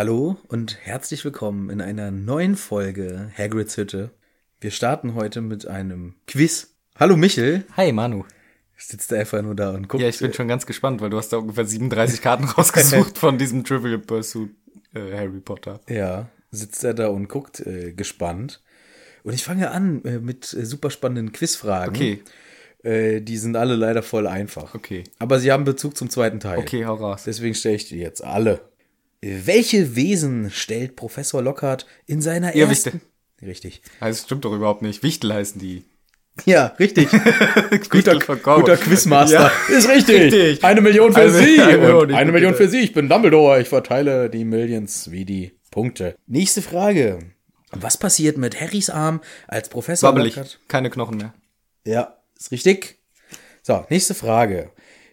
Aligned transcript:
Hallo 0.00 0.38
und 0.48 0.78
herzlich 0.80 1.26
willkommen 1.26 1.68
in 1.68 1.82
einer 1.82 2.10
neuen 2.10 2.56
Folge 2.56 3.30
Hagrids 3.36 3.76
Hütte. 3.76 4.08
Wir 4.58 4.70
starten 4.70 5.14
heute 5.14 5.42
mit 5.42 5.66
einem 5.66 6.14
Quiz. 6.26 6.74
Hallo 6.98 7.18
Michel. 7.18 7.66
Hi 7.76 7.92
Manu. 7.92 8.24
Sitzt 8.78 9.12
einfach 9.12 9.42
nur 9.42 9.54
da 9.54 9.72
und 9.72 9.88
guckt. 9.88 10.02
Ja, 10.02 10.08
ich 10.08 10.18
bin 10.18 10.32
schon 10.32 10.48
ganz 10.48 10.64
gespannt, 10.64 11.02
weil 11.02 11.10
du 11.10 11.18
hast 11.18 11.34
da 11.34 11.36
ungefähr 11.36 11.66
37 11.66 12.22
Karten 12.22 12.44
rausgesucht 12.56 13.18
von 13.18 13.36
diesem 13.36 13.62
Trivial 13.62 13.98
Pursuit 13.98 14.48
äh, 14.94 15.14
Harry 15.14 15.40
Potter. 15.40 15.80
Ja, 15.86 16.30
sitzt 16.50 16.82
er 16.82 16.94
da 16.94 17.08
und 17.08 17.28
guckt 17.28 17.60
äh, 17.60 17.92
gespannt. 17.92 18.62
Und 19.22 19.34
ich 19.34 19.44
fange 19.44 19.70
an 19.70 20.02
äh, 20.06 20.18
mit 20.18 20.50
äh, 20.54 20.64
super 20.64 20.88
spannenden 20.88 21.32
Quizfragen. 21.32 21.94
Okay. 21.94 22.22
Äh, 22.82 23.20
die 23.20 23.36
sind 23.36 23.54
alle 23.54 23.76
leider 23.76 24.02
voll 24.02 24.26
einfach. 24.26 24.74
Okay. 24.74 25.04
Aber 25.18 25.38
sie 25.38 25.52
haben 25.52 25.64
Bezug 25.64 25.94
zum 25.94 26.08
zweiten 26.08 26.40
Teil. 26.40 26.58
Okay, 26.58 26.86
hau 26.86 26.94
raus. 26.94 27.24
Deswegen 27.26 27.54
stelle 27.54 27.76
ich 27.76 27.86
die 27.86 27.98
jetzt 27.98 28.24
alle. 28.24 28.69
Welche 29.22 29.96
Wesen 29.96 30.50
stellt 30.50 30.96
Professor 30.96 31.42
Lockhart 31.42 31.86
in 32.06 32.22
seiner 32.22 32.54
Irrwichte. 32.54 32.90
ersten... 32.90 33.02
Richtig. 33.42 33.82
Das 34.00 34.22
stimmt 34.22 34.44
doch 34.44 34.52
überhaupt 34.52 34.82
nicht. 34.82 35.02
Wichtel 35.02 35.32
heißen 35.32 35.60
die. 35.60 35.84
Ja, 36.44 36.66
richtig. 36.78 37.10
guter, 37.90 38.16
Wichtel 38.16 38.36
guter 38.36 38.76
Quizmaster. 38.76 39.50
Ja. 39.68 39.74
Ist 39.76 39.88
richtig. 39.88 40.32
Richtig. 40.32 40.64
Eine 40.64 40.80
Million 40.80 41.12
für 41.12 41.20
Eine- 41.22 41.32
Sie. 41.32 41.60
eine 41.60 41.78
Million, 41.78 42.14
eine 42.14 42.32
Million 42.32 42.54
für 42.54 42.68
Sie. 42.68 42.80
Ich 42.80 42.92
bin 42.92 43.08
Dumbledore. 43.08 43.60
Ich 43.60 43.68
verteile 43.68 44.28
die 44.30 44.44
Millions 44.44 45.10
wie 45.10 45.24
die 45.24 45.52
Punkte. 45.70 46.16
Nächste 46.26 46.62
Frage. 46.62 47.18
Was 47.72 47.98
passiert 47.98 48.36
mit 48.36 48.60
Harrys 48.60 48.90
Arm 48.90 49.20
als 49.48 49.68
Professor 49.68 50.10
Wabbelig. 50.10 50.36
Lockhart? 50.36 50.60
Keine 50.68 50.90
Knochen 50.90 51.16
mehr. 51.18 51.34
Ja, 51.84 52.18
ist 52.38 52.50
richtig. 52.52 52.98
So, 53.62 53.86
nächste 53.90 54.14
Frage. 54.14 54.70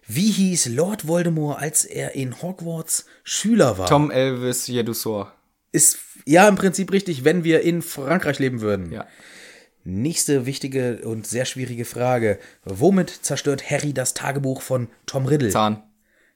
Wie 0.08 0.32
hieß 0.32 0.68
Lord 0.68 1.08
Voldemort, 1.08 1.60
als 1.62 1.84
er 1.86 2.16
in 2.16 2.42
Hogwarts 2.42 3.06
Schüler 3.24 3.78
war? 3.78 3.88
Tom 3.88 4.10
Elvis 4.10 4.68
Jedusor. 4.68 5.34
Ist 5.72 5.98
ja 6.26 6.48
im 6.48 6.56
Prinzip 6.56 6.92
richtig, 6.94 7.24
wenn 7.26 7.44
wir 7.44 7.62
in 7.62 7.82
Frankreich 7.82 8.40
leben 8.40 8.62
würden. 8.62 8.92
Ja. 8.92 9.06
Nächste 9.84 10.46
wichtige 10.46 11.00
und 11.04 11.28
sehr 11.28 11.46
schwierige 11.46 11.86
Frage. 11.86 12.40
Womit 12.66 13.10
zerstört 13.10 13.70
Harry 13.70 13.94
das 13.94 14.14
Tagebuch 14.14 14.62
von 14.62 14.90
Tom 15.06 15.26
Riddle? 15.26 15.50
Zahn. 15.50 15.84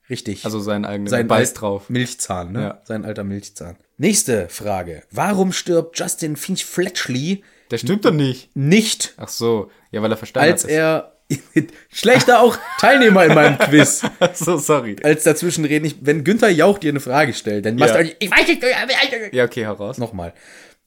Richtig. 0.09 0.43
Also 0.45 0.59
seinen 0.59 0.83
eigenen. 0.85 1.07
sein 1.07 1.27
Beiß 1.27 1.53
drauf. 1.53 1.89
Milchzahn, 1.89 2.51
ne? 2.51 2.61
Ja. 2.61 2.81
Sein 2.83 3.05
alter 3.05 3.23
Milchzahn. 3.23 3.77
Nächste 3.97 4.49
Frage. 4.49 5.03
Warum 5.11 5.53
stirbt 5.53 5.97
Justin 5.97 6.35
Finch 6.35 6.65
Fletchley 6.65 7.43
Der 7.71 7.77
stimmt 7.77 8.03
doch 8.03 8.11
nicht. 8.11 8.53
nicht, 8.55 9.13
Ach 9.17 9.29
so. 9.29 9.69
Ja, 9.91 10.01
weil 10.01 10.11
er 10.11 10.17
verstanden 10.17 10.51
als 10.51 10.63
hat. 10.63 10.71
er 10.71 11.10
schlechter 11.91 12.41
auch 12.41 12.57
Teilnehmer 12.79 13.25
in 13.25 13.33
meinem 13.35 13.57
Quiz? 13.57 14.01
So, 14.33 14.57
sorry. 14.57 14.95
Als 15.03 15.23
dazwischen 15.23 15.65
reden. 15.65 15.85
Ich, 15.85 15.97
wenn 16.01 16.23
Günther 16.23 16.49
Jauch 16.49 16.77
dir 16.79 16.89
eine 16.89 16.99
Frage 16.99 17.33
stellt, 17.33 17.65
dann 17.65 17.75
machst 17.75 17.89
Ja. 17.95 18.01
du 18.01 18.09
eigentlich, 18.09 18.17
ich 18.19 18.31
weiß 18.31 18.47
nicht, 18.47 19.33
Ja, 19.33 19.43
okay, 19.45 19.65
hau 19.67 19.73
raus. 19.73 19.97
Nochmal. 19.97 20.33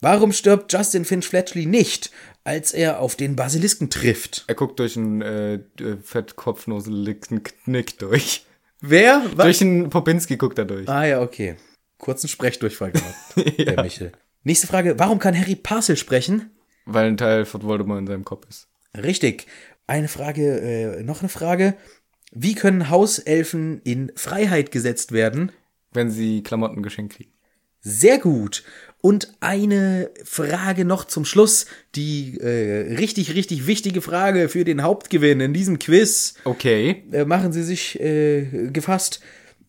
Warum 0.01 0.33
stirbt 0.33 0.73
Justin 0.73 1.05
Finch 1.05 1.27
Fletchley 1.27 1.67
nicht, 1.67 2.11
als 2.45 2.73
er 2.73 3.01
auf 3.01 3.17
den 3.17 3.37
Basilisken 3.37 3.91
trifft? 3.91 4.45
Er 4.49 4.55
guckt 4.55 4.79
durch 4.79 4.97
einen 4.97 5.23
äh, 5.23 5.61
fettkopfnoseligen 6.03 7.43
Knick 7.43 7.99
durch. 7.99 8.45
Wer? 8.81 9.23
Was? 9.35 9.45
Durch 9.45 9.61
einen 9.63 9.89
Popinski 9.91 10.37
guckt 10.37 10.59
er 10.59 10.65
durch. 10.67 10.89
Ah 10.89 11.05
ja, 11.07 11.21
okay. 11.23 11.57
Kurzen 11.99 12.29
Sprechdurchfall 12.29 12.93
gehabt, 12.93 13.17
der 13.59 13.83
Michel. 13.83 14.13
Nächste 14.43 14.67
Frage. 14.67 14.99
Warum 14.99 15.19
kann 15.19 15.39
Harry 15.39 15.55
Parcel 15.57 15.97
sprechen? 15.97 16.51
Weil 16.85 17.07
ein 17.07 17.17
Teil 17.17 17.47
von 17.47 17.63
Voldemort 17.63 18.01
in 18.01 18.07
seinem 18.07 18.25
Kopf 18.25 18.47
ist. 18.49 18.67
Richtig. 18.95 19.47
Eine 19.87 20.09
Frage, 20.09 20.61
äh, 20.61 21.03
noch 21.03 21.21
eine 21.21 21.29
Frage. 21.29 21.75
Wie 22.33 22.55
können 22.55 22.91
Hauselfen 22.91 23.81
in 23.85 24.13
Freiheit 24.17 24.71
gesetzt 24.71 25.13
werden? 25.13 25.53
Wenn 25.93 26.11
sie 26.11 26.43
Klamotten 26.43 26.83
geschenkt 26.83 27.15
kriegen. 27.15 27.31
Sehr 27.81 28.19
gut. 28.19 28.65
Und 29.03 29.35
eine 29.41 30.11
Frage 30.25 30.87
noch 30.87 31.05
zum 31.05 31.27
Schluss. 31.27 31.67
Die 31.95 32.39
äh, 32.41 32.97
richtig, 32.97 33.35
richtig 33.35 33.67
wichtige 33.67 34.01
Frage 34.01 34.49
für 34.49 34.65
den 34.65 34.83
Hauptgewinn 34.83 35.41
in 35.41 35.53
diesem 35.53 35.79
Quiz. 35.79 36.35
Okay. 36.45 37.05
Äh, 37.13 37.27
machen 37.27 37.53
Sie 37.53 37.63
sich 37.63 38.01
äh, 38.01 38.71
gefasst. 38.73 39.21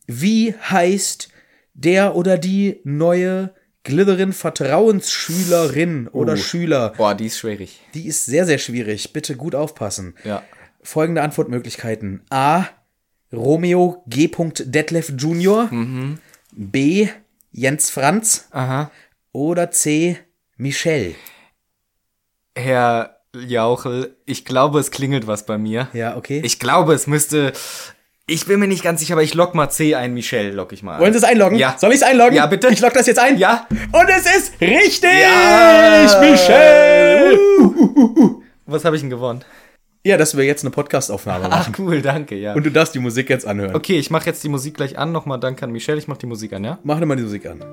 Wie 0.08 0.54
heißt 0.54 1.30
der 1.74 2.16
oder 2.16 2.38
die 2.38 2.80
neue 2.86 3.54
Glitterin 3.86 4.34
Vertrauensschülerin 4.34 6.10
oder 6.10 6.34
Uh. 6.34 6.38
Schüler? 6.38 6.90
Boah, 6.98 7.16
die 7.16 7.28
ist 7.28 7.38
schwierig. 7.40 7.80
Die 7.94 8.08
ist 8.08 8.26
sehr, 8.26 8.46
sehr 8.46 8.58
schwierig. 8.58 9.14
Bitte 9.14 9.38
gut 9.38 9.56
aufpassen. 9.56 10.16
Ja. 10.26 10.44
Folgende 10.82 11.22
Antwortmöglichkeiten. 11.22 12.22
A. 12.30 12.66
Romeo 13.32 14.04
G. 14.08 14.30
Detlef 14.66 15.14
Jr. 15.18 15.70
B. 16.52 17.08
Jens 17.52 17.90
Franz. 17.90 18.48
Aha. 18.52 18.92
Oder 19.32 19.72
C. 19.72 20.18
Michelle. 20.58 21.16
Herr 22.56 23.18
Jauchel, 23.36 24.16
ich 24.26 24.46
glaube, 24.46 24.80
es 24.80 24.92
klingelt 24.92 25.28
was 25.28 25.46
bei 25.46 25.58
mir. 25.58 25.90
Ja, 25.94 26.16
okay. 26.18 26.42
Ich 26.44 26.60
glaube, 26.60 26.94
es 26.94 27.08
müsste. 27.08 27.54
Ich 28.28 28.48
bin 28.48 28.60
mir 28.60 28.68
nicht 28.68 28.84
ganz 28.84 29.02
sicher, 29.02 29.14
aber 29.14 29.22
ich 29.22 29.36
lock 29.36 29.54
mal 29.54 29.70
C 29.70 29.94
ein. 29.94 30.16
Michelle 30.16 30.50
lock 30.52 30.74
ich 30.74 30.82
mal. 30.82 31.00
Wollen 31.00 31.14
Sie 31.14 31.20
es 31.20 31.24
einloggen? 31.24 31.60
Ja. 31.60 31.76
Soll 31.78 31.92
ich 31.92 31.98
es 31.98 32.04
einloggen? 32.04 32.34
Ja, 32.36 32.48
bitte. 32.48 32.70
Ich 32.70 32.82
logge 32.82 32.96
das 32.96 33.06
jetzt 33.06 33.20
ein. 33.20 33.38
Ja. 33.38 33.68
Und 33.70 34.10
es 34.10 34.26
ist 34.26 34.60
richtig! 34.60 35.12
Ja. 35.22 36.20
Michelle! 36.20 37.38
Was 38.66 38.84
habe 38.84 38.96
ich 38.96 39.04
denn 39.04 39.12
gewonnen? 39.12 39.46
Ja, 40.04 40.18
dass 40.18 40.36
wir 40.36 40.44
jetzt 40.44 40.64
eine 40.64 40.72
Podcastaufnahme 40.72 41.46
Ach, 41.52 41.70
machen. 41.70 41.76
cool, 41.78 42.02
danke, 42.02 42.36
ja. 42.36 42.54
Und 42.54 42.66
du 42.66 42.72
darfst 42.72 42.96
die 42.96 43.00
Musik 43.00 43.30
jetzt 43.30 43.46
anhören. 43.46 43.76
okay, 43.76 44.00
ich 44.00 44.10
mache 44.10 44.26
jetzt 44.26 44.44
die 44.44 44.50
Musik 44.50 44.74
gleich 44.76 44.98
an. 44.98 45.12
Nochmal 45.12 45.40
danke 45.40 45.64
an 45.64 45.72
Michelle. 45.72 46.00
Ich 46.00 46.08
mache 46.08 46.20
die 46.20 46.28
Musik 46.28 46.54
an, 46.54 46.64
ja? 46.64 46.80
Mach 46.84 47.00
dir 47.00 47.06
mal 47.06 47.16
die 47.16 47.24
Musik 47.24 47.46
an. 47.46 47.64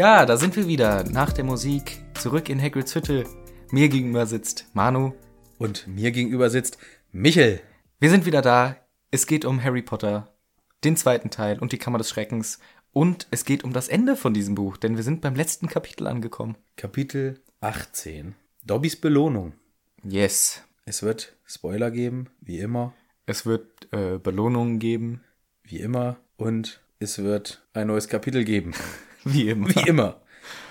Ja, 0.00 0.24
da 0.24 0.38
sind 0.38 0.56
wir 0.56 0.66
wieder. 0.66 1.04
Nach 1.04 1.30
der 1.30 1.44
Musik. 1.44 2.02
Zurück 2.14 2.48
in 2.48 2.58
Hagrids 2.58 2.94
Hütte. 2.94 3.26
Mir 3.70 3.90
gegenüber 3.90 4.24
sitzt 4.24 4.64
Manu. 4.72 5.12
Und 5.58 5.86
mir 5.86 6.10
gegenüber 6.10 6.48
sitzt 6.48 6.78
Michel. 7.12 7.60
Wir 7.98 8.08
sind 8.08 8.24
wieder 8.24 8.40
da. 8.40 8.76
Es 9.10 9.26
geht 9.26 9.44
um 9.44 9.62
Harry 9.62 9.82
Potter, 9.82 10.32
den 10.84 10.96
zweiten 10.96 11.28
Teil 11.28 11.58
und 11.58 11.72
die 11.72 11.76
Kammer 11.76 11.98
des 11.98 12.08
Schreckens. 12.08 12.60
Und 12.94 13.26
es 13.30 13.44
geht 13.44 13.62
um 13.62 13.74
das 13.74 13.88
Ende 13.88 14.16
von 14.16 14.32
diesem 14.32 14.54
Buch, 14.54 14.78
denn 14.78 14.96
wir 14.96 15.02
sind 15.02 15.20
beim 15.20 15.34
letzten 15.34 15.68
Kapitel 15.68 16.06
angekommen. 16.06 16.56
Kapitel 16.76 17.38
18. 17.60 18.34
Dobbys 18.64 18.98
Belohnung. 18.98 19.52
Yes. 20.02 20.62
Es 20.86 21.02
wird 21.02 21.36
Spoiler 21.44 21.90
geben, 21.90 22.30
wie 22.40 22.60
immer, 22.60 22.94
Es 23.26 23.44
wird 23.44 23.92
äh, 23.92 24.16
Belohnungen 24.16 24.78
geben. 24.78 25.20
wie 25.62 25.80
immer. 25.80 26.16
Und 26.38 26.80
es 27.00 27.18
wird 27.18 27.62
ein 27.74 27.88
neues 27.88 28.08
Kapitel 28.08 28.44
geben. 28.44 28.72
Wie 29.24 29.48
immer. 29.50 29.68
Wie 29.68 29.88
immer. 29.88 30.16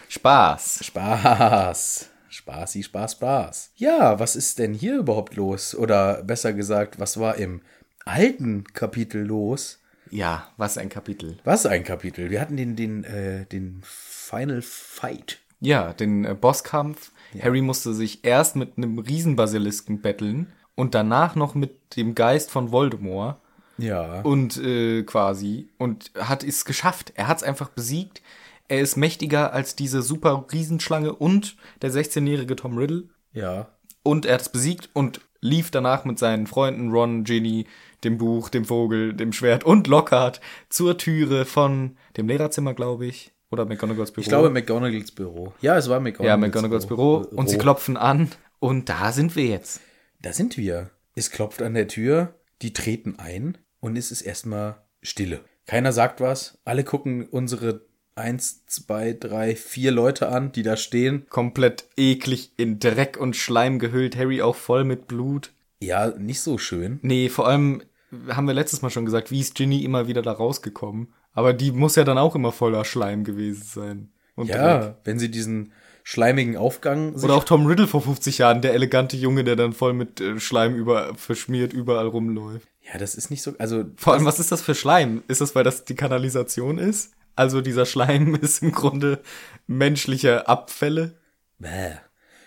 Spaß. 0.07 0.85
Spaß. 0.85 2.09
Spaßi, 2.29 2.83
Spaß, 2.83 3.11
Spaß. 3.13 3.71
Ja, 3.75 4.19
was 4.19 4.35
ist 4.35 4.59
denn 4.59 4.73
hier 4.73 4.97
überhaupt 4.97 5.35
los? 5.35 5.75
Oder 5.75 6.23
besser 6.23 6.53
gesagt, 6.53 6.99
was 6.99 7.19
war 7.19 7.35
im 7.35 7.61
alten 8.05 8.63
Kapitel 8.73 9.23
los? 9.23 9.79
Ja, 10.09 10.47
was 10.57 10.77
ein 10.77 10.89
Kapitel. 10.89 11.37
Was 11.43 11.65
ein 11.65 11.83
Kapitel? 11.83 12.29
Wir 12.29 12.41
hatten 12.41 12.57
den, 12.57 12.75
den, 12.75 13.03
äh, 13.03 13.45
den 13.45 13.81
Final 13.83 14.61
Fight. 14.61 15.39
Ja, 15.59 15.93
den 15.93 16.25
äh, 16.25 16.33
Bosskampf. 16.33 17.11
Harry 17.39 17.61
musste 17.61 17.93
sich 17.93 18.23
erst 18.25 18.55
mit 18.55 18.77
einem 18.77 18.97
Riesenbasilisken 18.97 20.01
betteln 20.01 20.51
und 20.73 20.95
danach 20.95 21.35
noch 21.35 21.53
mit 21.53 21.95
dem 21.95 22.15
Geist 22.15 22.49
von 22.49 22.71
Voldemort. 22.71 23.37
Ja. 23.81 24.21
und 24.23 24.57
äh, 24.57 25.03
quasi 25.03 25.69
und 25.77 26.11
hat 26.19 26.43
es 26.43 26.65
geschafft. 26.65 27.13
Er 27.15 27.29
hat 27.29 27.37
es 27.37 27.43
einfach 27.43 27.69
besiegt. 27.69 28.21
Er 28.69 28.81
ist 28.81 28.95
mächtiger 28.95 29.51
als 29.51 29.75
diese 29.75 30.01
super 30.01 30.45
Riesenschlange 30.51 31.13
und 31.13 31.57
der 31.81 31.91
16-jährige 31.91 32.55
Tom 32.55 32.77
Riddle. 32.77 33.09
Ja. 33.33 33.67
Und 34.03 34.25
er 34.25 34.35
hat 34.35 34.41
es 34.41 34.49
besiegt 34.49 34.89
und 34.93 35.21
lief 35.41 35.71
danach 35.71 36.05
mit 36.05 36.19
seinen 36.19 36.47
Freunden 36.47 36.91
Ron, 36.91 37.23
Ginny, 37.23 37.65
dem 38.03 38.17
Buch, 38.17 38.49
dem 38.49 38.65
Vogel, 38.65 39.13
dem 39.13 39.33
Schwert 39.33 39.63
und 39.63 39.87
Lockhart 39.87 40.39
zur 40.69 40.97
Türe 40.97 41.45
von 41.45 41.97
dem 42.15 42.27
Lehrerzimmer, 42.27 42.73
glaube 42.73 43.05
ich. 43.05 43.33
Oder 43.51 43.65
McGonagalls 43.65 44.11
Büro. 44.11 44.21
Ich 44.21 44.29
glaube, 44.29 44.49
McGonagalls 44.51 45.11
Büro. 45.11 45.53
Ja, 45.61 45.75
es 45.75 45.89
war 45.89 45.99
McGonagalls 45.99 46.27
ja, 46.27 46.37
McGonagalls 46.37 46.85
Büro. 46.85 47.17
Und 47.17 47.49
sie 47.49 47.57
klopfen 47.57 47.97
an 47.97 48.29
Und 48.59 48.89
da 48.89 49.11
sind 49.11 49.35
wir 49.35 49.45
jetzt. 49.45 49.81
Da 50.21 50.33
sind 50.33 50.57
wir. 50.57 50.91
Es 51.15 51.31
klopft 51.31 51.61
an 51.61 51.73
der 51.73 51.87
Tür, 51.87 52.35
die 52.61 52.73
treten 52.73 53.17
ein 53.17 53.57
und 53.79 53.97
es 53.97 54.11
ist 54.11 54.21
erstmal 54.21 54.83
Stille. 55.01 55.41
Keiner 55.65 55.91
sagt 55.91 56.21
was. 56.21 56.59
Alle 56.65 56.83
gucken 56.83 57.27
unsere 57.27 57.88
eins, 58.19 58.65
zwei, 58.67 59.13
drei, 59.19 59.55
vier 59.55 59.91
Leute 59.91 60.29
an, 60.29 60.51
die 60.51 60.63
da 60.63 60.77
stehen. 60.77 61.25
Komplett 61.29 61.85
eklig 61.97 62.51
in 62.57 62.79
Dreck 62.79 63.17
und 63.17 63.35
Schleim 63.35 63.79
gehüllt. 63.79 64.15
Harry 64.15 64.41
auch 64.41 64.55
voll 64.55 64.83
mit 64.83 65.07
Blut. 65.07 65.51
Ja, 65.79 66.07
nicht 66.17 66.41
so 66.41 66.57
schön. 66.57 66.99
Nee, 67.01 67.29
vor 67.29 67.47
allem 67.47 67.81
haben 68.29 68.47
wir 68.47 68.53
letztes 68.53 68.81
Mal 68.81 68.89
schon 68.89 69.05
gesagt, 69.05 69.31
wie 69.31 69.39
ist 69.39 69.55
Ginny 69.55 69.83
immer 69.83 70.07
wieder 70.07 70.21
da 70.21 70.31
rausgekommen? 70.31 71.13
Aber 71.33 71.53
die 71.53 71.71
muss 71.71 71.95
ja 71.95 72.03
dann 72.03 72.17
auch 72.17 72.35
immer 72.35 72.51
voller 72.51 72.83
Schleim 72.85 73.23
gewesen 73.23 73.63
sein. 73.63 74.11
Und 74.35 74.47
Ja, 74.49 74.79
Dreck. 74.79 74.95
wenn 75.03 75.19
sie 75.19 75.29
diesen 75.31 75.71
schleimigen 76.03 76.57
Aufgang 76.57 77.13
Oder 77.15 77.35
auch 77.35 77.43
Tom 77.43 77.65
Riddle 77.67 77.87
vor 77.87 78.01
50 78.01 78.39
Jahren, 78.39 78.61
der 78.61 78.73
elegante 78.73 79.15
Junge, 79.15 79.43
der 79.43 79.55
dann 79.55 79.73
voll 79.73 79.93
mit 79.93 80.19
äh, 80.21 80.39
Schleim 80.39 80.75
über, 80.75 81.13
verschmiert 81.15 81.71
überall 81.71 82.07
rumläuft. 82.07 82.67
Ja, 82.91 82.97
das 82.97 83.13
ist 83.13 83.29
nicht 83.29 83.43
so. 83.43 83.53
Also, 83.59 83.85
Vor 83.95 84.13
allem, 84.13 84.25
was 84.25 84.39
ist 84.39 84.51
das 84.51 84.61
für 84.63 84.73
Schleim? 84.73 85.21
Ist 85.27 85.41
das, 85.41 85.53
weil 85.53 85.63
das 85.63 85.85
die 85.85 85.93
Kanalisation 85.95 86.79
ist? 86.79 87.11
Also 87.35 87.61
dieser 87.61 87.85
Schleim 87.85 88.35
ist 88.41 88.61
im 88.63 88.71
Grunde 88.71 89.21
menschliche 89.67 90.47
Abfälle? 90.47 91.17
Bäh. 91.59 91.93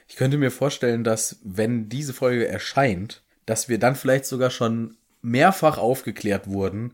Ich 0.09 0.17
könnte 0.17 0.37
mir 0.39 0.51
vorstellen, 0.51 1.05
dass, 1.05 1.39
wenn 1.43 1.89
diese 1.89 2.13
Folge 2.13 2.47
erscheint, 2.47 3.23
dass 3.47 3.69
wir 3.69 3.79
dann 3.79 3.97
vielleicht 3.97 4.27
sogar 4.27 4.51
schon 4.51 4.97
mehrfach 5.23 5.79
aufgeklärt 5.79 6.49
wurden, 6.49 6.93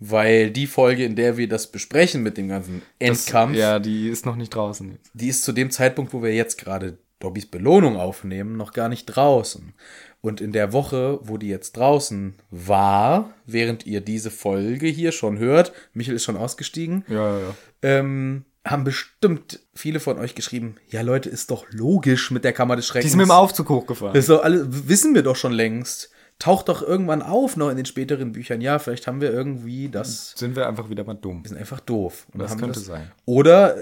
weil 0.00 0.50
die 0.50 0.66
Folge, 0.66 1.04
in 1.04 1.16
der 1.16 1.36
wir 1.38 1.48
das 1.48 1.68
besprechen 1.68 2.22
mit 2.22 2.36
dem 2.36 2.48
ganzen 2.48 2.82
Das- 2.98 3.08
Endkampf, 3.26 3.56
Ja, 3.56 3.78
die 3.78 4.08
ist 4.08 4.26
noch 4.26 4.36
nicht 4.36 4.50
draußen 4.54 4.92
jetzt. 4.92 5.10
die 5.14 5.28
ist 5.28 5.44
zu 5.44 5.52
dem 5.52 5.70
Zeitpunkt, 5.70 6.12
wo 6.12 6.22
wir 6.22 6.34
jetzt 6.34 6.58
gerade 6.58 6.98
Dobbys 7.20 7.46
Belohnung 7.46 7.96
aufnehmen, 7.96 8.56
noch 8.56 8.72
gar 8.72 8.88
nicht 8.88 9.06
draußen. 9.06 9.72
Und 10.20 10.40
in 10.40 10.52
der 10.52 10.72
Woche, 10.72 11.20
wo 11.22 11.36
die 11.38 11.48
jetzt 11.48 11.76
draußen 11.76 12.34
war, 12.50 13.30
während 13.46 13.86
ihr 13.86 14.00
diese 14.00 14.30
Folge 14.30 14.86
hier 14.88 15.12
schon 15.12 15.38
hört, 15.38 15.72
Michael 15.94 16.16
ist 16.16 16.24
schon 16.24 16.36
ausgestiegen, 16.36 17.04
Ja, 17.08 17.38
ja, 17.38 17.38
ja. 17.38 17.54
ähm, 17.82 18.44
haben 18.64 18.84
bestimmt 18.84 19.60
viele 19.74 20.00
von 20.00 20.18
euch 20.18 20.34
geschrieben, 20.34 20.74
ja 20.90 21.00
Leute, 21.02 21.28
ist 21.30 21.50
doch 21.50 21.66
logisch 21.70 22.30
mit 22.30 22.44
der 22.44 22.52
Kammer 22.52 22.76
des 22.76 22.86
Schreckens. 22.86 23.04
Die 23.12 23.14
ist 23.14 23.16
mit 23.16 23.26
dem 23.26 23.30
Aufzug 23.30 23.68
hochgefahren. 23.68 24.14
Das 24.14 24.28
alle, 24.28 24.88
wissen 24.88 25.14
wir 25.14 25.22
doch 25.22 25.36
schon 25.36 25.52
längst. 25.52 26.10
Taucht 26.38 26.68
doch 26.68 26.82
irgendwann 26.82 27.22
auf 27.22 27.56
noch 27.56 27.70
in 27.70 27.76
den 27.76 27.86
späteren 27.86 28.30
Büchern. 28.32 28.60
Ja, 28.60 28.78
vielleicht 28.78 29.06
haben 29.06 29.20
wir 29.20 29.32
irgendwie 29.32 29.88
das. 29.88 30.34
Sind 30.36 30.54
wir 30.54 30.68
einfach 30.68 30.88
wieder 30.90 31.02
mal 31.04 31.14
dumm. 31.14 31.42
Wir 31.44 31.48
sind 31.48 31.58
einfach 31.58 31.80
doof. 31.80 32.26
Und 32.32 32.40
Das 32.40 32.56
könnte 32.56 32.78
sein. 32.78 33.10
Oder 33.24 33.76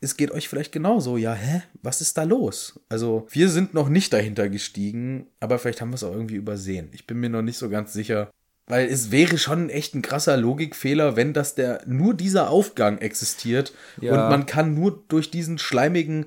es 0.00 0.16
geht 0.16 0.30
euch 0.30 0.48
vielleicht 0.48 0.72
genauso. 0.72 1.16
Ja, 1.16 1.34
hä? 1.34 1.62
Was 1.82 2.00
ist 2.00 2.16
da 2.18 2.22
los? 2.24 2.80
Also, 2.88 3.26
wir 3.30 3.48
sind 3.48 3.74
noch 3.74 3.88
nicht 3.88 4.12
dahinter 4.12 4.48
gestiegen, 4.48 5.26
aber 5.40 5.58
vielleicht 5.58 5.80
haben 5.80 5.90
wir 5.90 5.96
es 5.96 6.04
auch 6.04 6.12
irgendwie 6.14 6.36
übersehen. 6.36 6.88
Ich 6.92 7.06
bin 7.06 7.18
mir 7.20 7.28
noch 7.30 7.42
nicht 7.42 7.58
so 7.58 7.68
ganz 7.68 7.92
sicher. 7.92 8.30
Weil 8.66 8.86
es 8.88 9.10
wäre 9.10 9.36
schon 9.36 9.68
echt 9.68 9.94
ein 9.94 10.02
krasser 10.02 10.36
Logikfehler, 10.36 11.16
wenn 11.16 11.32
das 11.32 11.54
der 11.56 11.82
nur 11.86 12.14
dieser 12.14 12.50
Aufgang 12.50 12.98
existiert 12.98 13.72
Ja. 14.00 14.12
und 14.12 14.30
man 14.30 14.46
kann 14.46 14.74
nur 14.74 15.02
durch 15.08 15.30
diesen 15.30 15.58
schleimigen, 15.58 16.26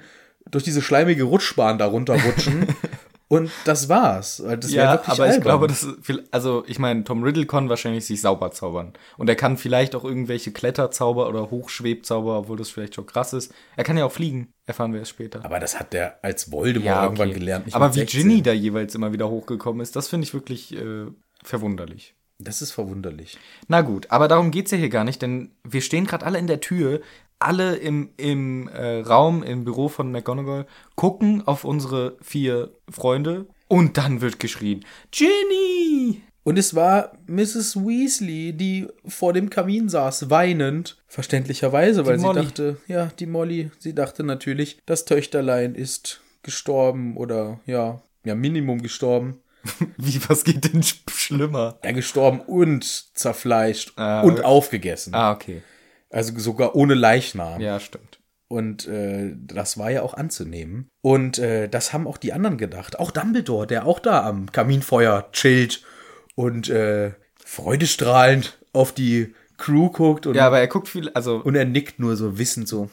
durch 0.52 0.64
diese 0.66 0.82
schleimige 0.82 1.24
Rutschbahn 1.24 1.78
darunter 1.78 2.16
rutschen. 2.22 2.68
und 3.28 3.50
das 3.66 3.90
war's. 3.90 4.44
Das 4.60 4.72
ja, 4.72 4.94
wirklich 4.94 5.10
aber 5.10 5.26
ich 5.26 5.34
albern. 5.34 5.42
glaube, 5.42 5.68
das 5.68 5.84
ist 5.84 6.06
viel, 6.06 6.28
also 6.32 6.64
ich 6.68 6.78
meine, 6.78 7.04
Tom 7.04 7.24
Riddle 7.24 7.46
kann 7.46 7.70
wahrscheinlich 7.70 8.06
sich 8.06 8.22
sauber 8.22 8.52
zaubern. 8.52 8.94
Und 9.18 9.30
er 9.30 9.36
kann 9.36 9.58
vielleicht 9.58 9.96
auch 9.96 10.04
irgendwelche 10.04 10.52
Kletterzauber 10.52 11.28
oder 11.28 11.50
Hochschwebzauber, 11.50 12.40
obwohl 12.40 12.58
das 12.58 12.70
vielleicht 12.70 12.96
schon 12.96 13.06
krass 13.06 13.34
ist. 13.34 13.54
Er 13.76 13.84
kann 13.84 13.98
ja 13.98 14.06
auch 14.06 14.12
fliegen, 14.12 14.54
erfahren 14.66 14.94
wir 14.94 15.02
es 15.02 15.10
später. 15.10 15.44
Aber 15.44 15.60
das 15.60 15.80
hat 15.80 15.94
der 15.94 16.24
als 16.24 16.52
Voldemort 16.52 17.04
irgendwann 17.04 17.30
okay. 17.30 17.40
gelernt. 17.40 17.66
nicht 17.66 17.76
aber 17.76 17.94
wie 17.96 18.00
16. 18.00 18.22
Ginny 18.22 18.42
da 18.42 18.54
jeweils 18.54 18.94
immer 18.94 19.14
wieder 19.14 19.30
hochgekommen 19.30 19.82
ist, 19.82 19.96
das 19.96 20.10
finde 20.10 20.26
ich 20.26 20.34
wirklich 20.34 20.76
äh, 20.76 21.08
verwunderlich. 21.44 22.16
Das 22.40 22.62
ist 22.62 22.72
verwunderlich. 22.72 23.38
Na 23.68 23.82
gut, 23.82 24.10
aber 24.10 24.28
darum 24.28 24.52
geht's 24.52 24.72
ja 24.72 24.78
hier 24.78 24.90
gar 24.90 25.04
nicht, 25.04 25.22
denn 25.22 25.52
wir 25.64 25.82
stehen 25.82 26.06
gerade 26.06 26.26
alle 26.26 26.40
in 26.40 26.48
der 26.48 26.60
Tür, 26.60 27.02
alle 27.44 27.76
im, 27.76 28.10
im 28.18 28.68
äh, 28.70 29.00
Raum, 29.02 29.44
im 29.44 29.64
Büro 29.64 29.90
von 29.90 30.12
McGonagall, 30.12 30.66
gucken 30.96 31.46
auf 31.48 31.64
unsere 31.64 32.18
vier 32.22 32.72
Freunde 32.90 33.48
und 33.68 33.98
dann 33.98 34.22
wird 34.22 34.40
geschrien, 34.40 34.86
Ginny! 35.12 36.22
Und 36.46 36.60
es 36.60 36.76
war 36.76 37.14
Mrs. 37.28 37.78
Weasley, 37.78 38.52
die 38.52 38.88
vor 39.08 39.32
dem 39.32 39.50
Kamin 39.50 39.88
saß, 39.88 40.30
weinend. 40.30 40.98
Verständlicherweise, 41.08 42.06
weil 42.06 42.20
sie 42.20 42.26
Molly. 42.26 42.42
dachte, 42.42 42.78
ja, 42.88 43.10
die 43.18 43.28
Molly, 43.28 43.72
sie 43.80 43.96
dachte 43.96 44.24
natürlich, 44.24 44.78
das 44.86 45.06
Töchterlein 45.06 45.74
ist 45.74 46.20
gestorben 46.44 47.16
oder 47.16 47.62
ja, 47.66 48.02
ja, 48.26 48.36
Minimum 48.36 48.82
gestorben. 48.82 49.40
Wie, 49.98 50.20
was 50.28 50.44
geht 50.44 50.74
denn 50.74 50.84
sch 50.84 50.98
schlimmer? 51.10 51.80
Ja, 51.86 51.94
gestorben 51.94 52.42
und 52.42 52.84
zerfleischt 53.18 53.94
Ah, 53.96 54.22
und 54.22 54.34
okay. 54.34 54.44
aufgegessen. 54.44 55.14
Ah, 55.14 55.32
okay. 55.32 55.64
Also 56.14 56.38
sogar 56.38 56.76
ohne 56.76 56.94
Leichnam. 56.94 57.60
Ja, 57.60 57.80
stimmt. 57.80 58.20
Und 58.48 58.88
äh, 58.88 59.34
das 59.36 59.80
war 59.80 59.90
ja 59.90 60.04
auch 60.04 60.14
anzunehmen. 60.14 60.90
Und 61.02 61.40
äh, 61.40 61.68
das 61.68 61.92
haben 61.92 62.06
auch 62.06 62.18
die 62.18 62.34
anderen 62.34 62.58
gedacht. 62.58 63.00
Auch 63.00 63.10
Dumbledore, 63.10 63.66
der 63.66 63.88
auch 63.88 64.00
da 64.00 64.24
am 64.24 64.52
Kaminfeuer 64.52 65.30
chillt 65.32 65.84
und 66.36 66.70
äh, 66.70 67.14
freudestrahlend 67.44 68.60
auf 68.72 68.92
die 68.92 69.34
Crew 69.58 69.90
guckt 69.90 70.28
und, 70.28 70.36
Ja, 70.36 70.48
aber 70.48 70.60
er 70.60 70.68
guckt 70.68 70.88
viel, 70.88 71.10
also 71.10 71.38
und 71.38 71.56
er 71.56 71.66
nickt 71.66 72.00
nur 72.00 72.16
so 72.16 72.38
wissend 72.38 72.68
so. 72.68 72.90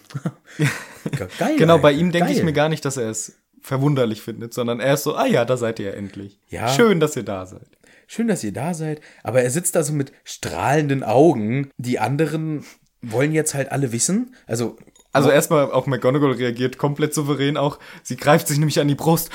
Geil. 1.39 1.57
genau, 1.57 1.79
bei 1.79 1.93
ihm 1.93 2.13
denke 2.13 2.33
ich 2.33 2.43
mir 2.43 2.53
gar 2.53 2.69
nicht, 2.69 2.85
dass 2.85 2.97
er 2.97 3.11
es 3.11 3.39
verwunderlich 3.61 4.23
findet, 4.23 4.55
sondern 4.55 4.81
er 4.81 4.95
ist 4.95 5.03
so, 5.03 5.15
ah 5.15 5.27
ja, 5.27 5.45
da 5.45 5.57
seid 5.57 5.79
ihr 5.79 5.91
ja 5.91 5.93
endlich. 5.93 6.39
Ja. 6.49 6.69
Schön, 6.69 7.01
dass 7.01 7.17
ihr 7.17 7.23
da 7.23 7.45
seid. 7.47 7.69
Schön, 8.07 8.29
dass 8.29 8.43
ihr 8.43 8.53
da 8.53 8.75
seid. 8.75 9.01
Aber 9.23 9.43
er 9.43 9.51
sitzt 9.51 9.77
da 9.77 9.83
so 9.83 9.93
mit 9.93 10.13
strahlenden 10.25 11.05
Augen. 11.05 11.71
Die 11.77 11.99
anderen 11.99 12.65
wollen 13.03 13.33
jetzt 13.33 13.55
halt 13.55 13.73
alle 13.73 13.93
wissen. 13.93 14.35
Also, 14.47 14.77
Also 15.13 15.31
erstmal 15.31 15.73
auch 15.73 15.87
McGonagall 15.87 16.33
reagiert 16.33 16.79
komplett 16.79 17.15
souverän 17.15 17.57
auch. 17.57 17.79
Sie 18.03 18.17
greift 18.17 18.47
sich 18.49 18.59
nämlich 18.59 18.79
an 18.79 18.89
die 18.89 18.95
Brust 18.95 19.31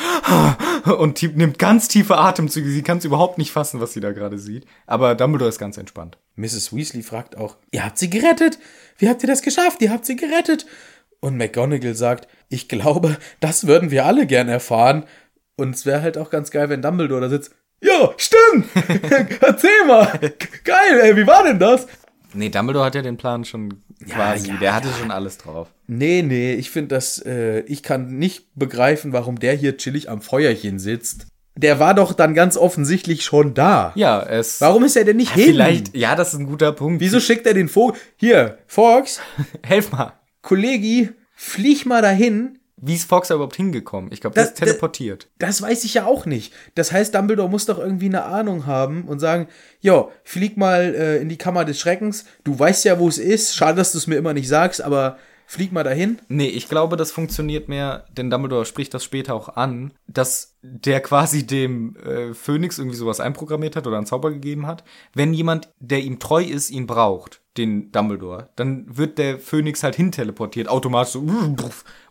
und 0.98 1.22
nimmt 1.36 1.60
ganz 1.60 1.88
tiefe 1.88 2.18
Atemzüge. 2.18 2.70
Sie 2.70 2.84
kann 2.84 3.00
es 3.00 3.06
überhaupt 3.06 3.38
nicht 3.38 3.52
fassen, 3.52 3.82
was 3.82 3.94
sie 3.94 4.00
da 4.02 4.12
gerade 4.12 4.38
sieht. 4.40 4.66
Aber 4.86 5.16
Dumbledore 5.16 5.50
ist 5.50 5.60
ganz 5.60 5.78
entspannt. 5.78 6.18
Mrs. 6.36 6.76
Weasley 6.76 7.02
fragt 7.04 7.38
auch, 7.38 7.58
ihr 7.72 7.84
habt 7.84 7.98
sie 7.98 8.10
gerettet. 8.10 8.60
Wie 8.98 9.10
habt 9.10 9.24
ihr 9.24 9.28
das 9.28 9.42
geschafft? 9.42 9.82
Ihr 9.82 9.90
habt 9.92 10.06
sie 10.06 10.16
gerettet. 10.16 10.66
Und 11.20 11.38
McGonagall 11.38 11.96
sagt, 11.96 12.28
ich 12.50 12.70
glaube, 12.70 13.18
das 13.40 13.66
würden 13.68 13.90
wir 13.90 14.06
alle 14.06 14.28
gern 14.28 14.48
erfahren. 14.48 15.06
Und 15.56 15.76
es 15.76 15.86
wäre 15.86 16.02
halt 16.02 16.18
auch 16.18 16.30
ganz 16.30 16.52
geil, 16.52 16.70
wenn 16.70 16.82
Dumbledore 16.82 17.22
da 17.22 17.30
sitzt. 17.30 17.52
Ja, 17.82 18.14
stimmt. 18.18 18.68
Erzähl 19.42 19.86
mal. 19.88 20.20
Geil, 20.64 21.00
ey, 21.02 21.16
wie 21.18 21.28
war 21.28 21.44
denn 21.44 21.60
das? 21.60 21.88
Nee, 22.36 22.50
Dumbledore 22.50 22.86
hat 22.86 22.96
ja 22.96 23.02
den 23.02 23.18
Plan 23.18 23.46
schon 23.46 23.82
quasi. 24.10 24.50
ja, 24.50 24.58
Der 24.58 24.76
hatte 24.76 24.90
schon 25.00 25.12
alles 25.12 25.38
drauf. 25.38 25.70
Nee, 25.88 26.22
nee, 26.22 26.54
ich 26.54 26.70
finde 26.70 26.96
das, 26.96 27.20
äh, 27.26 27.62
ich 27.62 27.84
kann 27.84 28.18
nicht 28.18 28.48
begreifen, 28.56 29.14
warum 29.14 29.40
der 29.40 29.54
hier 29.54 29.78
chillig 29.78 30.10
am 30.10 30.22
Feuerchen 30.22 30.80
sitzt. 30.80 31.28
Der 31.58 31.80
war 31.80 31.94
doch 31.94 32.12
dann 32.14 32.34
ganz 32.34 32.58
offensichtlich 32.58 33.24
schon 33.24 33.54
da. 33.54 33.94
Ja, 33.96 34.22
es. 34.22 34.60
Warum 34.60 34.84
ist 34.84 34.98
er 34.98 35.06
denn 35.06 35.16
nicht 35.18 35.32
hin? 35.34 35.46
Vielleicht, 35.46 35.96
ja, 35.96 36.16
das 36.16 36.34
ist 36.34 36.40
ein 36.40 36.48
guter 36.48 36.74
Punkt. 36.74 37.00
Wieso 37.00 37.20
schickt 37.22 37.48
er 37.48 37.54
den 37.54 37.70
Vogel? 37.70 37.98
Hier, 38.18 38.58
Fox, 38.68 39.22
Helf 39.64 39.92
mal. 39.92 40.14
Kollegi, 40.42 41.10
flieg 41.34 41.86
mal 41.86 42.02
dahin. 42.02 42.60
Wie 42.86 42.94
ist 42.96 43.10
Fox 43.10 43.30
da 43.30 43.36
überhaupt 43.36 43.56
hingekommen? 43.56 44.12
Ich 44.12 44.22
glaube, 44.22 44.34
der 44.36 44.44
Das- 44.44 44.54
ist 44.54 44.60
teleportiert. 44.60 45.28
Das 45.40 45.62
weiß 45.62 45.84
ich 45.86 45.96
ja 45.96 46.06
auch 46.06 46.26
nicht. 46.26 46.54
Das 46.76 46.92
heißt, 46.92 47.16
Dumbledore 47.16 47.50
muss 47.50 47.66
doch 47.66 47.80
irgendwie 47.80 48.06
eine 48.08 48.24
Ahnung 48.26 48.66
haben 48.66 49.04
und 49.06 49.20
sagen, 49.20 49.48
jo, 49.82 50.12
flieg 50.24 50.58
mal 50.58 50.94
äh, 50.96 51.18
in 51.22 51.30
die 51.30 51.38
Kammer 51.38 51.66
des 51.66 51.80
Schreckens. 51.80 52.26
Du 52.44 52.58
weißt 52.58 52.86
ja, 52.86 53.00
wo 53.00 53.08
es 53.08 53.18
ist. 53.18 53.56
Schade, 53.56 53.78
dass 53.78 53.92
du 53.92 53.98
es 53.98 54.08
mir 54.08 54.16
immer 54.18 54.34
nicht 54.34 54.48
sagst, 54.48 54.82
aber 54.82 55.18
flieg 55.48 55.72
mal 55.72 55.84
dahin. 55.84 56.20
Nee, 56.28 56.48
ich 56.48 56.68
glaube, 56.70 56.98
das 56.98 57.12
funktioniert 57.12 57.70
mehr, 57.70 58.06
denn 58.18 58.30
Dumbledore 58.32 58.66
spricht 58.66 58.94
das 58.96 59.04
später 59.04 59.36
auch 59.36 59.56
an, 59.56 59.94
dass 60.08 60.56
der 60.64 61.02
quasi 61.02 61.46
dem 61.46 61.96
äh, 61.98 62.34
Phönix 62.34 62.80
irgendwie 62.80 62.98
sowas 62.98 63.20
einprogrammiert 63.20 63.76
hat 63.76 63.86
oder 63.86 63.98
einen 63.98 64.08
Zauber 64.08 64.32
gegeben 64.32 64.66
hat. 64.66 64.84
Wenn 65.14 65.34
jemand, 65.36 65.70
der 65.80 66.00
ihm 66.00 66.18
treu 66.20 66.44
ist, 66.44 66.72
ihn 66.72 66.88
braucht, 66.88 67.42
den 67.58 67.92
Dumbledore, 67.92 68.50
dann 68.56 68.86
wird 68.98 69.20
der 69.20 69.38
Phönix 69.38 69.84
halt 69.84 69.96
hinteleportiert, 69.96 70.68
automatisch 70.68 71.14
so, 71.14 71.24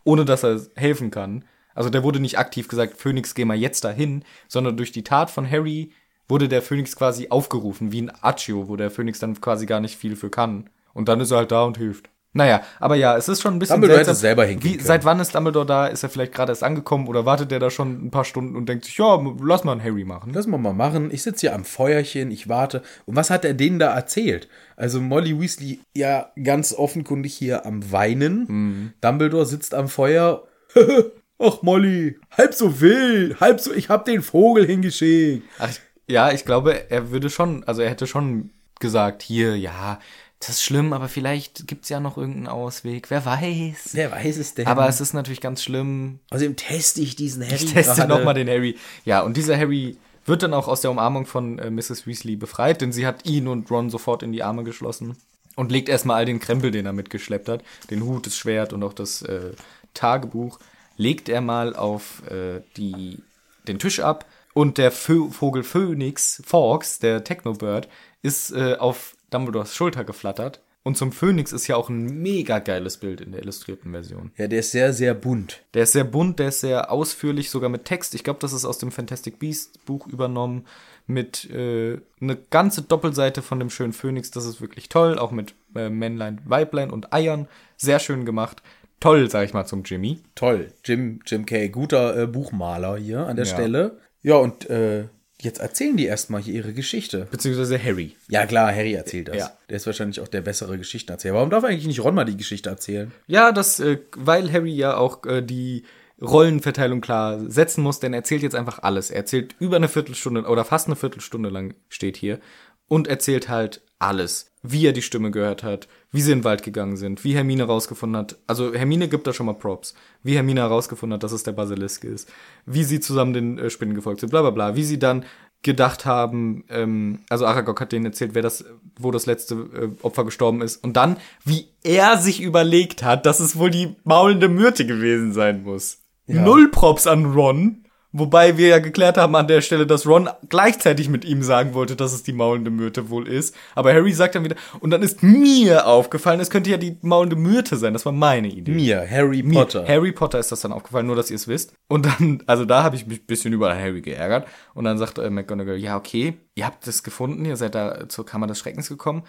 ohne 0.04 0.24
dass 0.24 0.44
er 0.44 0.60
helfen 0.76 1.10
kann. 1.10 1.44
Also 1.74 1.90
der 1.90 2.04
wurde 2.04 2.20
nicht 2.20 2.38
aktiv 2.38 2.68
gesagt, 2.68 2.96
Phönix, 2.96 3.34
geh 3.34 3.44
mal 3.44 3.56
jetzt 3.56 3.84
dahin, 3.84 4.24
sondern 4.48 4.76
durch 4.76 4.92
die 4.92 5.04
Tat 5.04 5.30
von 5.30 5.50
Harry 5.50 5.92
wurde 6.28 6.48
der 6.48 6.62
Phönix 6.62 6.96
quasi 6.96 7.28
aufgerufen, 7.28 7.92
wie 7.92 8.02
ein 8.02 8.12
Accio, 8.22 8.68
wo 8.68 8.76
der 8.76 8.90
Phönix 8.90 9.18
dann 9.18 9.40
quasi 9.40 9.66
gar 9.66 9.80
nicht 9.80 9.96
viel 9.96 10.16
für 10.16 10.30
kann. 10.30 10.70
Und 10.92 11.08
dann 11.08 11.20
ist 11.20 11.32
er 11.32 11.38
halt 11.38 11.52
da 11.52 11.64
und 11.64 11.76
hilft. 11.76 12.08
Naja, 12.34 12.62
aber 12.80 12.96
ja, 12.96 13.16
es 13.16 13.28
ist 13.28 13.40
schon 13.40 13.54
ein 13.54 13.58
bisschen 13.60 13.74
Dumbledore 13.76 14.00
hätte 14.00 14.06
seltsam. 14.06 14.18
es 14.18 14.20
selber 14.20 14.44
hinkriegen 14.44 14.80
Wie. 14.80 14.84
Seit 14.84 15.04
wann 15.04 15.20
ist 15.20 15.34
Dumbledore 15.34 15.64
da? 15.64 15.86
Ist 15.86 16.02
er 16.02 16.08
vielleicht 16.08 16.32
gerade 16.32 16.50
erst 16.50 16.64
angekommen 16.64 17.06
oder 17.06 17.24
wartet 17.24 17.52
der 17.52 17.60
da 17.60 17.70
schon 17.70 18.04
ein 18.04 18.10
paar 18.10 18.24
Stunden 18.24 18.56
und 18.56 18.68
denkt 18.68 18.84
sich, 18.84 18.98
ja, 18.98 19.18
lass 19.40 19.62
mal 19.62 19.72
einen 19.72 19.84
Harry 19.84 20.04
machen? 20.04 20.32
Lass 20.34 20.48
mal 20.48 20.58
mal 20.58 20.72
machen. 20.72 21.10
Ich 21.12 21.22
sitze 21.22 21.42
hier 21.42 21.54
am 21.54 21.64
Feuerchen, 21.64 22.32
ich 22.32 22.48
warte. 22.48 22.82
Und 23.06 23.14
was 23.14 23.30
hat 23.30 23.44
er 23.44 23.54
denen 23.54 23.78
da 23.78 23.94
erzählt? 23.94 24.48
Also 24.76 25.00
Molly 25.00 25.40
Weasley 25.40 25.80
ja 25.96 26.32
ganz 26.42 26.74
offenkundig 26.74 27.34
hier 27.34 27.64
am 27.66 27.92
Weinen. 27.92 28.92
Dumbledore 29.00 29.46
sitzt 29.46 29.72
am 29.72 29.88
Feuer. 29.88 30.42
Ach 31.38 31.62
Molly, 31.62 32.18
halb 32.36 32.54
so 32.54 32.80
wild, 32.80 33.40
halb 33.40 33.60
so, 33.60 33.72
ich 33.72 33.88
hab 33.88 34.04
den 34.04 34.22
Vogel 34.22 34.66
hingeschickt. 34.66 35.42
Ach, 35.58 35.70
ja, 36.08 36.30
ich 36.32 36.44
glaube, 36.44 36.90
er 36.90 37.10
würde 37.10 37.28
schon, 37.30 37.64
also 37.64 37.82
er 37.82 37.90
hätte 37.90 38.06
schon 38.06 38.50
gesagt, 38.80 39.22
hier, 39.22 39.56
ja, 39.56 39.98
das 40.46 40.56
ist 40.56 40.62
schlimm, 40.62 40.92
aber 40.92 41.08
vielleicht 41.08 41.66
gibt's 41.66 41.88
ja 41.88 42.00
noch 42.00 42.18
irgendeinen 42.18 42.48
Ausweg. 42.48 43.10
Wer 43.10 43.24
weiß. 43.24 43.90
Wer 43.92 44.12
weiß 44.12 44.36
es 44.36 44.54
denn? 44.54 44.66
Aber 44.66 44.86
es 44.88 45.00
ist 45.00 45.14
natürlich 45.14 45.40
ganz 45.40 45.62
schlimm. 45.62 46.18
Außerdem 46.30 46.56
teste 46.56 47.00
ich 47.00 47.16
diesen 47.16 47.42
Harry. 47.42 47.54
Ich 47.54 47.72
teste 47.72 48.06
nochmal 48.06 48.34
den 48.34 48.48
Harry. 48.48 48.76
Ja, 49.04 49.22
und 49.22 49.36
dieser 49.36 49.56
Harry 49.56 49.96
wird 50.26 50.42
dann 50.42 50.52
auch 50.52 50.68
aus 50.68 50.82
der 50.82 50.90
Umarmung 50.90 51.24
von 51.26 51.58
äh, 51.58 51.70
Mrs. 51.70 52.06
Weasley 52.06 52.36
befreit, 52.36 52.80
denn 52.80 52.92
sie 52.92 53.06
hat 53.06 53.24
ihn 53.26 53.48
und 53.48 53.70
Ron 53.70 53.88
sofort 53.88 54.22
in 54.22 54.32
die 54.32 54.42
Arme 54.42 54.64
geschlossen 54.64 55.16
und 55.56 55.72
legt 55.72 55.88
erstmal 55.88 56.16
all 56.16 56.26
den 56.26 56.40
Krempel, 56.40 56.70
den 56.70 56.86
er 56.86 56.92
mitgeschleppt 56.92 57.48
hat, 57.48 57.64
den 57.90 58.04
Hut, 58.04 58.26
das 58.26 58.36
Schwert 58.36 58.72
und 58.72 58.82
auch 58.82 58.92
das 58.92 59.22
äh, 59.22 59.52
Tagebuch, 59.94 60.58
legt 60.96 61.28
er 61.28 61.40
mal 61.40 61.74
auf 61.74 62.22
äh, 62.30 62.60
die, 62.76 63.18
den 63.66 63.78
Tisch 63.78 64.00
ab 64.00 64.26
und 64.52 64.78
der 64.78 64.92
Vö 64.92 65.30
Vogel 65.30 65.62
Phönix, 65.62 66.42
Fawkes, 66.44 66.98
der 66.98 67.24
Technobird, 67.24 67.88
ist 68.22 68.52
äh, 68.52 68.76
auf 68.78 69.13
Dumbledores 69.34 69.74
Schulter 69.74 70.04
geflattert. 70.04 70.60
Und 70.86 70.98
zum 70.98 71.12
Phönix 71.12 71.52
ist 71.52 71.66
ja 71.66 71.76
auch 71.76 71.88
ein 71.88 72.20
mega 72.20 72.58
geiles 72.58 72.98
Bild 72.98 73.22
in 73.22 73.32
der 73.32 73.40
illustrierten 73.40 73.90
Version. 73.92 74.32
Ja, 74.36 74.48
der 74.48 74.60
ist 74.60 74.70
sehr, 74.70 74.92
sehr 74.92 75.14
bunt. 75.14 75.62
Der 75.72 75.84
ist 75.84 75.92
sehr 75.92 76.04
bunt, 76.04 76.38
der 76.38 76.48
ist 76.48 76.60
sehr 76.60 76.92
ausführlich, 76.92 77.48
sogar 77.48 77.70
mit 77.70 77.86
Text. 77.86 78.14
Ich 78.14 78.22
glaube, 78.22 78.38
das 78.40 78.52
ist 78.52 78.66
aus 78.66 78.76
dem 78.78 78.92
Fantastic 78.92 79.38
Beast 79.38 79.82
Buch 79.86 80.06
übernommen. 80.06 80.66
Mit 81.06 81.50
äh, 81.50 82.00
eine 82.20 82.36
ganze 82.50 82.82
Doppelseite 82.82 83.40
von 83.40 83.58
dem 83.58 83.70
schönen 83.70 83.94
Phönix. 83.94 84.30
Das 84.30 84.44
ist 84.44 84.60
wirklich 84.60 84.90
toll. 84.90 85.18
Auch 85.18 85.30
mit 85.30 85.54
äh, 85.74 85.88
Männlein, 85.88 86.40
Weiblein 86.44 86.90
und 86.90 87.14
Eiern. 87.14 87.48
Sehr 87.78 87.98
schön 87.98 88.26
gemacht. 88.26 88.62
Toll, 89.00 89.30
sag 89.30 89.44
ich 89.46 89.54
mal, 89.54 89.66
zum 89.66 89.84
Jimmy. 89.84 90.20
Toll. 90.34 90.72
Jim, 90.84 91.20
Jim 91.26 91.46
Kay, 91.46 91.70
guter 91.70 92.16
äh, 92.22 92.26
Buchmaler 92.26 92.96
hier 92.98 93.26
an 93.26 93.36
der 93.36 93.46
Ja. 93.46 93.54
Stelle. 93.54 93.98
Ja, 94.22 94.36
und 94.36 94.68
äh, 94.70 95.04
jetzt 95.44 95.60
erzählen 95.60 95.96
die 95.96 96.06
erstmal 96.06 96.42
hier 96.42 96.54
ihre 96.54 96.72
Geschichte. 96.72 97.28
Beziehungsweise 97.30 97.82
Harry. 97.82 98.16
Ja, 98.28 98.46
klar, 98.46 98.74
Harry 98.74 98.94
erzählt 98.94 99.28
das. 99.28 99.36
Ja. 99.36 99.52
Der 99.68 99.76
ist 99.76 99.86
wahrscheinlich 99.86 100.20
auch 100.20 100.28
der 100.28 100.40
bessere 100.40 100.78
Geschichtenerzähler. 100.78 101.34
Warum 101.34 101.50
darf 101.50 101.64
eigentlich 101.64 101.86
nicht 101.86 102.02
Ron 102.02 102.14
mal 102.14 102.24
die 102.24 102.36
Geschichte 102.36 102.70
erzählen? 102.70 103.12
Ja, 103.26 103.52
das, 103.52 103.80
äh, 103.80 103.98
weil 104.16 104.52
Harry 104.52 104.72
ja 104.72 104.96
auch 104.96 105.24
äh, 105.26 105.42
die 105.42 105.84
Rollenverteilung 106.20 107.00
klar 107.00 107.38
setzen 107.50 107.82
muss, 107.82 108.00
denn 108.00 108.12
er 108.12 108.20
erzählt 108.20 108.42
jetzt 108.42 108.54
einfach 108.54 108.80
alles. 108.82 109.10
Er 109.10 109.18
erzählt 109.18 109.54
über 109.58 109.76
eine 109.76 109.88
Viertelstunde 109.88 110.42
oder 110.42 110.64
fast 110.64 110.86
eine 110.86 110.96
Viertelstunde 110.96 111.48
lang 111.48 111.74
steht 111.88 112.16
hier 112.16 112.40
und 112.88 113.08
erzählt 113.08 113.48
halt 113.48 113.82
alles. 113.98 114.50
Wie 114.66 114.86
er 114.86 114.92
die 114.92 115.02
Stimme 115.02 115.30
gehört 115.30 115.62
hat, 115.62 115.88
wie 116.10 116.22
sie 116.22 116.32
in 116.32 116.38
den 116.38 116.44
Wald 116.44 116.62
gegangen 116.62 116.96
sind, 116.96 117.22
wie 117.22 117.34
Hermine 117.34 117.64
rausgefunden 117.64 118.18
hat. 118.18 118.38
Also 118.46 118.72
Hermine 118.72 119.08
gibt 119.08 119.26
da 119.26 119.34
schon 119.34 119.44
mal 119.44 119.52
Props. 119.52 119.94
Wie 120.22 120.36
Hermine 120.36 120.62
herausgefunden 120.62 121.14
hat, 121.14 121.22
dass 121.22 121.32
es 121.32 121.42
der 121.42 121.52
Basilisk 121.52 122.02
ist. 122.04 122.32
Wie 122.64 122.82
sie 122.82 122.98
zusammen 122.98 123.34
den 123.34 123.58
äh, 123.58 123.68
Spinnen 123.68 123.94
gefolgt 123.94 124.20
sind, 124.20 124.30
bla 124.30 124.40
bla 124.40 124.50
bla. 124.50 124.74
Wie 124.74 124.84
sie 124.84 124.98
dann 124.98 125.26
gedacht 125.62 126.06
haben, 126.06 126.64
ähm, 126.70 127.20
also 127.28 127.44
Aragog 127.44 127.80
hat 127.80 127.92
denen 127.92 128.06
erzählt, 128.06 128.34
wer 128.34 128.42
das, 128.42 128.64
wo 128.98 129.10
das 129.10 129.26
letzte 129.26 129.54
äh, 129.54 129.88
Opfer 130.02 130.24
gestorben 130.24 130.62
ist. 130.62 130.82
Und 130.82 130.96
dann, 130.96 131.18
wie 131.44 131.68
er 131.82 132.16
sich 132.16 132.40
überlegt 132.40 133.02
hat, 133.02 133.26
dass 133.26 133.40
es 133.40 133.58
wohl 133.58 133.70
die 133.70 133.96
maulende 134.04 134.48
Myrte 134.48 134.86
gewesen 134.86 135.32
sein 135.34 135.62
muss. 135.62 135.98
Null 136.26 136.70
Props 136.70 137.06
an 137.06 137.26
Ron. 137.26 137.83
Wobei 138.16 138.56
wir 138.56 138.68
ja 138.68 138.78
geklärt 138.78 139.16
haben 139.16 139.34
an 139.34 139.48
der 139.48 139.60
Stelle, 139.60 139.88
dass 139.88 140.06
Ron 140.06 140.30
gleichzeitig 140.48 141.08
mit 141.08 141.24
ihm 141.24 141.42
sagen 141.42 141.74
wollte, 141.74 141.96
dass 141.96 142.12
es 142.12 142.22
die 142.22 142.32
maulende 142.32 142.70
Myrte 142.70 143.10
wohl 143.10 143.26
ist. 143.26 143.56
Aber 143.74 143.92
Harry 143.92 144.12
sagt 144.12 144.36
dann 144.36 144.44
wieder, 144.44 144.54
und 144.78 144.92
dann 144.92 145.02
ist 145.02 145.24
mir 145.24 145.88
aufgefallen, 145.88 146.38
es 146.38 146.48
könnte 146.48 146.70
ja 146.70 146.76
die 146.76 146.96
maulende 147.02 147.34
Myrte 147.34 147.76
sein. 147.76 147.92
Das 147.92 148.06
war 148.06 148.12
meine 148.12 148.46
Idee. 148.46 148.70
Mir, 148.70 149.04
Harry 149.10 149.42
Potter. 149.42 149.84
Harry 149.88 150.12
Potter 150.12 150.38
ist 150.38 150.52
das 150.52 150.60
dann 150.60 150.72
aufgefallen, 150.72 151.08
nur 151.08 151.16
dass 151.16 151.28
ihr 151.28 151.34
es 151.34 151.48
wisst. 151.48 151.74
Und 151.88 152.06
dann, 152.06 152.40
also 152.46 152.64
da 152.64 152.84
habe 152.84 152.94
ich 152.94 153.04
mich 153.04 153.22
ein 153.22 153.26
bisschen 153.26 153.52
über 153.52 153.74
Harry 153.74 154.00
geärgert. 154.00 154.46
Und 154.74 154.84
dann 154.84 154.96
sagt 154.96 155.18
äh, 155.18 155.28
McGonagall, 155.28 155.78
ja, 155.78 155.96
okay, 155.96 156.34
ihr 156.54 156.66
habt 156.66 156.86
das 156.86 157.02
gefunden, 157.02 157.44
ihr 157.44 157.56
seid 157.56 157.74
da 157.74 158.08
zur 158.08 158.24
Kammer 158.24 158.46
des 158.46 158.60
Schreckens 158.60 158.88
gekommen. 158.88 159.24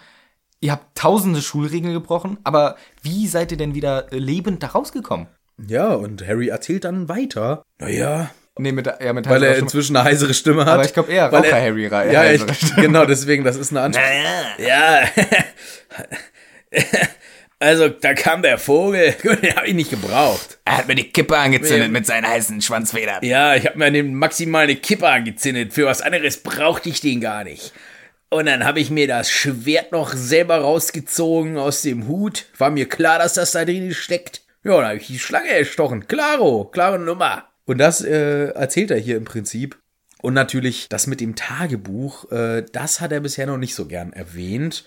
Ihr 0.60 0.70
habt 0.70 0.96
tausende 0.96 1.42
Schulregeln 1.42 1.92
gebrochen, 1.92 2.38
aber 2.44 2.76
wie 3.02 3.26
seid 3.26 3.50
ihr 3.50 3.58
denn 3.58 3.74
wieder 3.74 4.06
lebend 4.10 4.62
da 4.62 4.68
rausgekommen? 4.68 5.26
Ja, 5.66 5.92
und 5.94 6.24
Harry 6.24 6.48
erzählt 6.48 6.84
dann 6.84 7.08
weiter. 7.08 7.64
Naja, 7.80 8.30
Nee, 8.58 8.72
mit, 8.72 8.86
ja, 8.86 9.12
mit 9.12 9.26
weil 9.28 9.34
heiserer 9.34 9.48
er 9.48 9.52
Stimme. 9.54 9.64
inzwischen 9.66 9.96
eine 9.96 10.04
heisere 10.08 10.32
Stimme 10.34 10.62
hat. 10.64 10.68
Aber 10.74 10.84
ich 10.84 10.92
glaube 10.94 11.12
eher 11.12 11.30
Weil 11.30 11.40
Raucher 11.42 11.56
er- 11.58 11.62
Harry 11.62 11.86
rei- 11.86 12.10
Ja, 12.12 12.30
ich, 12.30 12.42
genau, 12.76 13.04
deswegen, 13.04 13.44
das 13.44 13.56
ist 13.56 13.70
eine 13.70 13.82
Antwort. 13.82 14.04
Ja. 14.58 15.02
Also, 17.58 17.88
da 17.88 18.12
kam 18.12 18.42
der 18.42 18.58
Vogel. 18.58 19.14
Gut, 19.22 19.42
Den 19.42 19.56
habe 19.56 19.66
ich 19.66 19.72
nicht 19.74 19.88
gebraucht. 19.88 20.58
Er 20.66 20.76
hat 20.76 20.88
mir 20.88 20.94
die 20.94 21.10
Kippe 21.10 21.38
angezündet 21.38 21.90
mit 21.90 22.04
seinen 22.04 22.28
heißen 22.28 22.60
Schwanzfedern. 22.60 23.24
Ja, 23.24 23.54
ich 23.54 23.64
habe 23.66 23.78
mir 23.78 23.90
dem 23.90 24.12
maximal 24.14 24.64
eine 24.64 24.76
Kippe 24.76 25.08
angezündet. 25.08 25.72
Für 25.72 25.86
was 25.86 26.02
anderes 26.02 26.36
brauchte 26.42 26.90
ich 26.90 27.00
den 27.00 27.20
gar 27.22 27.44
nicht. 27.44 27.72
Und 28.28 28.44
dann 28.46 28.64
habe 28.66 28.80
ich 28.80 28.90
mir 28.90 29.06
das 29.08 29.30
Schwert 29.30 29.90
noch 29.92 30.12
selber 30.12 30.58
rausgezogen 30.58 31.56
aus 31.56 31.80
dem 31.80 32.08
Hut. 32.08 32.44
War 32.58 32.68
mir 32.70 32.86
klar, 32.88 33.18
dass 33.18 33.34
das 33.34 33.52
da 33.52 33.64
drin 33.64 33.94
steckt. 33.94 34.42
Ja, 34.62 34.76
dann 34.76 34.84
habe 34.88 34.96
ich 34.96 35.06
die 35.06 35.18
Schlange 35.18 35.48
erstochen. 35.48 36.06
Klaro, 36.08 36.64
klare 36.66 36.98
Nummer. 36.98 37.44
Und 37.66 37.78
das 37.78 38.00
äh, 38.00 38.48
erzählt 38.48 38.90
er 38.90 38.98
hier 38.98 39.16
im 39.16 39.24
Prinzip. 39.24 39.78
Und 40.22 40.34
natürlich 40.34 40.88
das 40.88 41.06
mit 41.06 41.20
dem 41.20 41.36
Tagebuch, 41.36 42.30
äh, 42.32 42.64
das 42.72 43.00
hat 43.00 43.12
er 43.12 43.20
bisher 43.20 43.46
noch 43.46 43.58
nicht 43.58 43.74
so 43.74 43.86
gern 43.86 44.12
erwähnt, 44.12 44.84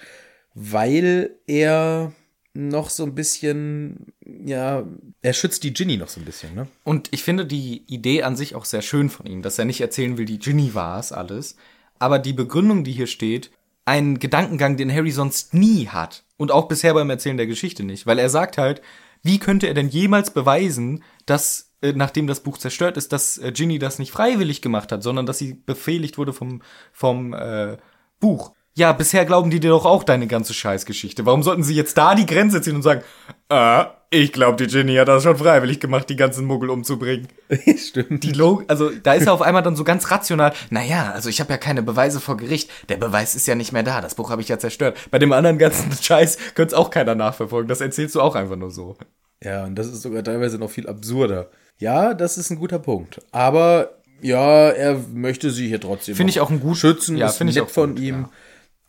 weil 0.56 1.36
er 1.46 2.14
noch 2.54 2.90
so 2.90 3.04
ein 3.04 3.16
bisschen, 3.16 4.08
ja, 4.26 4.86
er 5.22 5.34
schützt 5.34 5.64
die 5.64 5.74
Ginny 5.74 5.98
noch 5.98 6.08
so 6.08 6.20
ein 6.20 6.26
bisschen, 6.26 6.56
ne? 6.56 6.68
Und 6.84 7.10
ich 7.12 7.24
finde 7.24 7.46
die 7.46 7.84
Idee 7.88 8.24
an 8.24 8.36
sich 8.36 8.56
auch 8.56 8.66
sehr 8.66 8.82
schön 8.82 9.10
von 9.10 9.28
ihm, 9.28 9.42
dass 9.44 9.60
er 9.60 9.66
nicht 9.66 9.82
erzählen 9.82 10.18
will, 10.18 10.26
die 10.26 10.40
Ginny 10.40 10.74
war 10.74 11.00
es 11.00 11.12
alles. 11.12 11.56
Aber 12.00 12.18
die 12.18 12.34
Begründung, 12.34 12.84
die 12.84 12.92
hier 12.92 13.08
steht, 13.08 13.52
ein 13.86 14.20
Gedankengang, 14.20 14.78
den 14.78 14.94
Harry 14.94 15.12
sonst 15.12 15.54
nie 15.54 15.88
hat. 15.88 16.24
Und 16.38 16.52
auch 16.52 16.68
bisher 16.68 16.94
beim 16.94 17.10
Erzählen 17.10 17.38
der 17.38 17.48
Geschichte 17.48 17.84
nicht. 17.84 18.08
Weil 18.08 18.20
er 18.20 18.30
sagt 18.30 18.58
halt, 18.58 18.82
wie 19.22 19.40
könnte 19.40 19.68
er 19.68 19.74
denn 19.74 19.90
jemals 19.90 20.32
beweisen, 20.32 21.04
dass, 21.26 21.69
nachdem 21.82 22.28
das 22.28 22.42
Buch 22.42 22.58
zerstört 22.58 22.98
ist, 22.98 23.14
dass 23.14 23.38
äh, 23.38 23.52
Ginny 23.52 23.80
das 23.80 24.00
nicht 24.00 24.12
freiwillig 24.12 24.62
gemacht 24.62 24.92
hat, 24.92 25.04
sondern 25.04 25.26
dass 25.26 25.38
sie 25.38 25.54
befehligt 25.54 26.18
wurde 26.18 26.34
vom, 26.34 26.62
vom 26.92 27.34
äh, 27.34 27.78
Buch. 28.20 28.54
Ja, 28.76 28.94
bisher 28.94 29.26
glauben 29.26 29.50
die 29.50 29.60
dir 29.60 29.72
doch 29.72 29.86
auch 29.86 30.04
deine 30.04 30.28
ganze 30.28 30.54
Scheißgeschichte. 30.54 31.26
Warum 31.26 31.44
sollten 31.44 31.64
sie 31.64 31.76
jetzt 31.76 31.98
da 31.98 32.16
die 32.16 32.26
Grenze 32.26 32.62
ziehen 32.62 32.76
und 32.76 32.82
sagen, 32.82 33.04
ah, 33.50 33.96
ich 34.12 34.32
glaube, 34.32 34.56
die 34.56 34.72
Ginny 34.72 34.96
hat 34.96 35.08
das 35.08 35.24
schon 35.24 35.38
freiwillig 35.38 35.80
gemacht, 35.80 36.10
die 36.10 36.16
ganzen 36.16 36.46
Muggel 36.46 36.70
umzubringen. 36.70 37.28
Stimmt. 37.78 38.24
Die 38.24 38.32
Log 38.32 38.64
also 38.68 38.90
da 38.90 39.14
ist 39.14 39.28
er 39.28 39.34
auf 39.34 39.42
einmal 39.42 39.62
dann 39.62 39.76
so 39.76 39.84
ganz 39.84 40.10
rational. 40.10 40.54
Naja, 40.70 41.12
also 41.12 41.30
ich 41.30 41.40
habe 41.40 41.52
ja 41.52 41.58
keine 41.58 41.84
Beweise 41.84 42.20
vor 42.20 42.38
Gericht. 42.38 42.72
Der 42.90 42.98
Beweis 42.98 43.36
ist 43.36 43.48
ja 43.48 43.56
nicht 43.56 43.72
mehr 43.72 43.84
da. 43.84 44.02
Das 44.02 44.16
Buch 44.16 44.30
habe 44.32 44.42
ich 44.42 44.48
ja 44.48 44.58
zerstört. 44.58 44.98
Bei 45.12 45.20
dem 45.20 45.32
anderen 45.32 45.58
ganzen 45.58 45.92
Scheiß 46.02 46.38
könnte 46.56 46.74
es 46.74 46.80
auch 46.80 46.90
keiner 46.90 47.16
nachverfolgen. 47.16 47.68
Das 47.68 47.82
erzählst 47.82 48.16
du 48.16 48.22
auch 48.22 48.36
einfach 48.36 48.56
nur 48.56 48.72
so. 48.72 48.98
Ja, 49.44 49.66
und 49.66 49.76
das 49.76 49.88
ist 49.88 50.02
sogar 50.02 50.24
teilweise 50.24 50.58
noch 50.58 50.70
viel 50.70 50.88
absurder. 50.88 51.50
Ja, 51.78 52.14
das 52.14 52.38
ist 52.38 52.50
ein 52.50 52.58
guter 52.60 52.80
Punkt. 52.80 53.22
Aber 53.32 54.02
ja, 54.22 54.70
er 54.70 54.98
möchte 55.14 55.50
sie 55.50 55.68
hier 55.68 55.80
trotzdem 55.80 56.16
Finde 56.16 56.32
ich 56.32 56.40
auch 56.42 56.50
ein 56.50 56.60
gut- 56.60 56.78
schützen. 56.78 57.16
ja, 57.16 57.28
ist 57.28 57.38
finde 57.38 57.52
ich 57.52 57.56
nett 57.58 57.66
auch 57.66 57.70
von 57.70 57.96
gut, 57.96 58.04
ihm. 58.04 58.22
ja. 58.24 58.30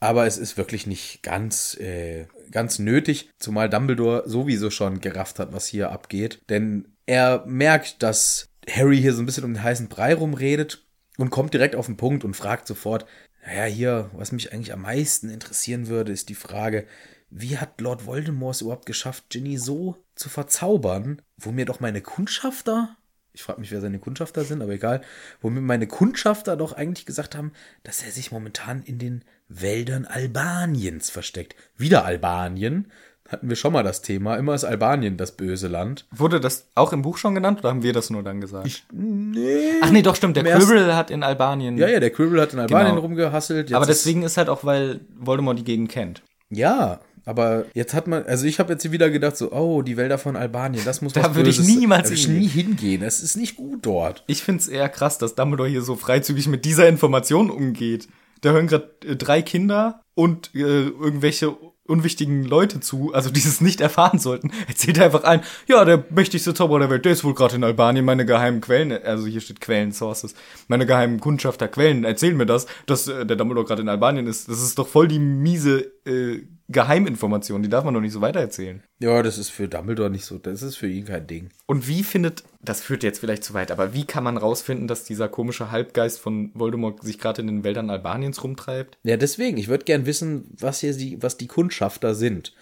Aber 0.03 0.27
es 0.27 0.39
ist 0.39 0.57
wirklich 0.57 0.87
nicht 0.87 1.23
ganz, 1.23 1.75
äh, 1.79 2.25
ganz 2.51 2.79
nötig, 2.79 3.31
zumal 3.39 3.69
Dumbledore 3.69 4.23
sowieso 4.27 4.71
schon 4.71 5.01
gerafft 5.01 5.39
hat, 5.39 5.53
was 5.53 5.67
hier 5.67 5.93
abgeht. 5.93 6.41
Denn 6.49 6.89
er 7.07 7.45
merkt, 7.47 8.03
dass 8.03 8.49
Harry 8.69 8.99
hier 8.99 9.13
so 9.13 9.23
ein 9.23 9.27
bisschen 9.27 9.45
um 9.45 9.53
den 9.55 9.63
heißen 9.63 9.89
Brei 9.89 10.15
rumredet 10.15 10.87
und 11.19 11.29
kommt 11.31 11.53
direkt 11.53 11.77
auf 11.77 11.85
den 11.87 11.99
Punkt 11.99 12.25
und 12.25 12.35
fragt 12.35 12.67
sofort, 12.67 13.05
naja, 13.47 13.65
hier, 13.65 14.11
was 14.15 14.33
mich 14.33 14.53
eigentlich 14.53 14.73
am 14.73 14.83
meisten 14.83 15.29
interessieren 15.29 15.87
würde, 15.89 16.13
ist 16.13 16.29
die 16.31 16.35
Frage, 16.35 16.87
wie 17.29 17.59
hat 17.59 17.81
Lord 17.81 18.07
Voldemort 18.07 18.55
es 18.57 18.63
überhaupt 18.63 18.87
geschafft, 18.87 19.25
Ginny 19.29 19.59
so 19.59 19.97
zu 20.21 20.29
verzaubern, 20.29 21.23
wo 21.39 21.51
mir 21.51 21.65
doch 21.65 21.81
meine 21.81 22.03
Kundschafter, 22.03 22.97
ich 23.33 23.43
frage 23.43 23.61
mich, 23.61 23.71
wer 23.71 23.81
seine 23.81 23.99
Kundschafter 23.99 24.45
sind, 24.45 24.61
aber 24.63 24.73
egal, 24.73 25.01
wo 25.41 25.49
mir 25.51 25.61
meine 25.63 25.87
Kundschafter 25.87 26.57
doch 26.57 26.75
eigentlich 26.75 27.07
gesagt 27.07 27.35
haben, 27.37 27.53
dass 27.85 28.03
er 28.03 28.11
sich 28.13 28.31
momentan 28.31 28.83
in 28.83 28.99
den 28.99 29.25
Wäldern 29.49 30.05
Albaniens 30.05 31.11
versteckt. 31.11 31.57
Wieder 31.77 32.05
Albanien. 32.05 32.93
Hatten 33.29 33.49
wir 33.49 33.55
schon 33.57 33.73
mal 33.73 33.85
das 33.85 34.03
Thema. 34.03 34.37
Immer 34.37 34.55
ist 34.55 34.65
Albanien 34.65 35.17
das 35.17 35.37
böse 35.37 35.69
Land. 35.69 36.07
Wurde 36.11 36.41
das 36.41 36.67
auch 36.75 36.93
im 36.93 37.03
Buch 37.03 37.17
schon 37.17 37.35
genannt 37.37 37.61
oder 37.61 37.69
haben 37.71 37.85
wir 37.85 37.93
das 37.93 38.11
nur 38.11 38.25
dann 38.25 38.41
gesagt? 38.41 38.85
Nee. 38.93 39.71
Ach 39.81 39.91
nee, 39.91 40.03
doch 40.03 40.17
stimmt. 40.17 40.37
Der 40.37 40.43
Quirrell 40.45 40.95
hat 40.95 41.13
in 41.13 41.23
Albanien. 41.23 41.79
Ja, 41.79 41.89
ja, 41.89 42.01
der 42.01 42.11
Quirrell 42.11 42.41
hat 42.41 42.53
in 42.53 42.59
Albanien 42.59 42.91
Genau. 42.97 43.03
rumgehasselt. 43.03 43.73
Aber 43.73 43.87
deswegen 43.87 44.25
ist 44.25 44.37
halt 44.37 44.49
auch, 44.49 44.65
weil 44.65 45.01
Voldemort 45.17 45.59
die 45.59 45.65
Gegend 45.65 45.91
kennt. 45.91 46.23
Ja, 46.49 47.01
aber 47.25 47.67
jetzt 47.75 47.95
hat 47.95 48.07
man, 48.07 48.25
also 48.25 48.47
ich 48.47 48.59
habe 48.59 48.73
jetzt 48.73 48.91
wieder 48.91 49.11
gedacht, 49.11 49.37
so, 49.37 49.53
oh, 49.53 49.83
die 49.83 49.97
Wälder 49.97 50.19
von 50.19 50.37
Albanien, 50.37 50.85
das 50.85 51.03
muss 51.03 51.13
Da 51.13 51.35
würde 51.35 51.51
ich 51.51 51.61
niemals 51.61 52.05
da 52.05 52.11
würde 52.11 52.21
ich 52.21 52.29
nie 52.29 52.47
hingehen. 52.47 53.03
Es 53.03 53.23
ist 53.23 53.37
nicht 53.37 53.57
gut 53.57 53.81
dort. 53.87 54.25
Ich 54.27 54.43
find's 54.43 54.69
eher 54.69 54.89
krass, 54.89 55.19
dass 55.19 55.35
Dumbledore 55.35 55.69
hier 55.69 55.83
so 55.83 55.97
freizügig 55.97 56.49
mit 56.49 56.65
dieser 56.65 56.89
Information 56.89 57.51
umgeht. 57.51 58.09
Da 58.41 58.53
hören 58.53 58.67
gerade 58.67 59.17
drei 59.17 59.43
Kinder 59.43 60.03
und 60.15 60.55
äh, 60.55 60.59
irgendwelche 60.59 61.57
unwichtigen 61.91 62.45
Leute 62.45 62.81
zu, 62.81 63.13
also 63.13 63.31
die 63.31 63.41
es 63.41 63.61
nicht 63.61 63.81
erfahren 63.81 64.19
sollten, 64.19 64.53
erzählt 64.69 64.97
er 64.99 65.07
einfach 65.07 65.25
allen, 65.25 65.43
ja, 65.67 65.85
der 65.85 66.05
mächtigste 66.11 66.55
Zauberer 66.55 66.81
der 66.81 66.91
Welt, 66.91 67.05
der 67.05 67.13
ist 67.13 67.25
wohl 67.25 67.35
gerade 67.35 67.57
in 67.57 67.65
Albanien, 67.65 68.05
meine 68.05 68.25
geheimen 68.25 68.61
Quellen, 68.61 68.93
also 68.93 69.27
hier 69.27 69.41
steht 69.41 69.61
Quellen, 69.61 69.93
Sources, 69.93 70.35
meine 70.69 70.87
geheimen 70.87 71.21
Kundschafter 71.21 71.69
Quellen 71.69 72.05
erzählen 72.05 72.37
mir 72.37 72.47
das, 72.47 72.67
dass 72.87 73.09
äh, 73.09 73.27
der 73.27 73.37
Dumbledore 73.37 73.67
gerade 73.67 73.83
in 73.83 73.89
Albanien 73.89 74.27
ist. 74.27 74.49
Das 74.49 74.63
ist 74.63 74.79
doch 74.79 74.89
voll 74.89 75.09
die 75.09 75.19
miese 75.19 75.81
äh, 76.07 76.47
Geheiminformation, 76.71 77.63
die 77.63 77.69
darf 77.69 77.85
man 77.85 77.95
doch 77.95 78.01
nicht 78.01 78.13
so 78.13 78.21
weitererzählen. 78.21 78.83
Ja, 79.01 79.23
das 79.23 79.39
ist 79.39 79.51
für 79.51 79.69
Dumbledore 79.69 80.11
nicht 80.11 80.25
so, 80.25 80.39
das 80.39 80.63
ist 80.63 80.77
für 80.77 80.89
ihn 80.89 81.05
kein 81.05 81.27
Ding. 81.27 81.51
Und 81.67 81.89
wie 81.89 82.03
findet, 82.03 82.45
das 82.63 82.81
führt 82.81 83.03
jetzt 83.03 83.19
vielleicht 83.19 83.45
zu 83.45 83.55
weit, 83.55 83.71
aber 83.71 83.93
wie 83.93 84.05
kann 84.05 84.25
man 84.25 84.37
rausfinden, 84.37 84.87
dass 84.87 85.05
dieser 85.05 85.29
komische 85.29 85.71
Halbgeist 85.71 86.21
von 86.21 86.51
Voldemort 86.55 87.03
sich 87.03 87.19
gerade 87.19 87.43
in 87.43 87.49
den 87.49 87.65
Wäldern 87.65 87.91
Albaniens 87.91 88.45
rumtreibt? 88.45 88.99
Ja, 89.03 89.17
deswegen, 89.17 89.57
ich 89.59 89.69
würde 89.69 89.85
gern 89.85 90.07
wissen, 90.07 90.45
was 90.59 90.81
hier 90.81 90.95
die, 90.95 91.23
was 91.23 91.37
die 91.37 91.49
Kundschafter 91.49 92.15
sind. 92.15 92.55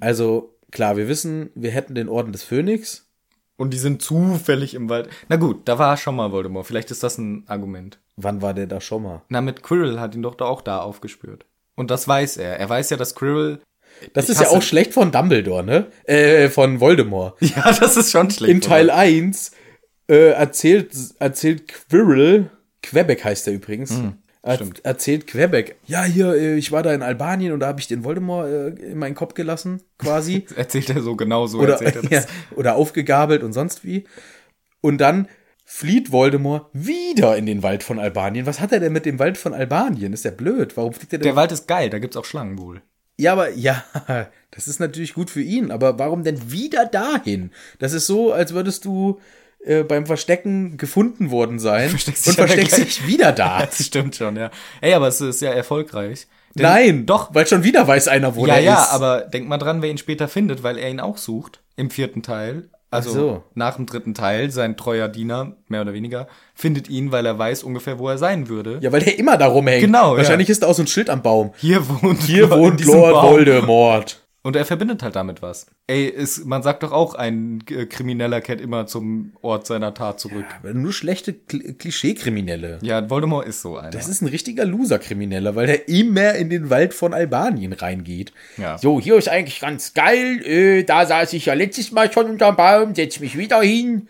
Also, 0.00 0.54
klar, 0.70 0.96
wir 0.96 1.08
wissen, 1.08 1.50
wir 1.54 1.70
hätten 1.70 1.94
den 1.94 2.08
Orden 2.08 2.32
des 2.32 2.42
Phönix. 2.42 3.06
Und 3.58 3.72
die 3.72 3.78
sind 3.78 4.02
zufällig 4.02 4.74
im 4.74 4.90
Wald. 4.90 5.08
Na 5.30 5.36
gut, 5.36 5.66
da 5.66 5.78
war 5.78 5.96
schon 5.96 6.16
mal 6.16 6.30
Voldemort. 6.30 6.66
Vielleicht 6.66 6.90
ist 6.90 7.02
das 7.02 7.16
ein 7.16 7.44
Argument. 7.46 7.98
Wann 8.16 8.42
war 8.42 8.52
der 8.52 8.66
da 8.66 8.82
schon 8.82 9.02
mal? 9.02 9.22
Na, 9.30 9.40
mit 9.40 9.62
Quirrell 9.62 9.98
hat 9.98 10.14
ihn 10.14 10.20
doch 10.22 10.34
da 10.34 10.44
auch 10.44 10.60
da 10.60 10.80
aufgespürt. 10.80 11.46
Und 11.76 11.90
das 11.90 12.08
weiß 12.08 12.38
er. 12.38 12.58
Er 12.58 12.68
weiß 12.68 12.90
ja, 12.90 12.96
dass 12.96 13.14
Quirrell. 13.14 13.60
Das 14.12 14.28
ist 14.28 14.40
ja 14.40 14.48
auch 14.48 14.62
schlecht 14.62 14.92
von 14.92 15.12
Dumbledore, 15.12 15.64
ne? 15.64 15.86
Äh, 16.04 16.48
von 16.48 16.80
Voldemort. 16.80 17.36
Ja, 17.40 17.72
das 17.72 17.96
ist 17.96 18.10
schon 18.10 18.30
schlecht. 18.30 18.52
In 18.52 18.60
Teil 18.60 18.90
1 18.90 19.52
äh, 20.08 20.30
erzählt, 20.30 20.92
erzählt 21.18 21.68
Quirrell, 21.68 22.50
Quebec 22.82 23.24
heißt 23.24 23.46
er 23.48 23.54
übrigens, 23.54 23.92
er, 24.42 24.54
stimmt. 24.54 24.84
erzählt 24.84 25.26
Quebec, 25.26 25.76
ja, 25.86 26.04
hier, 26.04 26.34
äh, 26.34 26.56
ich 26.56 26.70
war 26.72 26.82
da 26.82 26.92
in 26.94 27.02
Albanien 27.02 27.52
und 27.52 27.60
da 27.60 27.66
habe 27.66 27.80
ich 27.80 27.88
den 27.88 28.04
Voldemort 28.04 28.48
äh, 28.48 28.68
in 28.68 28.98
meinen 28.98 29.14
Kopf 29.14 29.34
gelassen, 29.34 29.82
quasi. 29.98 30.46
Erzählt 30.56 30.90
er 30.90 31.02
so 31.02 31.16
genau 31.16 31.46
so. 31.46 31.58
oder, 31.58 31.72
erzählt 31.80 31.96
er 31.96 32.02
das. 32.08 32.10
ja, 32.10 32.56
oder 32.56 32.76
aufgegabelt 32.76 33.42
und 33.42 33.52
sonst 33.52 33.84
wie. 33.84 34.04
Und 34.80 34.98
dann 34.98 35.28
flieht 35.68 36.12
Voldemort 36.12 36.66
wieder 36.72 37.36
in 37.36 37.44
den 37.44 37.62
Wald 37.64 37.82
von 37.82 37.98
Albanien. 37.98 38.46
Was 38.46 38.60
hat 38.60 38.70
er 38.72 38.78
denn 38.80 38.92
mit 38.92 39.04
dem 39.04 39.18
Wald 39.18 39.36
von 39.36 39.52
Albanien? 39.52 40.12
Ist 40.12 40.24
der 40.24 40.30
blöd? 40.30 40.76
Warum 40.76 40.92
fliegt 40.92 41.12
er 41.12 41.18
denn? 41.18 41.24
Der 41.26 41.36
Wald 41.36 41.50
ist 41.50 41.66
geil, 41.66 41.90
da 41.90 41.98
gibt's 41.98 42.16
auch 42.16 42.24
Schlangen 42.24 42.56
wohl. 42.58 42.82
ja, 43.18 43.32
aber 43.32 43.50
ja, 43.50 43.84
das 44.52 44.68
ist 44.68 44.78
natürlich 44.78 45.12
gut 45.12 45.28
für 45.28 45.42
ihn. 45.42 45.70
Aber 45.72 45.98
warum 45.98 46.22
denn 46.22 46.52
wieder 46.52 46.86
dahin? 46.86 47.50
Das 47.80 47.92
ist 47.92 48.06
so, 48.06 48.32
als 48.32 48.54
würdest 48.54 48.84
du 48.84 49.18
äh, 49.64 49.82
beim 49.82 50.06
Verstecken 50.06 50.76
gefunden 50.76 51.32
worden 51.32 51.58
sein 51.58 51.90
Versteckst 51.90 52.28
und 52.28 52.34
versteckst 52.34 52.78
dich 52.78 53.06
wieder 53.08 53.32
da. 53.32 53.60
Das 53.66 53.84
stimmt 53.84 54.14
schon, 54.14 54.36
ja. 54.36 54.52
Ey, 54.80 54.94
aber 54.94 55.08
es 55.08 55.20
ist 55.20 55.42
ja 55.42 55.50
erfolgreich. 55.50 56.28
Denn- 56.54 56.62
Nein, 56.62 57.06
Doch. 57.06 57.34
weil 57.34 57.46
schon 57.46 57.64
wieder 57.64 57.86
weiß 57.88 58.06
einer, 58.08 58.36
wo 58.36 58.46
Ja, 58.46 58.54
der 58.54 58.62
ja, 58.62 58.82
ist. 58.84 58.92
aber 58.92 59.22
denk 59.22 59.48
mal 59.48 59.58
dran, 59.58 59.82
wer 59.82 59.90
ihn 59.90 59.98
später 59.98 60.28
findet, 60.28 60.62
weil 60.62 60.78
er 60.78 60.88
ihn 60.88 61.00
auch 61.00 61.18
sucht. 61.18 61.60
Im 61.74 61.90
vierten 61.90 62.22
Teil. 62.22 62.70
Also 62.90 63.10
so. 63.10 63.44
nach 63.54 63.76
dem 63.76 63.86
dritten 63.86 64.14
Teil, 64.14 64.50
sein 64.50 64.76
treuer 64.76 65.08
Diener, 65.08 65.56
mehr 65.68 65.82
oder 65.82 65.92
weniger, 65.92 66.28
findet 66.54 66.88
ihn, 66.88 67.10
weil 67.10 67.26
er 67.26 67.38
weiß 67.38 67.64
ungefähr, 67.64 67.98
wo 67.98 68.08
er 68.08 68.16
sein 68.16 68.48
würde. 68.48 68.78
ja, 68.80 68.92
weil 68.92 69.00
der 69.00 69.18
immer 69.18 69.36
da 69.36 69.46
rumhängt. 69.48 69.82
Genau, 69.84 70.12
ja. 70.12 70.18
Wahrscheinlich 70.18 70.48
ist 70.48 70.62
da 70.62 70.68
auch 70.68 70.74
so 70.74 70.82
ein 70.82 70.86
Schild 70.86 71.10
am 71.10 71.22
Baum. 71.22 71.52
Hier 71.58 71.82
wohnt, 71.88 72.22
Hier 72.22 72.50
wohnt 72.50 72.84
Lord 72.84 73.12
Baum. 73.12 73.30
Voldemort. 73.30 74.25
Und 74.46 74.54
er 74.54 74.64
verbindet 74.64 75.02
halt 75.02 75.16
damit 75.16 75.42
was. 75.42 75.66
Ey, 75.88 76.06
ist, 76.06 76.46
man 76.46 76.62
sagt 76.62 76.84
doch 76.84 76.92
auch, 76.92 77.16
ein 77.16 77.64
äh, 77.68 77.84
Krimineller 77.86 78.40
kehrt 78.40 78.60
immer 78.60 78.86
zum 78.86 79.32
Ort 79.42 79.66
seiner 79.66 79.92
Tat 79.92 80.20
zurück. 80.20 80.44
Aber 80.60 80.72
nur 80.72 80.92
schlechte 80.92 81.32
Kl 81.32 81.74
Klischee-Kriminelle. 81.74 82.78
Ja, 82.80 83.10
Voldemort 83.10 83.48
ist 83.48 83.60
so 83.60 83.76
einer. 83.76 83.90
Das 83.90 84.06
ist 84.06 84.22
ein 84.22 84.28
richtiger 84.28 84.64
Loser-Krimineller, 84.64 85.56
weil 85.56 85.66
der 85.66 85.88
immer 85.88 86.36
in 86.36 86.48
den 86.48 86.70
Wald 86.70 86.94
von 86.94 87.12
Albanien 87.12 87.72
reingeht. 87.72 88.32
Ja. 88.56 88.78
So, 88.78 89.00
hier 89.00 89.16
ist 89.16 89.28
eigentlich 89.28 89.58
ganz 89.58 89.94
geil. 89.94 90.40
Äh, 90.46 90.84
da 90.84 91.06
saß 91.06 91.32
ich 91.32 91.46
ja 91.46 91.54
letztes 91.54 91.90
Mal 91.90 92.12
schon 92.12 92.30
unterm 92.30 92.54
Baum, 92.54 92.94
setz 92.94 93.18
mich 93.18 93.36
wieder 93.36 93.62
hin. 93.62 94.06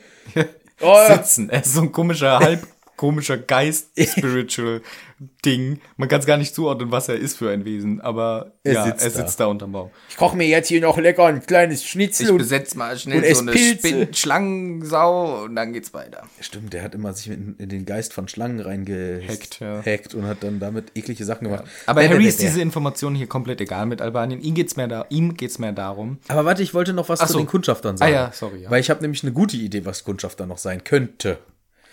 Oh, 0.82 0.98
Sitzen. 1.08 1.48
Er 1.48 1.62
ist 1.62 1.72
so 1.72 1.80
ein 1.80 1.92
komischer, 1.92 2.40
halb 2.40 2.75
komischer 2.96 3.36
Geist, 3.38 3.90
spiritual 4.00 4.80
Ding. 5.46 5.80
Man 5.96 6.08
kann 6.10 6.20
es 6.20 6.26
gar 6.26 6.36
nicht 6.36 6.54
zuordnen, 6.54 6.90
was 6.90 7.08
er 7.08 7.14
ist 7.16 7.38
für 7.38 7.50
ein 7.50 7.64
Wesen, 7.64 8.00
aber 8.02 8.52
Er 8.64 8.72
ja, 8.74 8.84
sitzt 8.84 9.02
er 9.04 9.10
da. 9.10 9.16
sitzt 9.16 9.40
da 9.40 9.46
unterm 9.46 9.72
Baum. 9.72 9.90
ich 10.10 10.16
koche 10.18 10.36
mir 10.36 10.46
jetzt 10.46 10.68
hier 10.68 10.80
noch 10.82 10.98
lecker 10.98 11.24
ein 11.24 11.40
kleines 11.44 11.84
Schnitzel. 11.84 12.30
und- 12.32 12.38
besetz 12.38 12.74
mal 12.74 12.98
schnell 12.98 13.18
und 13.18 13.24
ess 13.24 13.44
Pilze. 13.46 14.08
Schlangensau 14.12 15.44
und 15.44 15.56
dann 15.56 15.72
geht's 15.72 15.94
weiter. 15.94 16.22
Stimmt, 16.40 16.72
der 16.72 16.82
hat 16.82 16.94
immer 16.94 17.12
sich 17.14 17.28
in, 17.28 17.54
in 17.58 17.68
den 17.70 17.86
Geist 17.86 18.12
von 18.12 18.28
Schlangen 18.28 18.60
reingehackt 18.60 19.60
ja. 19.60 19.82
und 20.14 20.26
hat 20.26 20.42
dann 20.42 20.60
damit 20.60 20.92
eklige 20.94 21.24
Sachen 21.24 21.44
gemacht. 21.44 21.64
Aber 21.86 22.00
Bäh, 22.00 22.08
bäh, 22.08 22.14
Harry 22.14 22.26
ist 22.26 22.42
diese 22.42 22.60
Information 22.60 23.14
hier 23.14 23.26
komplett 23.26 23.60
egal 23.60 23.86
mit 23.86 24.02
Albanien. 24.02 24.40
Ihm 24.42 24.54
geht's 24.54 24.76
mehr, 24.76 24.88
da, 24.88 25.06
ihm 25.08 25.34
geht's 25.36 25.58
mehr 25.58 25.72
darum. 25.72 26.18
Aber 26.28 26.44
warte, 26.44 26.62
ich 26.62 26.74
wollte 26.74 26.92
noch 26.92 27.08
was 27.08 27.20
Ach 27.20 27.26
zu 27.26 27.34
so. 27.34 27.38
den 27.38 27.46
Kundschaftern 27.46 27.96
sagen. 27.96 28.12
Ah 28.12 28.14
ja, 28.14 28.32
sorry, 28.32 28.62
ja. 28.62 28.70
Weil 28.70 28.80
ich 28.80 28.90
habe 28.90 29.00
nämlich 29.00 29.22
eine 29.22 29.32
gute 29.32 29.56
Idee, 29.56 29.84
was 29.86 30.04
Kundschafter 30.04 30.46
noch 30.46 30.58
sein 30.58 30.84
könnte. 30.84 31.38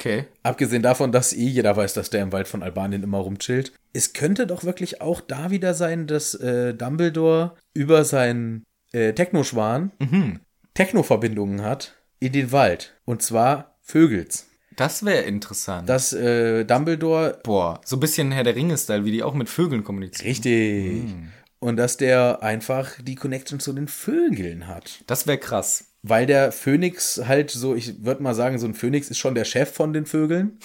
Okay. 0.04 0.26
Abgesehen 0.44 0.84
davon, 0.84 1.14
dass 1.14 1.32
eh 1.32 1.46
jeder 1.48 1.78
weiß, 1.78 1.94
dass 1.94 2.10
der 2.10 2.24
im 2.24 2.34
Wald 2.34 2.50
von 2.50 2.62
Albanien 2.62 3.04
immer 3.04 3.20
rumchillt. 3.20 3.72
Es 3.94 4.12
könnte 4.12 4.46
doch 4.48 4.66
wirklich 4.66 5.00
auch 5.00 5.22
da 5.22 5.50
wieder 5.50 5.74
sein, 5.74 6.08
dass 6.08 6.34
äh, 6.36 6.74
Dumbledore 6.74 7.56
über 7.74 8.04
seinen 8.04 8.66
äh, 8.92 9.14
Technoschwan 9.14 9.94
Mhm. 10.00 10.42
Techno-Verbindungen 10.74 11.62
hat 11.62 11.96
in 12.20 12.34
den 12.34 12.52
Wald. 12.52 12.96
Und 13.06 13.22
zwar 13.22 13.78
Vögels. 13.82 14.48
Das 14.76 15.06
wäre 15.06 15.22
interessant. 15.22 15.88
Dass 15.88 16.12
äh, 16.12 16.66
Dumbledore 16.66 17.40
Boah, 17.44 17.80
so 17.86 17.96
ein 17.96 18.00
bisschen 18.02 18.34
Herr 18.34 18.44
der 18.44 18.58
Ringe-Style, 18.58 19.06
wie 19.06 19.12
die 19.12 19.24
auch 19.24 19.36
mit 19.36 19.48
Vögeln 19.48 19.86
kommunizieren. 19.86 20.28
richtig 20.28 21.16
und 21.60 21.78
dass 21.78 21.96
der 21.96 22.44
einfach 22.44 22.92
die 23.02 23.16
Connection 23.16 23.62
zu 23.62 23.72
den 23.72 23.88
Vögeln 23.88 24.68
hat. 24.68 25.02
Das 25.08 25.28
wäre 25.28 25.38
krass. 25.38 25.93
Weil 26.04 26.26
der 26.26 26.52
Phönix 26.52 27.22
halt 27.26 27.50
so, 27.50 27.76
ich 27.76 28.04
würde 28.04 28.22
mal 28.22 28.36
sagen, 28.36 28.60
so 28.60 28.68
ein 28.68 28.74
Phönix 28.74 29.10
ist 29.10 29.18
schon 29.18 29.36
der 29.36 29.46
Chef 29.46 29.72
von 29.72 29.94
den 29.94 30.06
Vögeln. 30.06 30.60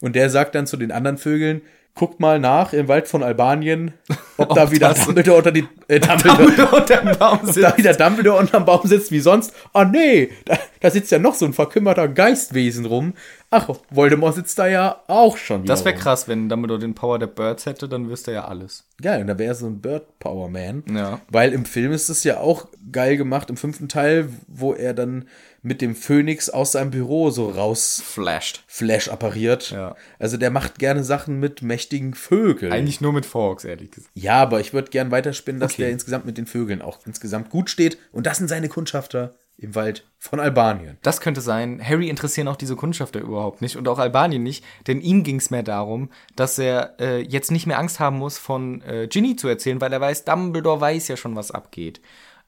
Und 0.00 0.16
der 0.16 0.30
sagt 0.30 0.54
dann 0.54 0.66
zu 0.66 0.76
den 0.76 0.92
anderen 0.92 1.18
Vögeln, 1.18 1.60
guckt 1.98 2.20
mal 2.20 2.38
nach 2.38 2.72
im 2.72 2.86
Wald 2.86 3.08
von 3.08 3.24
Albanien, 3.24 3.92
ob 4.36 4.50
da 4.54 4.70
wieder 4.70 4.94
Dumbledore 4.94 5.38
unter 5.38 5.50
die 5.50 5.66
äh, 5.88 5.98
Dumbledore, 6.00 6.44
Dumbledore 6.44 6.76
unterm 6.76 7.18
Baum 7.18 7.38
ob 7.48 7.54
da 7.54 7.76
wieder 7.76 7.92
Dumbledore 7.92 8.38
unterm 8.38 8.64
Baum 8.64 8.80
sitzt 8.84 9.10
wie 9.10 9.18
sonst. 9.18 9.52
Ah 9.72 9.84
nee, 9.84 10.30
da, 10.44 10.56
da 10.80 10.90
sitzt 10.90 11.10
ja 11.10 11.18
noch 11.18 11.34
so 11.34 11.44
ein 11.44 11.52
verkümmerter 11.52 12.06
Geistwesen 12.06 12.86
rum. 12.86 13.14
Ach, 13.50 13.68
Voldemort 13.90 14.36
sitzt 14.36 14.58
da 14.58 14.68
ja 14.68 15.02
auch 15.08 15.36
schon 15.36 15.64
wieder 15.64 15.74
Das 15.74 15.84
wäre 15.84 15.96
krass, 15.96 16.28
wenn 16.28 16.48
Dumbledore 16.48 16.78
den 16.78 16.94
Power 16.94 17.18
der 17.18 17.26
Birds 17.26 17.66
hätte, 17.66 17.88
dann 17.88 18.08
wüsste 18.08 18.30
er 18.30 18.34
ja 18.34 18.44
alles. 18.44 18.84
Geil, 19.02 19.22
und 19.22 19.26
da 19.26 19.38
wäre 19.38 19.54
so 19.54 19.66
ein 19.66 19.80
Bird 19.80 20.18
Power 20.20 20.48
Man. 20.48 20.84
Ja. 20.94 21.20
Weil 21.30 21.52
im 21.52 21.64
Film 21.64 21.92
ist 21.92 22.08
es 22.08 22.22
ja 22.22 22.38
auch 22.38 22.68
geil 22.92 23.16
gemacht, 23.16 23.50
im 23.50 23.56
fünften 23.56 23.88
Teil, 23.88 24.28
wo 24.46 24.72
er 24.72 24.94
dann 24.94 25.26
mit 25.62 25.80
dem 25.82 25.94
Phönix 25.96 26.48
aus 26.50 26.72
seinem 26.72 26.90
Büro 26.90 27.30
so 27.30 27.48
raus 27.50 28.02
Flashed. 28.04 28.62
Flash 28.66 29.08
appariert. 29.08 29.70
Ja. 29.70 29.96
Also 30.18 30.36
der 30.36 30.50
macht 30.50 30.78
gerne 30.78 31.02
Sachen 31.04 31.40
mit 31.40 31.62
mächtigen 31.62 32.14
Vögeln. 32.14 32.72
Eigentlich 32.72 33.00
nur 33.00 33.12
mit 33.12 33.26
Forks, 33.26 33.64
ehrlich 33.64 33.90
gesagt. 33.90 34.10
ja, 34.14 34.36
aber 34.40 34.60
ich 34.60 34.72
würde 34.72 34.90
gern 34.90 35.10
weiterspinnen, 35.10 35.60
dass 35.60 35.72
Okay. 35.72 35.82
der 35.82 35.90
insgesamt 35.90 36.26
mit 36.26 36.38
den 36.38 36.46
Vögeln 36.46 36.80
auch 36.82 37.00
insgesamt 37.06 37.50
gut 37.50 37.70
steht. 37.70 37.98
Und 38.12 38.26
das 38.26 38.38
sind 38.38 38.48
seine 38.48 38.68
Kundschafter 38.68 39.34
im 39.60 39.74
Wald 39.74 40.06
von 40.18 40.38
Albanien. 40.38 40.98
Das 41.02 41.20
könnte 41.20 41.40
sein. 41.40 41.82
Harry 41.84 42.08
interessieren 42.08 42.46
auch 42.46 42.54
diese 42.54 42.76
Kundschafter 42.76 43.18
überhaupt 43.18 43.60
nicht 43.60 43.76
und 43.76 43.88
auch 43.88 43.98
Albanien 43.98 44.44
nicht, 44.44 44.64
denn 44.86 45.00
ihm 45.00 45.24
ging 45.24 45.36
es 45.36 45.50
mehr 45.50 45.64
darum, 45.64 46.10
dass 46.36 46.60
er 46.60 46.94
äh, 47.00 47.20
jetzt 47.22 47.50
nicht 47.50 47.66
mehr 47.66 47.80
Angst 47.80 47.98
haben 47.98 48.18
muss, 48.18 48.38
von 48.38 48.82
äh, 48.82 49.08
Ginny 49.08 49.34
zu 49.34 49.48
erzählen, 49.48 49.80
weil 49.80 49.92
er 49.92 50.00
weiß, 50.00 50.24
Dumbledore 50.24 50.80
weiß 50.80 51.08
ja 51.08 51.16
schon, 51.16 51.34
was 51.34 51.50
abgeht. 51.50 52.00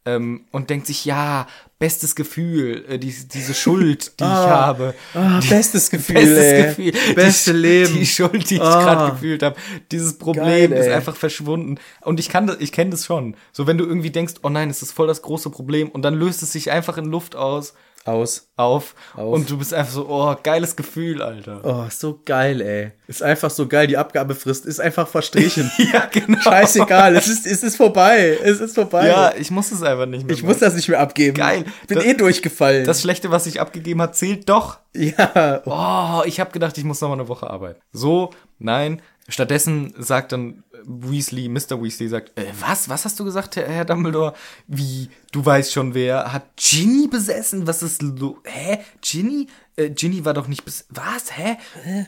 Ähm, 0.06 0.46
und 0.50 0.70
denkt 0.70 0.86
sich, 0.86 1.04
ja, 1.04 1.46
bestes 1.78 2.14
Gefühl, 2.14 2.84
äh, 2.88 2.98
die, 2.98 3.14
diese 3.28 3.52
Schuld, 3.52 4.18
die 4.18 4.24
ich 4.24 4.30
habe. 4.30 4.94
Ah, 5.12 5.40
bestes 5.48 5.90
Gefühl, 5.90 6.14
Bestes 6.14 6.38
ey. 6.38 6.62
Gefühl. 6.64 7.14
Beste 7.14 7.52
die, 7.52 7.58
Leben. 7.58 7.94
Die 7.94 8.06
Schuld, 8.06 8.48
die 8.48 8.54
ich 8.54 8.62
Ah. 8.62 8.82
gerade 8.82 9.12
gefühlt 9.12 9.42
habe. 9.42 9.56
Dieses 9.92 10.16
Problem 10.16 10.70
Geil, 10.70 10.72
ist 10.72 10.88
einfach 10.88 11.16
verschwunden. 11.16 11.76
Und 12.00 12.18
ich 12.18 12.30
kann 12.30 12.46
das, 12.46 12.56
ich 12.60 12.72
kenne 12.72 12.90
das 12.92 13.04
schon. 13.04 13.36
So, 13.52 13.66
wenn 13.66 13.76
du 13.76 13.84
irgendwie 13.84 14.10
denkst, 14.10 14.34
oh 14.42 14.48
nein, 14.48 14.70
es 14.70 14.80
ist 14.80 14.92
voll 14.92 15.06
das 15.06 15.20
große 15.20 15.50
Problem 15.50 15.90
und 15.90 16.00
dann 16.02 16.14
löst 16.14 16.42
es 16.42 16.52
sich 16.52 16.70
einfach 16.70 16.96
in 16.96 17.04
Luft 17.04 17.36
aus 17.36 17.74
Aus. 18.06 18.48
auf, 18.56 18.94
Auf. 19.14 19.34
und 19.34 19.50
du 19.50 19.58
bist 19.58 19.74
einfach 19.74 19.92
so, 19.92 20.06
oh, 20.08 20.34
geiles 20.42 20.74
Gefühl, 20.74 21.20
Alter. 21.22 21.60
Oh, 21.62 21.84
so 21.90 22.18
geil, 22.24 22.60
ey. 22.62 22.92
Ist 23.06 23.22
einfach 23.22 23.50
so 23.50 23.68
geil. 23.68 23.86
Die 23.86 23.96
Abgabefrist 23.98 24.64
ist 24.66 24.80
einfach 24.80 25.06
verstrichen. 25.06 25.70
Ja, 25.92 26.06
genau. 26.10 26.40
Scheißegal, 26.40 27.14
es 27.16 27.28
ist, 27.28 27.46
es 27.46 27.62
ist 27.62 27.76
vorbei. 27.76 28.38
Es 28.42 28.60
ist 28.60 28.74
vorbei. 28.74 29.06
Ja, 29.08 29.34
ich 29.38 29.50
muss 29.50 29.70
es 29.70 29.82
einfach 29.82 30.06
nicht 30.06 30.26
mehr. 30.26 30.34
ich 30.34 30.42
muss 30.42 30.58
das 30.58 30.74
nicht 30.74 30.88
mehr 30.88 31.00
abgeben. 31.00 31.34
Geil. 31.36 31.64
Bin 31.88 31.98
Das- 31.98 32.06
eh 32.06 32.14
durchgefallen. 32.14 32.84
Das 32.86 33.02
Schlechte, 33.02 33.30
was 33.30 33.46
ich 33.46 33.60
abgegeben 33.60 34.00
hat, 34.00 34.16
zählt 34.16 34.48
doch. 34.48 34.78
ja. 34.94 35.60
Oh, 35.66 36.22
ich 36.26 36.40
habe 36.40 36.50
gedacht, 36.52 36.76
ich 36.78 36.84
muss 36.84 37.00
noch 37.00 37.08
mal 37.08 37.14
eine 37.14 37.28
Woche 37.28 37.48
arbeiten. 37.50 37.80
So, 37.92 38.30
nein. 38.58 39.02
Stattdessen 39.30 39.94
sagt 39.98 40.32
dann 40.32 40.64
Weasley, 40.84 41.48
Mr. 41.48 41.82
Weasley 41.82 42.08
sagt, 42.08 42.38
äh, 42.38 42.46
was? 42.58 42.88
Was 42.88 43.04
hast 43.04 43.18
du 43.20 43.24
gesagt, 43.24 43.56
Herr, 43.56 43.68
Herr 43.68 43.84
Dumbledore? 43.84 44.34
Wie, 44.66 45.08
du 45.32 45.44
weißt 45.44 45.72
schon 45.72 45.94
wer, 45.94 46.32
hat 46.32 46.44
Ginny 46.56 47.06
besessen? 47.08 47.66
Was 47.66 47.82
ist 47.82 48.02
lo 48.02 48.38
Hä? 48.44 48.78
Ginny? 49.00 49.46
Äh, 49.76 49.90
Ginny 49.90 50.24
war 50.24 50.34
doch 50.34 50.48
nicht 50.48 50.64
bis 50.64 50.86
Was? 50.88 51.36
Hä? 51.36 51.56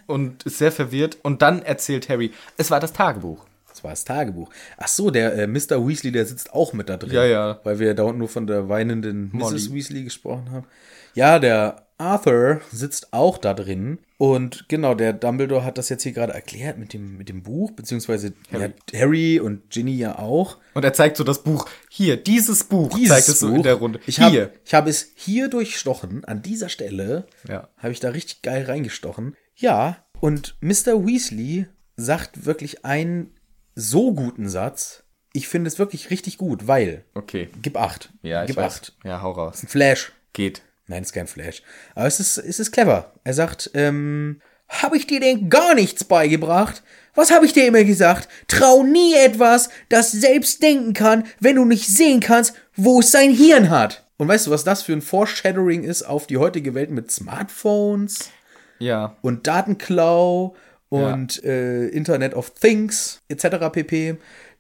Und 0.07 0.43
ist 0.45 0.59
sehr 0.59 0.73
verwirrt. 0.73 1.19
Und 1.23 1.43
dann 1.43 1.63
erzählt 1.63 2.09
Harry, 2.09 2.33
es 2.57 2.71
war 2.71 2.81
das 2.81 2.93
Tagebuch. 2.93 3.47
Das 3.69 3.83
war 3.83 3.91
das 3.91 4.05
Tagebuch. 4.05 4.51
Ach 4.77 4.89
so, 4.89 5.11
der 5.11 5.35
äh, 5.35 5.47
Mr. 5.47 5.87
Weasley, 5.87 6.13
der 6.13 6.27
sitzt 6.27 6.53
auch 6.53 6.73
mit 6.73 6.89
da 6.89 6.99
drin. 6.99 7.13
Ja, 7.13 7.25
ja. 7.25 7.61
Weil 7.65 7.79
wir 7.79 7.95
da 7.95 8.03
unten 8.03 8.19
nur 8.19 8.29
von 8.29 8.47
der 8.47 8.69
weinenden 8.69 9.31
Molly. 9.33 9.55
Mrs. 9.55 9.73
Weasley 9.73 10.05
gesprochen 10.05 10.51
haben. 10.51 10.67
Ja, 11.15 11.39
der 11.39 11.87
Arthur 12.03 12.61
sitzt 12.71 13.13
auch 13.13 13.39
da 13.39 13.55
drin. 13.55 13.99
Und 14.19 14.69
genau, 14.69 14.95
der 14.95 15.13
Dumbledore 15.13 15.65
hat 15.65 15.79
das 15.79 15.89
jetzt 15.89 16.03
hier 16.03 16.13
gerade 16.13 16.33
erklärt 16.33 16.79
mit 16.79 16.93
dem, 16.93 17.17
mit 17.17 17.29
dem 17.29 17.43
Buch, 17.43 17.71
beziehungsweise 17.73 18.35
Harry. 18.53 18.73
Ja, 18.93 19.01
Harry 19.01 19.41
und 19.41 19.71
Ginny 19.71 19.97
ja 19.97 20.19
auch. 20.19 20.59
Und 20.75 20.85
er 20.85 20.93
zeigt 20.93 21.17
so 21.17 21.25
das 21.25 21.43
Buch. 21.43 21.69
Hier, 21.89 22.17
dieses 22.17 22.65
Buch 22.65 22.97
Dieses 22.97 23.09
zeigt 23.17 23.29
es 23.29 23.41
so 23.41 23.49
in 23.49 23.63
der 23.63 23.75
Runde. 23.75 24.01
Ich 24.07 24.21
habe 24.21 24.53
ich 24.65 24.75
hab 24.75 24.87
es 24.87 25.13
hier 25.15 25.49
durchstochen, 25.49 26.25
an 26.25 26.43
dieser 26.43 26.69
Stelle. 26.69 27.27
Ja. 27.49 27.69
Habe 27.79 27.93
ich 27.93 28.01
da 28.01 28.11
richtig 28.11 28.43
geil 28.43 28.65
reingestochen. 28.65 29.37
Ja, 29.57 30.05
und 30.21 30.57
Mr. 30.61 31.07
Weasley 31.07 31.67
sagt 31.97 32.47
wirklich 32.47 32.85
einen 32.85 33.35
so 33.75 34.13
guten 34.13 34.49
Satz. 34.49 35.05
Ich 35.33 35.49
finde 35.49 35.69
es 35.69 35.79
wirklich 35.79 36.11
richtig 36.11 36.39
gut, 36.39 36.67
weil. 36.67 37.05
Okay. 37.15 37.49
Gib 37.63 37.77
acht. 37.77 38.11
Ja, 38.23 38.43
ich 38.43 38.49
Gib 38.49 38.57
weiß. 38.57 38.73
acht. 38.73 38.97
Ja, 39.05 39.23
hau 39.23 39.33
raus. 39.33 39.63
Ein 39.63 39.69
Flash. 39.69 40.13
Geht. 40.33 40.63
Nein, 40.87 41.03
ist 41.03 41.13
kein 41.13 41.27
Flash. 41.27 41.63
Aber 41.95 42.07
es 42.07 42.21
ist, 42.21 42.39
es 42.39 42.59
ist 42.61 42.73
clever. 42.73 43.13
Er 43.25 43.35
sagt, 43.35 43.71
ähm, 43.75 44.41
habe 44.69 44.97
ich 44.97 45.07
dir 45.07 45.21
denn 45.21 45.49
gar 45.51 45.75
nichts 45.75 46.05
beigebracht? 46.05 46.83
Was 47.15 47.31
habe 47.31 47.45
ich 47.47 47.53
dir 47.53 47.67
immer 47.67 47.85
gesagt? 47.85 48.29
Trau 48.49 48.83
nie 48.83 49.15
etwas, 49.15 49.69
das 49.91 50.13
selbst 50.13 50.63
denken 50.63 50.93
kann, 50.95 51.25
wenn 51.41 51.57
du 51.57 51.65
nicht 51.65 51.87
sehen 51.87 52.21
kannst, 52.21 52.55
wo 52.75 53.01
es 53.01 53.11
sein 53.11 53.31
Hirn 53.31 53.69
hat. 53.71 54.07
Und 54.17 54.29
weißt 54.29 54.47
du, 54.47 54.51
was 54.51 54.65
das 54.65 54.83
für 54.83 54.93
ein 54.93 55.03
Foreshadowing 55.03 55.83
ist 55.85 56.03
auf 56.05 56.27
die 56.27 56.39
heutige 56.39 56.75
Welt 56.75 56.91
mit 56.91 57.11
Smartphones 57.11 58.31
Ja. 58.79 59.17
und 59.21 59.47
Datenklau 59.47 60.55
und 60.89 61.43
äh, 61.45 61.87
Internet 61.89 62.35
of 62.35 62.51
Things 62.55 63.21
etc. 63.29 63.71
pp. 63.73 64.17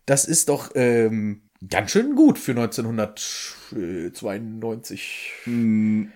Das 0.06 0.24
ist 0.24 0.48
doch 0.48 0.72
ähm, 0.74 1.42
ganz 1.68 1.90
schön 1.92 2.14
gut 2.16 2.38
für 2.38 2.52
1992. 2.52 5.32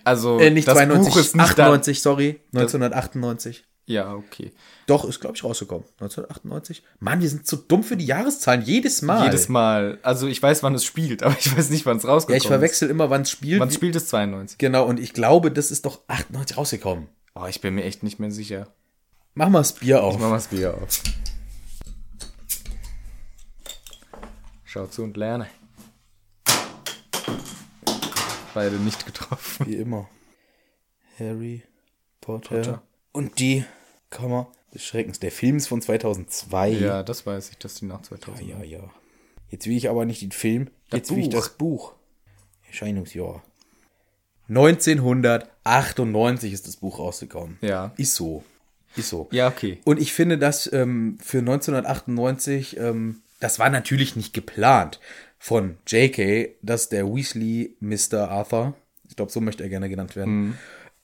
Also, 0.05 0.39
Äh, 0.39 0.51
nicht 0.51 0.69
das 0.69 0.75
92, 0.77 1.13
Buch 1.15 1.21
ist 1.21 1.37
nicht 1.37 1.45
98, 1.45 2.03
sorry. 2.03 2.41
1998. 2.55 3.61
Da. 3.63 3.67
Ja, 3.89 4.15
okay. 4.15 4.51
Doch, 4.89 5.05
ist, 5.05 5.21
glaube 5.21 5.37
ich, 5.37 5.45
rausgekommen. 5.45 5.85
1998. 6.01 6.83
Mann, 6.99 7.21
wir 7.21 7.29
sind 7.29 7.47
zu 7.47 7.55
dumm 7.57 7.85
für 7.85 7.97
die 7.97 8.07
Jahreszahlen. 8.07 8.63
Jedes 8.63 9.01
Mal. 9.03 9.27
Jedes 9.27 9.49
Mal. 9.49 9.99
Also, 10.03 10.27
ich 10.27 10.43
weiß, 10.43 10.65
wann 10.65 10.75
es 10.75 10.85
spielt, 10.85 11.23
aber 11.23 11.37
ich 11.39 11.57
weiß 11.57 11.71
nicht, 11.71 11.87
wann 11.87 11.99
es 11.99 12.03
Ja, 12.03 12.09
rausgekommen 12.11 12.43
ich 12.43 12.49
verwechsel 12.49 12.91
immer, 12.91 13.11
wann 13.11 13.23
es 13.23 13.31
spielt. 13.31 13.55
ist. 13.55 13.61
Wann 13.61 13.71
spielt 13.71 13.95
es 13.95 14.09
92? 14.09 14.59
Genau, 14.59 14.87
und 14.87 14.99
ich 14.99 15.13
glaube, 15.13 15.53
das 15.53 15.71
ist 15.71 15.87
doch 15.87 16.01
98 16.09 16.57
rausgekommen. 16.57 17.07
Oh, 17.37 17.47
ich 17.49 17.61
bin 17.61 17.77
mir 17.77 17.85
echt 17.85 18.03
nicht 18.03 18.19
mehr 18.19 18.33
sicher. 18.33 18.67
Mach 19.35 19.51
mal 19.51 19.59
das 19.61 19.75
Bier 19.75 20.03
auf. 20.03 20.15
Mach 20.19 20.31
mal 20.31 20.37
das 20.37 20.49
Bier 20.49 20.75
auf. 20.75 21.01
Schau 24.77 24.87
zu 24.89 25.05
und 25.05 25.17
lerne. 25.17 25.47
Beide 28.53 28.77
nicht 28.77 29.07
getroffen. 29.07 29.67
Wie 29.67 29.77
immer. 29.77 30.07
Harry 31.19 31.63
Potter. 32.21 32.57
Potter. 32.57 32.83
Und 33.13 33.39
die 33.39 33.65
Kammer 34.11 34.53
des 34.75 34.85
Schreckens. 34.85 35.19
Der 35.19 35.33
Film 35.33 35.57
ist 35.57 35.69
von 35.69 35.81
2002. 35.81 36.69
Ja, 36.73 37.03
das 37.03 37.25
weiß 37.25 37.53
ich, 37.53 37.57
dass 37.57 37.77
die 37.77 37.87
nach 37.87 38.03
2000. 38.03 38.47
ja, 38.47 38.63
ja. 38.63 38.91
Jetzt 39.49 39.67
will 39.67 39.79
ich 39.79 39.89
aber 39.89 40.05
nicht 40.05 40.21
den 40.21 40.33
Film, 40.33 40.69
Das 40.91 40.99
jetzt 40.99 41.11
will 41.11 41.21
ich 41.21 41.31
Buch. 41.31 41.35
das 41.35 41.49
Buch. 41.49 41.95
Erscheinungsjahr. 42.69 43.43
1998 44.51 46.53
ist 46.53 46.67
das 46.67 46.77
Buch 46.77 46.99
rausgekommen. 46.99 47.57
Ja. 47.63 47.95
Ist 47.97 48.15
so. 48.15 48.45
Ist 48.95 49.09
so. 49.09 49.27
Ja, 49.31 49.49
okay. 49.49 49.81
Und 49.87 49.99
ich 49.99 50.13
finde, 50.13 50.37
dass 50.37 50.71
ähm, 50.71 51.17
für 51.23 51.39
1998, 51.39 52.77
ähm, 52.77 53.23
das 53.41 53.59
war 53.59 53.71
natürlich 53.71 54.17
nicht 54.17 54.33
geplant 54.33 55.01
von 55.39 55.79
JK, 55.87 56.57
dass 56.63 56.89
der 56.89 57.07
Weasley 57.07 57.77
Mr. 57.81 58.31
Arthur, 58.31 58.75
ich 59.09 59.17
glaube, 59.17 59.33
so 59.33 59.41
möchte 59.41 59.63
er 59.63 59.69
gerne 59.69 59.89
genannt 59.89 60.17
werden, 60.17 60.59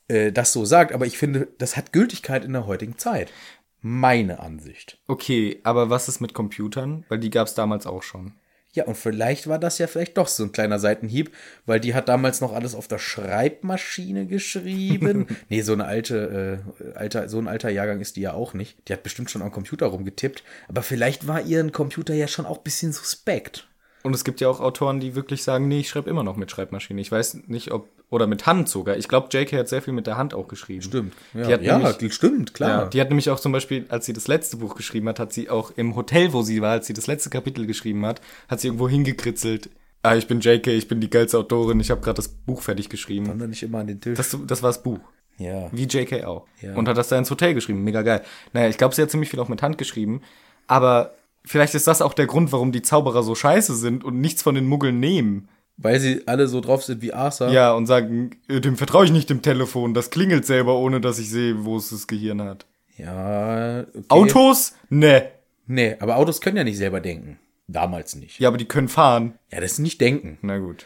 äh, 0.08 0.32
das 0.32 0.52
so 0.52 0.64
sagt. 0.64 0.92
Aber 0.92 1.06
ich 1.06 1.18
finde, 1.18 1.48
das 1.58 1.76
hat 1.76 1.92
Gültigkeit 1.92 2.44
in 2.44 2.52
der 2.52 2.66
heutigen 2.66 2.98
Zeit. 2.98 3.32
Meine 3.80 4.38
Ansicht. 4.40 4.98
Okay, 5.08 5.60
aber 5.64 5.90
was 5.90 6.08
ist 6.08 6.20
mit 6.20 6.34
Computern? 6.34 7.04
Weil 7.08 7.18
die 7.18 7.30
gab 7.30 7.48
es 7.48 7.54
damals 7.54 7.86
auch 7.86 8.02
schon. 8.02 8.34
Ja, 8.74 8.84
und 8.84 8.96
vielleicht 8.96 9.48
war 9.48 9.58
das 9.58 9.76
ja 9.78 9.86
vielleicht 9.86 10.16
doch 10.16 10.28
so 10.28 10.44
ein 10.44 10.52
kleiner 10.52 10.78
Seitenhieb, 10.78 11.30
weil 11.66 11.78
die 11.78 11.94
hat 11.94 12.08
damals 12.08 12.40
noch 12.40 12.54
alles 12.54 12.74
auf 12.74 12.88
der 12.88 12.98
Schreibmaschine 12.98 14.26
geschrieben. 14.26 15.26
nee, 15.50 15.60
so 15.60 15.74
eine 15.74 15.84
alte, 15.84 16.62
äh, 16.80 16.98
alter, 16.98 17.28
so 17.28 17.38
ein 17.38 17.48
alter 17.48 17.68
Jahrgang 17.68 18.00
ist 18.00 18.16
die 18.16 18.22
ja 18.22 18.32
auch 18.32 18.54
nicht. 18.54 18.88
Die 18.88 18.94
hat 18.94 19.02
bestimmt 19.02 19.30
schon 19.30 19.42
am 19.42 19.52
Computer 19.52 19.86
rumgetippt. 19.86 20.42
Aber 20.68 20.82
vielleicht 20.82 21.26
war 21.26 21.42
ihren 21.42 21.72
Computer 21.72 22.14
ja 22.14 22.28
schon 22.28 22.46
auch 22.46 22.58
ein 22.58 22.64
bisschen 22.64 22.92
suspekt. 22.92 23.68
Und 24.02 24.14
es 24.14 24.24
gibt 24.24 24.40
ja 24.40 24.48
auch 24.48 24.60
Autoren, 24.60 24.98
die 25.00 25.14
wirklich 25.14 25.42
sagen, 25.44 25.68
nee, 25.68 25.80
ich 25.80 25.88
schreibe 25.88 26.10
immer 26.10 26.22
noch 26.24 26.36
mit 26.36 26.50
Schreibmaschine. 26.50 27.00
Ich 27.00 27.12
weiß 27.12 27.42
nicht, 27.46 27.70
ob, 27.70 27.88
oder 28.10 28.26
mit 28.26 28.46
Hand 28.46 28.68
sogar. 28.68 28.96
Ich 28.96 29.08
glaube, 29.08 29.28
JK 29.30 29.52
hat 29.58 29.68
sehr 29.68 29.80
viel 29.82 29.92
mit 29.94 30.06
der 30.06 30.16
Hand 30.16 30.34
auch 30.34 30.48
geschrieben. 30.48 30.82
Stimmt. 30.82 31.14
Ja, 31.34 31.56
Die 31.56 31.64
ja 31.64 31.78
nämlich- 31.78 32.12
stimmt, 32.12 32.50
Ja, 32.50 32.54
klar. 32.54 32.90
die 32.90 33.00
hat 33.00 33.08
nämlich 33.10 33.30
auch 33.30 33.38
zum 33.40 33.52
Beispiel, 33.52 33.86
als 33.90 34.06
sie 34.06 34.12
das 34.12 34.26
letzte 34.28 34.56
Buch 34.56 34.74
geschrieben 34.74 35.08
hat, 35.08 35.18
hat 35.20 35.32
sie 35.32 35.48
auch 35.50 35.72
im 35.76 35.94
Hotel, 35.94 36.32
wo 36.32 36.42
sie 36.42 36.60
war, 36.62 36.72
als 36.72 36.86
sie 36.88 36.94
das 36.94 37.06
letzte 37.06 37.30
Kapitel 37.30 37.66
geschrieben 37.66 38.04
hat, 38.04 38.20
hat 38.48 38.60
sie 38.60 38.68
irgendwo 38.68 38.88
hingekritzelt. 38.88 39.70
Ah, 40.02 40.16
ich 40.16 40.26
bin 40.26 40.40
JK, 40.40 40.66
ich 40.66 40.88
bin 40.88 41.00
die 41.00 41.08
geilste 41.10 41.38
Autorin, 41.38 41.78
ich 41.78 41.92
habe 41.92 42.00
gerade 42.00 42.16
das 42.16 42.26
Buch 42.28 42.60
fertig 42.62 42.88
geschrieben. 42.88 43.26
Kommt 43.28 43.40
doch 43.40 43.46
nicht 43.46 43.62
immer 43.62 43.78
an 43.78 43.86
den 43.86 44.00
Tisch. 44.00 44.16
Das, 44.16 44.36
das 44.48 44.62
war 44.62 44.70
das 44.70 44.82
Buch. 44.82 44.98
ja. 45.38 45.68
Wie 45.70 45.84
JK 45.84 46.24
auch. 46.24 46.46
Ja. 46.60 46.74
Und 46.74 46.88
hat 46.88 46.96
das 46.98 47.08
da 47.08 47.16
ins 47.18 47.30
Hotel 47.30 47.54
geschrieben. 47.54 47.84
Mega 47.84 48.02
geil. 48.02 48.22
Naja, 48.52 48.68
ich 48.68 48.78
glaube, 48.78 48.96
sie 48.96 49.02
hat 49.02 49.10
ziemlich 49.12 49.30
viel 49.30 49.38
auch 49.38 49.48
mit 49.48 49.62
Hand 49.62 49.78
geschrieben. 49.78 50.22
Aber 50.66 51.14
vielleicht 51.44 51.74
ist 51.74 51.86
das 51.86 52.02
auch 52.02 52.14
der 52.14 52.26
Grund, 52.26 52.52
warum 52.52 52.72
die 52.72 52.82
Zauberer 52.82 53.22
so 53.22 53.34
scheiße 53.34 53.76
sind 53.76 54.04
und 54.04 54.20
nichts 54.20 54.42
von 54.42 54.54
den 54.54 54.66
Muggeln 54.66 55.00
nehmen. 55.00 55.48
Weil 55.78 55.98
sie 56.00 56.22
alle 56.26 56.48
so 56.48 56.60
drauf 56.60 56.84
sind 56.84 57.00
wie 57.00 57.12
Arthur. 57.14 57.48
Ja, 57.50 57.72
und 57.72 57.86
sagen, 57.86 58.32
äh, 58.48 58.60
dem 58.60 58.76
vertraue 58.76 59.06
ich 59.06 59.10
nicht 59.10 59.30
dem 59.30 59.40
Telefon. 59.42 59.94
Das 59.94 60.10
klingelt 60.10 60.44
selber, 60.44 60.76
ohne 60.76 61.00
dass 61.00 61.18
ich 61.18 61.30
sehe, 61.30 61.64
wo 61.64 61.76
es 61.76 61.88
das 61.90 62.06
Gehirn 62.06 62.42
hat. 62.42 62.66
Ja. 62.98 63.80
Okay. 63.80 64.04
Autos? 64.08 64.74
Ne. 64.90 65.30
Nee, 65.66 65.96
aber 65.98 66.16
Autos 66.16 66.40
können 66.40 66.58
ja 66.58 66.64
nicht 66.64 66.76
selber 66.76 67.00
denken. 67.00 67.38
Damals 67.68 68.16
nicht. 68.16 68.38
Ja, 68.38 68.48
aber 68.48 68.58
die 68.58 68.66
können 68.66 68.88
fahren. 68.88 69.34
Ja, 69.50 69.60
das 69.60 69.72
ist 69.72 69.78
nicht 69.78 70.00
denken. 70.00 70.38
Na 70.42 70.58
gut. 70.58 70.84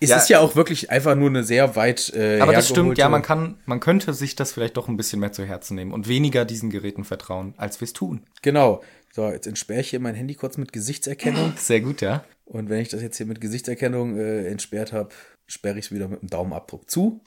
Es 0.00 0.10
Ja. 0.10 0.16
ist 0.18 0.28
ja 0.28 0.40
auch 0.40 0.54
wirklich 0.54 0.90
einfach 0.90 1.14
nur 1.14 1.30
eine 1.30 1.42
sehr 1.42 1.74
weit 1.74 2.12
äh, 2.14 2.40
Aber 2.40 2.52
das 2.52 2.68
stimmt, 2.68 2.98
ja, 2.98 3.08
man 3.08 3.22
kann, 3.22 3.58
man 3.64 3.80
könnte 3.80 4.12
sich 4.12 4.34
das 4.36 4.52
vielleicht 4.52 4.76
doch 4.76 4.88
ein 4.88 4.98
bisschen 4.98 5.20
mehr 5.20 5.32
zu 5.32 5.44
Herzen 5.46 5.74
nehmen 5.74 5.92
und 5.92 6.06
weniger 6.06 6.44
diesen 6.44 6.68
Geräten 6.68 7.04
vertrauen, 7.04 7.54
als 7.56 7.80
wir 7.80 7.86
es 7.86 7.94
tun. 7.94 8.24
Genau. 8.42 8.82
So, 9.16 9.30
jetzt 9.30 9.46
entsperre 9.46 9.80
ich 9.80 9.88
hier 9.88 10.00
mein 10.00 10.14
Handy 10.14 10.34
kurz 10.34 10.58
mit 10.58 10.74
Gesichtserkennung. 10.74 11.54
Sehr 11.56 11.80
gut, 11.80 12.02
ja. 12.02 12.22
Und 12.44 12.68
wenn 12.68 12.82
ich 12.82 12.90
das 12.90 13.00
jetzt 13.00 13.16
hier 13.16 13.24
mit 13.24 13.40
Gesichtserkennung 13.40 14.18
äh, 14.18 14.46
entsperrt 14.46 14.92
habe, 14.92 15.08
sperre 15.46 15.78
ich 15.78 15.86
es 15.86 15.90
wieder 15.90 16.06
mit 16.06 16.20
dem 16.20 16.28
Daumenabdruck 16.28 16.90
zu. 16.90 17.22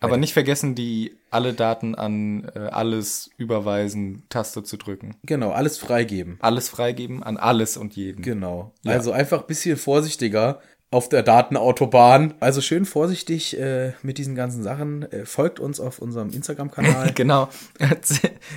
Aber 0.00 0.16
nicht 0.16 0.32
vergessen, 0.32 0.74
die 0.74 1.14
alle 1.28 1.52
Daten 1.52 1.94
an 1.94 2.50
äh, 2.54 2.60
alles 2.60 3.28
überweisen 3.36 4.22
Taste 4.30 4.62
zu 4.62 4.78
drücken. 4.78 5.14
Genau, 5.22 5.50
alles 5.50 5.76
freigeben. 5.76 6.38
Alles 6.40 6.70
freigeben 6.70 7.22
an 7.22 7.36
alles 7.36 7.76
und 7.76 7.94
jeden. 7.94 8.22
Genau. 8.22 8.72
Also 8.86 9.12
einfach 9.12 9.42
ein 9.42 9.46
bisschen 9.46 9.76
vorsichtiger 9.76 10.62
auf 10.92 11.08
der 11.08 11.22
Datenautobahn. 11.22 12.34
Also 12.38 12.60
schön 12.60 12.84
vorsichtig 12.84 13.58
äh, 13.58 13.92
mit 14.02 14.18
diesen 14.18 14.34
ganzen 14.34 14.62
Sachen. 14.62 15.10
Äh, 15.10 15.24
folgt 15.26 15.58
uns 15.58 15.80
auf 15.80 15.98
unserem 15.98 16.30
Instagram-Kanal. 16.30 17.12
Genau. 17.14 17.48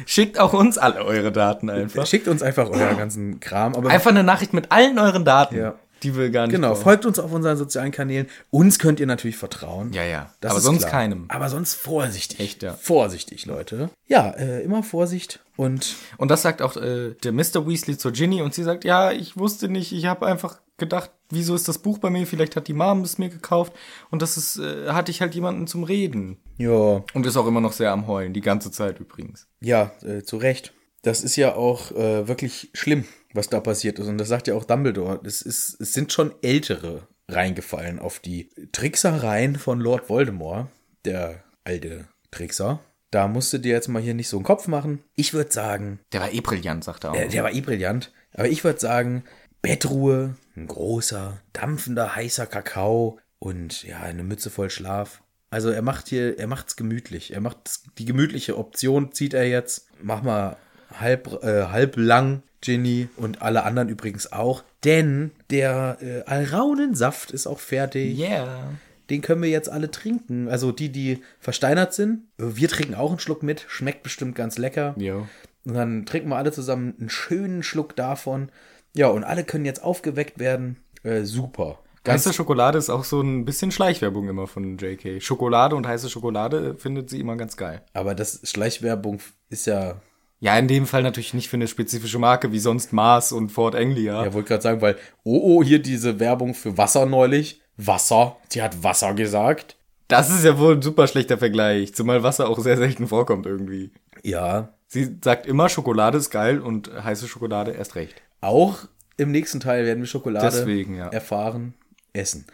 Schickt 0.05 0.39
auch 0.39 0.53
uns 0.53 0.77
alle 0.77 1.03
eure 1.03 1.31
Daten 1.31 1.69
einfach. 1.69 2.05
Schickt 2.05 2.27
uns 2.27 2.41
einfach 2.43 2.69
euren 2.69 2.97
ganzen 2.97 3.39
Kram. 3.39 3.75
Aber 3.75 3.89
Einfach 3.89 4.11
eine 4.11 4.23
Nachricht 4.23 4.53
mit 4.53 4.71
allen 4.71 4.99
euren 4.99 5.25
Daten, 5.25 5.55
Ja. 5.57 5.75
die 6.03 6.15
wir 6.15 6.29
gar 6.29 6.47
nicht 6.47 6.55
genau, 6.55 6.69
brauchen. 6.71 6.83
folgt 6.83 7.05
uns 7.05 7.19
auf 7.19 7.31
unseren 7.31 7.57
sozialen 7.57 7.91
Kanälen. 7.91 8.27
Uns 8.51 8.79
könnt 8.79 8.99
ihr 8.99 9.07
natürlich 9.07 9.37
vertrauen. 9.37 9.93
Ja, 9.93 10.03
ja. 10.03 10.29
Das 10.41 10.51
Aber 10.51 10.57
ist 10.59 10.65
sonst 10.65 10.79
klar. 10.81 10.91
keinem. 10.91 11.25
Aber 11.29 11.49
sonst 11.49 11.75
vorsichtig. 11.75 12.39
Echt, 12.39 12.63
ja. 12.63 12.73
Vorsichtig, 12.73 13.45
Leute. 13.45 13.89
Ja, 14.07 14.31
äh, 14.31 14.61
immer 14.63 14.83
Vorsicht 14.83 15.39
und 15.55 15.95
Und 16.17 16.29
das 16.31 16.41
sagt 16.41 16.61
auch 16.61 16.75
äh, 16.77 17.11
der 17.23 17.31
Mr. 17.31 17.65
Weasley 17.67 17.97
zur 17.97 18.11
Ginny 18.11 18.41
und 18.41 18.53
sie 18.53 18.63
sagt, 18.63 18.83
ja, 18.83 19.11
ich 19.11 19.37
wusste 19.37 19.69
nicht, 19.69 19.91
ich 19.93 20.05
habe 20.05 20.25
einfach 20.25 20.57
gedacht, 20.77 21.09
wieso 21.29 21.55
ist 21.55 21.67
das 21.67 21.77
Buch 21.79 21.97
bei 21.97 22.09
mir? 22.09 22.25
Vielleicht 22.27 22.55
hat 22.55 22.67
die 22.67 22.73
Mom 22.73 23.01
es 23.01 23.17
mir 23.17 23.29
gekauft 23.29 23.73
und 24.11 24.21
das 24.21 24.37
ist, 24.37 24.57
äh, 24.57 24.89
hatte 24.89 25.11
ich 25.11 25.21
halt 25.21 25.35
jemanden 25.35 25.67
zum 25.67 25.83
Reden. 25.83 26.37
ja, 26.57 27.03
Und 27.13 27.25
ist 27.25 27.37
auch 27.37 27.47
immer 27.47 27.61
noch 27.61 27.73
sehr 27.73 27.91
am 27.91 28.07
Heulen, 28.07 28.33
die 28.33 28.41
ganze 28.41 28.71
Zeit 28.71 28.99
übrigens. 28.99 29.47
ja, 29.59 29.91
äh, 30.03 30.23
zu 30.23 30.37
Recht. 30.37 30.73
Das 31.01 31.23
ist 31.23 31.35
ja 31.35 31.53
auch 31.55 31.91
äh, 31.91 32.27
wirklich 32.27 32.71
schlimm, 32.73 33.05
was 33.33 33.47
da 33.49 33.59
passiert 33.59 33.99
ist. 33.99 34.07
Und 34.07 34.17
das 34.17 34.27
sagt 34.27 34.47
ja 34.47 34.55
auch 34.55 34.63
Dumbledore. 34.65 35.19
Es, 35.23 35.43
ist, 35.43 35.79
es 35.79 35.93
sind 35.93 36.11
schon 36.11 36.33
Ältere 36.41 37.07
reingefallen 37.29 37.99
auf 37.99 38.19
die 38.19 38.49
Tricksereien 38.71 39.55
von 39.57 39.79
Lord 39.79 40.09
Voldemort, 40.09 40.67
der 41.05 41.43
alte 41.63 42.07
Trickser. 42.31 42.79
Da 43.11 43.27
musst 43.27 43.53
du 43.53 43.59
dir 43.59 43.73
jetzt 43.73 43.87
mal 43.87 44.01
hier 44.01 44.13
nicht 44.15 44.27
so 44.29 44.37
einen 44.37 44.45
Kopf 44.45 44.67
machen. 44.67 45.03
Ich 45.15 45.33
würde 45.33 45.51
sagen, 45.51 45.99
Der 46.11 46.21
war 46.21 46.33
eh 46.33 46.41
brillant, 46.41 46.83
sagt 46.83 47.03
er 47.03 47.11
auch. 47.11 47.15
Der, 47.15 47.27
der 47.27 47.43
war 47.43 47.53
eh 47.53 47.61
brillant. 47.61 48.11
Aber 48.33 48.47
ich 48.47 48.63
würde 48.63 48.79
sagen, 48.79 49.23
Bettruhe, 49.65 50.35
ein 50.55 50.67
großer, 50.67 51.39
dampfender, 51.53 52.15
heißer 52.15 52.45
Kakao 52.45 53.19
und 53.39 53.83
ja, 53.83 53.99
eine 53.99 54.23
Mütze 54.23 54.49
voll 54.49 54.69
Schlaf. 54.69 55.21
Also 55.49 55.69
er 55.69 55.81
macht 55.81 56.07
hier, 56.07 56.37
er 56.37 56.47
macht's 56.47 56.75
gemütlich. 56.75 57.33
Er 57.33 57.41
macht 57.41 57.79
die 57.97 58.05
gemütliche 58.05 58.57
Option, 58.57 59.11
zieht 59.11 59.33
er 59.33 59.47
jetzt. 59.47 59.87
Mach 60.01 60.21
mal 60.21 60.57
halb, 60.99 61.43
äh, 61.43 61.65
halb 61.67 61.97
lang, 61.97 62.43
Ginny 62.61 63.09
und 63.15 63.41
alle 63.41 63.63
anderen 63.63 63.89
übrigens 63.89 64.31
auch. 64.31 64.63
Denn 64.83 65.31
der 65.49 65.97
äh, 66.01 66.21
Alraunensaft 66.23 67.31
ist 67.31 67.47
auch 67.47 67.59
fertig. 67.59 68.17
Yeah. 68.17 68.71
Den 69.09 69.21
können 69.21 69.43
wir 69.43 69.49
jetzt 69.49 69.69
alle 69.69 69.91
trinken. 69.91 70.49
Also 70.49 70.71
die, 70.71 70.91
die 70.91 71.21
versteinert 71.39 71.93
sind. 71.93 72.23
Wir 72.37 72.67
trinken 72.67 72.95
auch 72.95 73.11
einen 73.11 73.19
Schluck 73.19 73.43
mit. 73.43 73.65
Schmeckt 73.67 74.03
bestimmt 74.03 74.35
ganz 74.35 74.57
lecker. 74.57 74.95
Jo. 74.97 75.27
Und 75.63 75.73
dann 75.73 76.05
trinken 76.05 76.29
wir 76.29 76.37
alle 76.37 76.51
zusammen 76.51 76.95
einen 76.99 77.09
schönen 77.09 77.63
Schluck 77.63 77.95
davon. 77.95 78.49
Ja, 78.95 79.07
und 79.09 79.23
alle 79.23 79.43
können 79.43 79.65
jetzt 79.65 79.83
aufgeweckt 79.83 80.39
werden. 80.39 80.77
Äh, 81.03 81.23
super. 81.23 81.79
Heiße 82.07 82.33
Schokolade 82.33 82.77
ist 82.77 82.89
auch 82.89 83.03
so 83.03 83.21
ein 83.21 83.45
bisschen 83.45 83.71
Schleichwerbung 83.71 84.29
immer 84.29 84.47
von 84.47 84.77
JK. 84.77 85.21
Schokolade 85.21 85.75
und 85.75 85.87
heiße 85.87 86.09
Schokolade 86.09 86.75
findet 86.75 87.09
sie 87.09 87.19
immer 87.19 87.35
ganz 87.35 87.57
geil. 87.57 87.81
Aber 87.93 88.13
das 88.13 88.41
Schleichwerbung 88.43 89.19
ist 89.49 89.65
ja. 89.65 90.01
Ja, 90.39 90.57
in 90.59 90.67
dem 90.67 90.85
Fall 90.85 91.01
natürlich 91.01 91.33
nicht 91.33 91.49
für 91.49 91.55
eine 91.55 91.67
spezifische 91.67 92.19
Marke 92.19 92.51
wie 92.51 92.59
sonst 92.59 92.93
Mars 92.93 93.31
und 93.31 93.49
Fort 93.49 93.75
Anglia. 93.75 94.23
Ja, 94.23 94.33
wollte 94.33 94.49
gerade 94.49 94.61
sagen, 94.61 94.81
weil, 94.81 94.97
oh, 95.23 95.39
oh, 95.41 95.63
hier 95.63 95.79
diese 95.79 96.19
Werbung 96.19 96.53
für 96.53 96.77
Wasser 96.77 97.05
neulich. 97.05 97.61
Wasser. 97.77 98.37
Sie 98.49 98.61
hat 98.61 98.83
Wasser 98.83 99.13
gesagt. 99.13 99.77
Das 100.07 100.29
ist 100.29 100.43
ja 100.43 100.59
wohl 100.59 100.75
ein 100.75 100.81
super 100.81 101.07
schlechter 101.07 101.39
Vergleich, 101.39 101.95
zumal 101.95 102.21
Wasser 102.21 102.47
auch 102.47 102.59
sehr 102.59 102.77
selten 102.77 103.07
vorkommt 103.07 103.47
irgendwie. 103.47 103.91
Ja. 104.21 104.69
Sie 104.87 105.17
sagt 105.23 105.47
immer, 105.47 105.67
Schokolade 105.67 106.19
ist 106.19 106.29
geil 106.29 106.59
und 106.59 106.91
heiße 106.93 107.27
Schokolade 107.27 107.71
erst 107.71 107.95
recht. 107.95 108.21
Auch 108.41 108.85
im 109.17 109.31
nächsten 109.31 109.59
Teil 109.59 109.85
werden 109.85 110.01
wir 110.01 110.07
Schokolade 110.07 110.45
Deswegen, 110.45 110.95
ja. 110.95 111.07
erfahren, 111.07 111.73
essen. 112.13 112.45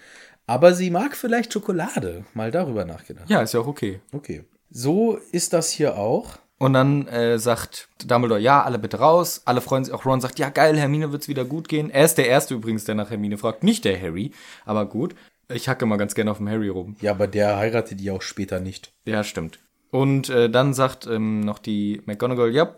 Aber 0.48 0.74
sie 0.74 0.89
mag 0.89 1.15
vielleicht 1.15 1.54
Schokolade. 1.54 2.26
Mal 2.34 2.52
darüber 2.52 2.86
nachgedacht. 2.86 3.30
Ja, 3.30 3.41
ist 3.41 3.54
ja 3.54 3.62
auch 3.62 3.67
okay. 3.67 4.02
Okay. 4.12 4.44
So 4.70 5.17
ist 5.32 5.54
das 5.54 5.72
hier 5.72 5.98
auch. 5.98 6.38
Und 6.58 6.74
dann 6.74 7.08
äh, 7.08 7.39
sagt 7.39 7.89
Dumbledore, 8.06 8.39
ja, 8.39 8.62
alle 8.62 8.78
bitte 8.78 9.00
raus. 9.00 9.41
Alle 9.46 9.62
freuen 9.62 9.84
sich. 9.84 9.94
Auch 9.94 10.06
Ron 10.06 10.22
sagt, 10.22 10.38
ja, 10.39 10.50
geil, 10.50 10.78
Hermine 10.78 11.12
wird's 11.12 11.28
wieder 11.28 11.44
gut 11.44 11.67
gehen. 11.67 11.89
Er 11.89 12.06
ist 12.06 12.20
der 12.20 12.28
Erste 12.28 12.54
übrigens, 12.54 12.86
der 12.86 12.96
nach 12.96 13.10
Hermine 13.10 13.38
fragt, 13.38 13.63
nicht 13.63 13.84
der 13.84 14.00
Harry. 14.00 14.32
Aber 14.65 14.86
gut, 14.86 15.15
ich 15.52 15.67
hacke 15.67 15.86
mal 15.86 15.98
ganz 15.98 16.13
gerne 16.13 16.32
auf 16.32 16.38
dem 16.38 16.50
Harry 16.50 16.70
rum. 16.70 16.96
Ja, 17.02 17.12
aber 17.12 17.28
der 17.28 17.58
heiratet 17.58 18.00
die 18.00 18.12
auch 18.12 18.22
später 18.22 18.60
nicht. 18.60 18.94
Ja, 19.06 19.24
stimmt. 19.24 19.60
Und 19.89 20.30
äh, 20.30 20.50
dann 20.50 20.74
sagt 20.74 21.08
ähm, 21.08 21.41
noch 21.41 21.60
die 21.60 22.02
McGonagall, 22.06 22.54
ja, 22.54 22.74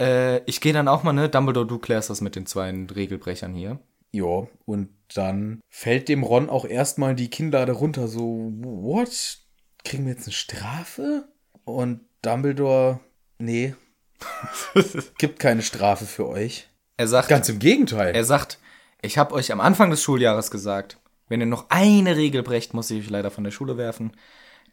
äh, 0.00 0.38
ich 0.44 0.60
gehe 0.60 0.72
dann 0.72 0.88
auch 0.88 1.02
mal, 1.02 1.12
ne? 1.12 1.28
Dumbledore, 1.28 1.66
du 1.66 1.78
klärst 1.78 2.10
das 2.10 2.20
mit 2.20 2.36
den 2.36 2.46
zwei 2.46 2.70
Regelbrechern 2.70 3.54
hier. 3.54 3.78
Ja, 4.12 4.46
und 4.64 4.88
dann 5.14 5.60
fällt 5.68 6.08
dem 6.08 6.22
Ron 6.22 6.48
auch 6.48 6.64
erstmal 6.64 7.14
die 7.14 7.28
Kinnlade 7.30 7.72
runter. 7.72 8.08
So, 8.08 8.50
what? 8.62 9.38
Kriegen 9.84 10.06
wir 10.06 10.12
jetzt 10.12 10.26
eine 10.26 10.32
Strafe? 10.32 11.28
Und 11.64 12.00
Dumbledore, 12.22 13.00
nee, 13.38 13.74
gibt 15.18 15.38
keine 15.38 15.62
Strafe 15.62 16.06
für 16.06 16.28
euch. 16.28 16.68
Er 16.96 17.08
sagt, 17.08 17.28
Ganz 17.28 17.48
im 17.48 17.58
Gegenteil. 17.58 18.14
er 18.14 18.24
sagt, 18.24 18.58
ich 19.02 19.18
habe 19.18 19.34
euch 19.34 19.52
am 19.52 19.60
Anfang 19.60 19.90
des 19.90 20.02
Schuljahres 20.02 20.50
gesagt, 20.50 20.98
wenn 21.28 21.40
ihr 21.40 21.46
noch 21.46 21.66
eine 21.68 22.16
Regel 22.16 22.42
brecht, 22.42 22.72
muss 22.72 22.90
ich 22.90 23.04
euch 23.04 23.10
leider 23.10 23.30
von 23.30 23.44
der 23.44 23.50
Schule 23.50 23.76
werfen. 23.76 24.12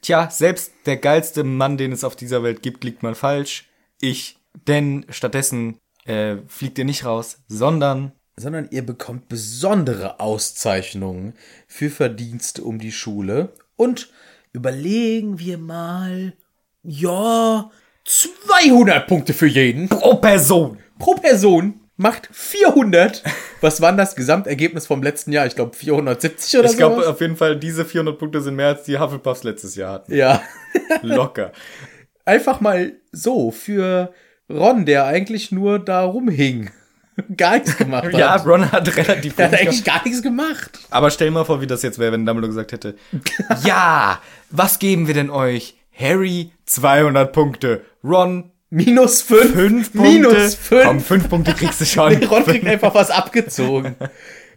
Tja, 0.01 0.29
selbst 0.29 0.73
der 0.85 0.97
geilste 0.97 1.43
Mann, 1.43 1.77
den 1.77 1.91
es 1.91 2.03
auf 2.03 2.15
dieser 2.15 2.43
Welt 2.43 2.61
gibt, 2.61 2.83
liegt 2.83 3.03
mal 3.03 3.15
falsch. 3.15 3.69
Ich. 3.99 4.37
Denn 4.67 5.05
stattdessen 5.09 5.77
äh, 6.05 6.37
fliegt 6.47 6.77
ihr 6.77 6.85
nicht 6.85 7.05
raus, 7.05 7.39
sondern 7.47 8.11
sondern 8.35 8.67
ihr 8.71 8.83
bekommt 8.83 9.29
besondere 9.29 10.19
Auszeichnungen 10.19 11.35
für 11.67 11.91
Verdienste 11.91 12.63
um 12.63 12.79
die 12.79 12.91
Schule. 12.91 13.53
Und 13.75 14.09
überlegen 14.53 15.37
wir 15.37 15.59
mal, 15.59 16.33
ja, 16.81 17.69
200 18.05 19.05
Punkte 19.07 19.33
für 19.33 19.45
jeden. 19.47 19.87
pro 19.87 20.15
Person. 20.15 20.79
Pro 20.97 21.13
Person 21.13 21.79
macht 21.95 22.27
400. 22.31 23.23
Was 23.61 23.81
war 23.81 23.91
denn 23.91 23.97
das 23.97 24.15
Gesamtergebnis 24.15 24.87
vom 24.87 25.03
letzten 25.03 25.31
Jahr? 25.31 25.45
Ich 25.45 25.55
glaube 25.55 25.75
470 25.75 26.57
oder 26.59 26.65
Ich 26.65 26.71
so. 26.71 26.77
glaube 26.77 27.07
auf 27.07 27.21
jeden 27.21 27.37
Fall, 27.37 27.57
diese 27.57 27.85
400 27.85 28.17
Punkte 28.17 28.41
sind 28.41 28.55
mehr 28.55 28.67
als 28.69 28.83
die 28.83 28.97
Hufflepuffs 28.97 29.43
letztes 29.43 29.75
Jahr 29.75 29.93
hatten. 29.93 30.13
ja. 30.13 30.41
Locker. 31.03 31.51
Einfach 32.25 32.61
mal 32.61 32.93
so 33.11 33.51
für 33.51 34.11
Ron, 34.49 34.85
der 34.85 35.05
eigentlich 35.05 35.51
nur 35.51 35.79
da 35.79 36.03
rumhing. 36.03 36.69
Gar 37.37 37.55
nichts 37.55 37.77
gemacht 37.77 38.05
hat. 38.05 38.13
ja, 38.13 38.35
Ron 38.37 38.71
hat 38.71 38.95
relativ 38.97 39.37
Er 39.37 39.45
hat 39.51 39.59
eigentlich 39.59 39.83
gar 39.83 40.03
nichts 40.03 40.23
gemacht. 40.23 40.79
Aber 40.89 41.11
stell 41.11 41.29
mal 41.29 41.45
vor, 41.45 41.61
wie 41.61 41.67
das 41.67 41.83
jetzt 41.83 41.99
wäre, 41.99 42.11
wenn 42.11 42.25
Dumbledore 42.25 42.49
gesagt 42.49 42.71
hätte, 42.71 42.95
ja, 43.63 44.19
was 44.49 44.79
geben 44.79 45.05
wir 45.05 45.13
denn 45.13 45.29
euch? 45.29 45.75
Harry 45.95 46.51
200 46.65 47.31
Punkte, 47.31 47.85
Ron 48.03 48.51
Minus 48.71 49.21
5. 49.21 49.53
5 49.53 49.93
Punkte. 49.93 50.11
Minus 50.11 50.55
5. 50.55 50.83
Komm, 50.83 50.99
5 50.99 51.29
Punkte 51.29 51.53
kriegst 51.53 51.79
du 51.81 51.85
schon. 51.85 52.13
Nee, 52.19 52.25
Ron 52.25 52.43
kriegt 52.43 52.65
einfach 52.65 52.95
was 52.95 53.11
abgezogen. 53.11 53.95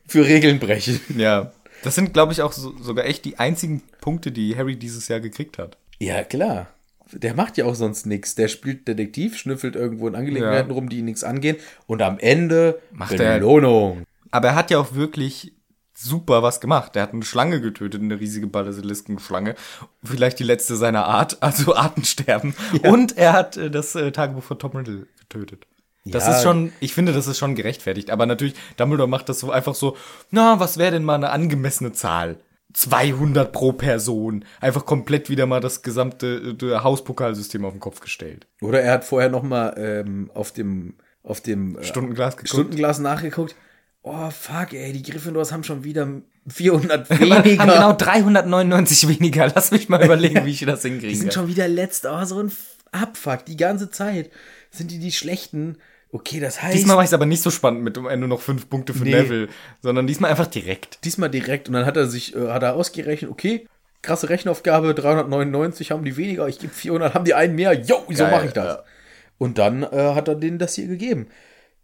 Für 0.07 0.25
Regeln 0.25 0.59
brechen. 0.59 0.99
Ja, 1.15 1.53
das 1.83 1.97
sind, 1.97 2.15
glaube 2.15 2.33
ich, 2.33 2.41
auch 2.41 2.53
so, 2.53 2.73
sogar 2.81 3.05
echt 3.05 3.27
die 3.27 3.39
einzigen 3.39 3.83
Punkte, 4.01 4.33
die 4.33 4.57
Harry 4.57 4.77
dieses 4.77 5.09
Jahr 5.09 5.21
gekriegt 5.21 5.59
hat. 5.59 5.77
Ja, 5.99 6.25
klar. 6.25 6.69
Der 7.13 7.35
macht 7.35 7.57
ja 7.57 7.65
auch 7.67 7.75
sonst 7.75 8.07
nichts. 8.07 8.35
Der 8.35 8.49
spielt 8.49 8.89
Detektiv, 8.89 9.37
schnüffelt 9.39 9.77
irgendwo 9.77 10.09
in 10.09 10.15
Angelegenheiten 10.17 10.71
Ja. 10.71 10.75
rum, 10.75 10.89
die 10.89 10.99
ihn 10.99 11.05
nichts 11.05 11.23
angehen. 11.25 11.57
Und 11.87 12.03
am 12.03 12.19
Ende 12.19 12.81
Macht 12.93 13.13
er- 13.13 13.35
Belohnung. 13.39 14.03
Aber 14.33 14.49
er 14.49 14.55
hat 14.57 14.71
ja 14.71 14.79
auch 14.79 14.95
wirklich 14.95 15.53
super 15.95 16.43
was 16.43 16.61
gemacht. 16.61 16.97
Er 16.97 17.03
hat 17.05 17.13
eine 17.15 17.23
Schlange 17.23 17.61
getötet, 17.61 18.03
eine 18.03 18.19
riesige 18.21 18.47
Basiliskenschlange. 18.49 19.55
Vielleicht 20.05 20.39
die 20.39 20.45
letzte 20.45 20.77
seiner 20.77 21.07
Art, 21.07 21.39
also 21.43 21.75
Artensterben. 21.77 22.55
Und 22.83 23.17
er 23.17 23.33
hat 23.33 23.57
äh, 23.57 23.71
das 23.71 23.95
äh, 23.95 24.11
Tagebuch 24.13 24.43
von 24.43 24.59
Tom 24.59 24.73
Riddle 24.73 25.07
getötet. 25.21 25.67
Das 26.05 26.27
Ja. 26.27 26.37
ist 26.37 26.43
schon, 26.43 26.73
ich 26.81 26.93
finde, 26.93 27.13
das 27.13 27.27
ist 27.27 27.39
schon 27.39 27.55
gerechtfertigt. 27.57 28.11
Aber 28.11 28.27
natürlich, 28.27 28.55
Dumbledore 28.77 29.09
macht 29.09 29.29
das 29.29 29.41
so 29.41 29.51
einfach 29.51 29.75
so, 29.75 29.97
na, 30.31 30.61
was 30.61 30.79
wäre 30.79 30.93
denn 30.93 31.05
mal 31.05 31.15
eine 31.17 31.31
angemessene 31.31 31.93
Zahl? 31.93 32.37
200 32.77 33.53
pro 33.53 33.73
Person. 33.73 34.45
Einfach 34.61 34.85
komplett 34.85 35.31
wieder 35.31 35.47
mal 35.47 35.61
das 35.61 35.81
gesamte 35.81 36.55
äh, 36.61 36.75
Hauspokalsystem 36.77 37.65
auf 37.65 37.73
den 37.73 37.81
Kopf 37.81 38.01
gestellt. 38.01 38.47
Oder 38.61 38.83
er 38.83 38.93
hat 38.93 39.05
vorher 39.05 39.31
noch 39.31 39.43
mal 39.43 39.75
ähm, 39.79 40.31
auf 40.35 40.53
dem, 40.53 40.95
auf 41.23 41.41
dem 41.41 41.79
äh, 41.79 41.85
Stundenglas 41.85 42.37
geguckt. 42.37 42.51
Stundenglas 42.51 42.99
nachgeguckt. 42.99 43.57
Oh, 44.03 44.29
fuck, 44.31 44.75
ey, 44.75 44.93
die 44.93 45.03
Gryffindors 45.03 45.53
haben 45.53 45.65
schon 45.65 45.85
wieder 45.85 46.07
400 46.49 47.09
Wir 47.09 47.19
weniger. 47.45 47.63
haben 47.63 47.71
genau 47.71 47.93
399 47.95 49.09
weniger. 49.09 49.51
Lass 49.55 49.71
mich 49.71 49.89
mal 49.89 50.03
überlegen, 50.05 50.45
wie 50.45 50.51
ich 50.51 50.61
das 50.61 50.83
Die 50.83 50.91
hinkriege. 50.91 51.17
sind 51.17 51.33
schon 51.33 51.49
wieder 51.49 51.69
letzt. 51.69 52.05
Oh, 52.07 52.25
so 52.27 52.41
ein 52.41 52.53
Abfuck. 52.93 53.47
Die 53.47 53.57
ganze 53.57 53.91
Zeit 53.91 54.31
sind 54.71 54.91
die 54.91 54.99
die 54.99 55.13
Schlechten. 55.13 55.79
Okay, 56.17 56.41
das 56.41 56.63
heißt... 56.63 56.75
Diesmal 56.75 56.97
war 56.97 57.03
ich 57.05 57.09
es 57.11 57.15
aber 57.15 57.27
nicht 57.27 57.43
so 57.43 57.51
spannend 57.51 57.83
mit 57.83 57.99
am 57.99 58.07
Ende 58.07 58.27
noch 58.27 58.41
fünf 58.41 58.71
Punkte 58.71 58.95
für 58.95 59.05
Nee. 59.05 59.11
Neville, 59.11 59.49
sondern 59.83 60.07
diesmal 60.07 60.31
einfach 60.31 60.47
direkt. 60.47 61.05
diesmal 61.05 61.29
direkt 61.31 61.69
und 61.69 61.75
dann 61.75 61.85
hat 61.85 61.97
er 61.97 62.07
sich, 62.07 62.35
äh, 62.35 62.49
hat 62.49 62.63
er 62.63 62.75
ausgerechnet, 62.75 63.31
okay, 63.31 63.67
krasse 64.03 64.29
Rechenaufgabe, 64.31 64.95
399 64.95 65.91
haben 65.91 66.05
die 66.05 66.17
weniger, 66.17 66.49
ich 66.49 66.59
gebe 66.59 66.73
400, 66.73 67.13
haben 67.15 67.25
die 67.27 67.35
einen 67.35 67.55
mehr, 67.55 67.75
yo, 67.75 68.03
so 68.09 68.25
Geil, 68.25 68.31
mache 68.31 68.47
ich 68.47 68.53
das. 68.53 68.65
ja. 68.65 68.85
Und 69.37 69.59
dann 69.59 69.83
äh, 69.83 70.15
hat 70.15 70.29
er 70.29 70.35
denen 70.37 70.59
das 70.59 70.75
hier 70.77 70.87
gegeben. 70.87 71.27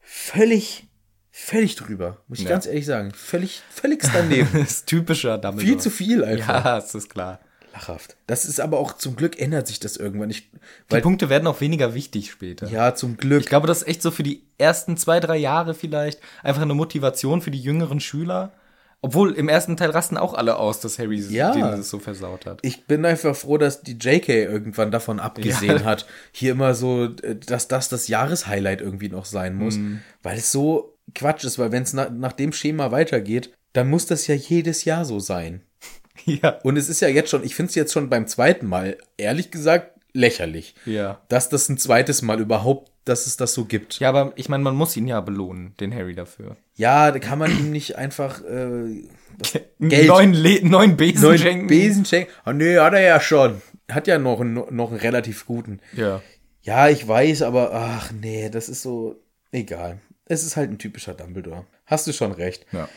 Völlig, 0.01 0.89
völlig 1.31 1.77
drüber, 1.77 2.19
muss 2.29 2.39
ich 2.39 2.45
Ja. 2.45 2.51
ganz 2.51 2.67
ehrlich 2.67 2.87
sagen. 2.87 3.13
Völlig, 3.15 3.63
völlig 3.71 4.03
daneben. 4.13 4.49
Das 4.55 4.71
ist 4.71 4.87
typischer 4.87 5.37
Dumbledore. 5.37 5.67
Viel 5.67 5.79
zu 5.81 5.91
viel 5.91 6.25
einfach. 6.25 6.65
Ja, 6.65 6.75
das 6.77 6.95
ist 6.95 7.11
klar. 7.11 7.41
Lachhaft. 7.73 8.17
Das 8.27 8.45
ist 8.45 8.61
aber 8.61 8.79
auch, 8.79 8.93
zum 8.95 9.17
Glück 9.17 9.41
ändert 9.41 9.67
sich 9.67 9.81
das 9.81 9.97
irgendwann. 9.97 10.31
Ich, 10.31 10.51
Die 10.93 11.01
Punkte 11.01 11.29
werden 11.31 11.47
auch 11.47 11.61
weniger 11.61 11.95
wichtig 11.95 12.31
später. 12.31 12.69
ja, 12.69 12.95
zum 12.95 13.17
Glück. 13.17 13.41
Ich 13.41 13.49
glaube, 13.49 13.67
das 13.67 13.83
ist 13.83 13.89
echt 13.89 14.03
so 14.03 14.11
für 14.11 14.23
die 14.23 14.43
ersten 14.59 14.97
zwei, 14.97 15.21
drei 15.21 15.37
Jahre 15.37 15.75
vielleicht 15.75 16.21
einfach 16.43 16.63
eine 16.63 16.75
Motivation 16.75 17.41
für 17.41 17.51
die 17.51 17.61
jüngeren 17.61 18.01
Schüler. 18.01 18.53
Obwohl 19.05 19.33
im 19.33 19.49
ersten 19.49 19.77
Teil 19.77 19.91
rasten 19.91 20.17
auch 20.17 20.33
alle 20.33 20.57
aus, 20.59 20.79
dass 20.79 21.01
Harry 21.01 21.17
Ja. 21.19 21.51
denen 21.51 21.73
das 21.73 21.91
so 21.91 21.99
versaut 21.99 22.47
hat. 22.47 22.61
ich 22.63 22.87
bin 22.87 23.05
einfach 23.05 23.35
froh, 23.35 23.59
dass 23.59 23.83
die 23.83 23.99
JK 23.99 24.29
irgendwann 24.29 24.93
davon 24.93 25.19
abgesehen 25.19 25.79
Ja. 25.79 25.85
hat. 25.85 26.07
Hier 26.31 26.53
immer 26.53 26.75
so, 26.75 27.07
äh, 27.07 27.35
dass 27.35 27.67
das 27.67 27.89
das 27.89 28.07
Jahreshighlight 28.07 28.81
irgendwie 28.81 29.09
noch 29.09 29.25
sein 29.25 29.57
muss. 29.57 29.77
Mhm. 29.77 30.03
Weil 30.23 30.39
es 30.39 30.53
so 30.53 30.97
Quatsch 31.17 31.43
ist, 31.43 31.59
weil 31.59 31.73
wenn 31.73 31.83
es 31.83 31.95
nach, 31.95 32.11
nach 32.11 32.33
dem 32.33 32.53
Schema 32.53 32.93
weitergeht, 32.93 33.53
dann 33.73 33.91
muss 33.91 34.07
das 34.07 34.29
ja 34.29 34.37
jedes 34.37 34.85
Jahr 34.85 35.05
so 35.05 35.19
sein. 35.19 35.63
Ja. 36.43 36.59
Und 36.63 36.77
es 36.77 36.89
ist 36.89 37.01
ja 37.01 37.09
jetzt 37.09 37.31
schon, 37.31 37.45
ich 37.45 37.55
finde 37.55 37.71
es 37.71 37.75
jetzt 37.75 37.93
schon 37.93 38.09
beim 38.09 38.27
zweiten 38.27 38.67
Mal, 38.67 38.97
ehrlich 39.17 39.51
gesagt, 39.51 39.93
lächerlich. 40.13 40.75
Ja. 40.85 41.21
Dass 41.29 41.49
das 41.49 41.69
ein 41.69 41.79
zweites 41.79 42.23
Mal 42.23 42.41
überhaupt, 42.41 42.91
dass 43.05 43.27
es 43.27 43.37
das 43.37 43.55
so 43.55 43.65
gibt. 43.65 43.99
Ja, 43.99 44.11
aber 44.11 44.33
ich 44.37 44.49
meine, 44.49 44.63
man 44.63 44.77
muss 44.77 44.97
ihn 44.97 45.09
ja 45.09 45.21
belohnen, 45.21 45.75
den 45.81 45.95
Harry 45.95 46.15
dafür. 46.15 46.57
Ja, 46.75 47.11
da 47.11 47.19
kann 47.19 47.39
man 47.39 47.51
ihm 47.51 47.71
nicht 47.71 47.97
einfach 47.97 48.43
äh, 48.45 49.03
Geld. 49.81 50.07
Neun, 50.07 50.33
Le 50.35 50.61
neun 50.63 50.97
Besen 50.97 51.23
neuen 51.23 51.39
schenken. 51.39 51.67
Besen 51.67 52.05
schenken. 52.05 52.31
Oh 52.47 52.53
nee, 52.53 52.79
hat 52.79 52.93
er 52.93 53.01
ja 53.01 53.21
schon. 53.21 53.61
Hat 53.91 54.07
ja 54.07 54.19
noch 54.19 54.41
einen, 54.41 54.55
noch 54.55 54.91
einen 54.91 55.01
relativ 55.01 55.47
guten. 55.47 55.81
Ja. 55.95 56.23
Ja, 56.63 56.89
ich 56.89 57.07
weiß, 57.07 57.43
aber 57.43 57.73
ach 57.75 58.13
nee, 58.13 58.49
das 58.49 58.69
ist 58.69 58.83
so 58.83 59.17
egal. 59.51 59.99
Es 60.27 60.45
ist 60.45 60.57
halt 60.57 60.71
ein 60.71 60.79
typischer 60.79 61.15
Dumbledore. 61.15 61.67
Hast 61.87 62.07
du 62.07 62.13
schon 62.13 62.31
recht. 62.33 62.67
Ja. 62.73 62.89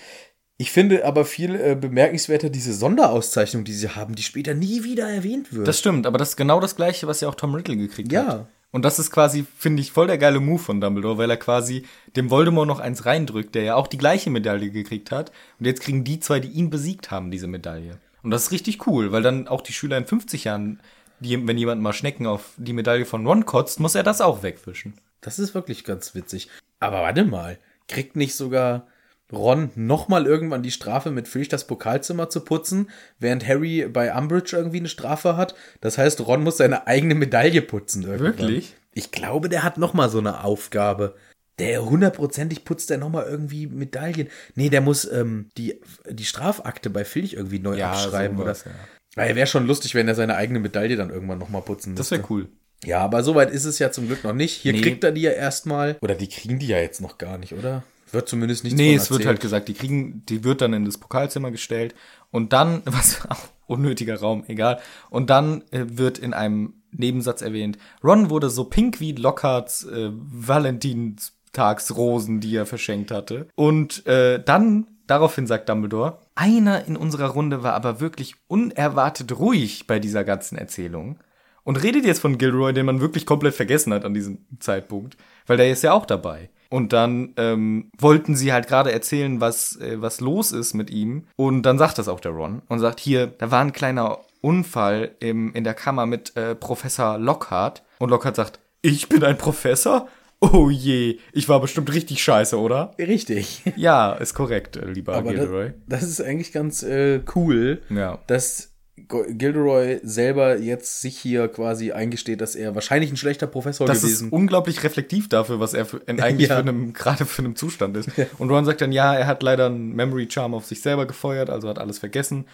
Ich 0.57 0.71
finde 0.71 1.05
aber 1.05 1.25
viel 1.25 1.55
äh, 1.55 1.75
bemerkenswerter 1.75 2.49
diese 2.49 2.73
Sonderauszeichnung, 2.73 3.65
die 3.65 3.73
sie 3.73 3.89
haben, 3.89 4.15
die 4.15 4.23
später 4.23 4.53
nie 4.53 4.83
wieder 4.83 5.09
erwähnt 5.09 5.53
wird. 5.53 5.67
Das 5.67 5.79
stimmt, 5.79 6.07
aber 6.07 6.17
das 6.17 6.29
ist 6.29 6.35
genau 6.37 6.61
das 6.61 6.77
gleiche, 6.77 7.07
was 7.07 7.19
ja 7.19 7.27
auch 7.27 7.35
Tom 7.35 7.53
Riddle 7.55 7.75
gekriegt 7.75 8.15
hat. 8.15 8.27
ja, 8.27 8.47
Und 8.71 8.85
das 8.85 8.97
ist 8.97 9.11
quasi, 9.11 9.45
finde 9.57 9.81
ich, 9.81 9.91
voll 9.91 10.07
der 10.07 10.17
geile 10.17 10.39
Move 10.39 10.59
von 10.59 10.79
Dumbledore, 10.79 11.17
weil 11.17 11.29
er 11.29 11.37
quasi 11.37 11.85
dem 12.15 12.29
Voldemort 12.29 12.67
noch 12.67 12.79
eins 12.79 13.05
reindrückt, 13.05 13.53
der 13.53 13.63
ja 13.63 13.75
auch 13.75 13.87
die 13.87 13.97
gleiche 13.97 14.29
Medaille 14.29 14.69
gekriegt 14.69 15.11
hat. 15.11 15.31
Und 15.59 15.65
jetzt 15.65 15.81
kriegen 15.81 16.05
die 16.05 16.21
zwei, 16.21 16.39
die 16.39 16.49
ihn 16.49 16.69
besiegt 16.69 17.11
haben, 17.11 17.31
diese 17.31 17.47
Medaille. 17.47 17.97
Und 18.23 18.31
das 18.31 18.43
ist 18.43 18.51
richtig 18.51 18.87
cool, 18.87 19.11
weil 19.11 19.23
dann 19.23 19.49
auch 19.49 19.61
die 19.61 19.73
Schüler 19.73 19.97
in 19.97 20.07
50 20.07 20.45
Jahren, 20.45 20.79
die, 21.19 21.45
wenn 21.47 21.57
jemand 21.57 21.81
mal 21.81 21.93
Schnecken 21.93 22.27
auf 22.27 22.53
die 22.55 22.73
Medaille 22.73 23.05
von 23.05 23.27
Ron 23.27 23.45
kotzt, 23.45 23.81
muss 23.81 23.95
er 23.95 24.03
das 24.03 24.21
auch 24.21 24.41
wegwischen. 24.41 24.93
Das 25.19 25.37
ist 25.37 25.53
wirklich 25.53 25.83
ganz 25.83 26.15
witzig. 26.15 26.49
Aber 26.79 27.01
warte 27.01 27.25
mal, 27.25 27.59
kriegt 27.87 28.15
nicht 28.15 28.35
sogar 28.35 28.87
Ron 29.35 29.69
nochmal 29.75 30.25
irgendwann 30.25 30.63
die 30.63 30.71
Strafe, 30.71 31.11
mit 31.11 31.27
Filch 31.27 31.49
das 31.49 31.67
Pokalzimmer 31.67 32.29
zu 32.29 32.41
putzen, 32.41 32.89
während 33.19 33.47
Harry 33.47 33.87
bei 33.87 34.13
Umbridge 34.15 34.55
irgendwie 34.55 34.79
eine 34.79 34.89
Strafe 34.89 35.37
hat? 35.37 35.55
Das 35.81 35.97
heißt, 35.97 36.25
Ron 36.25 36.43
muss 36.43 36.57
seine 36.57 36.87
eigene 36.87 37.15
Medaille 37.15 37.61
putzen. 37.61 38.03
Irgendwann. 38.03 38.25
Wirklich? 38.37 38.75
Ich 38.93 39.11
glaube, 39.11 39.49
der 39.49 39.63
hat 39.63 39.77
nochmal 39.77 40.09
so 40.09 40.19
eine 40.19 40.43
Aufgabe. 40.43 41.15
Der 41.59 41.85
hundertprozentig 41.85 42.65
putzt 42.65 42.89
der 42.89 42.97
nochmal 42.97 43.25
irgendwie 43.29 43.67
Medaillen. 43.67 44.27
Nee, 44.55 44.69
der 44.69 44.81
muss 44.81 45.09
ähm, 45.11 45.49
die, 45.57 45.79
die 46.09 46.25
Strafakte 46.25 46.89
bei 46.89 47.05
Filch 47.05 47.33
irgendwie 47.33 47.59
neu 47.59 47.81
abschreiben. 47.83 48.37
Oder? 48.37 48.55
sowas, 48.55 48.65
ja. 48.65 48.71
Weil 49.15 49.35
wäre 49.35 49.47
schon 49.47 49.65
lustig, 49.67 49.95
wenn 49.95 50.07
er 50.09 50.15
seine 50.15 50.35
eigene 50.35 50.59
Medaille 50.59 50.97
dann 50.97 51.09
irgendwann 51.09 51.37
nochmal 51.39 51.61
putzen 51.61 51.95
Das 51.95 52.11
müsste. 52.11 52.17
wäre 52.17 52.27
cool. 52.33 52.49
Ja, 52.83 52.99
aber 52.99 53.23
soweit 53.23 53.51
ist 53.51 53.63
es 53.63 53.79
ja 53.79 53.89
zum 53.91 54.07
Glück 54.07 54.23
noch 54.25 54.33
nicht. 54.33 54.53
Hier 54.53 54.73
Nee. 54.73 54.81
kriegt 54.81 55.03
er 55.05 55.13
die 55.13 55.21
ja 55.21 55.31
erstmal. 55.31 55.97
Oder 56.01 56.13
die 56.15 56.27
kriegen 56.27 56.59
die 56.59 56.67
ja 56.67 56.77
jetzt 56.77 56.99
noch 57.01 57.17
gar 57.17 57.37
nicht, 57.37 57.53
oder? 57.53 57.83
Wird 58.15 58.29
zumindest 58.29 58.63
nichts 58.63 58.77
Nee, 58.77 58.95
es 58.95 59.11
wird 59.11 59.25
halt 59.25 59.41
gesagt, 59.41 59.67
die 59.67 59.73
kriegen, 59.73 60.23
die 60.29 60.45
wird 60.45 60.61
dann 60.61 60.71
in 60.71 60.85
das 60.85 60.97
Pokalzimmer 60.97 61.51
gestellt 61.51 61.93
und 62.31 62.53
dann, 62.53 62.81
was 62.85 63.29
auch 63.29 63.49
unnötiger 63.67 64.17
Raum, 64.19 64.45
egal. 64.47 64.79
Und 65.09 65.29
dann 65.29 65.63
äh, 65.71 65.83
wird 65.85 66.17
in 66.17 66.33
einem 66.33 66.75
Nebensatz 66.91 67.41
erwähnt, 67.41 67.77
Ron 68.03 68.29
wurde 68.29 68.49
so 68.49 68.63
pink 68.63 69.01
wie 69.01 69.11
Lockharts 69.11 69.83
äh, 69.83 70.11
Valentinstagsrosen, 70.13 72.39
die 72.39 72.55
er 72.55 72.65
verschenkt 72.65 73.11
hatte. 73.11 73.49
Und 73.55 74.07
äh, 74.07 74.41
dann, 74.41 74.87
daraufhin 75.07 75.45
sagt 75.45 75.67
Dumbledore, 75.67 76.19
einer 76.35 76.85
in 76.85 76.95
unserer 76.95 77.27
Runde 77.27 77.63
war 77.63 77.73
aber 77.73 77.99
wirklich 77.99 78.35
unerwartet 78.47 79.37
ruhig 79.37 79.87
bei 79.87 79.99
dieser 79.99 80.23
ganzen 80.23 80.57
Erzählung. 80.57 81.19
Und 81.63 81.83
redet 81.83 82.05
jetzt 82.05 82.21
von 82.21 82.37
Gilroy, 82.37 82.71
den 82.71 82.85
man 82.85 83.01
wirklich 83.01 83.25
komplett 83.25 83.55
vergessen 83.55 83.91
hat 83.91 84.05
an 84.05 84.13
diesem 84.13 84.37
Zeitpunkt, 84.59 85.17
weil 85.47 85.57
der 85.57 85.69
ist 85.71 85.83
ja 85.83 85.91
auch 85.93 86.05
dabei. 86.05 86.49
Und 86.75 86.91
dann 86.91 87.33
ähm, 87.37 87.89
wollten 87.97 88.35
sie 88.35 88.51
halt 88.51 88.67
gerade 88.67 88.91
erzählen, 88.91 89.39
was, 89.39 89.77
äh, 89.79 90.01
was 90.01 90.19
los 90.19 90.51
ist 90.51 90.73
mit 90.73 90.89
ihm. 90.89 91.23
Und 91.37 91.61
dann 91.63 91.77
sagt 91.77 91.97
das 91.99 92.09
auch 92.09 92.19
der 92.19 92.31
Ron 92.33 92.61
und 92.67 92.79
sagt, 92.79 92.99
hier, 92.99 93.27
da 93.27 93.49
war 93.49 93.61
ein 93.61 93.71
kleiner 93.71 94.19
Unfall 94.41 95.15
im, 95.21 95.53
in 95.53 95.63
der 95.63 95.73
Kammer 95.73 96.05
mit 96.05 96.35
äh, 96.35 96.53
Professor 96.53 97.17
Lockhart. 97.17 97.83
Und 97.99 98.09
Lockhart 98.09 98.35
sagt, 98.35 98.59
ich 98.81 99.07
bin 99.07 99.23
ein 99.23 99.37
Professor? 99.37 100.09
Oh 100.41 100.69
je, 100.69 101.17
ich 101.31 101.47
war 101.47 101.61
bestimmt 101.61 101.93
richtig 101.93 102.21
scheiße, 102.21 102.59
oder? 102.59 102.91
Richtig. 102.99 103.61
Ja, 103.77 104.11
ist 104.11 104.33
korrekt, 104.33 104.75
äh, 104.75 104.85
lieber 104.85 105.15
Aber 105.15 105.31
Gilroy. 105.33 105.71
das, 105.87 106.01
das 106.01 106.09
ist 106.09 106.21
eigentlich 106.21 106.51
ganz 106.51 106.83
äh, 106.83 107.21
cool, 107.35 107.81
Ja. 107.89 108.19
dass 108.27 108.74
Gilderoy 109.07 109.99
selber 110.03 110.57
jetzt 110.57 111.01
sich 111.01 111.17
hier 111.17 111.47
quasi 111.47 111.91
eingesteht, 111.91 112.41
dass 112.41 112.55
er 112.55 112.75
wahrscheinlich 112.75 113.11
ein 113.11 113.17
schlechter 113.17 113.47
Professor 113.47 113.87
Das 113.87 114.01
gewesen 114.01 114.27
ist 114.27 114.33
unglaublich 114.33 114.83
reflektiv 114.83 115.29
dafür, 115.29 115.59
was 115.59 115.73
er 115.73 115.85
für, 115.85 116.01
eigentlich 116.07 116.49
Ja. 116.49 116.55
für 116.55 116.61
einem, 116.61 116.93
gerade 116.93 117.25
für 117.25 117.41
einem 117.41 117.55
Zustand 117.55 117.97
ist. 117.97 118.09
Und 118.37 118.49
Ron 118.49 118.65
sagt 118.65 118.81
dann, 118.81 118.91
ja, 118.91 119.15
er 119.15 119.27
hat 119.27 119.43
leider 119.43 119.67
einen 119.67 119.93
Memory 119.95 120.27
Charm 120.29 120.53
auf 120.53 120.65
sich 120.65 120.81
selber 120.81 121.05
gefeuert, 121.05 121.49
also 121.49 121.69
hat 121.69 121.79
alles 121.79 121.99
vergessen. 121.99 122.45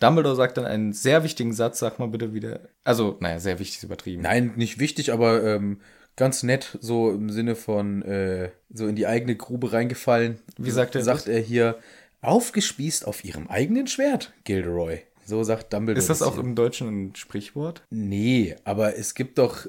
Dumbledore 0.00 0.34
sagt 0.36 0.56
dann 0.56 0.64
einen 0.64 0.92
sehr 0.92 1.24
wichtigen 1.24 1.52
Satz, 1.52 1.78
sag 1.78 1.98
mal 1.98 2.08
bitte 2.08 2.32
wieder. 2.32 2.60
Also, 2.84 3.16
naja, 3.20 3.38
sehr 3.38 3.58
wichtig 3.58 3.78
ist 3.78 3.84
übertrieben. 3.84 4.22
Nein, 4.22 4.52
nicht 4.56 4.78
wichtig, 4.78 5.12
aber 5.12 5.44
ähm, 5.44 5.80
ganz 6.16 6.42
nett, 6.42 6.78
so 6.80 7.10
im 7.10 7.30
Sinne 7.30 7.54
von 7.54 8.02
äh, 8.02 8.50
so 8.72 8.86
in 8.86 8.96
die 8.96 9.06
eigene 9.06 9.36
Grube 9.36 9.72
reingefallen. 9.72 10.38
Wie 10.56 10.70
sagt 10.70 10.94
er 10.94 11.02
Sagt 11.02 11.28
er 11.28 11.40
hier, 11.40 11.78
aufgespießt 12.22 13.06
auf 13.06 13.24
ihrem 13.24 13.48
eigenen 13.48 13.86
Schwert, 13.86 14.32
Gilderoy. 14.44 15.00
So 15.30 15.44
sagt 15.44 15.72
Dumbledore. 15.72 15.98
Ist 15.98 16.10
das 16.10 16.22
auch 16.22 16.36
im 16.38 16.56
Deutschen 16.56 16.88
ein 16.88 17.14
Sprichwort? 17.14 17.82
Nee, 17.88 18.56
aber 18.64 18.96
es 18.96 19.14
gibt 19.14 19.38
doch, 19.38 19.66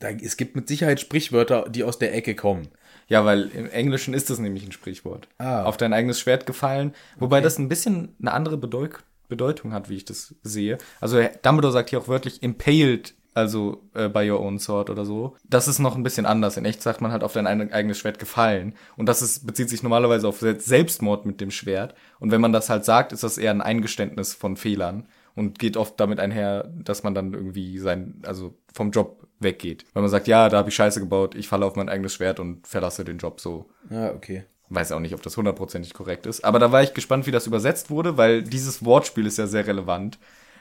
es 0.00 0.38
gibt 0.38 0.56
mit 0.56 0.68
Sicherheit 0.68 1.00
Sprichwörter, 1.00 1.66
die 1.68 1.84
aus 1.84 1.98
der 1.98 2.14
Ecke 2.14 2.34
kommen. 2.34 2.68
Ja, 3.08 3.26
weil 3.26 3.50
im 3.50 3.68
Englischen 3.68 4.14
ist 4.14 4.30
das 4.30 4.38
nämlich 4.38 4.64
ein 4.64 4.72
Sprichwort. 4.72 5.28
Ah. 5.36 5.64
Auf 5.64 5.76
dein 5.76 5.92
eigenes 5.92 6.18
Schwert 6.18 6.46
gefallen. 6.46 6.94
Wobei 7.18 7.42
das 7.42 7.58
ein 7.58 7.68
bisschen 7.68 8.16
eine 8.20 8.32
andere 8.32 8.56
Bedeut 8.56 9.04
Bedeutung 9.28 9.72
hat, 9.74 9.90
wie 9.90 9.96
ich 9.96 10.04
das 10.06 10.34
sehe. 10.42 10.78
Also 11.00 11.22
Dumbledore 11.42 11.72
sagt 11.72 11.90
hier 11.90 11.98
auch 11.98 12.08
wörtlich 12.08 12.42
impaled, 12.42 13.14
also 13.34 13.82
äh, 13.94 14.08
by 14.08 14.30
your 14.30 14.40
own 14.40 14.58
sword 14.58 14.90
oder 14.90 15.04
so. 15.04 15.36
Das 15.48 15.68
ist 15.68 15.78
noch 15.78 15.96
ein 15.96 16.02
bisschen 16.02 16.26
anders. 16.26 16.56
In 16.56 16.64
echt 16.64 16.82
sagt 16.82 17.00
man 17.00 17.12
halt 17.12 17.22
auf 17.24 17.32
dein 17.32 17.46
ein- 17.46 17.72
eigenes 17.72 17.98
Schwert 17.98 18.18
gefallen. 18.18 18.74
Und 18.96 19.06
das 19.08 19.22
ist, 19.22 19.46
bezieht 19.46 19.70
sich 19.70 19.82
normalerweise 19.82 20.28
auf 20.28 20.38
Se- 20.40 20.60
Selbstmord 20.60 21.26
mit 21.26 21.40
dem 21.40 21.50
Schwert. 21.50 21.94
Und 22.20 22.30
wenn 22.30 22.40
man 22.40 22.52
das 22.52 22.68
halt 22.70 22.84
sagt, 22.84 23.12
ist 23.12 23.22
das 23.22 23.38
eher 23.38 23.50
ein 23.50 23.62
Eingeständnis 23.62 24.34
von 24.34 24.56
Fehlern. 24.56 25.06
Und 25.34 25.58
geht 25.58 25.78
oft 25.78 25.98
damit 25.98 26.20
einher, 26.20 26.70
dass 26.76 27.04
man 27.04 27.14
dann 27.14 27.32
irgendwie 27.32 27.78
sein, 27.78 28.20
also 28.26 28.54
vom 28.74 28.90
Job 28.90 29.26
weggeht. 29.40 29.86
Weil 29.94 30.02
man 30.02 30.10
sagt, 30.10 30.28
ja, 30.28 30.50
da 30.50 30.58
habe 30.58 30.68
ich 30.68 30.74
Scheiße 30.74 31.00
gebaut, 31.00 31.34
ich 31.34 31.48
falle 31.48 31.64
auf 31.64 31.74
mein 31.74 31.88
eigenes 31.88 32.12
Schwert 32.12 32.38
und 32.38 32.66
verlasse 32.66 33.02
den 33.02 33.16
Job 33.16 33.40
so. 33.40 33.70
Ja, 33.88 34.10
okay. 34.12 34.44
Weiß 34.68 34.92
auch 34.92 35.00
nicht, 35.00 35.14
ob 35.14 35.22
das 35.22 35.36
hundertprozentig 35.38 35.94
korrekt 35.94 36.26
ist. 36.26 36.44
Aber 36.44 36.58
da 36.58 36.70
war 36.70 36.82
ich 36.82 36.92
gespannt, 36.92 37.26
wie 37.26 37.30
das 37.30 37.46
übersetzt 37.46 37.88
wurde, 37.90 38.18
weil 38.18 38.42
dieses 38.42 38.84
Wortspiel 38.84 39.24
ist 39.26 39.38
ja 39.38 39.46
sehr 39.46 39.66
relevant. 39.66 40.18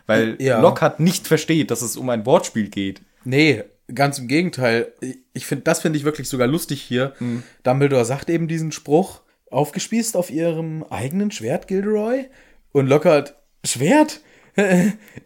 Weil 0.08 0.36
Ja. 0.40 0.60
Lockhart 0.60 1.00
nicht 1.00 1.28
versteht, 1.28 1.72
dass 1.72 1.82
es 1.82 1.98
um 1.98 2.10
ein 2.10 2.26
Wortspiel 2.26 2.70
geht. 2.70 3.02
Nee, 3.24 3.64
ganz 3.94 4.18
im 4.20 4.28
Gegenteil. 4.28 4.94
Ich- 5.34 5.46
finde, 5.46 5.64
das 5.64 5.82
finde 5.82 5.98
ich 6.00 6.06
wirklich 6.06 6.28
sogar 6.30 6.48
lustig 6.48 6.82
hier. 6.82 7.14
Mhm. 7.20 7.44
Dumbledore 7.64 8.06
sagt 8.06 8.30
eben 8.30 8.48
diesen 8.48 8.72
Spruch, 8.72 9.22
aufgespießt 9.50 10.16
auf 10.16 10.30
ihrem 10.30 10.84
eigenen 10.90 11.30
Schwert, 11.32 11.68
Gilderoy. 11.68 12.26
Und 12.72 12.88
Lockhart, 12.88 13.36
Schwert? 13.66 14.22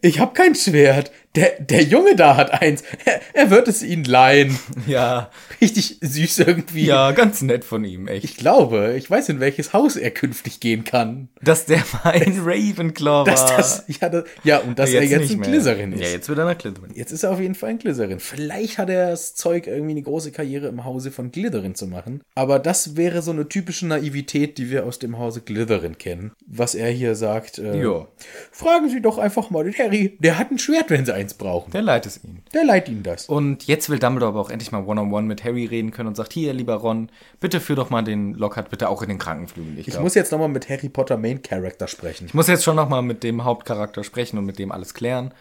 Ich 0.02 0.20
hab 0.20 0.34
kein 0.34 0.54
Schwert. 0.54 1.10
Der, 1.36 1.60
der 1.60 1.82
Junge 1.82 2.16
da 2.16 2.36
hat 2.36 2.50
eins. 2.62 2.82
Er, 3.04 3.20
er 3.34 3.50
wird 3.50 3.68
es 3.68 3.82
ihnen 3.82 4.04
leihen. 4.04 4.58
Ja, 4.86 5.30
Richtig 5.60 5.98
süß 6.00 6.40
irgendwie. 6.40 6.86
ja, 6.86 7.12
ganz 7.12 7.42
nett 7.42 7.64
von 7.64 7.84
ihm, 7.84 8.08
echt. 8.08 8.24
Ich 8.24 8.36
glaube, 8.36 8.94
ich 8.96 9.10
weiß, 9.10 9.28
in 9.28 9.40
welches 9.40 9.72
Haus 9.72 9.96
er 9.96 10.10
künftig 10.10 10.60
gehen 10.60 10.84
kann. 10.84 11.28
dass 11.42 11.66
der 11.66 11.82
mein 12.04 12.40
Ravenclaw 12.44 13.06
war. 13.18 13.24
Dass 13.26 13.46
das, 13.46 13.84
ja, 14.00 14.08
das, 14.08 14.24
ja, 14.44 14.58
und 14.58 14.78
dass 14.78 14.90
er 14.92 15.02
jetzt 15.04 15.30
ein. 15.30 15.40
Glycerin 15.42 15.92
ist. 15.92 16.00
Ja, 16.00 16.08
jetzt 16.08 16.28
wird 16.28 16.38
er 16.38 16.44
nach 16.46 16.60
Slytherin. 16.60 16.90
Jetzt 16.94 17.12
ist 17.12 17.22
er 17.22 17.30
auf 17.32 17.40
jeden 17.40 17.54
Fall 17.54 17.70
ein 17.70 17.78
Glycerin. 17.78 18.18
Vielleicht 18.20 18.78
hat 18.78 18.88
er 18.90 19.10
das 19.10 19.34
Zeug, 19.34 19.66
irgendwie 19.66 19.92
eine 19.92 20.02
große 20.02 20.32
Karriere 20.32 20.68
im 20.68 20.84
Hause 20.84 21.10
von 21.10 21.30
Glytherin 21.30 21.74
zu 21.74 21.86
machen. 21.86 22.22
Aber 22.34 22.58
das 22.58 22.96
wäre 22.96 23.22
so 23.22 23.30
eine 23.30 23.48
typische 23.48 23.86
Naivität, 23.86 24.58
die 24.58 24.70
wir 24.70 24.86
aus 24.86 24.98
dem 24.98 25.18
Hause 25.18 25.40
Glytherin 25.42 25.98
kennen. 25.98 26.32
Was 26.46 26.74
er 26.74 26.90
hier 26.90 27.14
sagt. 27.14 27.58
Äh, 27.58 27.80
Ja. 27.82 28.06
Fragen 28.52 28.88
Sie 28.88 29.00
doch 29.02 29.18
einfach 29.18 29.50
mal 29.50 29.64
den 29.64 29.74
Harry. 29.74 30.16
Der 30.20 30.38
hat 30.38 30.50
ein 30.50 30.58
Schwert, 30.58 30.90
wenn 30.90 31.04
Sie 31.04 31.14
eins 31.14 31.25
brauchen. 31.34 31.70
Der 31.70 31.82
leiht 31.82 32.06
es 32.06 32.22
ihm. 32.22 32.42
Der 32.52 32.64
leiht 32.64 32.88
Ihnen 32.88 33.02
das. 33.02 33.26
Und 33.26 33.66
jetzt 33.66 33.88
will 33.90 33.98
Dumbledore 33.98 34.30
aber 34.30 34.40
auch 34.40 34.50
endlich 34.50 34.72
mal 34.72 34.84
one-on-one 34.84 35.26
mit 35.26 35.44
Harry 35.44 35.66
reden 35.66 35.90
können 35.90 36.08
und 36.08 36.16
sagt, 36.16 36.32
hier, 36.32 36.52
lieber 36.52 36.74
Ron, 36.74 37.10
bitte 37.40 37.60
führ 37.60 37.76
doch 37.76 37.90
mal 37.90 38.02
den 38.02 38.34
Lockhart 38.34 38.70
bitte 38.70 38.88
auch 38.88 39.02
in 39.02 39.08
den 39.08 39.18
Krankenflügel. 39.18 39.78
Ich 39.78 39.86
glaub. 39.86 40.02
muss 40.02 40.14
jetzt 40.14 40.32
nochmal 40.32 40.48
mit 40.48 40.68
Harry 40.68 40.88
Potter 40.88 41.16
Main 41.16 41.42
Character 41.42 41.88
sprechen. 41.88 42.26
Ich 42.26 42.34
muss 42.34 42.46
jetzt 42.46 42.64
schon 42.64 42.76
noch 42.76 42.88
mal 42.88 43.02
mit 43.02 43.22
dem 43.22 43.44
Hauptcharakter 43.44 44.04
sprechen 44.04 44.38
und 44.38 44.46
mit 44.46 44.58
dem 44.58 44.72
alles 44.72 44.94
klären. 44.94 45.32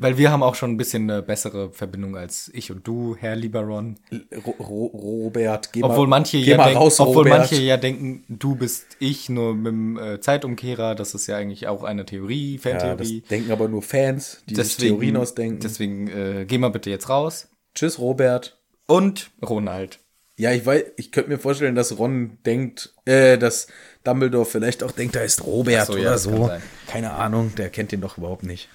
Weil 0.00 0.16
wir 0.16 0.30
haben 0.30 0.44
auch 0.44 0.54
schon 0.54 0.70
ein 0.70 0.76
bisschen 0.76 1.10
eine 1.10 1.22
bessere 1.22 1.72
Verbindung 1.72 2.16
als 2.16 2.50
ich 2.54 2.70
und 2.70 2.86
du, 2.86 3.16
Herr 3.18 3.34
lieber 3.34 3.62
Ron. 3.62 3.98
Ro 4.46 4.50
Ro 4.60 4.86
Robert, 4.86 5.72
geh 5.72 5.82
Obwohl 5.82 6.06
mal, 6.06 6.18
manche 6.18 6.38
geh 6.38 6.52
ja 6.52 6.56
mal 6.56 6.64
denken, 6.66 6.78
raus, 6.78 7.00
obwohl 7.00 7.24
Robert. 7.24 7.38
manche 7.38 7.56
ja 7.56 7.76
denken, 7.76 8.24
du 8.28 8.54
bist 8.54 8.86
ich 9.00 9.28
nur 9.28 9.56
mit 9.56 9.66
dem 9.66 9.98
äh, 9.98 10.20
Zeitumkehrer. 10.20 10.94
Das 10.94 11.14
ist 11.14 11.26
ja 11.26 11.36
eigentlich 11.36 11.66
auch 11.66 11.82
eine 11.82 12.06
Theorie, 12.06 12.60
ja, 12.62 12.72
das 12.74 12.80
Fantheorie. 12.80 13.22
denken 13.28 13.50
aber 13.50 13.66
nur 13.68 13.82
Fans, 13.82 14.42
die 14.48 14.54
sich 14.54 14.76
Theorien 14.76 15.16
ausdenken. 15.16 15.58
Deswegen 15.60 16.06
äh, 16.08 16.44
geh 16.46 16.58
mal 16.58 16.70
bitte 16.70 16.90
jetzt 16.90 17.08
raus. 17.08 17.48
Tschüss, 17.74 17.98
Robert. 17.98 18.60
Und 18.86 19.30
Ronald. 19.42 19.98
Ja, 20.36 20.52
ich 20.52 20.64
weiß, 20.64 20.84
ich 20.96 21.10
könnte 21.10 21.30
mir 21.30 21.38
vorstellen, 21.38 21.74
dass 21.74 21.98
Ron 21.98 22.38
denkt, 22.46 22.94
äh, 23.04 23.36
dass 23.36 23.66
Dumbledore 24.04 24.46
vielleicht 24.46 24.84
auch 24.84 24.92
denkt, 24.92 25.16
da 25.16 25.20
ist 25.20 25.44
Robert 25.44 25.86
so, 25.88 25.94
ja, 25.96 26.00
oder 26.00 26.10
kann 26.10 26.18
so. 26.18 26.50
Keine 26.86 27.10
Ahnung, 27.10 27.52
der 27.56 27.70
kennt 27.70 27.90
den 27.90 28.00
doch 28.00 28.18
überhaupt 28.18 28.44
nicht. 28.44 28.68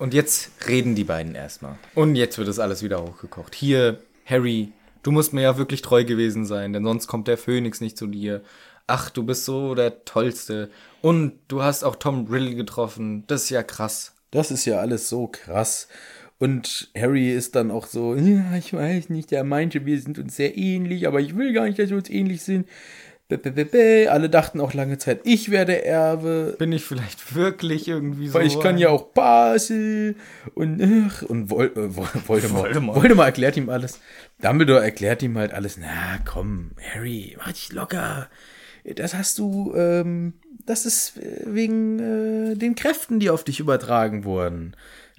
Und 0.00 0.14
jetzt 0.14 0.50
reden 0.66 0.94
die 0.94 1.04
beiden 1.04 1.34
erstmal. 1.34 1.76
Und 1.94 2.16
jetzt 2.16 2.38
wird 2.38 2.48
das 2.48 2.58
alles 2.58 2.82
wieder 2.82 3.02
hochgekocht. 3.02 3.54
Hier, 3.54 3.98
Harry, 4.24 4.72
du 5.02 5.12
musst 5.12 5.34
mir 5.34 5.42
ja 5.42 5.58
wirklich 5.58 5.82
treu 5.82 6.06
gewesen 6.06 6.46
sein, 6.46 6.72
denn 6.72 6.84
sonst 6.84 7.06
kommt 7.06 7.28
der 7.28 7.36
Phönix 7.36 7.82
nicht 7.82 7.98
zu 7.98 8.06
dir. 8.06 8.40
Ach, 8.86 9.10
du 9.10 9.24
bist 9.24 9.44
so 9.44 9.74
der 9.74 10.06
Tollste. 10.06 10.70
Und 11.02 11.34
du 11.48 11.62
hast 11.62 11.84
auch 11.84 11.96
Tom 11.96 12.26
Riddle 12.28 12.54
getroffen. 12.54 13.24
Das 13.26 13.42
ist 13.42 13.50
ja 13.50 13.62
krass. 13.62 14.14
Das 14.30 14.50
ist 14.50 14.64
ja 14.64 14.78
alles 14.78 15.10
so 15.10 15.26
krass. 15.26 15.86
Und 16.38 16.90
Harry 16.96 17.30
ist 17.30 17.54
dann 17.54 17.70
auch 17.70 17.86
so, 17.86 18.14
ja, 18.14 18.56
ich 18.56 18.72
weiß 18.72 19.10
nicht, 19.10 19.30
der 19.30 19.44
meinte, 19.44 19.84
wir 19.84 20.00
sind 20.00 20.18
uns 20.18 20.34
sehr 20.34 20.56
ähnlich, 20.56 21.06
aber 21.06 21.20
ich 21.20 21.36
will 21.36 21.52
gar 21.52 21.66
nicht, 21.66 21.78
dass 21.78 21.90
wir 21.90 21.98
uns 21.98 22.08
ähnlich 22.08 22.40
sind. 22.40 22.66
B 23.36 23.50
-b 23.50 23.64
-b. 23.70 24.06
Alle 24.08 24.28
dachten 24.28 24.60
auch 24.60 24.74
lange 24.74 24.98
Zeit, 24.98 25.20
ich 25.24 25.50
werde 25.50 25.84
Erbe. 25.84 26.56
Bin 26.58 26.72
ich 26.72 26.84
vielleicht 26.84 27.34
wirklich 27.34 27.88
irgendwie 27.88 28.28
so? 28.28 28.34
Weil 28.34 28.46
ich 28.46 28.58
kann 28.60 28.74
ein- 28.74 28.78
ja 28.78 28.88
auch 28.90 29.04
Basil 29.08 30.16
und 30.54 30.82
ach, 31.08 31.22
und 31.22 31.48
Vol 31.50 31.66
äh, 31.76 31.94
Vol 31.96 32.06
Voldemort. 32.26 32.64
Voldemort. 32.64 32.96
Voldemort. 32.96 33.26
erklärt 33.28 33.56
ihm 33.56 33.68
alles. 33.70 34.00
Dumbledore 34.42 34.82
erklärt 34.82 35.22
ihm 35.22 35.36
halt 35.38 35.52
alles. 35.52 35.78
Na 35.78 36.18
komm, 36.24 36.72
Harry, 36.94 37.36
mach 37.38 37.52
dich 37.52 37.72
locker. 37.72 38.28
Das 38.96 39.14
hast 39.14 39.38
du, 39.38 39.74
ähm, 39.76 40.32
das 40.66 40.86
ist 40.86 41.12
wegen 41.44 41.98
äh, 42.52 42.54
den 42.56 42.74
Kräften, 42.74 43.20
die 43.20 43.30
auf 43.30 43.44
dich 43.44 43.60
übertragen 43.60 44.24
wurden. 44.24 44.74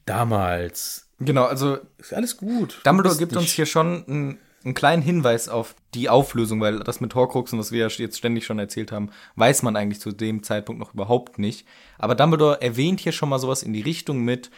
Damals. 0.05 1.07
Genau, 1.19 1.45
also 1.45 1.77
Ist 1.99 2.13
alles 2.13 2.37
gut. 2.37 2.79
Du 2.79 2.89
Dumbledore 2.89 3.17
gibt 3.17 3.31
nicht- 3.33 3.41
uns 3.41 3.51
hier 3.51 3.67
schon 3.67 4.03
einen, 4.07 4.37
einen 4.63 4.73
kleinen 4.73 5.01
Hinweis 5.01 5.49
auf 5.49 5.75
die 5.93 6.09
Auflösung, 6.09 6.61
weil 6.61 6.79
das 6.79 7.01
mit 7.01 7.15
Horcruxen, 7.15 7.59
was 7.59 7.71
wir 7.71 7.87
jetzt 7.87 8.17
ständig 8.17 8.45
schon 8.45 8.59
erzählt 8.59 8.91
haben, 8.91 9.09
weiß 9.35 9.63
man 9.63 9.75
eigentlich 9.75 9.99
zu 9.99 10.11
dem 10.11 10.43
Zeitpunkt 10.43 10.79
noch 10.79 10.93
überhaupt 10.93 11.39
nicht. 11.39 11.67
Aber 11.97 12.15
Dumbledore 12.15 12.61
erwähnt 12.61 12.99
hier 12.99 13.11
schon 13.11 13.29
mal 13.29 13.39
sowas 13.39 13.63
in 13.63 13.73
die 13.73 13.81
Richtung 13.81 14.19
mit, 14.19 14.51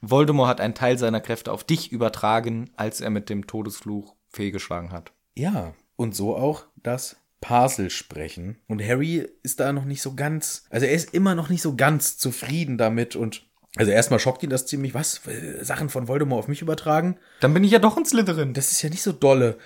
Voldemort 0.00 0.48
hat 0.48 0.60
einen 0.60 0.74
Teil 0.74 0.98
seiner 0.98 1.20
Kräfte 1.20 1.52
auf 1.52 1.64
dich 1.64 1.92
übertragen, 1.92 2.70
als 2.76 3.00
er 3.00 3.10
mit 3.10 3.28
dem 3.28 3.46
Todesfluch 3.46 4.14
fehlgeschlagen 4.28 4.92
hat. 4.92 5.12
Ja, 5.36 5.74
und 5.96 6.14
so 6.14 6.36
auch 6.36 6.64
das 6.76 7.16
Parsel 7.40 7.90
sprechen. 7.90 8.58
Und 8.66 8.82
Harry 8.82 9.28
ist 9.42 9.60
da 9.60 9.72
noch 9.72 9.84
nicht 9.84 10.02
so 10.02 10.14
ganz, 10.14 10.64
also 10.70 10.86
er 10.86 10.92
ist 10.92 11.14
immer 11.14 11.34
noch 11.34 11.48
nicht 11.48 11.62
so 11.62 11.76
ganz 11.76 12.16
zufrieden 12.18 12.78
damit 12.78 13.16
und 13.16 13.49
also 13.76 13.92
erstmal 13.92 14.18
schockt 14.18 14.42
ihn 14.42 14.50
das 14.50 14.66
ziemlich, 14.66 14.94
was, 14.94 15.20
Sachen 15.60 15.88
von 15.88 16.08
Voldemort 16.08 16.40
auf 16.40 16.48
mich 16.48 16.62
übertragen? 16.62 17.18
Dann 17.40 17.54
bin 17.54 17.64
ich 17.64 17.70
ja 17.70 17.78
doch 17.78 17.96
ein 17.96 18.04
Slytherin. 18.04 18.52
Das 18.52 18.72
ist 18.72 18.82
ja 18.82 18.90
nicht 18.90 19.02
so 19.02 19.12
dolle. 19.12 19.58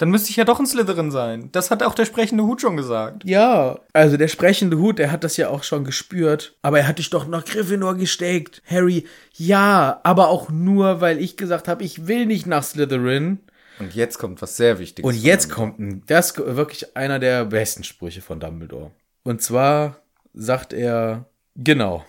Dann 0.00 0.10
müsste 0.10 0.30
ich 0.30 0.36
ja 0.36 0.44
doch 0.44 0.58
ein 0.58 0.66
Slytherin 0.66 1.10
sein. 1.10 1.50
Das 1.52 1.70
hat 1.70 1.82
auch 1.82 1.94
der 1.94 2.06
sprechende 2.06 2.44
Hut 2.44 2.62
schon 2.62 2.76
gesagt. 2.76 3.22
Ja, 3.26 3.80
also 3.92 4.16
der 4.16 4.28
sprechende 4.28 4.78
Hut, 4.78 4.98
der 4.98 5.12
hat 5.12 5.24
das 5.24 5.36
ja 5.36 5.50
auch 5.50 5.62
schon 5.62 5.84
gespürt. 5.84 6.56
Aber 6.62 6.78
er 6.78 6.88
hat 6.88 6.98
dich 6.98 7.10
doch 7.10 7.26
nach 7.26 7.44
Gryffindor 7.44 7.96
gesteckt. 7.96 8.62
Harry, 8.66 9.06
ja, 9.34 10.00
aber 10.02 10.28
auch 10.28 10.48
nur, 10.48 11.02
weil 11.02 11.18
ich 11.18 11.36
gesagt 11.36 11.68
habe, 11.68 11.84
ich 11.84 12.06
will 12.06 12.24
nicht 12.24 12.46
nach 12.46 12.62
Slytherin. 12.62 13.40
Und 13.78 13.94
jetzt 13.94 14.18
kommt 14.18 14.40
was 14.40 14.56
sehr 14.56 14.78
Wichtiges. 14.78 15.06
Und 15.06 15.22
jetzt 15.22 15.50
kommt 15.50 15.78
ein, 15.78 16.02
das 16.06 16.30
ist 16.30 16.38
wirklich 16.38 16.96
einer 16.96 17.18
der 17.18 17.46
besten 17.46 17.84
Sprüche 17.84 18.22
von 18.22 18.40
Dumbledore. 18.40 18.92
Und 19.22 19.42
zwar 19.42 20.00
sagt 20.32 20.72
er, 20.72 21.26
genau. 21.56 22.04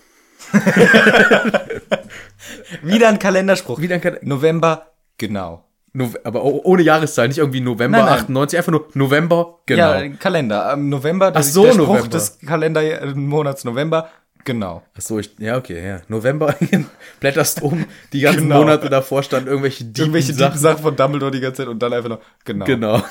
Wieder 2.84 3.10
ein 3.10 3.20
Kalenderspruch. 3.20 3.80
Wieder 3.80 3.96
ein 3.96 4.02
Kal- 4.02 4.20
November, 4.22 4.88
genau. 5.18 5.66
Nov 5.94 6.16
aber 6.24 6.44
oh- 6.44 6.62
ohne 6.64 6.84
Jahreszahl, 6.84 7.28
nicht 7.28 7.38
irgendwie 7.40 7.60
November 7.60 7.98
Nein, 8.00 8.06
nein. 8.08 8.20
98, 8.20 8.58
einfach 8.58 8.72
nur 8.72 8.88
November, 8.94 9.60
genau. 9.66 9.94
Ja, 9.94 10.08
Kalender. 10.10 10.70
Am 10.72 10.88
November, 10.90 11.32
das 11.32 11.50
Ach 11.50 11.54
so, 11.54 11.66
ist 11.66 11.68
der 11.68 11.74
Spruch 11.84 11.88
November. 11.96 12.10
des 12.10 12.40
Kalendermonats 12.40 13.64
November. 13.66 14.10
Genau. 14.46 14.82
Ach 14.98 15.02
so, 15.02 15.20
ich, 15.20 15.36
ja, 15.38 15.58
okay, 15.58 15.86
ja. 15.86 16.02
November, 16.08 16.56
blätterst 17.20 17.62
um, 17.62 17.86
die 18.14 18.22
ganzen 18.22 18.44
Genau. 18.44 18.60
Monate 18.60 18.90
davor 18.90 19.22
standen 19.22 19.50
irgendwelche 19.50 19.84
Diepen 19.84 20.02
Irgendwelche 20.14 20.34
Sachen. 20.34 20.58
Sachen. 20.58 20.78
Sachen 20.78 20.84
von 20.84 20.96
Dumbledore 20.96 21.32
die 21.32 21.42
ganze 21.42 21.58
Zeit 21.64 21.68
und 21.68 21.80
dann 21.84 21.94
einfach 21.94 22.10
noch, 22.10 22.20
genau. 22.46 22.66
Genau. 22.66 23.04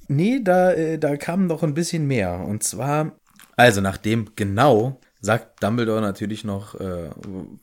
nee, 0.08 0.40
da, 0.42 0.72
äh, 0.72 0.98
da 0.98 1.16
kam 1.16 1.46
noch 1.46 1.62
ein 1.62 1.74
bisschen 1.74 2.06
mehr. 2.06 2.40
Und 2.46 2.62
zwar, 2.64 3.12
also 3.56 3.80
nachdem 3.80 4.30
genau, 4.36 5.00
sagt 5.26 5.62
Dumbledore 5.62 6.00
natürlich 6.00 6.44
noch 6.44 6.80
äh, 6.80 7.10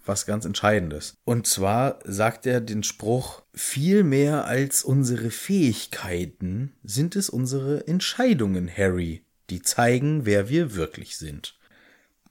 was 0.05 0.26
ganz 0.26 0.45
Entscheidendes. 0.45 1.18
Und 1.24 1.47
zwar 1.47 1.99
sagt 2.03 2.45
er 2.45 2.61
den 2.61 2.84
Spruch, 2.84 3.41
viel 3.53 4.03
mehr 4.03 4.45
als 4.45 4.84
unsere 4.84 5.32
Fähigkeiten 5.32 6.74
sind 6.84 7.16
es 7.16 7.30
unsere 7.30 7.88
Entscheidungen, 7.88 8.70
Harry, 8.70 9.26
die 9.49 9.61
zeigen, 9.61 10.26
wer 10.26 10.49
wir 10.49 10.76
wirklich 10.76 11.18
sind. 11.18 11.57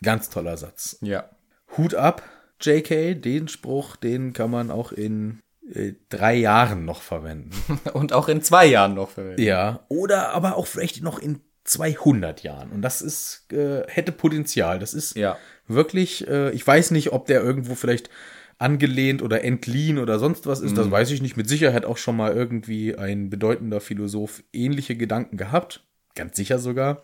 Ganz 0.02 0.30
toller 0.30 0.56
Satz. 0.56 0.98
Ja. 1.00 1.30
Hut 1.76 1.94
ab, 1.94 2.22
JK, 2.60 3.20
den 3.20 3.48
Spruch, 3.48 3.96
den 3.96 4.32
kann 4.32 4.50
man 4.50 4.70
auch 4.70 4.92
in 4.92 5.40
äh, 5.72 5.92
drei 6.10 6.34
Jahren 6.34 6.84
noch 6.84 7.00
verwenden. 7.00 7.52
Und 7.94 8.12
auch 8.12 8.28
in 8.28 8.42
zwei 8.42 8.66
Jahren 8.66 8.94
noch 8.94 9.10
verwendet. 9.10 9.40
Ja, 9.40 9.84
oder 9.88 10.30
aber 10.30 10.56
auch 10.56 10.66
vielleicht 10.66 11.02
noch 11.02 11.18
in 11.18 11.40
200 11.64 12.42
Jahren. 12.42 12.70
Und 12.70 12.82
das 12.82 13.02
ist, 13.02 13.52
äh, 13.52 13.82
hätte 13.88 14.12
Potenzial. 14.12 14.78
Das 14.78 14.94
ist 14.94 15.16
Ja. 15.16 15.38
wirklich, 15.68 16.26
äh, 16.28 16.50
ich 16.50 16.66
weiß 16.66 16.90
nicht, 16.90 17.12
ob 17.12 17.26
der 17.26 17.42
irgendwo 17.42 17.74
vielleicht 17.74 18.10
angelehnt 18.58 19.22
oder 19.22 19.42
entliehen 19.42 19.98
oder 19.98 20.18
sonst 20.18 20.46
was 20.46 20.60
ist. 20.60 20.76
Das 20.76 20.90
weiß 20.90 21.10
ich 21.10 21.20
nicht. 21.22 21.36
Mit 21.36 21.48
Sicherheit 21.48 21.84
auch 21.84 21.96
schon 21.96 22.16
mal 22.16 22.32
irgendwie 22.32 22.96
ein 22.96 23.28
bedeutender 23.30 23.80
Philosoph 23.80 24.44
ähnliche 24.52 24.96
Gedanken 24.96 25.36
gehabt. 25.36 25.84
Ganz 26.14 26.36
sicher 26.36 26.58
sogar. 26.58 27.02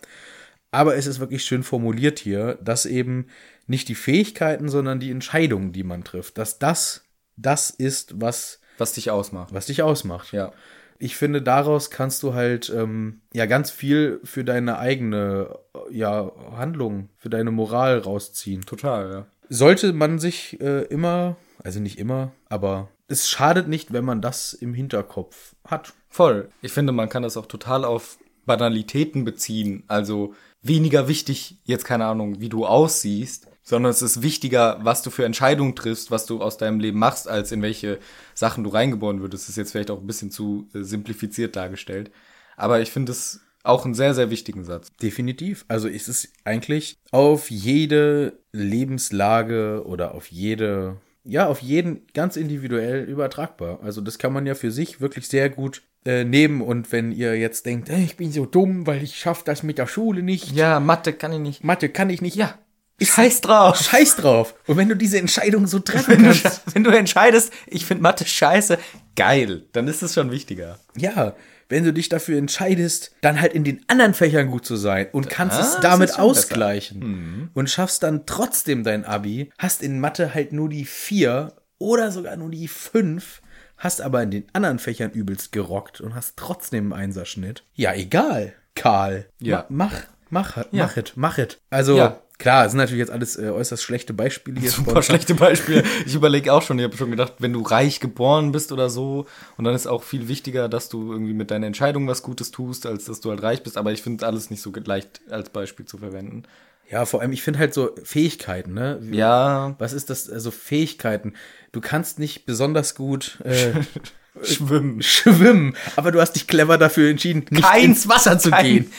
Aber 0.71 0.97
es 0.97 1.07
ist 1.07 1.19
wirklich 1.19 1.45
schön 1.45 1.63
formuliert 1.63 2.19
hier, 2.19 2.59
dass 2.63 2.87
eben 2.87 3.27
nicht 3.67 3.89
die 3.89 3.95
Fähigkeiten, 3.95 4.69
sondern 4.69 5.01
die 5.01 5.11
Entscheidungen, 5.11 5.73
die 5.73 5.83
man 5.83 6.05
trifft, 6.05 6.39
dass 6.39 6.59
das 6.59 7.05
das 7.37 7.71
ist, 7.71 8.21
was, 8.21 8.61
Was 8.79 8.93
dich 8.93 9.11
ausmacht. 9.11 9.55
was 9.55 9.67
dich 9.67 9.83
ausmacht. 9.83 10.33
Ja. 10.33 10.53
Ich 10.99 11.17
finde, 11.17 11.43
daraus 11.43 11.91
kannst 11.91 12.23
du 12.23 12.35
halt 12.35 12.73
ähm, 12.75 13.21
ja 13.33 13.47
ganz 13.47 13.71
viel 13.71 14.21
für 14.25 14.45
deine 14.45 14.79
eigene 14.79 15.59
ja, 15.91 16.33
Handlung, 16.57 17.09
für 17.17 17.31
deine 17.31 17.51
Moral 17.51 17.99
rausziehen. 17.99 18.63
Total, 18.63 19.11
ja. 19.11 19.27
Sollte 19.49 19.93
man 19.93 20.19
sich 20.19 20.61
äh, 20.61 20.83
immer, 20.85 21.37
also 21.63 21.81
nicht 21.81 21.99
immer, 21.99 22.33
aber 22.49 22.89
es 23.09 23.29
schadet 23.29 23.69
nicht, 23.69 23.93
wenn 23.93 24.05
man 24.05 24.21
das 24.21 24.53
im 24.53 24.75
Hinterkopf 24.75 25.55
hat. 25.65 25.95
Voll. 26.09 26.51
Ich 26.61 26.73
finde, 26.73 26.93
man 26.93 27.09
kann 27.09 27.23
das 27.23 27.37
auch 27.37 27.47
total 27.47 27.85
auf 27.85 28.19
Banalitäten 28.45 29.25
beziehen. 29.25 29.85
Also 29.89 30.35
weniger 30.63 31.09
wichtig, 31.09 31.59
jetzt 31.65 31.85
keine 31.85 32.07
Ahnung, 32.07 32.41
wie 32.41 32.49
du 32.49 32.67
aussiehst, 32.67 33.48
sondern 33.69 33.91
es 33.91 34.01
ist 34.01 34.23
wichtiger, 34.23 34.79
was 34.81 35.03
du 35.03 35.11
für 35.11 35.27
Entscheidungen 35.27 35.77
triffst, 35.77 36.11
was 36.11 36.25
du 36.25 36.41
aus 36.41 36.57
deinem 36.57 36.81
Leben 36.81 36.99
machst, 36.99 37.29
als 37.29 37.53
in 37.53 37.61
welche 37.61 37.99
Sachen 38.35 38.64
du 38.64 38.71
reingeboren 38.71 39.21
würdest. 39.21 39.45
Das 39.45 39.51
ist 39.51 39.57
jetzt 39.57 39.73
vielleicht 39.73 39.91
auch 39.91 40.01
ein 40.01 40.07
bisschen 40.07 40.31
zu 40.31 40.66
äh, 40.73 40.83
simplifiziert 40.83 41.55
dargestellt. 41.55 42.11
Aber 42.57 42.81
ich 42.81 42.91
finde 42.91 43.12
es 43.12 43.41
auch 43.64 43.85
einen 43.85 43.93
sehr, 43.93 44.14
sehr 44.14 44.31
wichtigen 44.31 44.64
Satz. 44.64 44.89
Definitiv. 45.03 45.66
Also 45.69 45.87
es 45.87 46.09
ist 46.09 46.33
eigentlich 46.45 46.97
auf 47.11 47.51
jede 47.51 48.39
Lebenslage 48.53 49.83
oder 49.85 50.14
auf 50.14 50.29
jede, 50.29 50.97
ja, 51.25 51.47
auf 51.47 51.61
jeden 51.61 52.07
ganz 52.14 52.37
individuell 52.37 53.05
übertragbar. 53.05 53.81
Also 53.83 54.01
das 54.01 54.16
kann 54.16 54.33
man 54.33 54.47
ja 54.47 54.55
für 54.55 54.71
sich 54.71 55.03
wirklich 55.03 55.29
sehr 55.29 55.51
gut 55.51 55.83
äh, 56.07 56.25
nehmen. 56.25 56.62
Und 56.62 56.91
wenn 56.91 57.12
ihr 57.12 57.37
jetzt 57.39 57.66
denkt, 57.66 57.91
"Äh, 57.91 58.03
ich 58.03 58.16
bin 58.16 58.33
so 58.33 58.47
dumm, 58.47 58.87
weil 58.87 59.03
ich 59.03 59.16
schaffe 59.19 59.43
das 59.45 59.62
mit 59.62 59.77
der 59.77 59.87
Schule 59.87 60.23
nicht, 60.23 60.53
Ja, 60.53 60.81
Mathe 60.81 61.12
kann 61.12 61.35
ich 61.35 61.41
nicht. 61.41 61.64
Mathe 61.64 61.91
kann 61.91 62.09
ich 62.09 62.23
nicht, 62.23 62.35
Ja, 62.37 62.59
scheiß 63.01 63.41
drauf. 63.43 63.79
scheiß 63.81 64.17
drauf. 64.17 64.55
Und 64.67 64.77
wenn 64.77 64.89
du 64.89 64.97
diese 64.97 65.19
Entscheidung 65.19 65.67
so 65.67 65.79
treffen 65.79 66.09
Wenn 66.13 66.25
du, 66.25 66.39
kannst, 66.41 66.63
wenn 66.75 66.85
du 66.85 66.91
entscheidest, 66.91 67.53
ich 67.67 67.87
finde 67.87 68.03
Mathe 68.03 68.27
scheiße, 68.27 68.79
geil, 69.17 69.67
dann 69.73 69.87
ist 69.89 70.03
es 70.03 70.15
schon 70.15 70.31
wichtiger. 70.31 70.79
ja, 70.97 71.35
wenn 71.71 71.85
du 71.85 71.93
dich 71.93 72.09
dafür 72.09 72.39
entscheidest, 72.39 73.15
dann 73.21 73.43
halt 73.43 73.53
in 73.53 73.63
den 73.63 73.85
anderen 73.89 74.15
Fächern 74.15 74.51
gut 74.51 74.65
zu 74.65 74.77
sein 74.77 75.07
und 75.13 75.29
kannst 75.29 75.59
Ah, 75.59 75.61
es 75.61 75.81
damit 75.81 76.09
besser. 76.09 76.21
Mhm. 76.23 76.25
ausgleichen 76.31 77.51
und 77.53 77.69
schaffst 77.69 78.03
dann 78.03 78.25
trotzdem 78.25 78.85
dein 78.85 79.05
Abi, 79.05 79.51
hast 79.59 79.83
in 79.83 80.01
Mathe 80.01 80.33
halt 80.33 80.53
nur 80.55 80.71
die 80.71 80.87
vier 80.87 81.53
oder 81.77 82.11
sogar 82.11 82.37
nur 82.37 82.51
die 82.51 82.69
fünf, 82.69 83.43
hast 83.77 84.01
aber 84.01 84.23
in 84.23 84.31
den 84.31 84.47
anderen 84.55 84.79
Fächern 84.79 85.11
übelst 85.11 85.53
gerockt 85.53 86.01
und 86.01 86.15
hast 86.15 86.39
trotzdem 86.39 86.93
einen 86.95 87.03
Einserschnitt. 87.03 87.65
Ja, 87.75 87.93
egal, 87.95 88.55
Karl. 88.75 89.27
Ja. 89.41 89.67
Ma 89.69 89.91
mach, 90.31 90.57
mach, 90.57 90.65
mach 90.73 90.97
it, 90.97 91.13
mach 91.17 91.37
it. 91.39 91.59
Also, 91.69 91.99
Ja. 91.99 92.23
Klar, 92.39 92.64
es 92.64 92.72
sind 92.72 92.78
natürlich 92.78 93.01
jetzt 93.01 93.11
alles 93.11 93.36
äh, 93.36 93.49
äußerst 93.51 93.82
schlechte 93.82 94.14
Beispiele 94.14 94.61
hier. 94.61 94.70
Super 94.70 95.03
schlechte 95.03 95.34
Beispiele. 95.34 95.84
Ich 96.07 96.14
überlege 96.14 96.53
auch 96.53 96.62
schon, 96.62 96.78
ich 96.78 96.84
habe 96.84 96.97
schon 96.97 97.11
gedacht, 97.11 97.34
wenn 97.39 97.53
du 97.53 97.62
reich 97.62 98.01
geboren 98.01 98.53
bist 98.53 98.72
oder 98.72 98.89
so, 98.91 99.26
und 99.57 99.64
dann 99.64 99.74
ist 99.74 99.86
auch 99.86 100.03
viel 100.03 100.28
wichtiger, 100.28 100.68
dass 100.68 100.89
du 100.89 101.12
irgendwie 101.12 101.34
mit 101.34 101.51
deiner 101.51 101.66
Entscheidung 101.66 102.07
was 102.09 102.22
Gutes 102.22 102.51
tust, 102.51 102.86
als 102.86 103.05
dass 103.07 103.20
du 103.20 103.30
halt 103.30 103.43
reich 103.43 103.62
bist. 103.62 103.76
Aber 103.76 103.93
ich 103.93 104.03
finde 104.03 104.26
alles 104.26 104.51
nicht 104.51 104.62
so 104.62 104.72
leicht 104.84 105.20
als 105.30 105.51
Beispiel 105.51 105.84
zu 105.86 105.99
verwenden. 105.99 106.45
Ja, 106.91 107.05
vor 107.05 107.20
allem, 107.20 107.32
ich 107.32 107.43
finde 107.43 107.59
halt 107.59 107.74
so 107.74 107.91
Fähigkeiten, 108.03 108.72
ne? 108.72 108.97
Wie- 109.03 109.16
Ja, 109.18 109.74
Was 109.78 109.93
ist 109.93 110.09
das? 110.09 110.30
Also 110.30 110.51
Fähigkeiten. 110.51 111.34
Du 111.72 111.82
kannst 111.82 112.18
nicht 112.18 112.47
besonders 112.47 112.95
gut 112.95 113.39
äh, 113.45 113.72
schwimmen. 114.45 115.03
schwimmen, 115.03 115.74
aber 115.97 116.12
du 116.12 116.20
hast 116.20 116.32
dich 116.32 116.47
clever 116.47 116.78
dafür 116.78 117.11
entschieden, 117.11 117.45
nicht 117.51 117.62
Kein- 117.64 117.84
ins 117.86 118.09
Wasser 118.09 118.39
zu 118.39 118.51
kein- 118.51 118.64
gehen. 118.64 118.93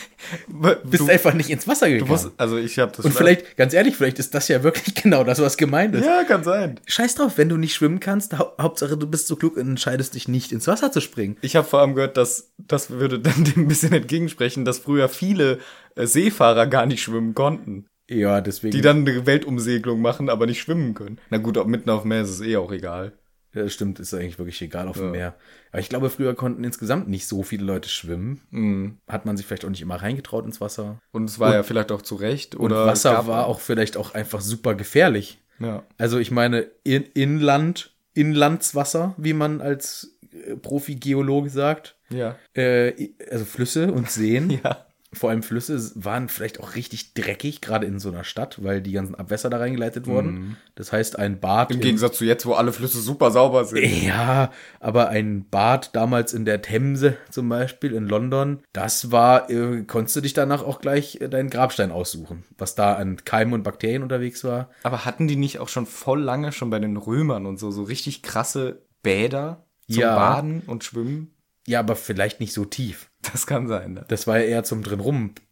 Bist 0.83 1.01
Du, 1.01 1.07
einfach 1.07 1.33
nicht 1.33 1.49
ins 1.49 1.67
Wasser 1.67 1.85
du 1.87 1.93
gegangen. 1.93 2.11
musst, 2.11 2.31
also 2.37 2.57
ich 2.57 2.77
habe 2.77 2.91
das 2.95 3.05
Und 3.05 3.13
vielleicht, 3.13 3.55
ganz 3.57 3.73
ehrlich, 3.73 3.95
vielleicht 3.95 4.19
ist 4.19 4.33
das 4.33 4.47
ja 4.49 4.63
wirklich 4.63 4.93
genau 5.03 5.23
das, 5.23 5.39
was 5.41 5.55
gemeint 5.57 5.95
ist. 5.95 6.05
Ja, 6.05 6.23
kann 6.25 6.43
sein. 6.43 6.79
Scheiß 6.85 7.15
drauf, 7.15 7.37
wenn 7.37 7.47
du 7.49 7.57
nicht 7.57 7.73
schwimmen 7.73 7.99
kannst, 7.99 8.37
hau 8.37 8.51
Hauptsache 8.59 8.97
du 8.97 9.07
bist 9.07 9.27
so 9.27 9.35
klug 9.35 9.55
und 9.55 9.67
entscheidest 9.69 10.15
dich 10.15 10.27
nicht 10.27 10.51
ins 10.51 10.67
Wasser 10.67 10.91
zu 10.91 10.99
springen. 11.01 11.37
Ich 11.41 11.55
habe 11.55 11.67
vor 11.67 11.79
allem 11.79 11.95
gehört, 11.95 12.17
dass 12.17 12.51
das 12.57 12.89
würde 12.89 13.19
dann 13.19 13.43
dem 13.45 13.63
ein 13.63 13.67
bisschen 13.67 13.93
entgegensprechen, 13.93 14.65
dass 14.65 14.79
früher 14.79 15.07
viele 15.09 15.59
äh, 15.95 16.05
Seefahrer 16.05 16.67
gar 16.67 16.85
nicht 16.85 17.01
schwimmen 17.01 17.33
konnten. 17.33 17.85
Ja, 18.11 18.41
deswegen. 18.41 18.71
Die 18.71 18.81
dann 18.81 19.07
eine 19.07 19.25
Weltumsegelung 19.27 20.01
machen, 20.01 20.29
aber 20.29 20.47
nicht 20.47 20.59
schwimmen 20.61 20.95
können. 20.95 21.19
Na 21.29 21.37
gut, 21.37 21.57
ob 21.57 21.67
mitten 21.67 21.89
auf 21.91 22.01
dem 22.01 22.09
Meer 22.09 22.23
ist 22.23 22.29
es 22.31 22.41
eh 22.41 22.57
auch 22.57 22.71
egal. 22.71 23.13
Ja, 23.53 23.63
das 23.63 23.73
stimmt, 23.73 23.99
ist 23.99 24.13
eigentlich 24.13 24.37
wirklich 24.37 24.61
egal 24.61 24.87
auf 24.87 24.97
dem 24.97 25.11
Meer. 25.11 25.35
Aber 25.71 25.79
ich 25.79 25.89
glaube, 25.89 26.09
früher 26.09 26.35
konnten 26.35 26.63
insgesamt 26.63 27.07
nicht 27.07 27.27
so 27.27 27.41
viele 27.41 27.63
Leute 27.63 27.89
schwimmen. 27.89 28.41
Mhm. 28.51 28.97
Hat 29.07 29.25
man 29.25 29.37
sich 29.37 29.45
vielleicht 29.45 29.65
auch 29.65 29.69
nicht 29.69 29.81
immer 29.81 29.95
reingetraut 29.95 30.45
ins 30.45 30.61
Wasser. 30.61 30.99
Und 31.11 31.25
es 31.25 31.39
war 31.39 31.53
ja 31.53 31.63
vielleicht 31.63 31.91
auch 31.91 32.03
zu 32.03 32.15
Recht. 32.15 32.55
Und 32.55 32.65
Oder 32.65 32.83
es 32.83 33.05
Wasser 33.05 33.25
war 33.25 33.47
auch 33.47 33.59
vielleicht 33.59 33.97
auch 33.97 34.13
einfach 34.13 34.41
super 34.41 34.75
gefährlich. 34.75 35.39
Ja. 35.59 35.83
Also 35.97 36.19
ich 36.19 36.29
meine, 36.29 36.67
in, 36.83 37.03
Inland, 37.13 37.95
Inlandswasser, 38.13 39.15
wie 39.17 39.33
man 39.33 39.61
als 39.61 40.15
äh, 40.31 40.55
Profi-Geologe 40.55 41.49
sagt. 41.49 41.95
Ja. 42.09 42.35
Äh, 42.53 43.09
also 43.31 43.45
Flüsse 43.45 43.91
und 43.91 44.09
Seen. 44.09 44.59
Ja. 44.63 44.85
Vor 45.11 45.31
allem 45.31 45.41
Flüsse 45.41 45.91
waren 45.95 46.29
vielleicht 46.29 46.59
auch 46.59 46.75
richtig 46.75 47.15
dreckig, 47.15 47.61
gerade 47.61 47.87
in 47.87 47.97
so 47.99 48.09
einer 48.09 48.23
Stadt, 48.23 48.63
weil 48.63 48.79
die 48.81 48.91
ganzen 48.91 49.15
Abwässer 49.15 49.49
da 49.49 49.57
reingeleitet 49.57 50.05
wurden. 50.05 50.57
Das 50.75 50.91
heißt, 50.91 51.17
ein 51.17 51.39
Bad. 51.39 51.71
Mhm. 51.71 51.77
Im 51.77 51.81
Gegensatz 51.81 52.17
zu 52.17 52.25
jetzt, 52.25 52.45
wo 52.45 52.53
alle 52.53 52.71
Flüsse 52.71 52.99
super 53.01 53.31
sauber 53.31 53.65
sind. 53.65 53.79
Ja, 54.09 54.51
aber 54.79 55.09
ein 55.09 55.45
Bad 55.49 55.95
damals 55.95 56.33
in 56.33 56.45
der 56.45 56.61
Themse 56.61 57.17
zum 57.31 57.49
Beispiel 57.49 57.93
in 57.93 58.07
London, 58.07 58.59
das 58.71 59.11
war, 59.11 59.49
äh, 59.49 59.83
konntest 59.83 60.15
du 60.15 60.21
dich 60.21 60.33
danach 60.33 60.63
auch 60.63 60.79
gleich 60.79 61.19
äh, 61.21 61.27
deinen 61.27 61.49
Grabstein 61.49 61.91
aussuchen, 61.91 62.43
was 62.57 62.75
da 62.75 62.93
an 62.93 63.17
Keimen 63.25 63.53
und 63.55 63.63
Bakterien 63.63 64.03
unterwegs 64.03 64.43
war. 64.43 64.69
Aber 64.83 65.05
hatten 65.05 65.27
die 65.27 65.35
nicht 65.35 65.59
auch 65.59 65.69
schon 65.69 65.85
voll 65.87 66.21
lange, 66.21 66.51
schon 66.51 66.69
bei 66.69 66.79
den 66.79 66.97
Römern 66.97 67.45
und 67.45 67.57
so, 67.59 67.71
so 67.71 67.83
richtig 67.83 68.21
krasse 68.21 68.83
Bäder 69.01 69.65
zum 69.89 70.01
Ja. 70.01 70.15
Baden 70.15 70.61
und 70.67 70.83
Schwimmen? 70.83 71.31
Ja, 71.69 71.79
aber 71.81 71.95
vielleicht 71.95 72.39
nicht 72.39 72.53
so 72.53 72.65
tief. 72.65 73.09
Das 73.31 73.45
kann 73.45 73.67
sein. 73.67 73.93
Ne? 73.93 74.05
Das 74.07 74.25
war 74.27 74.39
ja 74.39 74.45
eher 74.45 74.63
zum 74.63 74.81
drin 74.81 74.99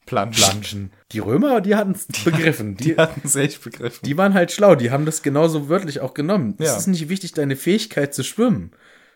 Planschen. 0.06 0.44
rumplanschen. 0.44 0.92
Die 1.12 1.20
Römer, 1.20 1.62
die 1.62 1.76
hatten 1.76 1.92
es 1.92 2.08
begriffen. 2.26 2.76
Die, 2.76 2.84
Die 2.96 2.98
hatten 2.98 3.22
es 3.24 3.36
echt 3.36 3.64
begriffen. 3.64 4.00
die 4.04 4.18
waren 4.18 4.34
halt 4.34 4.52
schlau, 4.52 4.76
die 4.76 4.90
haben 4.92 5.06
das 5.06 5.22
genauso 5.22 5.70
wörtlich 5.70 6.00
auch 6.00 6.14
genommen. 6.14 6.56
Es 6.60 6.66
Ja. 6.68 6.78
ist 6.78 6.88
nicht 6.88 7.10
wichtig, 7.10 7.34
deine 7.34 7.56
Fähigkeit 7.56 8.14
zu 8.14 8.24
schwimmen, 8.24 8.72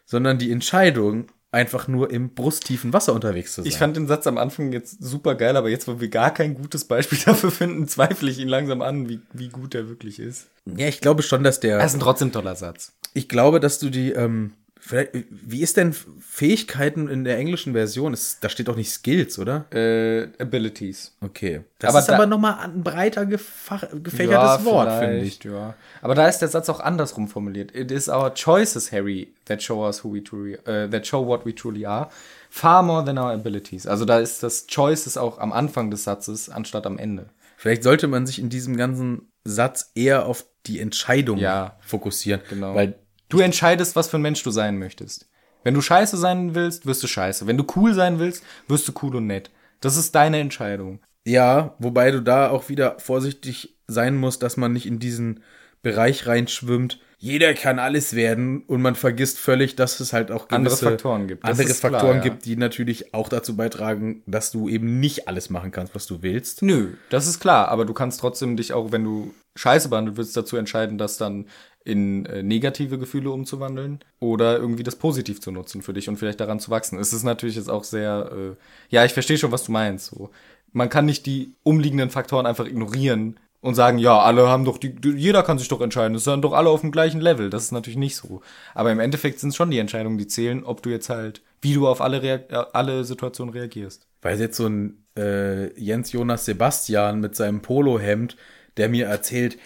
sondern 0.06 0.38
die 0.38 0.52
Entscheidung, 0.52 1.28
einfach 1.54 1.88
nur 1.90 2.12
im 2.12 2.34
brusttiefen 2.34 2.94
Wasser 2.94 3.14
unterwegs 3.14 3.56
zu 3.56 3.62
sein. 3.62 3.68
Ich 3.70 3.78
fand 3.78 3.98
den 3.98 4.08
Satz 4.08 4.26
am 4.26 4.38
Anfang 4.38 4.72
jetzt 4.72 5.04
super 5.04 5.36
geil, 5.36 5.58
aber 5.58 5.70
jetzt, 5.70 5.86
wo 5.88 6.00
wir 6.00 6.08
gar 6.10 6.34
kein 6.34 6.54
gutes 6.56 6.86
Beispiel 6.86 7.18
dafür 7.26 7.52
finden, 7.52 7.88
zweifle 7.90 8.30
ich 8.32 8.40
ihn 8.40 8.48
langsam 8.48 8.82
an, 8.82 9.10
wie, 9.10 9.20
wie 9.34 9.50
gut 9.50 9.76
er 9.76 9.90
wirklich 9.90 10.20
ist. 10.20 10.48
ja, 10.66 10.88
ich 10.88 11.02
glaube 11.02 11.24
schon, 11.24 11.44
dass 11.44 11.60
der. 11.60 11.78
Das 11.80 11.92
ist 11.92 11.98
ein 11.98 12.00
trotzdem 12.04 12.32
toller 12.32 12.56
Satz. 12.56 12.94
Ich 13.14 13.28
glaube, 13.28 13.60
dass 13.60 13.80
du 13.80 13.90
die, 13.90 14.12
ähm, 14.12 14.54
wie 14.84 15.62
ist 15.62 15.78
denn 15.78 15.94
Fähigkeiten 16.20 17.08
in 17.08 17.24
der 17.24 17.38
englischen 17.38 17.74
Version? 17.74 18.14
Ist, 18.14 18.44
da 18.44 18.50
steht 18.50 18.68
doch 18.68 18.76
nicht 18.76 18.92
Skills, 18.92 19.38
oder? 19.38 19.66
Äh, 19.74 20.28
Abilities. 20.42 21.16
Okay. 21.22 21.62
Das 21.80 21.90
Aber 21.92 22.00
ist 22.00 22.08
da- 22.08 22.16
aber 22.16 22.26
nochmal 22.26 22.58
ein 22.64 22.84
breiter 22.84 23.26
gefach, 23.26 23.86
gefächertes 24.04 24.66
Wort, 24.66 24.90
finde 25.00 25.18
ich. 25.20 25.38
vielleicht, 25.40 25.46
Ja. 25.46 25.76
Aber 26.02 26.16
da 26.16 26.28
ist 26.28 26.40
der 26.40 26.48
Satz 26.48 26.68
auch 26.70 26.80
andersrum 26.80 27.28
formuliert. 27.28 27.76
It 27.76 27.92
is 27.92 28.10
our 28.10 28.34
choices, 28.34 28.92
Harry, 28.92 29.34
that 29.46 29.62
show 29.62 29.86
us 29.86 30.04
who 30.04 30.14
we 30.14 30.24
truly, 30.24 30.54
äh, 30.66 30.90
that 30.90 31.06
show 31.06 31.26
what 31.26 31.46
we 31.46 31.54
truly 31.54 31.86
are, 31.86 32.10
far 32.50 32.82
more 32.84 33.06
than 33.06 33.18
our 33.18 33.32
abilities. 33.32 33.86
Also 33.88 34.06
da 34.06 34.20
ist 34.20 34.42
das 34.44 34.68
choices 34.68 35.16
auch 35.18 35.38
am 35.40 35.54
Anfang 35.54 35.92
des 35.92 36.04
Satzes 36.06 36.50
anstatt 36.50 36.86
am 36.86 36.98
Ende. 36.98 37.30
Vielleicht 37.58 37.84
sollte 37.84 38.08
man 38.08 38.26
sich 38.26 38.40
in 38.40 38.50
diesem 38.50 38.76
ganzen 38.76 39.32
Satz 39.44 39.92
eher 39.94 40.26
auf 40.26 40.46
die 40.66 40.80
Entscheidung 40.80 41.38
Ja. 41.38 41.78
fokussieren. 41.82 42.42
Genau. 42.50 42.74
Weil, 42.76 42.96
Du 43.32 43.40
entscheidest, 43.40 43.96
was 43.96 44.10
für 44.10 44.18
ein 44.18 44.22
Mensch 44.22 44.44
du 44.44 44.52
sein 44.52 44.78
möchtest. 44.78 45.30
Wenn 45.64 45.74
du 45.74 45.82
scheiße 45.82 46.18
sein 46.18 46.54
willst, 46.54 46.86
wirst 46.86 47.02
du 47.02 47.08
scheiße. 47.08 47.48
Wenn 47.48 47.58
du 47.58 47.66
cool 47.76 47.94
sein 47.94 48.20
willst, 48.20 48.44
wirst 48.68 48.88
du 48.88 48.94
cool 49.02 49.16
und 49.16 49.28
nett. 49.28 49.52
Das 49.80 49.96
ist 49.96 50.14
deine 50.14 50.40
Entscheidung. 50.40 51.00
ja, 51.24 51.76
wobei 51.80 52.12
du 52.12 52.22
da 52.22 52.50
auch 52.50 52.68
wieder 52.68 53.00
vorsichtig 53.00 53.78
sein 53.88 54.18
musst, 54.18 54.44
dass 54.44 54.58
man 54.58 54.74
nicht 54.74 54.86
in 54.86 55.00
diesen 55.00 55.44
Bereich 55.82 56.28
reinschwimmt. 56.28 57.00
Jeder 57.20 57.54
kann 57.54 57.78
alles 57.80 58.16
werden 58.16 58.64
und 58.64 58.82
man 58.82 58.96
vergisst 58.96 59.38
völlig, 59.38 59.76
dass 59.76 60.00
es 60.00 60.12
halt 60.12 60.32
auch 60.32 60.50
Andere 60.50 60.76
Faktoren 60.76 61.28
gibt. 61.28 61.44
Das 61.44 61.60
andere 61.60 61.76
klar, 61.76 61.92
Faktoren 61.92 62.18
ja. 62.18 62.24
gibt, 62.24 62.46
die 62.46 62.56
natürlich 62.56 63.14
auch 63.14 63.30
dazu 63.30 63.56
beitragen, 63.56 64.24
dass 64.26 64.52
du 64.52 64.68
eben 64.68 65.00
nicht 65.00 65.28
alles 65.28 65.52
machen 65.52 65.72
kannst, 65.72 65.94
was 65.94 66.08
du 66.08 66.24
willst. 66.24 66.64
Nö, 66.64 66.96
das 67.10 67.28
ist 67.28 67.40
klar, 67.40 67.70
aber 67.70 67.86
du 67.86 67.94
kannst 67.94 68.20
trotzdem 68.20 68.58
dich 68.58 68.74
auch, 68.74 68.92
wenn 68.92 69.04
du 69.04 69.34
scheiße 69.56 69.90
behandelt 69.90 70.18
wirst, 70.18 70.36
dazu 70.36 70.58
entscheiden, 70.58 70.98
das 70.98 71.18
dann 71.18 71.46
in 71.84 72.26
äh, 72.26 72.44
negative 72.44 72.98
Gefühle 73.00 73.32
umzuwandeln 73.32 74.00
oder 74.20 74.58
irgendwie 74.58 74.84
das 74.84 74.96
positiv 74.96 75.42
zu 75.42 75.52
nutzen 75.52 75.82
für 75.82 75.94
dich 75.94 76.10
und 76.10 76.18
vielleicht 76.18 76.40
daran 76.40 76.60
zu 76.60 76.70
wachsen. 76.70 77.00
Es 77.00 77.14
ist 77.14 77.24
natürlich 77.24 77.56
jetzt 77.56 77.70
auch 77.70 77.84
sehr, 77.84 78.32
äh, 78.32 78.56
ja, 78.90 79.04
ich 79.06 79.14
verstehe 79.14 79.38
schon, 79.38 79.52
was 79.52 79.64
du 79.64 79.72
meinst. 79.72 80.08
So. 80.08 80.30
Man 80.74 80.90
kann 80.90 81.06
nicht 81.06 81.26
die 81.26 81.54
umliegenden 81.64 82.10
Faktoren 82.10 82.46
einfach 82.46 82.68
ignorieren 82.68 83.40
und 83.62 83.76
sagen, 83.76 83.98
ja, 84.00 84.20
alle 84.20 84.48
haben 84.48 84.66
doch 84.66 84.78
die, 84.78 84.96
jeder 85.04 85.44
kann 85.44 85.60
sich 85.60 85.68
doch 85.68 85.82
entscheiden, 85.82 86.16
es 86.16 86.24
sind 86.24 86.44
doch 86.44 86.54
alle 86.54 86.70
auf 86.70 86.82
dem 86.82 86.92
gleichen 86.92 87.22
Level. 87.22 87.50
Das 87.50 87.64
ist 87.64 87.72
natürlich 87.72 87.98
nicht 87.98 88.16
so. 88.16 88.42
Aber 88.74 88.92
im 88.92 89.00
Endeffekt 89.00 89.40
sind 89.40 89.50
es 89.50 89.56
schon 89.56 89.72
die 89.72 89.80
Entscheidungen, 89.80 90.18
die 90.18 90.28
zählen, 90.28 90.64
ob 90.64 90.82
du 90.82 90.90
jetzt 90.90 91.10
halt, 91.10 91.42
wie 91.62 91.74
du 91.74 91.88
auf 91.88 92.02
alle, 92.02 92.22
Reak 92.22 92.52
äh, 92.52 92.64
alle 92.74 93.04
Situationen 93.04 93.54
reagierst. 93.54 94.08
Weil 94.22 94.40
jetzt 94.40 94.58
so 94.58 94.68
ein 94.68 95.04
äh, 95.18 95.74
Jens 95.80 96.12
Jonas 96.12 96.46
Sebastian 96.46 97.20
mit 97.20 97.36
seinem 97.36 97.62
Polohemd, 97.62 98.36
der 98.78 98.90
mir 98.90 99.08
erzählt, 99.08 99.58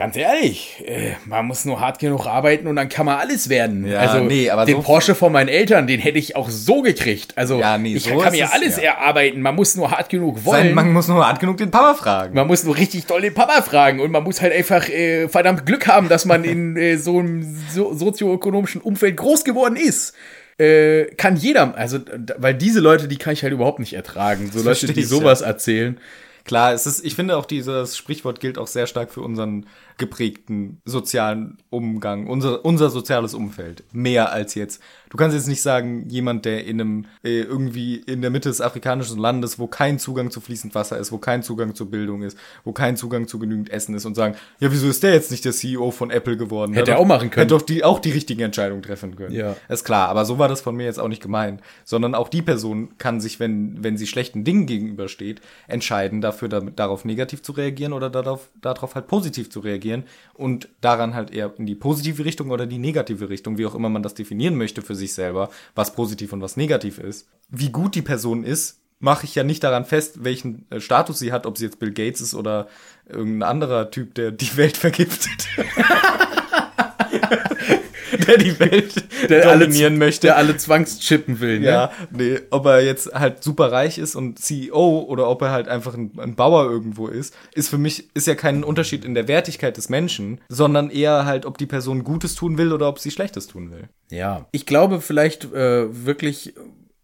ganz 0.00 0.16
ehrlich, 0.16 0.82
äh, 0.86 1.12
man 1.26 1.44
muss 1.44 1.66
nur 1.66 1.78
hart 1.78 1.98
genug 1.98 2.26
arbeiten 2.26 2.66
und 2.66 2.76
dann 2.76 2.88
kann 2.88 3.04
man 3.04 3.18
alles 3.18 3.50
werden. 3.50 3.86
Ja, 3.86 3.98
also 3.98 4.24
nee, 4.24 4.48
aber 4.48 4.64
den 4.64 4.76
so- 4.76 4.82
Porsche 4.82 5.14
von 5.14 5.30
meinen 5.30 5.48
Eltern, 5.48 5.86
den 5.86 6.00
hätte 6.00 6.18
ich 6.18 6.36
auch 6.36 6.48
so 6.48 6.80
gekriegt. 6.80 7.36
Also 7.36 7.60
Ja, 7.60 7.76
nee, 7.76 7.96
ich 7.96 8.04
so 8.04 8.16
kann 8.16 8.32
mir 8.32 8.46
es, 8.46 8.50
alles 8.50 8.76
ja. 8.78 8.92
erarbeiten, 8.94 9.42
man 9.42 9.54
muss 9.54 9.76
nur 9.76 9.90
hart 9.90 10.08
genug 10.08 10.42
wollen. 10.46 10.68
Sein, 10.68 10.74
man 10.74 10.90
muss 10.94 11.06
nur 11.06 11.26
hart 11.26 11.38
genug 11.38 11.58
den 11.58 11.70
Papa 11.70 11.92
fragen. 11.92 12.34
Man 12.34 12.46
muss 12.46 12.64
nur 12.64 12.78
richtig 12.78 13.04
doll 13.04 13.20
den 13.20 13.34
Papa 13.34 13.60
fragen 13.60 14.00
und 14.00 14.10
man 14.10 14.24
muss 14.24 14.40
halt 14.40 14.54
einfach 14.54 14.88
äh, 14.88 15.28
verdammt 15.28 15.66
Glück 15.66 15.86
haben, 15.86 16.08
dass 16.08 16.24
man 16.24 16.44
in 16.44 16.76
äh, 16.78 16.96
so 16.96 17.18
einem 17.18 17.42
so 17.70 17.92
sozioökonomischen 17.92 18.80
Umfeld 18.80 19.18
groß 19.18 19.44
geworden 19.44 19.76
ist. 19.76 20.14
Äh, 20.58 21.14
kann 21.16 21.36
jeder, 21.36 21.76
also, 21.76 21.98
weil 22.38 22.54
diese 22.54 22.80
Leute, 22.80 23.06
die 23.06 23.16
kann 23.18 23.34
ich 23.34 23.42
halt 23.42 23.52
überhaupt 23.52 23.80
nicht 23.80 23.92
ertragen. 23.92 24.50
So 24.50 24.62
Leute, 24.62 24.86
die 24.94 25.02
sowas 25.02 25.42
erzählen. 25.42 26.00
Klar, 26.44 26.72
es 26.72 26.86
ist, 26.86 27.04
ich 27.04 27.14
finde 27.14 27.36
auch 27.36 27.44
dieses 27.44 27.96
Sprichwort 27.96 28.40
gilt 28.40 28.58
auch 28.58 28.66
sehr 28.66 28.86
stark 28.86 29.12
für 29.12 29.20
unseren 29.20 29.66
geprägten 30.00 30.80
sozialen 30.84 31.58
Umgang, 31.68 32.26
unser, 32.26 32.64
unser 32.64 32.90
soziales 32.90 33.34
Umfeld. 33.34 33.84
Mehr 33.92 34.32
als 34.32 34.56
jetzt. 34.56 34.82
Du 35.10 35.16
kannst 35.16 35.36
jetzt 35.36 35.46
nicht 35.46 35.60
sagen, 35.60 36.08
jemand, 36.08 36.44
der 36.44 36.64
in 36.64 36.80
einem, 36.80 37.04
äh, 37.22 37.40
irgendwie 37.40 37.96
in 37.96 38.22
der 38.22 38.30
Mitte 38.30 38.48
des 38.48 38.60
afrikanischen 38.60 39.18
Landes, 39.18 39.58
wo 39.58 39.66
kein 39.66 39.98
Zugang 39.98 40.30
zu 40.30 40.40
fließend 40.40 40.74
Wasser 40.74 40.98
ist, 40.98 41.12
wo 41.12 41.18
kein 41.18 41.42
Zugang 41.42 41.74
zur 41.74 41.90
Bildung 41.90 42.22
ist, 42.22 42.38
wo 42.64 42.72
kein 42.72 42.96
Zugang 42.96 43.28
zu 43.28 43.38
genügend 43.38 43.70
Essen 43.70 43.94
ist 43.94 44.06
und 44.06 44.14
sagen, 44.14 44.36
ja, 44.58 44.72
wieso 44.72 44.88
ist 44.88 45.02
der 45.02 45.12
jetzt 45.12 45.30
nicht 45.30 45.44
der 45.44 45.52
CEO 45.52 45.90
von 45.90 46.10
Apple 46.10 46.36
geworden? 46.36 46.72
Hätte 46.72 46.92
er 46.92 46.98
auch 46.98 47.06
machen 47.06 47.28
können. 47.30 47.42
Hätte 47.42 47.54
doch 47.54 47.62
die, 47.62 47.84
auch 47.84 47.98
die 47.98 48.12
richtigen 48.12 48.40
Entscheidungen 48.40 48.82
treffen 48.82 49.16
können. 49.16 49.34
Ja. 49.34 49.54
Ist 49.68 49.84
klar, 49.84 50.08
aber 50.08 50.24
so 50.24 50.38
war 50.38 50.48
das 50.48 50.62
von 50.62 50.74
mir 50.74 50.84
jetzt 50.84 50.98
auch 50.98 51.08
nicht 51.08 51.22
gemeint. 51.22 51.60
Sondern 51.84 52.14
auch 52.14 52.28
die 52.28 52.42
Person 52.42 52.96
kann 52.96 53.20
sich, 53.20 53.38
wenn, 53.38 53.84
wenn 53.84 53.98
sie 53.98 54.06
schlechten 54.06 54.44
Dingen 54.44 54.64
gegenübersteht, 54.64 55.42
entscheiden, 55.68 56.22
dafür 56.22 56.48
damit, 56.48 56.78
darauf 56.78 57.04
negativ 57.04 57.42
zu 57.42 57.52
reagieren 57.52 57.92
oder 57.92 58.08
darauf, 58.08 58.48
darauf 58.62 58.94
halt 58.94 59.08
positiv 59.08 59.50
zu 59.50 59.60
reagieren 59.60 59.89
und 60.34 60.68
daran 60.80 61.14
halt 61.14 61.30
eher 61.30 61.52
in 61.58 61.66
die 61.66 61.74
positive 61.74 62.24
Richtung 62.24 62.50
oder 62.50 62.66
die 62.66 62.78
negative 62.78 63.28
Richtung, 63.28 63.58
wie 63.58 63.66
auch 63.66 63.74
immer 63.74 63.88
man 63.88 64.02
das 64.02 64.14
definieren 64.14 64.56
möchte 64.56 64.82
für 64.82 64.94
sich 64.94 65.12
selber, 65.12 65.50
was 65.74 65.94
positiv 65.94 66.32
und 66.32 66.40
was 66.40 66.56
negativ 66.56 66.98
ist. 66.98 67.28
Wie 67.48 67.70
gut 67.70 67.94
die 67.94 68.02
Person 68.02 68.44
ist, 68.44 68.80
mache 69.00 69.24
ich 69.24 69.34
ja 69.34 69.42
nicht 69.42 69.64
daran 69.64 69.84
fest, 69.84 70.24
welchen 70.24 70.70
äh, 70.70 70.80
Status 70.80 71.18
sie 71.18 71.32
hat, 71.32 71.46
ob 71.46 71.58
sie 71.58 71.64
jetzt 71.64 71.78
Bill 71.78 71.92
Gates 71.92 72.20
ist 72.20 72.34
oder 72.34 72.68
irgendein 73.08 73.48
anderer 73.48 73.90
Typ, 73.90 74.14
der 74.14 74.30
die 74.30 74.56
Welt 74.56 74.76
vergiftet. 74.76 75.48
der 78.26 78.36
die 78.38 78.58
Welt 78.58 78.94
Der 79.28 79.48
alle, 79.48 79.66
dominieren 79.66 79.98
möchte. 79.98 80.28
der 80.28 80.36
alle 80.36 80.56
zwangschippen 80.56 81.40
will. 81.40 81.60
Ne? 81.60 81.66
Ja, 81.66 81.92
nee, 82.10 82.38
ob 82.50 82.66
er 82.66 82.80
jetzt 82.82 83.12
halt 83.12 83.42
super 83.42 83.72
reich 83.72 83.98
ist 83.98 84.14
und 84.16 84.38
CEO 84.38 85.00
oder 85.08 85.28
ob 85.28 85.42
er 85.42 85.50
halt 85.50 85.68
einfach 85.68 85.94
ein, 85.94 86.12
ein 86.18 86.34
Bauer 86.34 86.70
irgendwo 86.70 87.06
ist, 87.08 87.34
ist 87.54 87.68
für 87.68 87.78
mich, 87.78 88.08
ist 88.14 88.26
ja 88.26 88.34
kein 88.34 88.64
Unterschied 88.64 89.04
in 89.04 89.14
der 89.14 89.28
Wertigkeit 89.28 89.76
des 89.76 89.88
Menschen, 89.88 90.40
sondern 90.48 90.90
eher 90.90 91.24
halt, 91.26 91.46
ob 91.46 91.58
die 91.58 91.66
Person 91.66 92.04
Gutes 92.04 92.34
tun 92.34 92.58
will 92.58 92.72
oder 92.72 92.88
ob 92.88 92.98
sie 92.98 93.10
Schlechtes 93.10 93.46
tun 93.46 93.70
will. 93.70 93.88
Ja, 94.10 94.46
ich 94.52 94.66
glaube 94.66 95.00
vielleicht 95.00 95.44
äh, 95.52 96.04
wirklich, 96.06 96.54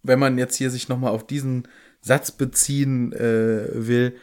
wenn 0.03 0.19
man 0.19 0.39
jetzt 0.39 0.57
hier 0.57 0.71
sich 0.71 0.89
nochmal 0.89 1.13
auf 1.13 1.27
diesen 1.27 1.69
Satz 2.01 2.31
beziehen 2.31 3.13
äh, 3.13 3.67
will, 3.73 4.17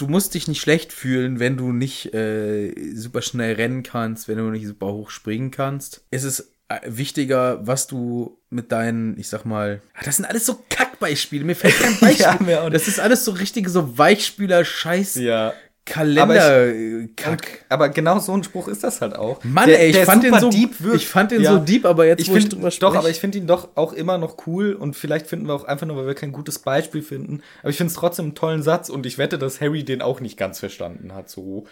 du 0.00 0.06
musst 0.06 0.34
dich 0.34 0.48
nicht 0.48 0.60
schlecht 0.60 0.92
fühlen, 0.92 1.38
wenn 1.38 1.56
du 1.56 1.72
nicht 1.72 2.14
äh, 2.14 2.72
super 2.94 3.22
schnell 3.22 3.54
rennen 3.54 3.82
kannst, 3.82 4.28
wenn 4.28 4.38
du 4.38 4.44
nicht 4.44 4.66
super 4.66 4.86
hoch 4.92 5.10
springen 5.10 5.50
kannst. 5.50 6.02
Es 6.10 6.24
ist 6.24 6.52
äh, 6.68 6.80
wichtiger, 6.86 7.66
was 7.66 7.86
du 7.86 8.38
mit 8.48 8.72
deinen, 8.72 9.18
ich 9.18 9.28
sag 9.28 9.44
mal, 9.44 9.82
ah, 9.94 10.00
das 10.04 10.16
sind 10.16 10.24
alles 10.24 10.46
so 10.46 10.64
Kackbeispiele, 10.68 11.44
mir 11.44 11.56
fällt 11.56 11.78
kein 11.78 11.96
Beispiel. 12.00 12.48
Ja, 12.48 12.60
auch 12.60 12.64
nicht. 12.64 12.74
das 12.74 12.88
ist 12.88 13.00
alles 13.00 13.24
so 13.24 13.32
richtige 13.32 13.68
so 13.68 13.98
Weichspüler-Scheiß. 13.98 15.16
Ja. 15.16 15.52
Kalender-Kack. 15.90 17.64
Aber 17.68 17.88
genau 17.88 18.18
so 18.18 18.32
ein 18.32 18.42
Spruch 18.42 18.68
ist 18.68 18.82
das 18.84 19.00
halt 19.00 19.16
auch. 19.16 19.42
Mann, 19.44 19.68
Der- 19.68 19.80
ey, 19.80 19.90
ich 19.90 19.96
fand 19.98 20.24
den 20.24 20.38
so, 20.38 20.50
deep 20.50 20.80
wirkt. 20.80 20.96
ich 20.96 21.08
fand 21.08 21.30
den 21.30 21.42
Ja. 21.42 21.52
so 21.52 21.58
deep, 21.58 21.84
aber 21.84 22.06
jetzt, 22.06 22.20
ich 22.20 22.30
wo 22.30 22.36
ich 22.36 22.42
finde 22.42 22.56
drüber 22.56 22.68
doch, 22.68 22.74
spreche- 22.74 22.98
aber 22.98 23.10
ich 23.10 23.20
finde 23.20 23.38
ihn 23.38 23.46
doch 23.46 23.68
auch 23.76 23.92
immer 23.92 24.18
noch 24.18 24.46
cool 24.46 24.72
und 24.72 24.96
vielleicht 24.96 25.26
finden 25.26 25.46
wir 25.46 25.54
auch 25.54 25.64
einfach 25.64 25.86
nur, 25.86 25.96
weil 25.96 26.06
wir 26.06 26.14
kein 26.14 26.32
gutes 26.32 26.58
Beispiel 26.60 27.02
finden. 27.02 27.42
Aber 27.62 27.70
ich 27.70 27.76
finde 27.76 27.90
es 27.92 27.96
trotzdem 27.96 28.26
einen 28.26 28.34
tollen 28.34 28.62
Satz 28.62 28.88
und 28.88 29.06
ich 29.06 29.18
wette, 29.18 29.38
dass 29.38 29.60
Harry 29.60 29.84
den 29.84 30.02
auch 30.02 30.20
nicht 30.20 30.36
ganz 30.36 30.58
verstanden 30.58 31.14
hat. 31.14 31.28
So, 31.30 31.66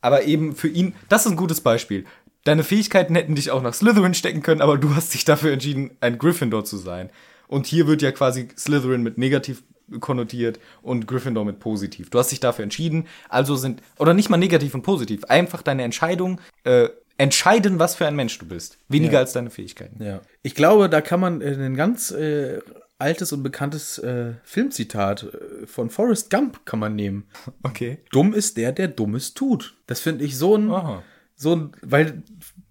aber 0.00 0.24
eben 0.24 0.54
für 0.54 0.68
ihn, 0.68 0.94
das 1.08 1.24
ist 1.26 1.32
ein 1.32 1.36
gutes 1.36 1.60
Beispiel. 1.60 2.04
deine 2.44 2.62
Fähigkeiten 2.62 3.14
hätten 3.14 3.34
dich 3.36 3.50
auch 3.50 3.62
nach 3.62 3.72
Slytherin 3.72 4.12
stecken 4.12 4.42
können, 4.42 4.60
aber 4.60 4.76
du 4.76 4.94
hast 4.94 5.14
dich 5.14 5.24
dafür 5.24 5.50
entschieden, 5.52 5.92
ein 6.02 6.18
Gryffindor 6.18 6.62
zu 6.66 6.76
sein. 6.76 7.08
Und 7.48 7.64
hier 7.66 7.86
wird 7.86 8.02
ja 8.02 8.12
quasi 8.12 8.48
Slytherin 8.58 9.02
mit 9.02 9.16
negativ 9.16 9.62
konnotiert 10.00 10.58
und 10.82 11.06
Gryffindor 11.06 11.44
mit 11.44 11.58
positiv. 11.60 12.10
Du 12.10 12.18
hast 12.18 12.30
dich 12.30 12.40
dafür 12.40 12.62
entschieden, 12.62 13.06
also 13.28 13.56
sind, 13.56 13.82
oder 13.98 14.14
nicht 14.14 14.30
mal 14.30 14.36
negativ 14.36 14.74
und 14.74 14.82
positiv, 14.82 15.24
einfach 15.24 15.62
deine 15.62 15.82
Entscheidung 15.82 16.40
äh, 16.64 16.88
entscheiden, 17.18 17.78
was 17.78 17.94
für 17.94 18.06
ein 18.06 18.16
Mensch 18.16 18.38
du 18.38 18.46
bist. 18.46 18.78
Weniger 18.88 19.14
Ja. 19.14 19.18
als 19.20 19.32
deine 19.32 19.50
Fähigkeiten. 19.50 20.02
Ja. 20.02 20.20
Ich 20.42 20.54
glaube, 20.54 20.88
da 20.88 21.00
kann 21.00 21.20
man 21.20 21.40
äh, 21.40 21.54
ein 21.54 21.76
ganz 21.76 22.10
äh, 22.10 22.58
altes 22.98 23.32
und 23.32 23.42
bekanntes 23.42 23.98
äh, 23.98 24.32
Filmzitat 24.44 25.24
äh, 25.24 25.66
von 25.66 25.90
Forrest 25.90 26.30
Gump 26.30 26.64
kann 26.64 26.78
man 26.78 26.96
nehmen. 26.96 27.24
Okay. 27.62 27.98
Dumm 28.10 28.34
ist 28.34 28.56
der, 28.56 28.72
der 28.72 28.88
Dummes 28.88 29.34
tut. 29.34 29.76
Das 29.86 30.00
finde 30.00 30.24
ich 30.24 30.36
so 30.38 30.56
ein, 30.56 30.70
Aha. 30.70 31.02
so 31.36 31.54
ein, 31.56 31.72
weil 31.82 32.22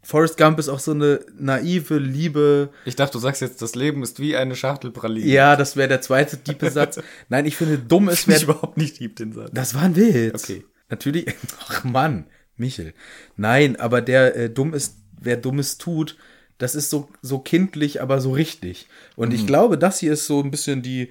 Forrest 0.04 0.38
Gump 0.38 0.60
ist 0.60 0.68
auch 0.70 0.80
so 0.80 0.92
eine 0.92 1.22
naive, 1.40 1.98
liebe, 1.98 2.70
Ich 2.86 2.96
dachte, 2.98 3.14
du 3.14 3.20
sagst 3.20 3.42
jetzt, 3.42 3.62
das 3.62 3.74
Leben 3.74 4.04
ist 4.04 4.20
wie 4.20 4.36
eine 4.36 4.56
Schachtel 4.56 4.92
Pralinen. 4.92 5.30
ja, 5.30 5.56
das 5.56 5.76
wäre 5.78 5.88
der 5.88 6.02
zweite 6.02 6.38
tiefe 6.44 6.70
Satz. 6.70 7.00
Nein, 7.30 7.46
ich 7.46 7.56
finde, 7.56 7.78
dumm 7.80 8.10
ist, 8.10 8.28
ich 8.28 8.44
überhaupt 8.44 8.78
nicht 8.78 9.00
lieb, 9.00 9.16
den 9.16 9.32
Satz. 9.34 9.52
Das 9.54 9.74
war 9.76 9.84
ein 9.84 9.96
Witz. 9.96 10.44
Okay. 10.44 10.66
Natürlich. 10.90 11.28
Ach 11.70 11.84
Mann, 11.86 12.26
Michel. 12.58 12.94
Nein, 13.38 13.78
aber 13.80 14.02
der 14.02 14.36
äh, 14.36 14.50
dumm 14.50 14.74
ist, 14.74 14.98
wer 15.20 15.38
Dummes 15.38 15.78
tut, 15.78 16.18
das 16.58 16.76
ist 16.76 16.90
so, 16.90 17.10
so 17.22 17.40
kindlich, 17.40 18.02
aber 18.02 18.20
so 18.22 18.32
richtig. 18.32 18.88
Und 19.16 19.30
Mhm. 19.30 19.36
ich 19.36 19.48
glaube, 19.48 19.78
das 19.78 20.00
hier 20.00 20.14
ist 20.14 20.28
so 20.28 20.42
ein 20.42 20.52
bisschen 20.52 20.82
die 20.82 21.10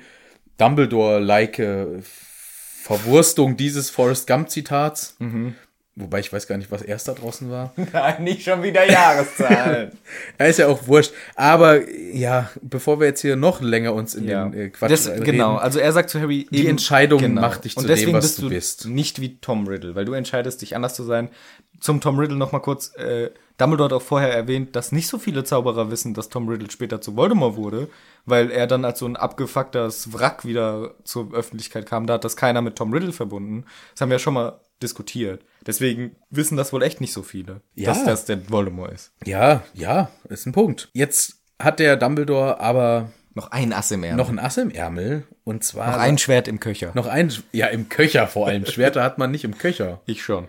Dumbledore-like 0.59 1.59
äh, 1.59 1.87
Verwurstung 2.83 3.57
dieses 3.57 3.91
Forrest 3.91 4.27
Gump-Zitats. 4.27 5.17
Mhm. 5.19 5.55
Wobei 5.95 6.21
ich 6.21 6.33
weiß 6.33 6.47
gar 6.47 6.57
nicht, 6.57 6.71
was 6.71 6.81
erst 6.81 7.09
da 7.09 7.13
draußen 7.13 7.51
war. 7.51 7.75
Nein, 7.93 8.25
nicht 8.25 8.43
schon 8.43 8.63
wieder 8.63 8.89
Jahreszahlen. 8.91 9.93
Er 10.39 10.49
ist 10.49 10.59
ja 10.59 10.69
auch 10.69 10.87
wurscht. 10.87 11.13
Aber 11.35 11.87
ja, 11.91 12.51
bevor 12.63 12.99
wir 12.99 13.07
jetzt 13.07 13.21
hier 13.21 13.37
noch 13.37 13.61
länger 13.61 13.93
uns 13.93 14.15
in 14.15 14.27
ja. 14.27 14.49
den 14.49 14.59
äh, 14.59 14.69
Quatsch 14.71 14.91
das, 14.91 15.09
reden, 15.09 15.25
genau, 15.25 15.57
also 15.57 15.79
er 15.79 15.93
sagt 15.93 16.09
zu 16.09 16.19
Harry, 16.19 16.47
Die 16.51 16.67
Entscheidung 16.67 17.35
macht 17.35 17.65
dich 17.65 17.75
zu 17.75 17.81
Und 17.81 17.89
dem, 17.89 17.95
deswegen 17.95 18.15
was 18.15 18.25
bist 18.25 18.39
du 18.39 18.43
du 18.43 18.49
bist. 18.49 18.87
nicht 18.87 19.21
wie 19.21 19.37
Tom 19.39 19.67
Riddle, 19.67 19.95
weil 19.95 20.07
du 20.07 20.15
entscheidest, 20.15 20.63
dich 20.63 20.75
anders 20.75 20.95
zu 20.95 21.05
sein. 21.05 21.29
Zum 21.79 22.01
Tom 22.01 22.19
Riddle 22.19 22.39
noch 22.39 22.53
mal 22.53 22.61
kurz, 22.61 22.95
äh, 22.97 23.31
Dumbledore 23.59 23.91
hat 23.91 23.93
auch 23.93 24.03
vorher 24.03 24.33
erwähnt, 24.33 24.75
dass 24.75 24.93
nicht 24.93 25.09
so 25.09 25.19
viele 25.19 25.45
Zauberer 25.45 25.91
wissen, 25.91 26.15
dass 26.15 26.31
Tom 26.31 26.49
Riddle 26.49 26.71
später 26.71 27.01
zu 27.01 27.17
Voldemort 27.17 27.57
wurde, 27.57 27.89
weil 28.25 28.51
er 28.51 28.67
dann 28.67 28.85
als 28.85 28.99
so 28.99 29.07
ein 29.07 29.17
abgefucktes 29.17 30.13
Wrack 30.15 30.45
wieder 30.47 30.95
zur 31.05 31.33
Öffentlichkeit 31.35 31.87
kam. 31.87 32.07
Da 32.07 32.15
hat 32.15 32.25
das 32.25 32.37
keiner 32.37 32.63
mit 32.63 32.77
Tom 32.77 32.93
Riddle 32.93 33.13
verbunden. 33.13 33.67
Das 33.93 34.01
haben 34.01 34.09
wir 34.09 34.17
ja 34.17 34.19
schon 34.21 34.35
mal 34.35 34.59
diskutiert. 34.83 35.45
Deswegen 35.67 36.17
wissen 36.31 36.57
das 36.57 36.73
wohl 36.73 36.83
echt 36.83 37.01
nicht 37.01 37.13
so 37.13 37.23
viele, 37.23 37.61
Ja. 37.75 37.91
dass 37.91 38.05
das 38.05 38.25
der 38.25 38.51
Voldemort 38.51 38.93
ist. 38.93 39.13
Ja, 39.25 39.63
ja, 39.75 40.11
ist 40.29 40.47
ein 40.47 40.53
Punkt. 40.53 40.89
Jetzt 40.93 41.37
hat 41.59 41.79
der 41.79 41.97
Dumbledore 41.97 42.59
aber 42.61 43.11
Noch 43.35 43.51
ein 43.51 43.73
Ass 43.73 43.91
im 43.93 44.03
Ärmel. 44.05 44.17
noch 44.17 44.29
ein 44.29 44.39
Ass 44.39 44.57
im 44.59 44.71
Ärmel 44.71 45.25
und 45.45 45.65
zwar 45.65 45.93
Noch 45.93 45.99
ein 45.99 46.19
Schwert 46.19 46.49
im 46.49 46.61
Köcher. 46.61 46.93
noch 46.95 47.07
ein 47.07 47.33
ja 47.53 47.67
im 47.69 47.89
Köcher 47.89 48.27
vor 48.27 48.47
allem. 48.49 48.67
Schwerter 48.67 49.03
hat 49.03 49.19
man 49.19 49.31
nicht 49.31 49.45
im 49.45 49.57
Köcher. 49.57 50.01
Ich 50.07 50.23
schon. 50.23 50.49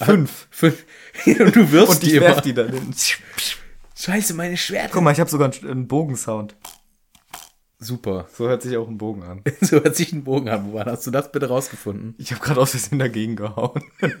Fünf. 0.00 0.46
Fünf. 0.50 0.84
und 1.26 1.56
du 1.56 1.72
wirst 1.72 1.88
Und 1.90 2.02
die 2.02 2.06
ich 2.08 2.14
immer. 2.14 2.40
die 2.40 2.54
dann 2.54 2.70
hin. 2.72 2.94
Scheiße, 3.96 4.34
meine 4.34 4.56
Schwerter. 4.56 4.90
Guck 4.92 5.02
mal, 5.02 5.12
ich 5.12 5.20
habe 5.20 5.30
sogar 5.30 5.50
einen 5.62 5.86
Bogensound. 5.88 6.54
Super. 7.84 8.26
So 8.32 8.48
hört 8.48 8.62
sich 8.62 8.76
auch 8.76 8.88
ein 8.88 8.98
Bogen 8.98 9.22
an. 9.22 9.42
So 9.60 9.82
hört 9.82 9.94
sich 9.96 10.12
ein 10.12 10.24
Bogen 10.24 10.48
an. 10.48 10.72
Woran 10.72 10.86
hast 10.90 11.06
du 11.06 11.10
das 11.10 11.30
bitte 11.30 11.48
rausgefunden? 11.48 12.14
Ich 12.18 12.32
habe 12.32 12.42
gerade 12.42 12.60
aus 12.60 12.70
Versehen 12.70 12.98
dagegen 12.98 13.36
gehauen. 13.36 13.82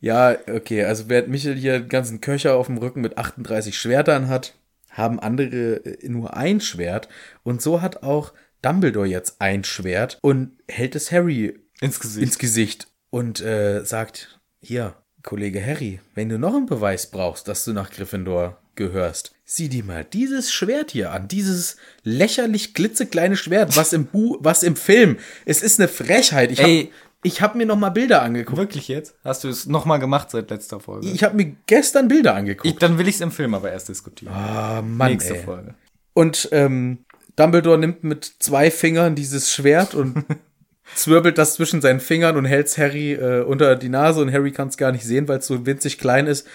Ja, 0.00 0.36
okay, 0.48 0.84
also 0.84 1.08
während 1.08 1.28
Michel 1.28 1.54
hier 1.56 1.80
den 1.80 1.88
ganzen 1.88 2.20
Köcher 2.20 2.54
auf 2.54 2.66
dem 2.66 2.78
Rücken 2.78 3.00
mit 3.02 3.18
38 3.18 3.76
Schwertern 3.76 4.28
hat, 4.28 4.54
haben 4.88 5.20
andere 5.20 5.84
äh, 5.84 6.08
nur 6.08 6.34
ein 6.34 6.60
Schwert. 6.60 7.08
Und 7.42 7.60
so 7.60 7.82
hat 7.82 8.02
auch 8.02 8.32
Dumbledore 8.62 9.06
jetzt 9.06 9.40
ein 9.40 9.64
Schwert 9.64 10.18
und 10.22 10.52
hält 10.68 10.94
es 10.94 11.12
Harry 11.12 11.58
Ins 11.80 12.00
Gesicht. 12.00 12.22
ins 12.22 12.38
Gesicht 12.38 12.88
und 13.10 13.40
äh, 13.40 13.84
sagt, 13.84 14.40
hier, 14.60 14.94
Kollege 15.22 15.64
Harry, 15.64 16.00
wenn 16.14 16.28
du 16.28 16.38
noch 16.38 16.54
einen 16.54 16.66
Beweis 16.66 17.10
brauchst, 17.10 17.48
dass 17.48 17.64
du 17.64 17.72
nach 17.72 17.90
Gryffindor 17.90 18.58
gehörst, 18.80 19.32
sieh 19.44 19.68
dir 19.68 19.84
mal 19.84 20.04
dieses 20.04 20.52
Schwert 20.52 20.90
hier 20.90 21.12
an, 21.12 21.28
dieses 21.28 21.76
lächerlich 22.02 22.72
klitzekleine 22.74 23.36
Schwert, 23.36 23.76
was 23.76 23.92
im 23.92 24.06
Bu 24.06 24.38
was 24.40 24.62
im 24.62 24.74
Film, 24.74 25.18
es 25.44 25.62
ist 25.62 25.78
eine 25.78 25.88
Frechheit. 25.88 26.50
Ich 26.50 26.62
habe 26.62 26.88
ich 27.22 27.42
hab 27.42 27.54
mir 27.54 27.66
noch 27.66 27.76
mal 27.76 27.90
Bilder 27.90 28.22
angeguckt. 28.22 28.58
Wirklich 28.58 28.88
jetzt? 28.88 29.14
Hast 29.22 29.44
du 29.44 29.48
es 29.48 29.66
nochmal 29.66 29.98
gemacht 29.98 30.30
seit 30.30 30.50
letzter 30.50 30.80
Folge? 30.80 31.08
Ich 31.08 31.22
habe 31.22 31.36
mir 31.36 31.54
gestern 31.66 32.08
Bilder 32.08 32.34
angeguckt. 32.34 32.66
Ich, 32.66 32.78
dann 32.78 32.96
will 32.96 33.06
ich 33.06 33.16
es 33.16 33.20
im 33.20 33.30
Film 33.30 33.52
aber 33.52 33.70
erst 33.70 33.90
diskutieren. 33.90 34.32
Ah, 34.32 34.80
Mann, 34.82 35.12
Nächste 35.12 35.36
ey. 35.36 35.42
Folge. 35.42 35.74
Und 36.14 36.48
ähm, 36.52 37.04
Dumbledore 37.36 37.76
nimmt 37.76 38.02
mit 38.02 38.24
zwei 38.38 38.70
Fingern 38.70 39.14
dieses 39.14 39.52
Schwert 39.52 39.94
und 39.94 40.24
zwirbelt 40.94 41.36
das 41.36 41.54
zwischen 41.54 41.82
seinen 41.82 42.00
Fingern 42.00 42.38
und 42.38 42.46
hält's 42.46 42.78
Harry 42.78 43.12
äh, 43.12 43.42
unter 43.42 43.76
die 43.76 43.90
Nase 43.90 44.22
und 44.22 44.32
Harry 44.32 44.52
kann 44.52 44.68
es 44.68 44.78
gar 44.78 44.90
nicht 44.90 45.04
sehen, 45.04 45.28
weil 45.28 45.38
es 45.38 45.46
so 45.46 45.66
winzig 45.66 45.98
klein 45.98 46.26
ist. 46.26 46.46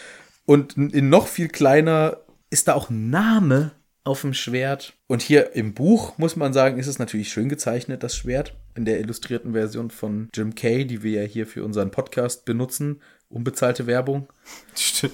Und 0.45 0.77
in 0.77 1.09
noch 1.09 1.27
viel 1.27 1.47
kleiner 1.47 2.17
ist 2.49 2.67
da 2.67 2.73
auch 2.73 2.89
ein 2.89 3.09
Name 3.09 3.71
auf 4.03 4.21
dem 4.21 4.33
Schwert. 4.33 4.93
Und 5.07 5.21
hier 5.21 5.55
im 5.55 5.73
Buch, 5.73 6.17
muss 6.17 6.35
man 6.35 6.53
sagen, 6.53 6.77
ist 6.77 6.87
es 6.87 6.99
natürlich 6.99 7.29
schön 7.29 7.49
gezeichnet, 7.49 8.03
das 8.03 8.15
Schwert. 8.15 8.55
In 8.75 8.85
der 8.85 8.99
illustrierten 8.99 9.53
Version 9.53 9.89
von 9.89 10.29
Jim 10.33 10.53
Kay, 10.53 10.85
die 10.85 11.01
wir 11.01 11.23
ja 11.23 11.27
hier 11.27 11.47
für 11.47 11.63
unseren 11.63 11.91
Podcast 11.91 12.45
benutzen. 12.45 13.01
Unbezahlte 13.29 13.87
Werbung. 13.87 14.27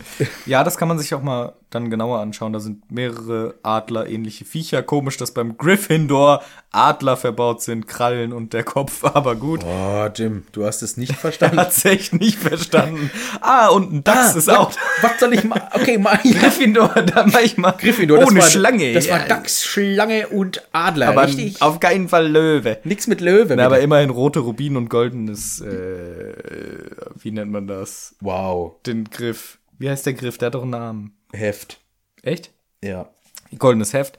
Ja, 0.45 0.63
das 0.63 0.77
kann 0.77 0.88
man 0.88 0.97
sich 0.97 1.13
auch 1.13 1.21
mal 1.21 1.53
dann 1.69 1.89
genauer 1.89 2.19
anschauen. 2.19 2.51
Da 2.51 2.59
sind 2.59 2.91
mehrere 2.91 3.55
Adler-ähnliche 3.63 4.43
Viecher. 4.43 4.84
Komisch, 4.84 5.17
dass 5.17 5.34
beim 5.34 5.57
Gryffindor 5.57 6.41
Adler 6.71 7.17
verbaut 7.17 7.61
sind, 7.61 7.88
Krallen 7.88 8.34
und 8.34 8.53
der 8.53 8.63
Kopf, 8.63 9.03
aber 9.13 9.36
gut. 9.36 9.61
Oh, 9.65 10.07
Jim, 10.13 10.43
du 10.51 10.65
hast 10.65 10.82
es 10.82 10.97
nicht 10.97 11.15
verstanden. 11.17 11.59
Echt 11.84 12.13
nicht 12.13 12.38
verstanden. 12.39 13.11
Ah, 13.41 13.67
und 13.67 13.91
ein 13.93 14.03
Dachs 14.03 14.36
ist 14.36 14.49
auch. 14.49 14.71
Was 15.01 15.19
soll 15.19 15.34
ich 15.34 15.43
mal? 15.43 15.69
Okay, 15.73 15.97
mal. 15.97 16.17
Gryffindor, 16.17 16.89
da 16.89 17.25
mach 17.25 17.41
ich 17.41 17.57
mal. 17.57 17.71
Gryffindor, 17.73 18.19
das 18.19 18.29
Ohne 18.29 18.39
war, 18.39 18.47
Schlange. 18.47 18.93
Das 18.93 19.09
war. 19.09 19.19
Dachs, 19.19 19.63
Schlange 19.65 20.27
und 20.29 20.63
Adler, 20.71 21.09
Aber 21.09 21.27
richtig? 21.27 21.61
auf 21.61 21.79
keinen 21.79 22.07
Fall 22.09 22.27
Löwe. 22.27 22.79
Nix 22.84 23.07
mit 23.07 23.21
Löwe. 23.21 23.55
Na, 23.55 23.65
aber 23.65 23.79
immerhin 23.79 24.09
rote 24.09 24.39
Rubin 24.39 24.75
und 24.77 24.89
goldenes, 24.89 25.61
äh, 25.61 26.34
wie 27.19 27.32
nennt 27.32 27.51
man 27.51 27.67
das? 27.67 28.15
wow, 28.21 28.73
Den 28.86 29.09
Griff. 29.22 29.59
Wie 29.78 29.89
heißt 29.89 30.05
der 30.05 30.13
Griff? 30.13 30.38
Der 30.38 30.47
hat 30.47 30.55
doch 30.55 30.63
einen 30.63 30.72
Namen. 30.72 31.17
Heft. 31.32 31.80
Echt? 32.24 32.51
Ja. 32.84 33.09
Goldenes 33.57 33.93
Heft. 33.93 34.17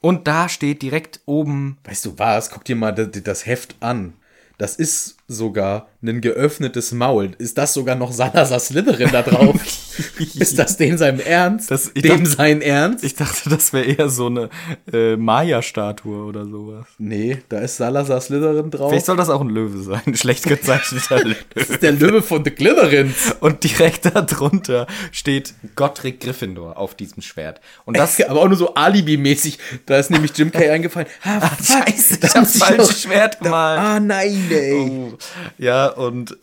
Und 0.00 0.28
da 0.28 0.48
steht 0.48 0.82
direkt 0.82 1.20
oben. 1.26 1.78
Weißt 1.84 2.04
du 2.04 2.18
was? 2.18 2.50
Guck 2.50 2.64
dir 2.64 2.76
mal 2.76 2.94
das, 2.94 3.08
das 3.22 3.46
Heft 3.46 3.76
an. 3.80 4.14
Das 4.56 4.76
ist 4.76 5.16
sogar 5.26 5.88
ein 6.02 6.20
geöffnetes 6.20 6.92
Maul. 6.92 7.30
Ist 7.38 7.56
das 7.56 7.72
sogar 7.72 7.94
noch 7.94 8.12
Salazar 8.12 8.60
Slytherin 8.60 9.08
da 9.10 9.22
drauf? 9.22 9.54
ist 10.34 10.58
das 10.58 10.76
dem 10.76 10.98
sein 10.98 11.18
Ernst? 11.18 11.70
Das- 11.70 11.94
dem 11.94 12.24
dachte- 12.24 12.26
sein 12.36 12.60
Ernst? 12.60 13.04
Ich 13.04 13.14
dachte, 13.14 13.48
das 13.48 13.72
wäre 13.72 13.84
eher 13.86 14.08
so 14.10 14.26
eine 14.26 14.50
äh, 14.92 15.16
Maya-Statue 15.16 16.24
oder 16.26 16.44
sowas. 16.46 16.84
nee, 16.98 17.38
da 17.48 17.60
ist 17.60 17.78
Salazar 17.78 18.20
Slytherin 18.20 18.70
drauf. 18.70 18.90
Vielleicht 18.90 19.06
soll 19.06 19.16
das 19.16 19.30
auch 19.30 19.40
ein 19.40 19.48
Löwe 19.48 19.82
sein. 19.82 20.02
Ein 20.04 20.14
schlecht 20.16 20.44
gezeichneter 20.44 21.16
das 21.16 21.24
Löwe. 21.24 21.36
ist 21.54 21.82
der 21.82 21.92
Löwe 21.92 22.20
von 22.22 22.44
The 22.44 22.52
Slytherins. 22.54 23.36
Und 23.40 23.64
direkt 23.64 24.04
darunter 24.14 24.86
steht 25.10 25.54
Gottrick 25.74 26.20
Gryffindor 26.20 26.76
auf 26.76 26.94
diesem 26.94 27.22
Schwert. 27.22 27.62
Und 27.86 27.96
das. 27.96 28.20
aber 28.20 28.42
auch 28.42 28.48
nur 28.48 28.58
so 28.58 28.74
Alibi-mäßig. 28.74 29.58
Da 29.86 29.96
ist 29.96 30.10
nämlich 30.10 30.36
Jim 30.36 30.52
Kay 30.52 30.68
eingefallen. 30.68 31.08
Ah, 31.22 31.40
fuck, 31.40 31.66
Scheiße, 31.66 32.18
ich 32.22 32.34
hab 32.34 32.40
muss 32.40 32.58
falsche 32.58 32.92
Schwert 32.92 33.40
gemalt. 33.40 33.78
Ah, 33.80 34.00
nein, 34.00 34.48
ey. 34.50 34.74
Oh, 34.74 35.12
ja, 35.58 35.88
und, 35.88 36.36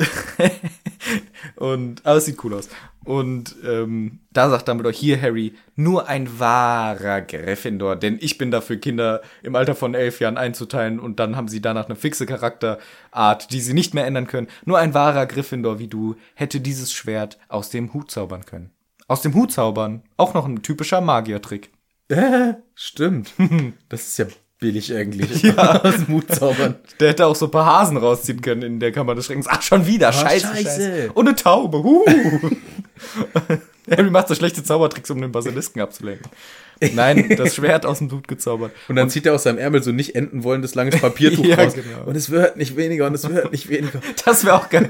und, 1.55 2.05
aber 2.05 2.17
es 2.17 2.25
sieht 2.25 2.43
cool 2.43 2.53
aus. 2.53 2.69
Und 3.03 3.55
ähm, 3.65 4.19
da 4.31 4.49
sagt 4.49 4.67
Dumbledore, 4.67 4.93
hier 4.93 5.19
Harry, 5.19 5.55
nur 5.75 6.07
ein 6.07 6.39
wahrer 6.39 7.21
Gryffindor, 7.21 7.95
denn 7.95 8.19
ich 8.21 8.37
bin 8.37 8.51
dafür, 8.51 8.77
Kinder 8.77 9.21
im 9.41 9.55
Alter 9.55 9.73
von 9.73 9.95
elf 9.95 10.19
Jahren 10.19 10.37
einzuteilen 10.37 10.99
und 10.99 11.19
dann 11.19 11.35
haben 11.35 11.47
sie 11.47 11.61
danach 11.61 11.85
eine 11.85 11.95
fixe 11.95 12.27
Charakterart, 12.27 13.51
die 13.51 13.59
sie 13.59 13.73
nicht 13.73 13.95
mehr 13.95 14.05
ändern 14.05 14.27
können. 14.27 14.47
Nur 14.65 14.77
ein 14.77 14.93
wahrer 14.93 15.25
Gryffindor 15.25 15.79
wie 15.79 15.87
du 15.87 16.15
hätte 16.35 16.61
dieses 16.61 16.93
Schwert 16.93 17.39
aus 17.47 17.71
dem 17.71 17.91
Hut 17.93 18.11
zaubern 18.11 18.45
können. 18.45 18.69
Aus 19.07 19.21
dem 19.21 19.33
Hut 19.33 19.51
zaubern, 19.51 20.03
auch 20.17 20.35
noch 20.35 20.45
ein 20.45 20.61
typischer 20.61 21.01
Magiertrick. 21.01 21.71
Äh, 22.07 22.53
stimmt. 22.75 23.33
Das 23.89 24.07
ist 24.07 24.17
ja 24.19 24.25
billig 24.61 24.95
eigentlich. 24.95 25.57
Aus 25.57 25.95
dem 25.95 26.05
Mut 26.07 26.33
zaubern. 26.33 26.75
Der 27.01 27.09
hätte 27.09 27.25
auch 27.25 27.35
so 27.35 27.45
ein 27.45 27.51
paar 27.51 27.65
Hasen 27.65 27.97
rausziehen 27.97 28.41
können 28.41 28.61
in 28.61 28.79
der 28.79 28.93
Kammer 28.93 29.13
des 29.15 29.25
Schreckens. 29.25 29.47
Ach, 29.49 29.61
schon 29.61 29.85
wieder. 29.85 30.13
scheiße, 30.13 30.47
scheiße. 30.47 30.63
scheiße. 30.63 31.11
Und 31.13 31.27
eine 31.27 31.35
Taube. 31.35 31.83
Huh. 31.83 32.05
Harry 33.91 34.09
macht 34.09 34.29
so 34.29 34.35
schlechte 34.35 34.63
Zaubertricks, 34.63 35.09
um 35.09 35.19
den 35.19 35.33
Basilisken 35.33 35.81
abzulenken. 35.81 36.31
Nein, 36.93 37.35
das 37.37 37.55
Schwert 37.55 37.85
aus 37.85 37.99
dem 37.99 38.11
Hut 38.11 38.27
gezaubert. 38.27 38.71
Und 38.87 38.95
dann 38.95 39.09
zieht 39.09 39.25
er 39.25 39.35
aus 39.35 39.43
seinem 39.43 39.57
Ärmel 39.59 39.83
so 39.83 39.91
nicht 39.91 40.15
enden 40.15 40.43
wollendes 40.43 40.73
langes 40.75 40.99
Papiertuch 40.99 41.45
Ja, 41.51 41.55
raus. 41.55 41.73
genau. 41.75 42.05
Und 42.05 42.15
es 42.15 42.29
wird 42.29 42.57
nicht 42.57 42.75
weniger 42.75 43.07
und 43.07 43.13
es 43.13 43.27
wird 43.29 43.51
nicht 43.51 43.69
weniger. 43.69 44.01
Das 44.25 44.43
wäre 44.45 44.55
auch 44.55 44.69
geil. 44.69 44.89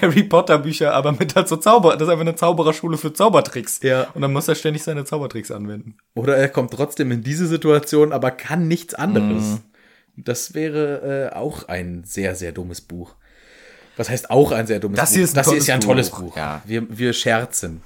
Harry 0.00 0.22
Potter 0.24 0.58
Bücher, 0.58 0.94
aber 0.94 1.12
mit 1.12 1.34
halt 1.34 1.48
so 1.48 1.56
Zauber. 1.56 1.92
Das 1.94 2.02
ist 2.02 2.08
einfach 2.08 2.20
eine 2.20 2.36
Zaubererschule 2.36 2.96
für 2.98 3.12
Zaubertricks. 3.12 3.80
Ja. 3.82 4.08
Und 4.14 4.22
dann 4.22 4.32
muss 4.32 4.48
er 4.48 4.54
ständig 4.54 4.82
seine 4.82 5.04
Zaubertricks 5.04 5.50
anwenden. 5.50 5.96
Oder 6.14 6.36
er 6.36 6.48
kommt 6.48 6.72
trotzdem 6.72 7.10
in 7.10 7.22
diese 7.22 7.46
Situation, 7.46 8.12
aber 8.12 8.30
kann 8.30 8.68
nichts 8.68 8.94
anderes. 8.94 9.42
Mhm. 9.44 9.60
Das 10.16 10.54
wäre 10.54 11.30
äh, 11.32 11.36
auch 11.36 11.66
ein 11.68 12.04
sehr, 12.04 12.34
sehr 12.36 12.52
dummes 12.52 12.80
Buch. 12.80 13.14
Was 13.96 14.08
heißt 14.10 14.30
auch 14.30 14.52
ein 14.52 14.66
sehr 14.66 14.80
dummes 14.80 14.98
Das 14.98 15.10
Buch? 15.10 15.16
hier 15.16 15.26
das 15.34 15.48
hier 15.48 15.58
ist 15.58 15.66
ja 15.66 15.74
ein 15.74 15.80
tolles 15.80 16.10
Buch. 16.10 16.20
Buch. 16.20 16.36
Ja. 16.36 16.62
Wir, 16.66 16.86
wir 16.88 17.12
scherzen. 17.12 17.80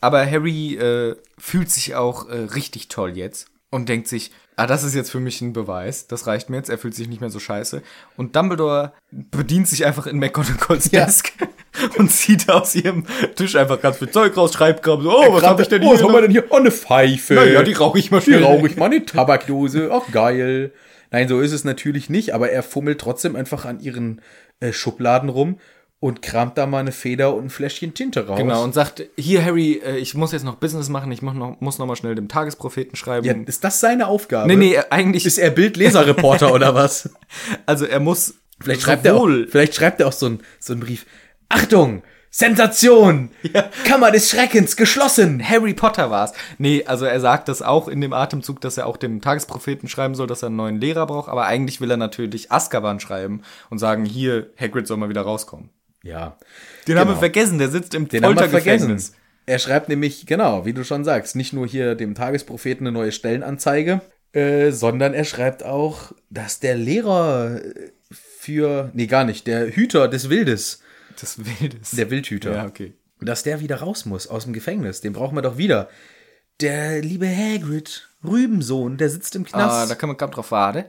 Aber 0.00 0.24
Harry 0.24 0.74
äh, 0.76 1.16
fühlt 1.38 1.70
sich 1.70 1.94
auch 1.94 2.28
äh, 2.28 2.36
richtig 2.54 2.88
toll 2.88 3.16
jetzt 3.16 3.48
und 3.70 3.88
denkt 3.88 4.08
sich, 4.08 4.30
ah, 4.56 4.66
das 4.66 4.82
ist 4.84 4.94
jetzt 4.94 5.10
für 5.10 5.20
mich 5.20 5.40
ein 5.40 5.52
Beweis. 5.52 6.06
Das 6.06 6.26
reicht 6.26 6.50
mir 6.50 6.56
jetzt. 6.56 6.70
Er 6.70 6.78
fühlt 6.78 6.94
sich 6.94 7.08
nicht 7.08 7.20
mehr 7.20 7.30
so 7.30 7.38
scheiße. 7.38 7.82
Und 8.16 8.34
Dumbledore 8.34 8.92
bedient 9.10 9.68
sich 9.68 9.84
einfach 9.84 10.06
in 10.06 10.18
McGonagalls 10.18 10.90
Ja. 10.90 11.04
Desk 11.04 11.32
und 11.98 12.10
zieht 12.10 12.48
aus 12.48 12.74
ihrem 12.74 13.04
Tisch 13.36 13.56
einfach 13.56 13.80
ganz 13.80 13.98
viel 13.98 14.10
Zeug 14.10 14.36
raus, 14.36 14.52
schreibt 14.54 14.82
gerade 14.82 15.02
so, 15.02 15.16
oh, 15.16 15.34
was 15.34 15.44
hab 15.44 15.60
ich 15.60 15.68
denn 15.68 15.82
oh, 15.82 15.86
hier? 15.86 15.94
was 15.94 16.02
haben 16.02 16.12
wir 16.12 16.22
denn 16.22 16.30
hier? 16.30 16.44
Oh, 16.50 16.56
eine 16.56 16.70
Pfeife. 16.70 17.34
Na 17.34 17.44
ja, 17.44 17.62
die 17.62 17.72
rauche 17.72 17.98
ich 17.98 18.10
mal 18.10 18.18
Die 18.20 18.26
schnell. 18.26 18.42
rauche 18.44 18.66
ich 18.66 18.76
mal 18.76 18.86
eine 18.86 19.04
Tabakdose. 19.04 19.90
Ach, 19.92 20.10
geil. 20.12 20.72
Nein, 21.10 21.28
so 21.28 21.40
ist 21.40 21.52
es 21.52 21.64
natürlich 21.64 22.10
nicht, 22.10 22.34
aber 22.34 22.50
er 22.50 22.62
fummelt 22.62 23.00
trotzdem 23.00 23.34
einfach 23.36 23.64
an 23.64 23.80
ihren 23.80 24.20
äh, 24.60 24.72
Schubladen 24.72 25.28
rum 25.28 25.58
und 26.00 26.22
kramt 26.22 26.56
da 26.56 26.66
mal 26.66 26.78
eine 26.78 26.92
Feder 26.92 27.34
und 27.34 27.46
ein 27.46 27.50
Fläschchen 27.50 27.92
Tinte 27.92 28.26
raus. 28.26 28.38
Genau, 28.38 28.62
und 28.62 28.72
sagt, 28.72 29.04
hier 29.16 29.44
Harry, 29.44 29.80
äh, 29.84 29.96
ich 29.96 30.14
muss 30.14 30.32
jetzt 30.32 30.44
noch 30.44 30.56
Business 30.56 30.88
machen, 30.88 31.10
ich 31.10 31.22
muss 31.22 31.34
noch, 31.34 31.60
muss 31.60 31.78
noch 31.78 31.86
mal 31.86 31.96
schnell 31.96 32.14
dem 32.14 32.28
Tagespropheten 32.28 32.96
schreiben. 32.96 33.26
Ja, 33.26 33.34
ist 33.46 33.64
das 33.64 33.80
seine 33.80 34.06
Aufgabe? 34.06 34.48
nee, 34.48 34.56
nee, 34.56 34.78
eigentlich, 34.90 35.26
Ist 35.26 35.38
er 35.38 35.50
Bildleserreporter 35.50 36.52
oder 36.54 36.74
was? 36.74 37.10
also 37.66 37.84
er 37.84 38.00
muss 38.00 38.34
Vielleicht 38.60 38.82
schreibt, 38.82 39.06
er 39.06 39.16
auch, 39.16 39.28
vielleicht 39.48 39.74
schreibt 39.74 40.00
er 40.00 40.08
auch 40.08 40.12
so 40.12 40.26
einen 40.26 40.40
so 40.58 40.72
einen 40.72 40.82
Brief. 40.82 41.06
Achtung! 41.48 42.02
Sensation! 42.30 43.30
Ja. 43.54 43.70
Kammer 43.84 44.10
des 44.10 44.28
Schreckens 44.28 44.76
geschlossen! 44.76 45.42
Harry 45.42 45.74
Potter 45.74 46.10
war's. 46.10 46.32
Nee, 46.58 46.84
also 46.84 47.06
er 47.06 47.20
sagt 47.20 47.48
das 47.48 47.62
auch 47.62 47.88
in 47.88 48.00
dem 48.00 48.12
Atemzug, 48.12 48.60
dass 48.60 48.76
er 48.76 48.86
auch 48.86 48.96
dem 48.96 49.20
Tagespropheten 49.20 49.88
schreiben 49.88 50.14
soll, 50.14 50.26
dass 50.26 50.42
er 50.42 50.48
einen 50.48 50.56
neuen 50.56 50.80
Lehrer 50.80 51.06
braucht, 51.06 51.28
aber 51.28 51.46
eigentlich 51.46 51.80
will 51.80 51.90
er 51.90 51.96
natürlich 51.96 52.52
Azkaban 52.52 53.00
schreiben 53.00 53.42
und 53.70 53.78
sagen, 53.78 54.04
hier, 54.04 54.50
Hagrid 54.60 54.86
soll 54.86 54.98
mal 54.98 55.08
wieder 55.08 55.22
rauskommen. 55.22 55.70
Ja. 56.02 56.38
Den 56.86 56.98
haben 56.98 57.10
wir 57.10 57.16
vergessen, 57.16 57.58
der 57.58 57.68
sitzt 57.68 57.94
im 57.94 58.08
Den 58.08 58.24
haben 58.24 58.34
wir 58.36 58.48
vergessen. 58.48 58.88
Foltergefängnis. 58.88 59.12
Er 59.46 59.58
schreibt 59.58 59.88
nämlich, 59.88 60.26
genau, 60.26 60.66
wie 60.66 60.74
du 60.74 60.84
schon 60.84 61.04
sagst, 61.04 61.34
nicht 61.34 61.52
nur 61.52 61.66
hier 61.66 61.94
dem 61.94 62.14
Tagespropheten 62.14 62.86
eine 62.86 62.92
neue 62.92 63.12
Stellenanzeige, 63.12 64.02
äh, 64.32 64.70
sondern 64.72 65.14
er 65.14 65.24
schreibt 65.24 65.64
auch, 65.64 66.12
dass 66.28 66.60
der 66.60 66.76
Lehrer 66.76 67.60
äh, 67.64 67.90
für, 68.10 68.90
nee, 68.92 69.06
gar 69.06 69.24
nicht, 69.24 69.46
der 69.46 69.74
Hüter 69.74 70.06
des 70.08 70.28
Wildes, 70.28 70.82
Das 71.18 71.38
Wildes. 71.38 71.92
der 71.92 72.10
Wildhüter, 72.10 72.52
ja, 72.54 72.66
okay. 72.66 72.92
dass 73.20 73.42
der 73.42 73.60
wieder 73.60 73.76
raus 73.76 74.04
muss 74.04 74.26
aus 74.26 74.44
dem 74.44 74.52
Gefängnis. 74.52 75.00
Den 75.00 75.14
brauchen 75.14 75.34
wir 75.34 75.42
doch 75.42 75.56
wieder. 75.56 75.88
Der 76.60 77.00
liebe 77.00 77.26
Hagrid, 77.26 78.08
Rübensohn, 78.22 78.98
der 78.98 79.08
sitzt 79.08 79.34
im 79.34 79.44
Knast. 79.44 79.74
Ah, 79.74 79.86
da 79.86 79.94
kann 79.94 80.08
man 80.08 80.16
kaum 80.16 80.30
drauf 80.30 80.50
warten. 80.50 80.84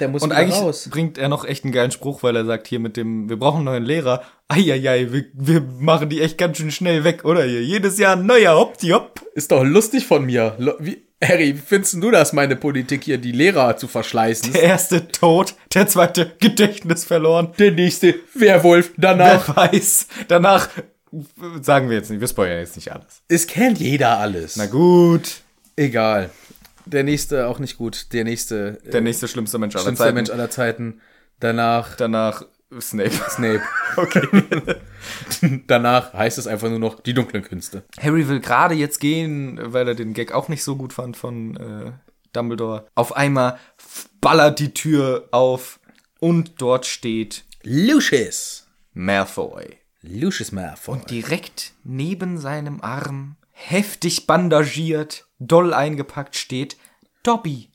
Der 0.00 0.08
muss 0.08 0.22
Und 0.22 0.32
eigentlich 0.32 0.60
raus. 0.60 0.88
bringt 0.90 1.18
er 1.18 1.28
noch 1.28 1.44
echt 1.44 1.64
einen 1.64 1.72
geilen 1.72 1.90
Spruch, 1.90 2.22
weil 2.22 2.36
er 2.36 2.44
sagt 2.44 2.66
hier 2.66 2.80
mit 2.80 2.96
dem, 2.96 3.28
wir 3.28 3.38
brauchen 3.38 3.58
einen 3.58 3.64
neuen 3.66 3.84
Lehrer. 3.84 4.22
Eieiei, 4.48 5.12
wir, 5.12 5.26
wir 5.32 5.60
machen 5.78 6.08
die 6.08 6.20
echt 6.20 6.38
ganz 6.38 6.56
schön 6.56 6.70
schnell 6.70 7.04
weg, 7.04 7.24
oder 7.24 7.44
hier? 7.44 7.62
Jedes 7.62 7.98
Jahr 7.98 8.16
ein 8.16 8.26
neuer, 8.26 8.56
hopp, 8.56 8.78
die 8.78 8.92
hopp. 8.92 9.20
Ist 9.34 9.52
doch 9.52 9.62
lustig 9.62 10.06
von 10.06 10.24
mir. 10.24 10.56
Wie, 10.80 11.02
Harry, 11.22 11.54
wie 11.54 11.60
findest 11.64 11.94
du 12.02 12.10
das, 12.10 12.32
meine 12.32 12.56
Politik 12.56 13.04
hier, 13.04 13.18
die 13.18 13.32
Lehrer 13.32 13.76
zu 13.76 13.86
verschleißen? 13.88 14.52
Der 14.54 14.62
erste 14.62 15.08
tot, 15.08 15.54
der 15.74 15.86
zweite 15.86 16.32
Gedächtnis 16.40 17.04
verloren. 17.04 17.52
Der 17.58 17.72
nächste 17.72 18.14
Werwolf 18.34 18.92
danach. 18.96 19.48
Wer 19.48 19.56
weiß. 19.72 20.06
Danach 20.28 20.68
sagen 21.60 21.88
wir 21.90 21.96
jetzt 21.96 22.10
nicht, 22.10 22.20
wir 22.20 22.28
spoilern 22.28 22.58
jetzt 22.58 22.76
nicht 22.76 22.92
alles. 22.92 23.22
Es 23.28 23.46
kennt 23.46 23.78
jeder 23.78 24.18
alles. 24.18 24.56
Na 24.56 24.66
gut. 24.66 25.42
Egal. 25.76 26.30
Der 26.86 27.04
nächste 27.04 27.46
auch 27.46 27.58
nicht 27.58 27.76
gut. 27.76 28.12
Der 28.12 28.24
nächste 28.24 28.80
äh, 28.84 28.90
Der 28.90 29.00
nächste 29.00 29.28
schlimmste 29.28 29.58
Mensch 29.58 29.74
aller 29.76 29.84
schlimmste 29.84 30.04
Zeiten. 30.04 30.14
Mensch 30.14 30.30
aller 30.30 30.50
Zeiten. 30.50 31.00
Danach 31.40 31.96
Danach 31.96 32.44
Snape. 32.80 33.10
Snape. 33.10 33.62
Okay. 33.96 34.22
Danach 35.66 36.12
heißt 36.12 36.38
es 36.38 36.46
einfach 36.46 36.68
nur 36.68 36.78
noch 36.78 37.00
die 37.00 37.12
dunklen 37.12 37.42
Künste. 37.42 37.82
Harry 38.00 38.28
will 38.28 38.38
gerade 38.38 38.76
jetzt 38.76 39.00
gehen, 39.00 39.58
weil 39.60 39.88
er 39.88 39.96
den 39.96 40.14
Gag 40.14 40.30
auch 40.30 40.48
nicht 40.48 40.62
so 40.62 40.76
gut 40.76 40.92
fand 40.92 41.16
von 41.16 41.56
äh, 41.56 41.92
Dumbledore. 42.32 42.86
Auf 42.94 43.16
einmal 43.16 43.58
ballert 44.20 44.60
die 44.60 44.72
Tür 44.72 45.28
auf 45.32 45.80
und 46.20 46.62
dort 46.62 46.86
steht 46.86 47.44
Lucius. 47.64 48.68
Malfoy. 48.94 49.76
Lucius 50.02 50.52
Malfoy. 50.52 50.94
Und 50.94 51.10
direkt 51.10 51.72
neben 51.82 52.38
seinem 52.38 52.80
Arm, 52.80 53.36
heftig 53.68 54.26
bandagiert, 54.26 55.26
doll 55.38 55.72
eingepackt, 55.74 56.36
steht 56.36 56.76
Dobby. 57.22 57.68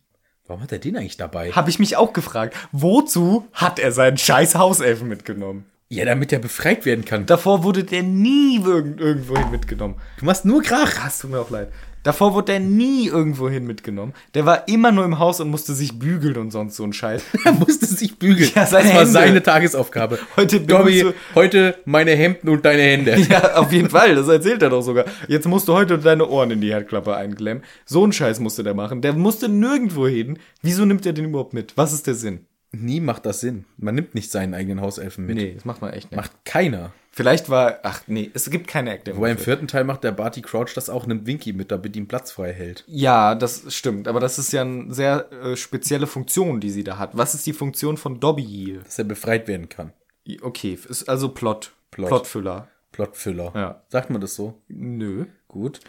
Warum 0.47 0.61
hat 0.61 0.71
er 0.71 0.79
den 0.79 0.97
eigentlich 0.97 1.17
dabei? 1.17 1.51
Habe 1.51 1.69
ich 1.69 1.79
mich 1.79 1.95
auch 1.97 2.13
gefragt, 2.13 2.55
wozu 2.71 3.47
hat 3.53 3.79
er 3.79 3.91
seinen 3.91 4.17
scheiß 4.17 4.55
Hauselfen 4.55 5.07
mitgenommen? 5.07 5.65
Ja, 5.87 6.03
damit 6.03 6.33
er 6.33 6.39
befreit 6.39 6.85
werden 6.85 7.05
kann. 7.05 7.27
Davor 7.27 7.63
wurde 7.63 7.83
der 7.83 8.01
nie 8.03 8.59
irg- 8.59 8.97
irgendwohin 8.99 9.51
mitgenommen. 9.51 10.01
Du 10.19 10.25
machst 10.25 10.43
nur 10.43 10.63
Krach. 10.63 11.03
Das 11.03 11.19
tut 11.19 11.29
mir 11.31 11.39
auch 11.39 11.51
leid. 11.51 11.71
Davor 12.05 12.33
wurde 12.35 12.53
der 12.53 12.59
nie 12.61 13.07
irgendwohin 13.07 13.65
mitgenommen. 13.67 14.13
Der 14.35 14.45
war 14.45 14.67
immer 14.69 14.91
nur 14.93 15.03
im 15.03 15.19
Haus 15.19 15.39
und 15.41 15.49
musste 15.49 15.73
sich 15.73 15.99
bügeln 15.99 16.37
und 16.37 16.51
sonst 16.51 16.75
so 16.77 16.83
ein 16.83 16.93
Scheiß. 16.93 17.23
Er 17.45 17.51
musste 17.53 17.85
sich 17.87 18.17
bügeln. 18.17 18.49
Ja, 18.55 18.65
seine 18.65 18.83
das 18.83 18.93
war 18.93 18.99
Hände. 19.01 19.11
seine 19.11 19.43
Tagesaufgabe. 19.43 20.19
Heute 20.37 20.61
Dobby, 20.61 20.99
so- 20.99 21.13
heute 21.33 21.75
meine 21.85 22.11
Hemden 22.11 22.49
und 22.49 22.63
deine 22.63 22.83
Hände. 22.83 23.15
Ja, 23.29 23.55
auf 23.55 23.71
jeden 23.73 23.89
Fall. 23.89 24.15
Das 24.15 24.27
erzählt 24.27 24.61
er 24.61 24.69
doch 24.69 24.81
sogar. 24.83 25.05
Jetzt 25.27 25.47
musst 25.47 25.67
du 25.67 25.73
heute 25.73 25.97
deine 25.97 26.27
Ohren 26.29 26.51
in 26.51 26.61
die 26.61 26.69
Herdklappe 26.69 27.15
einklemmen. 27.15 27.63
So 27.85 28.05
ein 28.05 28.13
Scheiß 28.13 28.39
musste 28.39 28.63
der 28.63 28.75
machen. 28.75 29.01
Der 29.01 29.13
musste 29.13 29.49
nirgendwo 29.49 30.07
hin. 30.07 30.37
Wieso 30.61 30.85
nimmt 30.85 31.05
er 31.07 31.13
den 31.13 31.25
überhaupt 31.25 31.53
mit? 31.53 31.75
Was 31.75 31.91
ist 31.91 32.05
der 32.07 32.13
Sinn? 32.15 32.45
Nie 32.81 32.99
macht 32.99 33.25
das 33.25 33.39
Sinn. 33.39 33.65
Man 33.77 33.95
nimmt 33.95 34.15
nicht 34.15 34.31
seinen 34.31 34.53
eigenen 34.53 34.81
Hauselfen 34.81 35.25
mit. 35.25 35.35
Nee, 35.35 35.53
das 35.53 35.65
macht 35.65 35.81
man 35.81 35.93
echt 35.93 36.11
nicht. 36.11 36.17
Macht 36.17 36.31
keiner. 36.45 36.93
Vielleicht 37.11 37.49
war, 37.49 37.79
ach 37.83 38.01
nee, 38.07 38.29
es 38.33 38.49
gibt 38.49 38.67
keine 38.67 38.91
Active. 38.91 39.15
Wobei 39.15 39.31
im 39.31 39.37
vierten 39.37 39.67
Teil 39.67 39.85
macht 39.85 40.03
der 40.03 40.11
Barty 40.11 40.41
Crouch 40.41 40.73
das 40.75 40.89
auch, 40.89 41.07
nimmt 41.07 41.25
Winky 41.25 41.53
mit, 41.53 41.71
damit 41.71 41.95
ihm 41.95 42.09
Platz 42.09 42.31
frei 42.31 42.51
hält. 42.51 42.83
Ja, 42.87 43.35
das 43.35 43.73
stimmt. 43.73 44.09
Aber 44.09 44.19
das 44.19 44.37
ist 44.37 44.51
ja 44.51 44.63
eine 44.63 44.93
sehr 44.93 45.31
äh, 45.31 45.55
spezielle 45.55 46.07
Funktion, 46.07 46.59
die 46.59 46.71
sie 46.71 46.83
da 46.83 46.97
hat. 46.97 47.11
Was 47.15 47.33
ist 47.33 47.47
die 47.47 47.53
Funktion 47.53 47.95
von 47.95 48.19
Dobby? 48.19 48.79
Dass 48.83 48.99
er 48.99 49.05
befreit 49.05 49.47
werden 49.47 49.69
kann. 49.69 49.93
Okay, 50.41 50.77
ist 50.89 51.07
also 51.07 51.29
Plot. 51.29 51.71
Plot. 51.91 52.09
Plotfüller. 52.09 52.67
Plotfüller. 52.91 53.51
Ja. 53.55 53.81
Sagt 53.87 54.09
man 54.09 54.19
das 54.19 54.35
so? 54.35 54.61
Nö. 54.67 55.25
Gut. 55.47 55.79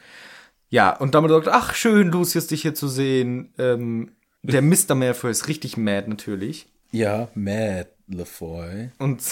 Ja, 0.68 0.96
und 0.96 1.16
damit 1.16 1.30
sagt, 1.32 1.48
ach 1.48 1.74
schön, 1.74 2.12
Lucius, 2.12 2.46
dich 2.46 2.62
hier 2.62 2.74
zu 2.74 2.86
sehen. 2.86 3.52
Ähm, 3.58 4.12
der 4.42 4.62
Mr. 4.62 4.94
Malfoy 4.94 5.32
ist 5.32 5.48
richtig 5.48 5.76
mad 5.76 6.08
natürlich. 6.08 6.68
Ja, 6.92 7.28
Matt 7.34 7.88
Lefoy. 8.08 8.90
Und 8.98 9.22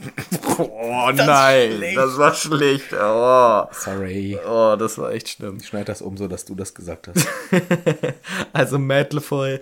oh 0.58 1.10
nein, 1.14 1.82
das 1.94 2.16
war 2.16 2.34
schlecht. 2.34 2.92
Oh, 2.92 3.64
Sorry. 3.72 4.38
oh, 4.46 4.76
das 4.78 4.98
war 4.98 5.12
echt 5.12 5.28
schlimm. 5.28 5.58
Ich 5.60 5.66
schneide 5.66 5.86
das 5.86 6.02
um, 6.02 6.16
so 6.16 6.28
dass 6.28 6.44
du 6.44 6.54
das 6.54 6.74
gesagt 6.74 7.08
hast. 7.08 7.26
Also 8.52 8.78
Matt 8.78 9.12
LeFoy 9.12 9.60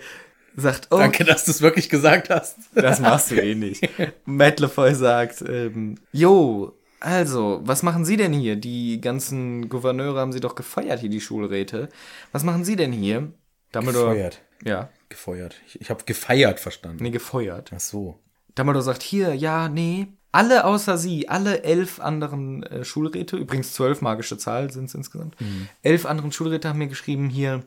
sagt, 0.57 0.89
oh, 0.91 0.99
Danke, 0.99 1.25
dass 1.25 1.45
du 1.45 1.51
es 1.51 1.63
wirklich 1.63 1.89
gesagt 1.89 2.31
hast. 2.31 2.57
das 2.75 3.01
machst 3.01 3.31
du 3.31 3.37
eh 3.37 3.55
nicht. 3.55 3.89
Matt 4.25 4.61
LeFoy 4.61 4.95
sagt, 4.95 5.43
ähm, 5.43 5.97
jo, 6.13 6.75
also, 7.01 7.61
was 7.63 7.83
machen 7.83 8.05
Sie 8.05 8.17
denn 8.17 8.33
hier? 8.33 8.57
Die 8.57 9.01
ganzen 9.01 9.69
Gouverneure 9.69 10.19
haben 10.19 10.33
Sie 10.33 10.41
doch 10.41 10.57
gefeuert 10.57 10.99
hier, 11.01 11.11
die 11.11 11.21
Schulräte. 11.21 11.89
Was 12.33 12.43
machen 12.43 12.65
Sie 12.65 12.75
denn 12.75 12.93
hier? 12.93 13.33
Dumbledore, 13.71 14.15
Gefeuert. 14.15 14.41
Ja, 14.65 14.89
Gefeuert. 15.09 15.57
Ich, 15.67 15.81
ich 15.81 15.91
habe 15.91 16.05
gefeiert 16.05 16.61
verstanden. 16.61 17.03
nee, 17.03 17.11
gefeuert. 17.11 17.73
Ach 17.75 17.81
so. 17.81 18.19
Dumbledore 18.55 18.85
sagt, 18.85 19.03
hier, 19.03 19.35
ja, 19.35 19.69
nee, 19.69 20.09
alle 20.33 20.65
außer 20.65 20.99
Sie, 20.99 21.29
alle 21.29 21.63
elf 21.63 22.01
anderen 22.01 22.63
äh, 22.65 22.85
Schulräte, 22.85 23.37
übrigens 23.37 23.73
zwölf 23.73 24.03
magische 24.03 24.37
Zahl 24.37 24.71
sind 24.71 24.87
es 24.87 24.95
insgesamt, 24.95 25.37
elf 25.83 26.07
anderen 26.07 26.33
Schulräte 26.33 26.69
haben 26.69 26.79
mir 26.79 26.89
geschrieben, 26.89 27.31
hier, 27.31 27.65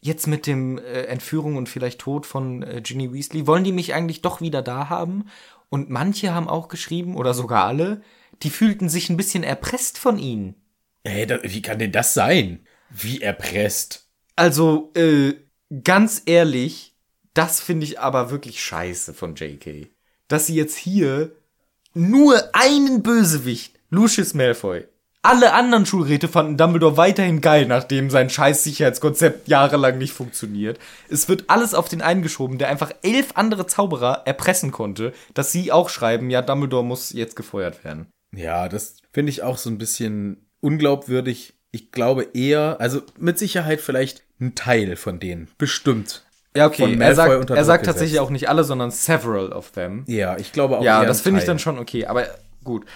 jetzt 0.00 0.26
mit 0.26 0.46
dem 0.46 0.76
äh, 0.76 1.04
Entführung 1.04 1.56
und 1.56 1.68
vielleicht 1.68 2.00
Tod 2.00 2.26
von 2.26 2.62
äh, 2.62 2.82
Ginny 2.82 3.12
Weasley, 3.12 3.46
wollen 3.46 3.64
die 3.64 3.72
mich 3.72 3.94
eigentlich 3.94 4.20
doch 4.20 4.42
wieder 4.42 4.60
da 4.60 4.90
haben? 4.90 5.26
Und 5.70 5.88
manche 5.88 6.34
haben 6.34 6.48
auch 6.48 6.68
geschrieben, 6.68 7.16
oder 7.16 7.32
sogar 7.32 7.64
alle, 7.64 8.02
die 8.42 8.50
fühlten 8.50 8.90
sich 8.90 9.08
ein 9.08 9.16
bisschen 9.16 9.42
erpresst 9.42 9.96
von 9.96 10.18
ihnen. 10.18 10.56
Ey, 11.04 11.26
da, 11.26 11.38
wie 11.42 11.62
kann 11.62 11.78
denn 11.78 11.92
das 11.92 12.12
sein? 12.12 12.66
Wie 12.90 13.22
erpresst. 13.22 14.10
Also, 14.36 14.92
äh, 14.94 15.34
ganz 15.82 16.22
ehrlich, 16.26 16.94
das 17.32 17.60
finde 17.60 17.84
ich 17.84 17.98
aber 17.98 18.30
wirklich 18.30 18.62
scheiße 18.62 19.14
von 19.14 19.34
JK. 19.34 19.88
Dass 20.28 20.46
sie 20.46 20.54
jetzt 20.54 20.76
hier 20.76 21.32
nur 21.94 22.50
einen 22.52 23.02
Bösewicht, 23.02 23.78
Lucius 23.90 24.34
Malfoy, 24.34 24.86
Alle 25.22 25.54
anderen 25.54 25.86
Schulräte 25.86 26.28
fanden 26.28 26.58
Dumbledore 26.58 26.98
weiterhin 26.98 27.40
geil, 27.40 27.64
nachdem 27.64 28.10
sein 28.10 28.28
scheiß 28.28 28.62
Sicherheitskonzept 28.62 29.48
jahrelang 29.48 29.96
nicht 29.96 30.12
funktioniert. 30.12 30.78
Es 31.08 31.30
wird 31.30 31.44
alles 31.48 31.72
auf 31.72 31.88
den 31.88 32.02
einen 32.02 32.20
geschoben, 32.20 32.58
der 32.58 32.68
einfach 32.68 32.92
elf 33.00 33.30
andere 33.34 33.66
Zauberer 33.66 34.22
erpressen 34.26 34.70
konnte, 34.70 35.14
dass 35.32 35.50
sie 35.50 35.72
auch 35.72 35.88
schreiben, 35.88 36.28
ja, 36.28 36.42
Dumbledore 36.42 36.84
muss 36.84 37.12
jetzt 37.14 37.36
gefeuert 37.36 37.84
werden. 37.84 38.06
Ja, 38.36 38.68
das 38.68 38.96
finde 39.12 39.30
ich 39.30 39.42
auch 39.42 39.56
so 39.56 39.70
ein 39.70 39.78
bisschen 39.78 40.46
unglaubwürdig. 40.60 41.54
Ich 41.70 41.90
glaube 41.90 42.28
eher, 42.34 42.76
also 42.78 43.00
mit 43.18 43.38
Sicherheit 43.38 43.80
vielleicht 43.80 44.24
ein 44.44 44.54
Teil 44.54 44.96
von 44.96 45.20
denen. 45.20 45.48
Bestimmt. 45.58 46.24
Ja, 46.56 46.66
okay. 46.66 46.96
Er 47.00 47.14
sagt, 47.14 47.50
er 47.50 47.64
sagt 47.64 47.82
gesetzt. 47.82 47.98
tatsächlich 47.98 48.20
auch 48.20 48.30
nicht 48.30 48.48
alle, 48.48 48.62
sondern 48.64 48.90
several 48.90 49.52
of 49.52 49.72
them. 49.72 50.04
Ja, 50.06 50.36
ich 50.36 50.52
glaube 50.52 50.78
auch 50.78 50.84
Ja, 50.84 51.04
das 51.04 51.20
ein 51.20 51.22
finde 51.24 51.40
ich 51.40 51.46
dann 51.46 51.58
schon 51.58 51.78
okay. 51.78 52.06
Aber 52.06 52.26
gut. 52.62 52.86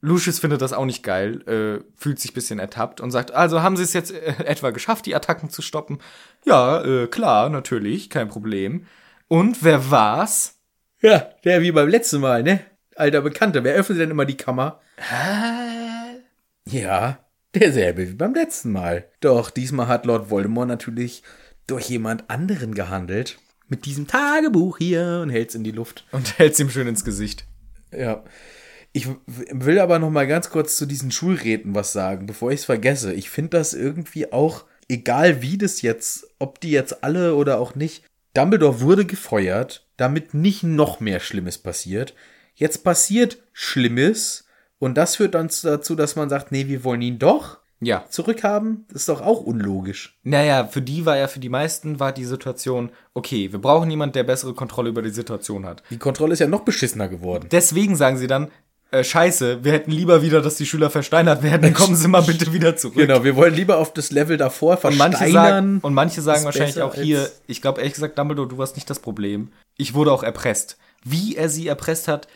Lucius 0.00 0.38
findet 0.38 0.62
das 0.62 0.72
auch 0.72 0.84
nicht 0.84 1.02
geil, 1.02 1.42
äh, 1.48 1.84
fühlt 1.96 2.20
sich 2.20 2.32
bisschen 2.32 2.60
ertappt 2.60 3.00
und 3.00 3.10
sagt, 3.10 3.32
also 3.32 3.62
haben 3.62 3.76
sie 3.76 3.82
es 3.82 3.92
jetzt 3.94 4.12
äh, 4.12 4.44
etwa 4.44 4.70
geschafft, 4.70 5.06
die 5.06 5.14
Attacken 5.16 5.50
zu 5.50 5.60
stoppen? 5.60 5.98
Ja, 6.44 6.84
äh, 6.84 7.08
klar, 7.08 7.48
natürlich, 7.48 8.08
kein 8.08 8.28
Problem. 8.28 8.86
Und 9.26 9.64
wer 9.64 9.90
war's? 9.90 10.54
Ja, 11.00 11.28
der 11.44 11.62
wie 11.62 11.72
beim 11.72 11.88
letzten 11.88 12.20
Mal, 12.20 12.44
ne? 12.44 12.60
Alter 12.94 13.22
Bekannter, 13.22 13.64
wer 13.64 13.74
öffnet 13.74 13.98
denn 13.98 14.10
immer 14.12 14.24
die 14.24 14.36
Kammer? 14.36 14.80
Ja, 16.64 17.18
derselbe 17.54 18.08
wie 18.08 18.14
beim 18.14 18.34
letzten 18.34 18.72
Mal. 18.72 19.08
Doch 19.20 19.50
diesmal 19.50 19.88
hat 19.88 20.06
Lord 20.06 20.30
Voldemort 20.30 20.68
natürlich 20.68 21.22
durch 21.66 21.88
jemand 21.88 22.28
anderen 22.30 22.74
gehandelt. 22.74 23.38
Mit 23.68 23.84
diesem 23.84 24.06
Tagebuch 24.06 24.78
hier 24.78 25.20
und 25.22 25.30
hält's 25.30 25.54
in 25.54 25.64
die 25.64 25.72
Luft. 25.72 26.06
Und 26.10 26.38
hält's 26.38 26.58
ihm 26.58 26.70
schön 26.70 26.88
ins 26.88 27.04
Gesicht. 27.04 27.46
Ja. 27.92 28.24
Ich 28.92 29.06
will 29.26 29.78
aber 29.78 29.98
noch 29.98 30.10
mal 30.10 30.26
ganz 30.26 30.48
kurz 30.48 30.76
zu 30.76 30.86
diesen 30.86 31.10
Schulräten 31.10 31.74
was 31.74 31.92
sagen, 31.92 32.26
bevor 32.26 32.50
ich 32.50 32.60
es 32.60 32.64
vergesse. 32.64 33.12
Ich 33.12 33.28
finde 33.28 33.50
das 33.50 33.74
irgendwie 33.74 34.32
auch, 34.32 34.64
egal 34.88 35.42
wie 35.42 35.58
das 35.58 35.82
jetzt, 35.82 36.26
ob 36.38 36.60
die 36.60 36.70
jetzt 36.70 37.04
alle 37.04 37.34
oder 37.34 37.60
auch 37.60 37.74
nicht, 37.74 38.04
Dumbledore 38.32 38.80
wurde 38.80 39.04
gefeuert, 39.04 39.86
damit 39.98 40.32
nicht 40.32 40.62
noch 40.62 41.00
mehr 41.00 41.20
Schlimmes 41.20 41.58
passiert. 41.58 42.14
Jetzt 42.54 42.82
passiert 42.82 43.38
Schlimmes 43.52 44.47
und 44.78 44.96
das 44.96 45.16
führt 45.16 45.34
dann 45.34 45.50
dazu, 45.62 45.94
dass 45.94 46.16
man 46.16 46.28
sagt, 46.28 46.52
nee, 46.52 46.66
wir 46.68 46.84
wollen 46.84 47.02
ihn 47.02 47.18
doch 47.18 47.58
Ja. 47.80 48.04
zurückhaben. 48.08 48.84
Das 48.92 49.02
ist 49.02 49.08
doch 49.08 49.20
auch 49.20 49.40
unlogisch. 49.40 50.18
Naja, 50.24 50.66
für 50.66 50.82
die 50.82 51.06
war 51.06 51.16
ja, 51.16 51.28
für 51.28 51.40
die 51.40 51.48
meisten 51.48 52.00
war 52.00 52.12
die 52.12 52.24
Situation, 52.24 52.90
okay, 53.14 53.52
wir 53.52 53.60
brauchen 53.60 53.90
jemanden, 53.90 54.14
der 54.14 54.24
bessere 54.24 54.54
Kontrolle 54.54 54.88
über 54.90 55.02
die 55.02 55.10
Situation 55.10 55.64
hat. 55.66 55.82
Die 55.90 55.98
Kontrolle 55.98 56.32
ist 56.32 56.40
ja 56.40 56.46
noch 56.48 56.62
beschissener 56.62 57.08
geworden. 57.08 57.48
Deswegen 57.50 57.94
sagen 57.96 58.18
sie 58.18 58.26
dann, 58.26 58.48
äh, 58.90 59.04
scheiße, 59.04 59.64
wir 59.64 59.72
hätten 59.72 59.90
lieber 59.90 60.22
wieder, 60.22 60.40
dass 60.40 60.56
die 60.56 60.64
Schüler 60.64 60.88
versteinert 60.88 61.42
werden, 61.42 61.60
dann 61.60 61.74
kommen 61.74 61.94
sie 61.94 62.08
mal 62.08 62.22
bitte 62.22 62.52
wieder 62.54 62.74
zurück. 62.74 62.96
Genau, 62.96 63.22
wir 63.22 63.36
wollen 63.36 63.52
lieber 63.54 63.76
auf 63.78 63.92
das 63.92 64.10
Level 64.10 64.38
davor 64.38 64.82
Und 64.82 64.96
manche 64.96 65.18
sagen, 65.18 65.32
versteinern. 65.32 65.78
und 65.82 65.92
manche 65.94 66.22
sagen 66.22 66.44
wahrscheinlich 66.46 66.80
auch 66.80 66.94
hier, 66.94 67.28
ich 67.46 67.60
glaube 67.60 67.80
ehrlich 67.80 67.92
gesagt, 67.94 68.18
Dumbledore, 68.18 68.48
du 68.48 68.56
warst 68.56 68.76
nicht 68.76 68.88
das 68.88 68.98
Problem. 68.98 69.52
Ich 69.76 69.92
wurde 69.94 70.10
auch 70.10 70.22
erpresst. 70.22 70.78
Wie 71.10 71.36
er 71.36 71.48
sie 71.48 71.68
erpresst 71.68 72.08
hat, 72.08 72.28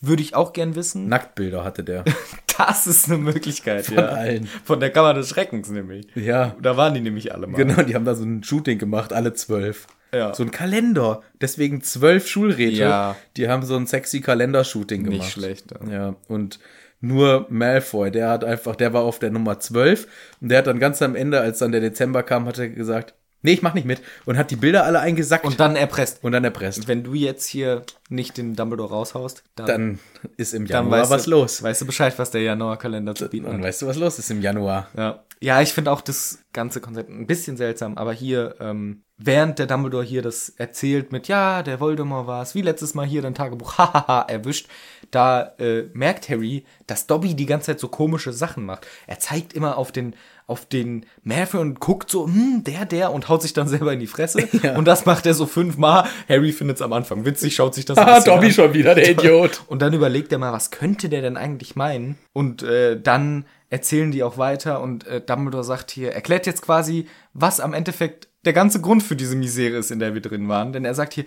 würde 0.00 0.22
ich 0.22 0.34
auch 0.34 0.52
gern 0.52 0.74
wissen. 0.74 1.08
Nacktbilder 1.08 1.64
hatte 1.64 1.84
der. 1.84 2.04
Das 2.58 2.86
ist 2.86 3.08
eine 3.08 3.16
Möglichkeit, 3.16 3.86
Von 3.86 3.94
ja. 3.96 4.08
allen. 4.08 4.46
Von 4.64 4.80
der 4.80 4.90
Kammer 4.90 5.14
des 5.14 5.30
Schreckens 5.30 5.70
nämlich. 5.70 6.06
Ja. 6.14 6.54
Da 6.60 6.76
waren 6.76 6.92
die 6.92 7.00
nämlich 7.00 7.32
alle 7.32 7.46
mal. 7.46 7.56
Genau, 7.56 7.80
die 7.80 7.94
haben 7.94 8.04
da 8.04 8.14
so 8.14 8.22
ein 8.22 8.42
Shooting 8.44 8.78
gemacht, 8.78 9.14
alle 9.14 9.32
zwölf. 9.32 9.86
Ja. 10.12 10.34
So 10.34 10.42
ein 10.42 10.50
Kalender. 10.50 11.22
Deswegen 11.40 11.80
zwölf 11.80 12.28
Schulräte. 12.28 12.76
Ja. 12.76 13.16
Die 13.38 13.48
haben 13.48 13.62
so 13.62 13.76
ein 13.76 13.86
sexy 13.86 14.20
Kalender-Shooting 14.20 15.04
gemacht. 15.04 15.20
Nicht 15.20 15.32
schlecht. 15.32 15.72
Ja. 15.86 15.90
Ja, 15.90 16.16
und 16.28 16.58
nur 17.00 17.46
Malfoy, 17.48 18.10
der 18.10 18.28
hat 18.28 18.44
einfach, 18.44 18.76
der 18.76 18.92
war 18.92 19.02
auf 19.02 19.18
der 19.18 19.30
Nummer 19.30 19.58
12 19.58 20.06
und 20.42 20.50
der 20.50 20.58
hat 20.58 20.66
dann 20.66 20.78
ganz 20.78 21.00
am 21.00 21.16
Ende, 21.16 21.40
als 21.40 21.60
dann 21.60 21.72
der 21.72 21.80
Dezember 21.80 22.22
kam, 22.22 22.44
hat 22.44 22.58
er 22.58 22.68
gesagt, 22.68 23.14
nee, 23.42 23.52
ich 23.52 23.62
mach 23.62 23.74
nicht 23.74 23.86
mit 23.86 24.00
und 24.26 24.36
hat 24.36 24.50
die 24.50 24.56
Bilder 24.56 24.84
alle 24.84 25.00
eingesackt 25.00 25.44
Und 25.44 25.60
dann 25.60 25.76
erpresst. 25.76 26.22
und 26.22 26.32
dann 26.32 26.44
erpresst. 26.44 26.88
Wenn 26.88 27.02
du 27.02 27.14
jetzt 27.14 27.46
hier 27.46 27.82
nicht 28.08 28.36
den 28.36 28.56
Dumbledore 28.56 28.90
raushaust, 28.90 29.42
dann, 29.54 29.66
Dann 29.66 29.98
ist 30.36 30.54
im 30.54 30.66
dann 30.66 30.90
Januar 30.90 31.10
was 31.10 31.24
du, 31.24 31.30
los. 31.30 31.62
Weißt 31.62 31.80
du 31.80 31.86
Bescheid, 31.86 32.18
was 32.18 32.30
der 32.30 32.42
Januar-Kalender 32.42 33.14
zu 33.14 33.28
bieten 33.28 33.46
Dann 33.46 33.56
hat. 33.56 33.62
weißt 33.62 33.82
du, 33.82 33.86
was 33.86 33.96
los 33.96 34.18
ist 34.18 34.30
im 34.30 34.40
Januar. 34.42 34.88
Ja, 34.96 35.24
ja 35.40 35.60
ich 35.62 35.72
finde 35.72 35.92
auch 35.92 36.00
das 36.00 36.40
ganze 36.52 36.80
Konzept 36.80 37.08
ein 37.10 37.26
bisschen 37.26 37.56
seltsam, 37.56 37.96
aber 37.96 38.12
hier, 38.12 38.56
ähm, 38.60 39.02
während 39.16 39.58
der 39.60 39.66
Dumbledore 39.66 40.02
hier 40.04 40.22
das 40.22 40.48
erzählt 40.48 41.12
mit, 41.12 41.28
ja, 41.28 41.62
der 41.62 41.78
Voldemort 41.78 42.26
war 42.26 42.42
es, 42.42 42.54
wie 42.54 42.62
letztes 42.62 42.94
Mal 42.94 43.06
hier 43.06 43.22
dein 43.22 43.34
Tagebuch, 43.34 43.74
hahaha, 43.78 44.22
erwischt, 44.22 44.68
da 45.12 45.54
äh, 45.58 45.84
merkt 45.92 46.28
Harry, 46.28 46.64
dass 46.86 47.06
Dobby 47.06 47.34
die 47.34 47.46
ganze 47.46 47.66
Zeit 47.66 47.80
so 47.80 47.88
komische 47.88 48.32
Sachen 48.32 48.64
macht. 48.64 48.86
Er 49.06 49.20
zeigt 49.20 49.52
immer 49.52 49.76
auf 49.78 49.92
den, 49.92 50.14
auf 50.50 50.66
den 50.66 51.06
Malfoy 51.22 51.60
und 51.60 51.80
guckt 51.80 52.10
so, 52.10 52.26
hm, 52.26 52.64
der, 52.64 52.84
der, 52.84 53.12
und 53.12 53.28
haut 53.28 53.40
sich 53.42 53.52
dann 53.52 53.68
selber 53.68 53.92
in 53.92 54.00
die 54.00 54.06
Fresse. 54.06 54.48
Ja. 54.62 54.76
Und 54.76 54.84
das 54.86 55.06
macht 55.06 55.24
er 55.26 55.32
so 55.32 55.46
fünfmal. 55.46 56.06
Harry 56.28 56.52
findet 56.52 56.76
es 56.76 56.82
am 56.82 56.92
Anfang 56.92 57.24
witzig, 57.24 57.54
schaut 57.54 57.74
sich 57.74 57.84
das 57.86 57.96
ein 57.96 58.06
Ah, 58.06 58.20
Dobby 58.20 58.46
an. 58.46 58.52
schon 58.52 58.74
wieder, 58.74 58.94
der 58.94 59.08
Idiot. 59.12 59.62
Und 59.68 59.80
dann 59.80 59.92
überlegt 59.94 60.32
er 60.32 60.38
mal, 60.38 60.52
was 60.52 60.70
könnte 60.70 61.08
der 61.08 61.22
denn 61.22 61.36
eigentlich 61.36 61.76
meinen? 61.76 62.18
Und 62.34 62.62
äh, 62.62 63.00
dann 63.00 63.46
erzählen 63.70 64.10
die 64.10 64.22
auch 64.22 64.36
weiter 64.36 64.82
und 64.82 65.06
äh, 65.06 65.20
Dumbledore 65.20 65.64
sagt 65.64 65.92
hier, 65.92 66.12
erklärt 66.12 66.46
jetzt 66.46 66.62
quasi, 66.62 67.06
was 67.32 67.60
am 67.60 67.72
Endeffekt 67.72 68.28
der 68.44 68.52
ganze 68.52 68.80
Grund 68.80 69.02
für 69.02 69.16
diese 69.16 69.36
Misere 69.36 69.76
ist, 69.78 69.90
in 69.90 69.98
der 70.00 70.12
wir 70.14 70.20
drin 70.20 70.48
waren. 70.48 70.72
Denn 70.72 70.84
er 70.84 70.94
sagt 70.94 71.14
hier, 71.14 71.24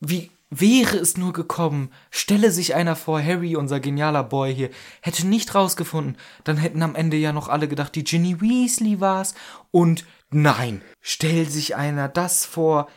wie 0.00 0.30
wäre 0.50 0.96
es 0.96 1.16
nur 1.16 1.32
gekommen, 1.32 1.90
stelle 2.10 2.50
sich 2.50 2.74
einer 2.74 2.96
vor, 2.96 3.22
Harry, 3.22 3.56
unser 3.56 3.80
genialer 3.80 4.24
Boy 4.24 4.54
hier, 4.54 4.70
hätte 5.00 5.26
nicht 5.26 5.54
rausgefunden, 5.54 6.16
dann 6.44 6.56
hätten 6.56 6.82
am 6.82 6.94
Ende 6.94 7.16
ja 7.16 7.32
noch 7.32 7.48
alle 7.48 7.68
gedacht, 7.68 7.94
die 7.94 8.04
Ginny 8.04 8.40
Weasley 8.40 9.00
war's. 9.00 9.34
Und 9.70 10.04
nein, 10.30 10.82
stell 11.00 11.48
sich 11.48 11.76
einer 11.76 12.08
das 12.08 12.44
vor, 12.46 12.88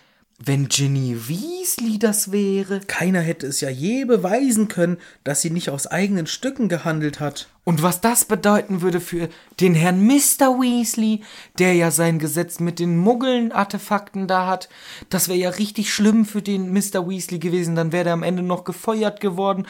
wenn 0.45 0.67
Ginny 0.69 1.15
Weasley 1.27 1.99
das 1.99 2.31
wäre. 2.31 2.79
Keiner 2.87 3.21
hätte 3.21 3.45
es 3.47 3.61
ja 3.61 3.69
je 3.69 4.05
beweisen 4.05 4.67
können, 4.67 4.97
dass 5.23 5.41
sie 5.41 5.51
nicht 5.51 5.69
aus 5.69 5.87
eigenen 5.87 6.25
Stücken 6.25 6.69
gehandelt 6.69 7.19
hat. 7.19 7.49
Und 7.63 7.83
was 7.83 8.01
das 8.01 8.25
bedeuten 8.25 8.81
würde 8.81 8.99
für 8.99 9.29
den 9.59 9.75
Herrn 9.75 10.03
Mr. 10.05 10.59
Weasley, 10.59 11.21
der 11.59 11.75
ja 11.75 11.91
sein 11.91 12.17
Gesetz 12.17 12.59
mit 12.59 12.79
den 12.79 12.97
Muggeln-Artefakten 12.97 14.27
da 14.27 14.47
hat, 14.47 14.69
das 15.09 15.27
wäre 15.27 15.37
ja 15.37 15.49
richtig 15.49 15.93
schlimm 15.93 16.25
für 16.25 16.41
den 16.41 16.73
Mr. 16.73 17.07
Weasley 17.07 17.39
gewesen. 17.39 17.75
Dann 17.75 17.91
wäre 17.91 18.09
er 18.09 18.13
am 18.13 18.23
Ende 18.23 18.41
noch 18.41 18.63
gefeuert 18.63 19.19
geworden. 19.19 19.67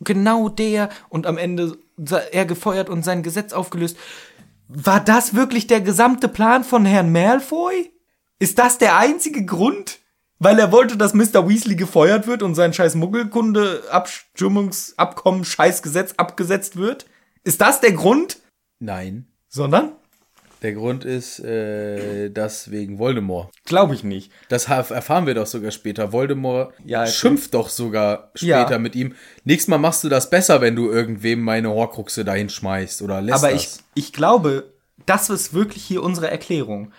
Genau 0.00 0.48
der. 0.48 0.88
Und 1.10 1.26
am 1.26 1.36
Ende 1.36 1.76
er 2.32 2.46
gefeuert 2.46 2.88
und 2.88 3.04
sein 3.04 3.22
Gesetz 3.22 3.52
aufgelöst. 3.52 3.96
War 4.68 5.00
das 5.00 5.34
wirklich 5.34 5.66
der 5.66 5.80
gesamte 5.80 6.28
Plan 6.28 6.64
von 6.64 6.86
Herrn 6.86 7.12
Malfoy? 7.12 7.92
Ist 8.38 8.58
das 8.58 8.78
der 8.78 8.96
einzige 8.96 9.44
Grund? 9.44 10.00
Weil 10.38 10.58
er 10.58 10.70
wollte, 10.72 10.98
dass 10.98 11.14
Mr. 11.14 11.48
Weasley 11.48 11.76
gefeuert 11.76 12.26
wird 12.26 12.42
und 12.42 12.54
sein 12.54 12.74
scheiß 12.74 12.94
Muggelkunde-Abstimmungsabkommen, 12.96 15.44
Scheißgesetz 15.44 16.14
abgesetzt 16.16 16.76
wird? 16.76 17.06
Ist 17.44 17.60
das 17.60 17.80
der 17.80 17.92
Grund? 17.92 18.38
Nein. 18.78 19.26
Sondern? 19.48 19.92
Der 20.62 20.72
Grund 20.72 21.04
ist, 21.04 21.38
äh, 21.40 22.30
das 22.30 22.70
wegen 22.70 22.98
Voldemort. 22.98 23.50
Glaube 23.66 23.94
ich 23.94 24.02
nicht. 24.04 24.32
Das 24.48 24.68
erfahren 24.68 25.26
wir 25.26 25.34
doch 25.34 25.46
sogar 25.46 25.70
später. 25.70 26.12
Voldemort 26.12 26.72
Ja, 26.84 27.06
schimpft 27.06 27.52
doch 27.54 27.68
sogar 27.68 28.30
später 28.34 28.72
Ja. 28.72 28.78
mit 28.78 28.96
ihm. 28.96 29.14
Nächstes 29.44 29.68
Mal 29.68 29.76
machst 29.78 30.02
du 30.02 30.08
das 30.08 30.30
besser, 30.30 30.60
wenn 30.62 30.74
du 30.74 30.90
irgendwem 30.90 31.42
meine 31.42 31.68
Horcruxe 31.70 32.24
dahin 32.24 32.48
schmeißt 32.48 33.02
oder 33.02 33.20
lässt 33.20 33.44
Aber 33.44 33.52
das. 33.52 33.82
ich, 33.94 34.04
ich 34.06 34.12
glaube, 34.14 34.72
das 35.04 35.28
ist 35.30 35.52
wirklich 35.52 35.84
hier 35.84 36.02
unsere 36.02 36.30
Erklärung. 36.30 36.90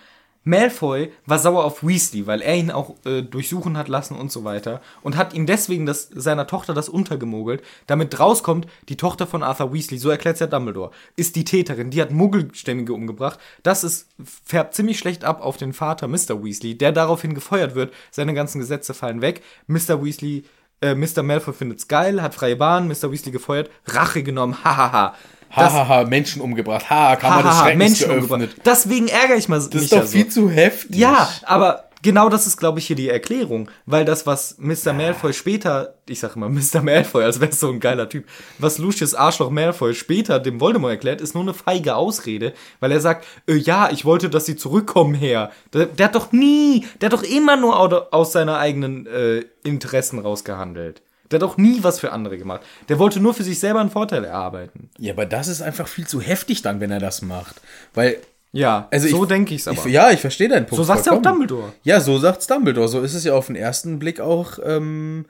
Malfoy 0.44 1.12
war 1.26 1.38
sauer 1.38 1.64
auf 1.64 1.82
Weasley, 1.82 2.26
weil 2.26 2.40
er 2.40 2.56
ihn 2.56 2.70
auch 2.70 2.94
äh, 3.04 3.22
durchsuchen 3.22 3.76
hat 3.76 3.88
lassen 3.88 4.16
und 4.16 4.32
so 4.32 4.44
weiter 4.44 4.80
und 5.02 5.16
hat 5.16 5.34
ihm 5.34 5.46
deswegen 5.46 5.84
das, 5.84 6.08
seiner 6.10 6.46
Tochter 6.46 6.74
das 6.74 6.88
untergemogelt, 6.88 7.62
damit 7.86 8.18
rauskommt, 8.18 8.66
die 8.88 8.96
Tochter 8.96 9.26
von 9.26 9.42
Arthur 9.42 9.72
Weasley, 9.72 9.98
so 9.98 10.08
erklärt 10.08 10.40
ja 10.40 10.46
Dumbledore, 10.46 10.90
ist 11.16 11.36
die 11.36 11.44
Täterin, 11.44 11.90
die 11.90 12.00
hat 12.00 12.12
Muggelstämmige 12.12 12.94
umgebracht. 12.94 13.38
Das 13.62 13.84
ist, 13.84 14.08
färbt 14.44 14.74
ziemlich 14.74 14.98
schlecht 14.98 15.24
ab 15.24 15.42
auf 15.42 15.56
den 15.56 15.72
Vater 15.72 16.08
Mr. 16.08 16.42
Weasley, 16.42 16.78
der 16.78 16.92
daraufhin 16.92 17.34
gefeuert 17.34 17.74
wird, 17.74 17.92
seine 18.10 18.34
ganzen 18.34 18.58
Gesetze 18.58 18.94
fallen 18.94 19.20
weg, 19.20 19.42
Mr. 19.66 20.02
Weasley 20.02 20.44
äh, 20.80 20.94
Mr. 20.94 21.22
Malfoy 21.22 21.54
findet's 21.54 21.88
geil, 21.88 22.22
hat 22.22 22.34
freie 22.34 22.56
Bahn, 22.56 22.86
Mr. 22.88 23.10
Weasley 23.10 23.32
gefeuert, 23.32 23.70
Rache 23.86 24.22
genommen, 24.22 24.56
hahaha. 24.64 25.14
Das- 25.54 25.72
Hahaha, 25.72 26.04
Menschen 26.04 26.42
umgebracht. 26.42 26.88
Ha, 26.90 27.16
Kammer 27.16 27.42
des 27.42 27.46
Hahaha, 27.52 27.62
Schreckens 27.64 27.78
Menschen 27.78 28.08
geöffnet. 28.08 28.30
umgebracht. 28.32 28.60
Deswegen 28.66 29.08
ärgere 29.08 29.36
ich 29.36 29.48
mal 29.48 29.56
Das 29.56 29.68
mich 29.72 29.82
ist 29.84 29.92
doch 29.92 29.96
ja 29.98 30.02
so. 30.06 30.08
viel 30.12 30.28
zu 30.28 30.50
heftig. 30.50 30.96
Ja, 30.96 31.28
aber 31.44 31.84
genau 32.02 32.28
das 32.28 32.46
ist, 32.46 32.56
glaube 32.58 32.78
ich, 32.78 32.86
hier 32.86 32.94
die 32.96 33.08
Erklärung. 33.08 33.68
Weil 33.86 34.04
das, 34.04 34.26
was 34.26 34.56
Mr. 34.58 34.92
Malfoy 34.92 35.32
später, 35.32 35.94
ich 36.08 36.20
sag 36.20 36.36
immer 36.36 36.48
Mr. 36.48 36.82
Malfoy, 36.82 37.24
als 37.24 37.40
wäre 37.40 37.50
so 37.52 37.70
ein 37.70 37.80
geiler 37.80 38.08
Typ, 38.08 38.24
was 38.58 38.78
Lucius 38.78 39.14
Arschloch 39.14 39.50
Malfoy 39.50 39.94
später 39.94 40.38
dem 40.38 40.60
Voldemort 40.60 40.92
erklärt, 40.92 41.20
ist 41.20 41.34
nur 41.34 41.42
eine 41.42 41.54
feige 41.54 41.96
Ausrede, 41.96 42.52
weil 42.80 42.92
er 42.92 43.00
sagt, 43.00 43.26
äh, 43.48 43.54
ja, 43.54 43.88
ich 43.90 44.04
wollte, 44.04 44.28
dass 44.30 44.46
sie 44.46 44.54
zurückkommen 44.56 45.14
her. 45.14 45.50
Der, 45.72 45.86
der 45.86 46.06
hat 46.06 46.14
doch 46.14 46.30
nie, 46.30 46.86
der 47.00 47.06
hat 47.10 47.14
doch 47.14 47.22
immer 47.24 47.56
nur 47.56 47.80
au- 47.80 48.06
aus 48.12 48.32
seiner 48.32 48.58
eigenen 48.58 49.06
äh, 49.06 49.42
Interessen 49.64 50.18
rausgehandelt. 50.20 51.02
Der 51.30 51.40
hat 51.40 51.48
auch 51.48 51.56
nie 51.56 51.82
was 51.82 52.00
für 52.00 52.12
andere 52.12 52.38
gemacht. 52.38 52.62
Der 52.88 52.98
wollte 52.98 53.20
nur 53.20 53.34
für 53.34 53.42
sich 53.42 53.58
selber 53.58 53.80
einen 53.80 53.90
Vorteil 53.90 54.24
erarbeiten. 54.24 54.90
Ja, 54.98 55.12
aber 55.12 55.26
das 55.26 55.48
ist 55.48 55.62
einfach 55.62 55.88
viel 55.88 56.06
zu 56.06 56.20
heftig 56.20 56.62
dann, 56.62 56.80
wenn 56.80 56.90
er 56.90 57.00
das 57.00 57.22
macht. 57.22 57.60
Weil, 57.94 58.18
Ja, 58.52 58.88
also 58.90 59.08
so 59.08 59.22
ich, 59.24 59.28
denke 59.28 59.54
ich's 59.54 59.68
aber. 59.68 59.86
Ich, 59.86 59.92
ja, 59.92 60.10
ich 60.10 60.20
verstehe 60.20 60.48
deinen 60.48 60.66
Punkt. 60.66 60.76
so 60.76 60.84
sagt's 60.84 61.06
ja 61.06 61.12
auch. 61.12 61.22
Dumbledore. 61.22 61.72
Ja, 61.82 62.00
so 62.00 62.18
sagt's 62.18 62.46
Dumbledore. 62.46 62.88
So 62.88 63.00
ist 63.00 63.14
es 63.14 63.24
ja 63.24 63.34
auf 63.34 63.46
den 63.48 63.56
ersten 63.56 63.98
Blick 63.98 64.20
auch 64.20 64.58
ähm, 64.64 65.26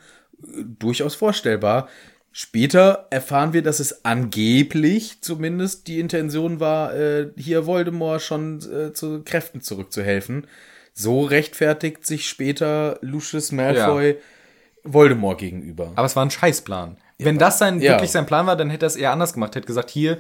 durchaus 0.78 1.14
vorstellbar. 1.14 1.88
Später 2.30 3.09
erfahren 3.11 3.53
wir, 3.53 3.62
dass 3.62 3.80
es 3.80 4.05
angeblich 4.05 5.20
zumindest 5.22 5.88
die 5.88 5.99
Intention 5.99 6.61
war, 6.61 6.94
äh, 6.94 7.30
hier 7.36 7.66
Voldemort 7.66 8.22
schon 8.22 8.59
äh, 8.70 8.92
zu 8.92 9.22
Kräften 9.24 9.61
zurückzuhelfen. 9.61 10.46
So 10.92 11.22
rechtfertigt 11.22 12.07
sich 12.07 12.28
später 12.28 12.99
Lucius 13.01 13.51
Malfoy 13.51 14.16
Voldemort 14.93 15.39
gegenüber. 15.39 15.93
Aber 15.95 16.07
es 16.07 16.16
war 16.16 16.24
ein 16.24 16.30
Scheißplan. 16.30 16.97
Wenn 17.18 17.39
das 17.39 17.59
sein, 17.59 17.80
Ja. 17.80 17.93
wirklich 17.93 18.11
sein 18.12 18.26
Plan 18.26 18.47
war, 18.47 18.57
dann 18.57 18.70
hätte 18.70 18.86
er 18.86 18.89
es 18.89 18.97
eher 18.97 19.12
anders 19.12 19.32
gemacht. 19.32 19.55
Hätte 19.57 19.66
gesagt, 19.66 19.91
hier, 19.91 20.18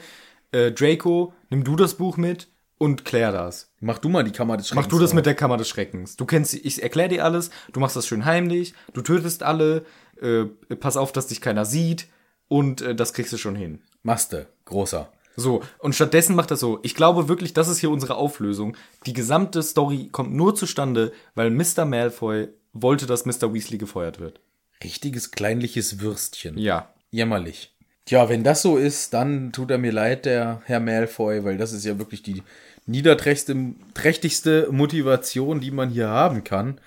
äh, 0.52 0.72
Draco, 0.72 1.32
nimm 1.50 1.64
du 1.64 1.76
das 1.76 1.94
Buch 1.94 2.16
mit 2.16 2.48
und 2.78 3.04
klär 3.04 3.32
das. 3.32 3.70
Mach 3.80 3.98
du 3.98 4.08
mal 4.08 4.24
die 4.24 4.32
Kammer 4.32 4.56
des 4.56 4.68
Schreckens. 4.68 4.86
Mach 4.86 4.90
du 4.90 4.98
das 4.98 5.14
mit 5.14 5.26
der 5.26 5.34
Kammer 5.34 5.56
des 5.56 5.68
Schreckens. 5.68 6.16
Du 6.16 6.24
kennst, 6.26 6.54
ich 6.54 6.82
erklär 6.82 7.08
dir 7.08 7.24
alles, 7.24 7.50
du 7.72 7.80
machst 7.80 7.96
das 7.96 8.06
schön 8.06 8.24
heimlich, 8.24 8.74
du 8.92 9.02
tötest 9.02 9.42
alle, 9.42 9.84
äh, 10.20 10.44
pass 10.76 10.96
auf, 10.96 11.12
dass 11.12 11.26
dich 11.28 11.40
keiner 11.40 11.64
sieht 11.64 12.06
und 12.48 12.80
äh, 12.80 12.94
das 12.94 13.12
kriegst 13.12 13.32
du 13.32 13.36
schon 13.36 13.54
hin. 13.56 13.80
Maste, 14.02 14.46
großer. 14.64 15.08
So, 15.36 15.62
und 15.78 15.94
stattdessen 15.94 16.34
macht 16.34 16.50
er 16.50 16.56
so, 16.56 16.80
ich 16.82 16.96
glaube 16.96 17.28
wirklich, 17.28 17.52
das 17.54 17.68
ist 17.68 17.78
hier 17.78 17.90
unsere 17.90 18.16
Auflösung. 18.16 18.76
Die 19.06 19.12
gesamte 19.12 19.62
Story 19.62 20.08
kommt 20.10 20.34
nur 20.34 20.56
zustande, 20.56 21.12
weil 21.36 21.50
Mr. 21.50 21.84
Malfoy 21.84 22.48
wollte, 22.72 23.06
dass 23.06 23.24
Mr. 23.24 23.54
Weasley 23.54 23.78
gefeuert 23.78 24.18
wird. 24.18 24.40
Richtiges 24.82 25.30
kleinliches 25.30 26.00
Würstchen. 26.00 26.58
Ja. 26.58 26.92
Jämmerlich. 27.10 27.72
Tja, 28.04 28.28
wenn 28.28 28.44
das 28.44 28.62
so 28.62 28.76
ist, 28.76 29.12
dann 29.14 29.52
tut 29.52 29.70
er 29.70 29.78
mir 29.78 29.92
leid, 29.92 30.24
der 30.24 30.62
Herr 30.64 30.80
Malfoy, 30.80 31.44
weil 31.44 31.58
das 31.58 31.72
ist 31.72 31.84
ja 31.84 31.98
wirklich 31.98 32.22
die 32.22 32.42
niederträchtigste 32.86 33.74
trächtigste 33.94 34.68
Motivation, 34.70 35.60
die 35.60 35.70
man 35.70 35.90
hier 35.90 36.08
haben 36.08 36.42
kann, 36.44 36.80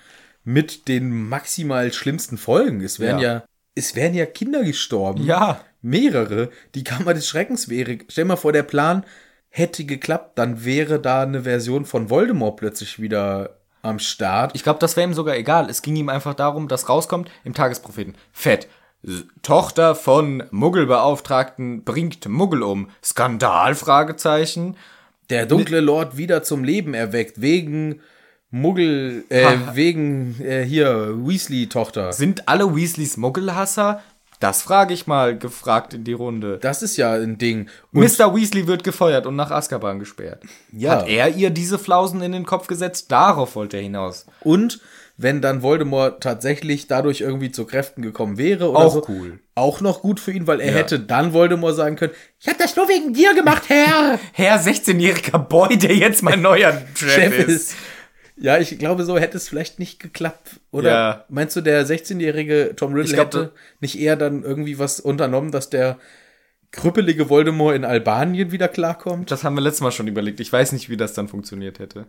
mit 0.44 0.88
den 0.88 1.28
maximal 1.28 1.92
schlimmsten 1.92 2.38
Folgen. 2.38 2.80
Es 2.82 2.98
wären 2.98 3.20
ja, 3.20 3.32
Ja. 3.34 3.44
es 3.76 3.94
wären 3.94 4.14
ja 4.14 4.26
Kinder 4.26 4.64
gestorben. 4.64 5.24
Ja. 5.24 5.64
Mehrere. 5.80 6.50
Die 6.74 6.84
Kammer 6.84 7.14
des 7.14 7.28
Schreckens 7.28 7.68
wäre. 7.68 7.98
Stell 8.08 8.24
mal 8.24 8.36
vor, 8.36 8.52
der 8.52 8.62
Plan 8.64 9.04
hätte 9.48 9.84
geklappt, 9.84 10.38
dann 10.38 10.64
wäre 10.64 10.98
da 11.00 11.22
eine 11.22 11.42
Version 11.42 11.84
von 11.84 12.08
Voldemort 12.10 12.56
plötzlich 12.56 13.00
wieder 13.00 13.58
am 13.82 13.98
Start. 13.98 14.52
Ich 14.54 14.62
glaube, 14.62 14.78
das 14.78 14.96
wäre 14.96 15.08
ihm 15.08 15.14
sogar 15.14 15.36
egal. 15.36 15.68
Es 15.68 15.82
ging 15.82 15.96
ihm 15.96 16.08
einfach 16.08 16.34
darum, 16.34 16.68
dass 16.68 16.88
rauskommt 16.88 17.30
im 17.44 17.54
Tagespropheten. 17.54 18.14
Fett. 18.32 18.68
Tochter 19.42 19.96
von 19.96 20.44
Muggelbeauftragten 20.52 21.82
bringt 21.82 22.28
Muggel 22.28 22.62
um. 22.62 22.88
Skandal? 23.02 23.74
Fragezeichen. 23.74 24.76
der 25.30 25.46
dunkle 25.46 25.80
Lord 25.80 26.16
wieder 26.16 26.42
zum 26.42 26.62
Leben 26.62 26.94
erweckt, 26.94 27.40
wegen 27.40 28.00
Muggel, 28.50 29.24
äh, 29.28 29.56
wegen 29.74 30.40
äh, 30.40 30.62
hier 30.62 31.14
Weasley-Tochter. 31.26 32.12
Sind 32.12 32.48
alle 32.48 32.76
Weasleys 32.76 33.16
Muggelhasser? 33.16 34.02
Das 34.42 34.62
frage 34.62 34.92
ich 34.92 35.06
mal 35.06 35.38
gefragt 35.38 35.94
in 35.94 36.02
die 36.04 36.12
Runde. 36.14 36.58
Das 36.60 36.82
ist 36.82 36.96
ja 36.96 37.12
ein 37.12 37.38
Ding. 37.38 37.68
Und 37.92 38.00
Mr. 38.02 38.34
Weasley 38.34 38.66
wird 38.66 38.82
gefeuert 38.82 39.24
und 39.26 39.36
nach 39.36 39.50
Azkaban 39.52 39.98
gesperrt. 40.00 40.42
Ja. 40.72 40.96
Hat 40.96 41.08
er 41.08 41.28
ihr 41.36 41.50
diese 41.50 41.78
Flausen 41.78 42.22
in 42.22 42.32
den 42.32 42.44
Kopf 42.44 42.66
gesetzt? 42.66 43.12
Darauf 43.12 43.54
wollte 43.54 43.76
er 43.76 43.82
hinaus. 43.84 44.26
Und 44.40 44.80
wenn 45.16 45.40
dann 45.42 45.62
Voldemort 45.62 46.22
tatsächlich 46.22 46.88
dadurch 46.88 47.20
irgendwie 47.20 47.52
zu 47.52 47.66
Kräften 47.66 48.02
gekommen 48.02 48.38
wäre 48.38 48.70
oder 48.70 48.78
Auch 48.80 48.94
so, 48.94 49.04
cool. 49.08 49.38
auch 49.54 49.80
noch 49.80 50.00
gut 50.02 50.18
für 50.18 50.32
ihn, 50.32 50.46
weil 50.48 50.60
er 50.60 50.72
Ja. 50.72 50.78
hätte 50.78 50.98
dann 50.98 51.32
Voldemort 51.32 51.76
sagen 51.76 51.94
können, 51.96 52.12
ich 52.40 52.48
habe 52.48 52.58
das 52.58 52.74
nur 52.74 52.88
wegen 52.88 53.12
dir 53.12 53.34
gemacht, 53.34 53.64
Herr. 53.68 54.18
Herr 54.32 54.58
16-jähriger 54.60 55.38
Boy, 55.38 55.76
der 55.76 55.94
jetzt 55.94 56.22
mein 56.22 56.42
neuer 56.42 56.72
Chef, 56.94 57.12
Chef 57.14 57.38
ist. 57.40 57.48
ist. 57.48 57.74
Ja, 58.42 58.58
ich 58.58 58.78
glaube, 58.78 59.04
so 59.04 59.16
hätte 59.18 59.36
es 59.36 59.48
vielleicht 59.48 59.78
nicht 59.78 60.00
geklappt. 60.00 60.60
Oder 60.72 60.90
Ja. 60.90 61.24
meinst 61.28 61.54
du, 61.56 61.60
der 61.60 61.86
16-jährige 61.86 62.74
Tom 62.76 62.92
Riddle 62.92 63.14
glaub, 63.14 63.26
hätte 63.26 63.52
nicht 63.80 63.98
eher 63.98 64.16
dann 64.16 64.42
irgendwie 64.42 64.78
was 64.78 65.00
unternommen, 65.00 65.52
dass 65.52 65.70
der 65.70 65.98
krüppelige 66.72 67.28
Voldemort 67.28 67.76
in 67.76 67.84
Albanien 67.84 68.50
wieder 68.50 68.68
klarkommt? 68.68 69.30
Das 69.30 69.44
haben 69.44 69.54
wir 69.54 69.60
letztes 69.60 69.82
Mal 69.82 69.92
schon 69.92 70.08
überlegt. 70.08 70.40
Ich 70.40 70.52
weiß 70.52 70.72
nicht, 70.72 70.88
wie 70.88 70.96
das 70.96 71.12
dann 71.14 71.28
funktioniert 71.28 71.78
hätte. 71.78 72.06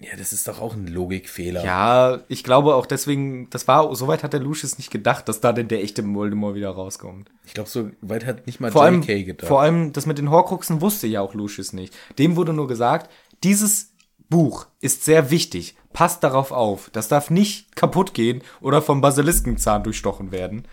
Ja, 0.00 0.10
das 0.18 0.32
ist 0.32 0.48
doch 0.48 0.60
auch 0.60 0.74
ein 0.74 0.88
Logikfehler. 0.88 1.64
Ja, 1.64 2.20
ich 2.28 2.42
glaube 2.44 2.74
auch 2.74 2.84
deswegen, 2.86 3.48
das 3.50 3.68
war, 3.68 3.94
soweit 3.94 4.22
hat 4.24 4.32
der 4.32 4.40
Lucius 4.40 4.76
nicht 4.76 4.90
gedacht, 4.90 5.28
dass 5.28 5.40
da 5.40 5.52
denn 5.52 5.68
der 5.68 5.82
echte 5.82 6.04
Voldemort 6.04 6.56
wieder 6.56 6.70
rauskommt. 6.70 7.30
Ich 7.46 7.54
glaube, 7.54 7.70
so 7.70 7.90
weit 8.00 8.26
hat 8.26 8.46
nicht 8.46 8.58
mal 8.58 8.72
Vor 8.72 8.82
allem, 8.84 9.02
JK 9.02 9.24
gedacht. 9.24 9.48
vor 9.48 9.62
allem 9.62 9.92
das 9.92 10.06
mit 10.06 10.18
den 10.18 10.30
Horcruxen 10.30 10.80
wusste 10.80 11.06
ja 11.06 11.20
auch 11.20 11.34
Lucius 11.34 11.72
nicht. 11.72 11.94
Dem 12.18 12.34
wurde 12.36 12.52
nur 12.52 12.66
gesagt, 12.66 13.10
dieses 13.44 13.93
Buch 14.28 14.66
ist 14.80 15.04
sehr 15.04 15.30
wichtig. 15.30 15.76
Passt 15.92 16.24
darauf 16.24 16.50
auf. 16.50 16.90
Das 16.90 17.08
darf 17.08 17.30
nicht 17.30 17.76
kaputt 17.76 18.14
gehen 18.14 18.42
oder 18.60 18.82
vom 18.82 19.00
Basiliskenzahn 19.00 19.84
durchstochen 19.84 20.32
werden. 20.32 20.66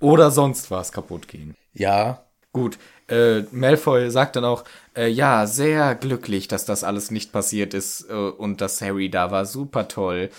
Oder 0.00 0.30
sonst 0.30 0.70
was 0.70 0.92
kaputt 0.92 1.28
gehen. 1.28 1.54
ja, 1.72 2.24
Gut, 2.54 2.78
äh, 3.08 3.40
Malfoy 3.50 4.12
sagt 4.12 4.36
dann 4.36 4.44
auch, 4.44 4.62
äh, 4.96 5.08
ja, 5.08 5.44
sehr 5.48 5.96
glücklich, 5.96 6.46
dass 6.46 6.64
das 6.64 6.84
alles 6.84 7.10
nicht 7.10 7.32
passiert 7.32 7.74
ist 7.74 8.08
äh, 8.08 8.12
und 8.14 8.60
dass 8.60 8.80
Harry 8.80 9.10
da 9.10 9.32
war, 9.32 9.44
super 9.44 9.88
toll. 9.88 10.30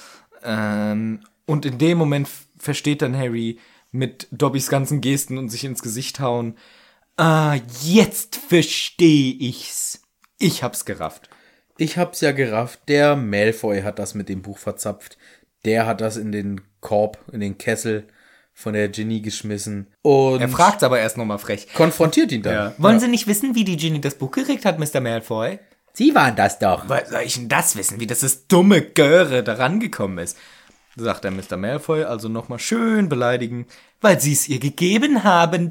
Ähm, 0.42 1.20
und 1.46 1.66
in 1.66 1.78
dem 1.78 1.98
Moment 1.98 2.30
versteht 2.58 3.02
dann 3.02 3.18
Harry 3.18 3.60
mit 3.92 4.30
Dobbys 4.32 4.70
ganzen 4.70 5.02
Gesten 5.02 5.38
und 5.38 5.50
sich 5.50 5.66
ins 5.66 5.82
Gesicht 5.82 6.22
hauen, 6.22 6.58
ah, 7.18 7.58
jetzt 7.84 8.38
versteh 8.38 9.32
ich's. 9.32 10.02
Ich 10.40 10.64
hab's 10.64 10.86
gerafft. 10.86 11.30
Ich 11.78 11.98
hab's 11.98 12.22
ja 12.22 12.32
gerafft. 12.32 12.80
Der 12.88 13.16
Malfoy 13.16 13.82
hat 13.82 14.00
das 14.00 14.14
mit 14.14 14.30
dem 14.30 14.42
Buch 14.42 14.58
verzapft. 14.58 15.18
Der 15.66 15.86
hat 15.86 16.02
das 16.02 16.18
in 16.18 16.32
den 16.32 16.62
Korb, 16.82 17.18
in 17.32 17.40
den 17.40 17.58
Kessel 17.58 18.06
von 18.54 18.74
der 18.74 18.88
Ginny 18.90 19.20
geschmissen. 19.22 19.88
Und 20.02 20.40
Er 20.42 20.48
fragt 20.50 20.84
aber 20.84 21.00
erst 21.00 21.18
nochmal 21.18 21.40
frech. 21.40 21.68
konfrontiert 21.74 22.32
ihn 22.32 22.42
dann. 22.44 22.74
Wollen 22.78 23.00
Sie 23.00 23.08
nicht 23.08 23.28
wissen, 23.28 23.56
wie 23.56 23.64
die 23.66 23.76
Ginny 23.78 24.00
das 24.00 24.16
Buch 24.16 24.32
gekriegt 24.32 24.64
hat, 24.66 24.80
Mr. 24.80 25.02
Malfoy? 25.02 25.60
Sie 25.94 26.14
waren 26.16 26.36
das 26.36 26.60
doch. 26.60 26.88
Woher 26.88 27.06
soll 27.06 27.22
ich 27.22 27.36
denn 27.36 27.50
das 27.50 27.76
wissen, 27.76 28.00
wie 28.00 28.08
das 28.08 28.22
ist 28.24 28.52
dumme 28.52 28.82
Göre 28.82 29.44
da 29.44 29.54
rangekommen 29.56 30.20
ist? 30.20 30.38
Sagt 30.98 31.26
der 31.26 31.32
Mr. 31.32 31.58
Malfoy, 31.58 32.04
also 32.06 32.30
nochmal 32.30 32.60
schön 32.60 33.10
beleidigen, 33.10 33.66
weil 34.00 34.20
sie 34.22 34.32
es 34.32 34.48
ihr 34.48 34.60
gegeben 34.60 35.24
haben. 35.26 35.70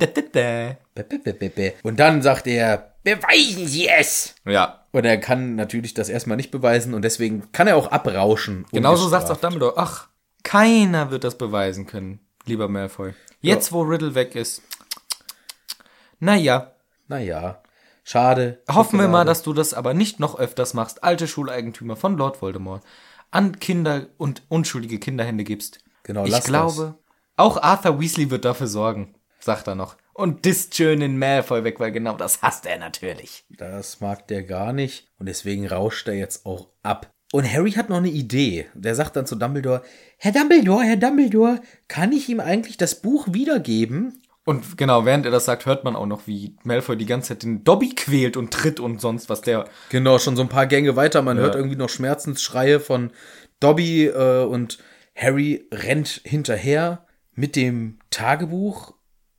Und 1.83 1.97
dann 2.01 2.23
sagt 2.23 2.47
er, 2.47 2.95
beweisen 3.03 3.67
Sie 3.67 3.89
es. 3.89 4.35
Ja, 4.47 4.84
Und 4.95 5.05
er 5.05 5.19
kann 5.19 5.57
natürlich 5.57 5.93
das 5.93 6.09
erstmal 6.09 6.37
nicht 6.37 6.53
beweisen 6.53 6.95
und 6.95 7.03
deswegen 7.03 7.51
kann 7.51 7.67
er 7.67 7.77
auch 7.77 7.91
abrauschen. 7.91 8.65
genauso 8.71 9.09
sagt's 9.09 9.25
auch 9.29 9.31
ungestraft. 9.31 9.43
Dumbledore. 9.55 9.75
Ach, 9.77 10.07
keiner 10.45 11.11
wird 11.11 11.25
das 11.25 11.37
beweisen 11.37 11.87
können, 11.87 12.21
lieber 12.45 12.69
Malfoy. 12.69 13.13
Jetzt, 13.41 13.73
wo 13.73 13.83
Riddle 13.83 14.15
weg 14.15 14.37
ist. 14.37 14.63
Naja, 16.21 16.71
Naja, 17.09 17.61
schade. 18.05 18.63
hoffen 18.71 19.01
wir 19.01 19.09
mal, 19.09 19.25
dass 19.25 19.43
du 19.43 19.53
das 19.53 19.75
aber 19.75 19.95
nicht 19.95 20.21
noch 20.21 20.39
öfters 20.39 20.75
machst, 20.75 21.03
alte 21.03 21.27
Schuleigentümer 21.27 21.97
von 21.97 22.17
Lord 22.17 22.41
Voldemort, 22.41 22.85
an 23.33 23.59
Kinder 23.59 24.07
und 24.17 24.43
unschuldige 24.49 25.01
Kinderhände 25.01 25.43
gibst. 25.43 25.81
Genau, 26.05 26.25
ich 26.25 26.41
glaube, 26.45 26.95
auch 27.37 27.61
Arthur 27.61 28.01
Weasley 28.01 28.31
wird 28.31 28.45
dafür 28.45 28.69
sorgen, 28.69 29.17
sagt 29.41 29.67
er 29.67 29.75
noch. 29.75 29.97
Und 30.15 30.45
disst 30.45 30.77
schön 30.77 31.01
in 31.01 31.19
Malfoy 31.19 31.65
weg, 31.65 31.81
weil 31.81 31.91
genau 31.93 32.17
das 32.17 32.41
hasst 32.41 32.67
er 32.67 32.79
natürlich. 32.79 33.45
Das 33.51 34.01
mag 34.01 34.29
der 34.29 34.45
gar 34.45 34.73
nicht 34.73 35.09
und 35.19 35.27
deswegen 35.27 35.67
rauscht 35.67 36.07
er 36.07 36.15
jetzt 36.15 36.47
auch 36.47 36.69
ab. 36.83 37.11
Und 37.33 37.53
Harry 37.53 37.73
hat 37.73 37.89
noch 37.89 37.97
eine 37.97 38.11
Idee. 38.11 38.67
Der 38.75 38.95
sagt 38.95 39.17
dann 39.17 39.27
zu 39.27 39.35
Dumbledore, 39.35 39.83
Herr 40.19 40.31
Dumbledore, 40.31 40.85
Herr 40.85 40.97
Dumbledore, 40.97 41.61
kann 41.89 42.13
ich 42.13 42.29
ihm 42.29 42.39
eigentlich 42.39 42.77
das 42.77 43.03
Buch 43.03 43.27
wiedergeben? 43.33 44.23
Und 44.45 44.77
genau, 44.77 45.05
während 45.05 45.25
er 45.25 45.33
das 45.33 45.47
sagt, 45.47 45.67
hört 45.67 45.85
man 45.85 45.97
auch 45.97 46.07
noch, 46.07 46.27
wie 46.27 46.55
Malfoy 46.63 46.97
die 46.97 47.07
ganze 47.07 47.29
Zeit 47.29 47.43
den 47.43 47.65
Dobby 47.65 47.91
quält 47.95 48.37
und 48.37 48.53
tritt 48.53 48.79
und 48.79 49.01
sonst 49.01 49.31
was. 49.31 49.41
Der 49.41 49.65
Genau, 49.89 50.19
schon 50.19 50.37
so 50.37 50.43
ein 50.43 50.49
paar 50.49 50.67
Gänge 50.67 50.97
weiter. 50.97 51.23
Man 51.23 51.39
hört 51.39 51.57
irgendwie 51.57 51.77
noch 51.77 51.89
Schmerzensschreie 51.89 52.79
von 52.79 53.11
Dobby 53.59 54.07
äh, 54.07 54.45
und 54.45 54.79
Harry 55.17 55.67
rennt 55.73 56.21
hinterher 56.25 57.07
mit 57.35 57.57
dem 57.57 57.99
Tagebuch. 58.11 58.94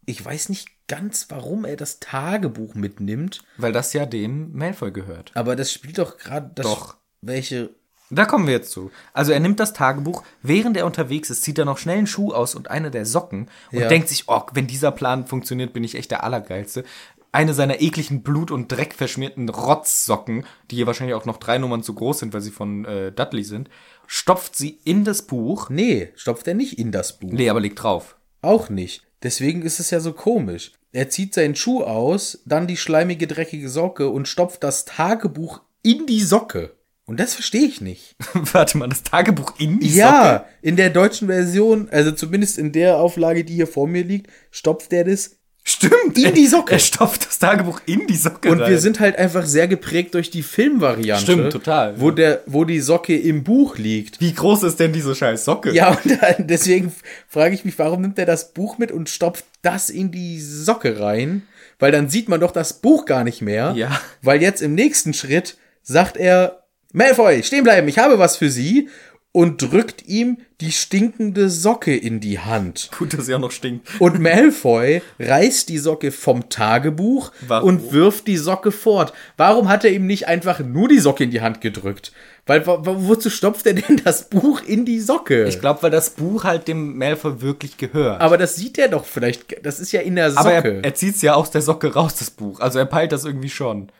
Ich 0.05 0.23
weiß 0.23 0.49
nicht 0.49 0.67
ganz, 0.87 1.27
warum 1.29 1.65
er 1.65 1.75
das 1.77 1.99
Tagebuch 1.99 2.75
mitnimmt, 2.75 3.43
weil 3.57 3.71
das 3.71 3.93
ja 3.93 4.05
dem 4.05 4.53
Malfoy 4.55 4.91
gehört. 4.91 5.31
aber 5.33 5.55
das 5.55 5.71
spielt 5.71 5.97
doch 5.97 6.17
gerade 6.17 6.51
das. 6.55 6.65
Doch. 6.65 6.95
Welche. 7.21 7.71
Da 8.11 8.25
kommen 8.25 8.45
wir 8.45 8.53
jetzt 8.53 8.69
zu. 8.71 8.91
Also 9.13 9.31
er 9.31 9.39
nimmt 9.39 9.59
das 9.59 9.73
Tagebuch, 9.73 10.23
während 10.43 10.77
er 10.77 10.85
unterwegs 10.85 11.31
ist, 11.31 11.41
zieht 11.41 11.57
er 11.57 11.65
noch 11.65 11.79
schnell 11.79 11.97
einen 11.97 12.05
Schuh 12.07 12.33
aus 12.33 12.53
und 12.53 12.69
eine 12.69 12.91
der 12.91 13.05
Socken 13.07 13.49
und 13.71 13.79
Ja. 13.79 13.87
denkt 13.87 14.09
sich, 14.09 14.25
oh, 14.27 14.43
wenn 14.53 14.67
dieser 14.67 14.91
Plan 14.91 15.25
funktioniert, 15.25 15.73
bin 15.73 15.83
ich 15.83 15.95
echt 15.95 16.11
der 16.11 16.23
Allergeilste. 16.23 16.83
Eine 17.31 17.55
seiner 17.55 17.81
ekligen 17.81 18.21
Blut- 18.21 18.51
und 18.51 18.71
Dreckverschmierten 18.71 19.49
Rotzsocken, 19.49 20.45
die 20.69 20.75
hier 20.75 20.85
wahrscheinlich 20.87 21.15
auch 21.15 21.25
noch 21.25 21.37
drei 21.37 21.57
Nummern 21.57 21.81
zu 21.83 21.95
groß 21.95 22.19
sind, 22.19 22.33
weil 22.33 22.41
sie 22.41 22.51
von 22.51 22.85
äh, 22.85 23.11
Dudley 23.11 23.43
sind, 23.43 23.69
stopft 24.05 24.55
sie 24.55 24.79
in 24.85 25.03
das 25.03 25.23
Buch. 25.23 25.69
Nee, 25.71 26.11
stopft 26.15 26.47
er 26.47 26.53
nicht 26.53 26.77
in 26.77 26.91
das 26.91 27.17
Buch. 27.17 27.31
Nee, 27.33 27.49
aber 27.49 27.59
legt 27.59 27.81
drauf. 27.81 28.15
Auch 28.45 28.69
nicht. 28.69 29.01
Deswegen 29.23 29.63
ist 29.63 29.79
es 29.79 29.89
ja 29.89 29.99
so 29.99 30.13
komisch. 30.13 30.71
Er 30.91 31.09
zieht 31.09 31.33
seinen 31.33 31.55
Schuh 31.55 31.81
aus, 31.81 32.43
dann 32.45 32.67
die 32.67 32.77
schleimige, 32.77 33.25
dreckige 33.25 33.69
Socke 33.69 34.09
und 34.09 34.27
stopft 34.27 34.63
das 34.63 34.85
Tagebuch 34.85 35.61
in 35.81 36.05
die 36.05 36.21
Socke. 36.21 36.75
Und 37.05 37.19
das 37.19 37.33
verstehe 37.33 37.65
ich 37.65 37.81
nicht. 37.81 38.15
Warte 38.33 38.77
mal, 38.77 38.87
das 38.87 39.01
Tagebuch 39.01 39.53
in 39.57 39.79
die 39.79 39.89
Socke? 39.89 39.99
Ja, 39.99 40.45
in 40.61 40.75
der 40.75 40.91
deutschen 40.91 41.27
Version, 41.27 41.89
also 41.89 42.11
zumindest 42.11 42.59
in 42.59 42.71
der 42.71 42.97
Auflage, 42.97 43.43
die 43.43 43.55
hier 43.55 43.67
vor 43.67 43.87
mir 43.87 44.03
liegt, 44.03 44.29
stopft 44.51 44.93
er 44.93 45.05
das 45.05 45.37
Stimmt. 45.67 46.15
in 46.17 46.35
die 46.35 46.45
Socke. 46.45 46.73
Er 46.73 46.79
stopft 46.79 47.25
das 47.25 47.39
Tagebuch 47.39 47.81
in 47.87 48.05
die 48.05 48.15
Socke 48.15 48.49
Und 48.51 48.59
rein. 48.61 48.69
wir 48.69 48.77
sind 48.79 48.99
halt 48.99 49.17
einfach 49.17 49.45
sehr 49.47 49.67
geprägt 49.67 50.13
durch 50.13 50.29
die 50.29 50.43
Filmvariante. 50.43 51.23
Stimmt, 51.23 51.51
total, 51.51 51.99
Wo, 51.99 52.11
der, 52.11 52.41
wo 52.45 52.65
die 52.65 52.79
Socke 52.79 53.17
im 53.17 53.43
Buch 53.43 53.77
liegt. 53.77 54.21
Wie 54.21 54.31
groß 54.33 54.61
ist 54.63 54.79
denn 54.79 54.93
diese 54.93 55.15
scheiß 55.15 55.43
Socke? 55.43 55.71
Ja, 55.73 55.89
und 55.89 56.21
dann, 56.21 56.47
deswegen 56.47 56.93
frage 57.27 57.55
ich 57.55 57.65
mich, 57.65 57.79
warum 57.79 58.01
nimmt 58.01 58.19
er 58.19 58.27
das 58.27 58.53
Buch 58.53 58.77
mit 58.77 58.91
und 58.91 59.09
stopft 59.09 59.43
das 59.63 59.89
in 59.89 60.11
die 60.11 60.39
Socke 60.39 60.99
rein? 60.99 61.41
Weil 61.79 61.91
dann 61.91 62.09
sieht 62.09 62.29
man 62.29 62.39
doch 62.39 62.51
das 62.51 62.73
Buch 62.73 63.05
gar 63.05 63.23
nicht 63.23 63.41
mehr. 63.41 63.73
Ja. 63.75 63.99
Weil 64.21 64.41
jetzt 64.43 64.61
im 64.61 64.75
nächsten 64.75 65.13
Schritt 65.15 65.57
sagt 65.81 66.15
er, 66.15 66.63
Malfoy, 66.93 67.41
stehen 67.43 67.63
bleiben, 67.63 67.87
ich 67.87 67.97
habe 67.97 68.19
was 68.19 68.37
für 68.37 68.49
Sie. 68.51 68.87
Und 69.35 69.61
drückt 69.61 70.07
ihm 70.07 70.37
die 70.61 70.71
stinkende 70.71 71.49
Socke 71.49 71.93
in 71.93 72.21
die 72.21 72.39
Hand. 72.39 72.89
Gut, 72.97 73.13
dass 73.13 73.25
sie 73.25 73.35
auch 73.35 73.39
noch 73.39 73.51
stinkt. 73.51 73.85
Und 73.99 74.19
Malfoy 74.21 75.01
reißt 75.19 75.67
die 75.67 75.77
Socke 75.77 76.11
vom 76.13 76.47
Tagebuch 76.47 77.33
Warum? 77.45 77.67
und 77.67 77.91
wirft 77.91 78.27
die 78.27 78.37
Socke 78.37 78.71
fort. 78.71 79.11
Warum 79.35 79.67
hat 79.67 79.83
er 79.83 79.91
ihm 79.91 80.05
nicht 80.05 80.29
einfach 80.29 80.61
nur 80.61 80.87
die 80.87 80.99
Socke 80.99 81.25
in 81.25 81.31
die 81.31 81.41
Hand 81.41 81.59
gedrückt? 81.59 82.13
Weil 82.45 82.65
wo, 82.65 82.77
wo- 82.85 83.07
wozu 83.09 83.29
stopft 83.29 83.65
er 83.65 83.73
denn 83.73 83.99
das 84.05 84.29
Buch 84.29 84.61
in 84.65 84.85
die 84.85 85.01
Socke? 85.01 85.43
Ich 85.49 85.59
glaube, 85.59 85.83
weil 85.83 85.91
das 85.91 86.11
Buch 86.11 86.45
halt 86.45 86.69
dem 86.69 86.97
Malfoy 86.97 87.41
wirklich 87.41 87.75
gehört. 87.77 88.21
Aber 88.21 88.37
das 88.37 88.55
sieht 88.55 88.77
er 88.77 88.87
doch 88.87 89.03
vielleicht. 89.03 89.65
Das 89.65 89.81
ist 89.81 89.91
ja 89.91 89.99
in 89.99 90.15
der 90.15 90.31
Socke. 90.31 90.39
Aber 90.47 90.57
Aber, 90.59 90.67
er, 90.69 90.83
er 90.85 90.93
zieht's 90.95 91.21
ja 91.21 91.33
aus 91.33 91.51
der 91.51 91.61
Socke 91.61 91.93
raus, 91.93 92.15
das 92.15 92.31
Buch. 92.31 92.61
Also 92.61 92.79
er 92.79 92.85
peilt 92.85 93.11
das 93.11 93.25
irgendwie 93.25 93.49
schon. 93.49 93.91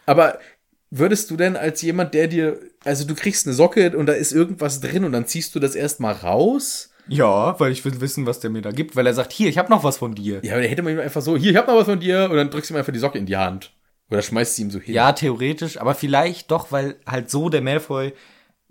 würdest 0.92 1.30
du 1.30 1.36
denn 1.36 1.58
als 1.58 1.82
jemand, 1.82 2.14
der 2.14 2.28
dir, 2.28 2.58
also 2.86 3.06
du 3.06 3.16
kriegst 3.16 3.46
eine 3.46 3.56
Socke 3.56 3.98
und 3.98 4.06
da 4.06 4.14
ist 4.14 4.32
irgendwas 4.32 4.80
drin 4.80 5.04
und 5.04 5.12
dann 5.12 5.28
ziehst 5.28 5.56
du 5.56 5.60
das 5.60 5.76
erstmal 5.76 6.14
raus? 6.14 6.92
Ja, 7.08 7.60
weil 7.60 7.72
ich 7.72 7.86
will 7.86 8.00
wissen, 8.02 8.26
was 8.26 8.40
der 8.40 8.50
mir 8.50 8.62
da 8.62 8.72
gibt. 8.72 8.96
Weil 8.96 9.06
er 9.06 9.14
sagt, 9.14 9.32
hier, 9.32 9.50
ich 9.50 9.58
habe 9.58 9.70
noch 9.70 9.84
was 9.84 9.98
von 9.98 10.16
dir. 10.16 10.40
Ja, 10.44 10.54
aber 10.54 10.62
der 10.62 10.70
hätte 10.70 10.82
man 10.82 10.94
ihm 10.94 11.00
einfach 11.00 11.22
so, 11.22 11.38
hier, 11.38 11.52
ich 11.52 11.58
hab 11.58 11.68
noch 11.68 11.76
was 11.76 11.86
von 11.86 12.00
dir 12.00 12.30
und 12.30 12.38
dann 12.38 12.50
drückst 12.50 12.70
du 12.70 12.74
ihm 12.74 12.78
einfach 12.78 12.94
die 12.94 13.00
Socke 13.00 13.18
in 13.18 13.26
die 13.26 13.38
Hand. 13.38 13.74
Oder 14.10 14.22
schmeißt 14.22 14.56
sie 14.56 14.64
ihm 14.64 14.72
so 14.72 14.80
hin. 14.80 14.94
Ja, 14.94 15.12
theoretisch, 15.12 15.80
aber 15.80 15.96
vielleicht 15.96 16.52
doch, 16.52 16.72
weil 16.72 16.96
halt 17.08 17.30
so 17.30 17.50
der 17.50 17.62
Malfoy 17.62 18.14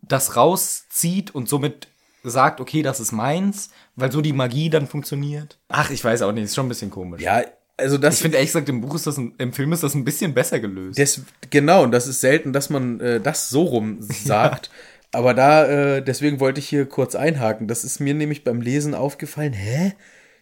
das 0.00 0.36
rauszieht 0.36 1.34
und 1.34 1.48
somit 1.48 1.88
sagt, 2.22 2.60
okay, 2.60 2.82
das 2.82 3.00
ist 3.00 3.12
meins, 3.12 3.70
weil 3.96 4.12
so 4.12 4.20
die 4.20 4.32
Magie 4.32 4.70
dann 4.70 4.86
funktioniert. 4.86 5.58
Ach, 5.68 5.90
ich 5.90 6.04
weiß 6.04 6.22
auch 6.22 6.32
nicht, 6.32 6.44
ist 6.44 6.54
schon 6.54 6.66
ein 6.66 6.70
bisschen 6.70 6.90
komisch. 6.90 7.20
Ja, 7.20 7.42
also 7.76 7.98
das 7.98 8.16
Ich 8.16 8.22
finde 8.22 8.36
ehrlich 8.36 8.50
gesagt, 8.50 8.68
im 8.68 8.80
Buch 8.80 8.94
ist 8.94 9.06
das, 9.06 9.16
ein, 9.18 9.34
im 9.38 9.52
Film 9.52 9.72
ist 9.72 9.82
das 9.82 9.94
ein 9.94 10.04
bisschen 10.04 10.34
besser 10.34 10.60
gelöst. 10.60 10.98
Des, 10.98 11.22
genau, 11.50 11.82
und 11.82 11.90
das 11.90 12.06
ist 12.06 12.20
selten, 12.20 12.52
dass 12.52 12.70
man 12.70 13.00
äh, 13.00 13.20
das 13.20 13.48
so 13.48 13.62
rum 13.62 13.98
sagt. 14.00 14.70
Aber 15.12 15.34
da, 15.34 15.66
äh, 15.66 16.02
deswegen 16.02 16.40
wollte 16.40 16.60
ich 16.60 16.68
hier 16.68 16.86
kurz 16.86 17.14
einhaken. 17.14 17.68
Das 17.68 17.84
ist 17.84 18.00
mir 18.00 18.14
nämlich 18.14 18.44
beim 18.44 18.60
Lesen 18.60 18.94
aufgefallen. 18.94 19.52
Hä? 19.52 19.92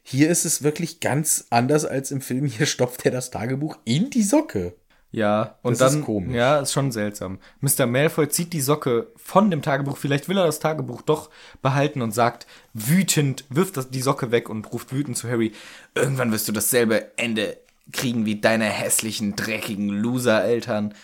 Hier 0.03 0.31
ist 0.31 0.45
es 0.45 0.63
wirklich 0.63 1.01
ganz 1.01 1.47
anders 1.51 1.85
als 1.85 2.11
im 2.11 2.21
Film. 2.21 2.47
Hier 2.47 2.67
stopft 2.67 3.05
er 3.05 3.13
das 3.13 3.31
Tagebuch 3.31 3.79
in 3.85 4.11
die 4.11 4.23
Socke. 4.23 4.75
Ja, 5.13 5.59
und 5.63 5.79
Das 5.79 5.91
ist 5.93 5.99
dann, 5.99 6.05
komisch. 6.05 6.35
ja, 6.35 6.59
ist 6.59 6.73
schon 6.73 6.91
seltsam. 6.91 7.39
Mr. 7.61 7.85
Malfoy 7.87 8.29
zieht 8.31 8.53
die 8.55 8.63
Socke 8.63 9.09
von 9.17 9.51
dem 9.51 9.61
Tagebuch, 9.61 9.99
vielleicht 9.99 10.29
will 10.29 10.39
er 10.39 10.47
das 10.47 10.59
Tagebuch 10.59 11.03
doch 11.03 11.29
behalten 11.61 12.01
und 12.01 12.13
sagt 12.13 12.47
wütend, 12.73 13.45
wirft 13.51 13.77
das, 13.77 13.91
die 13.91 14.01
Socke 14.01 14.31
weg 14.31 14.49
und 14.49 14.73
ruft 14.73 14.93
wütend 14.93 15.19
zu 15.19 15.29
Harry, 15.29 15.53
irgendwann 15.95 16.33
wirst 16.33 16.49
du 16.49 16.53
dasselbe 16.53 17.17
Ende 17.19 17.59
kriegen 17.93 18.25
wie 18.25 18.41
deine 18.41 18.65
hässlichen, 18.65 19.37
dreckigen 19.37 19.89
Loser-Eltern 19.91 20.95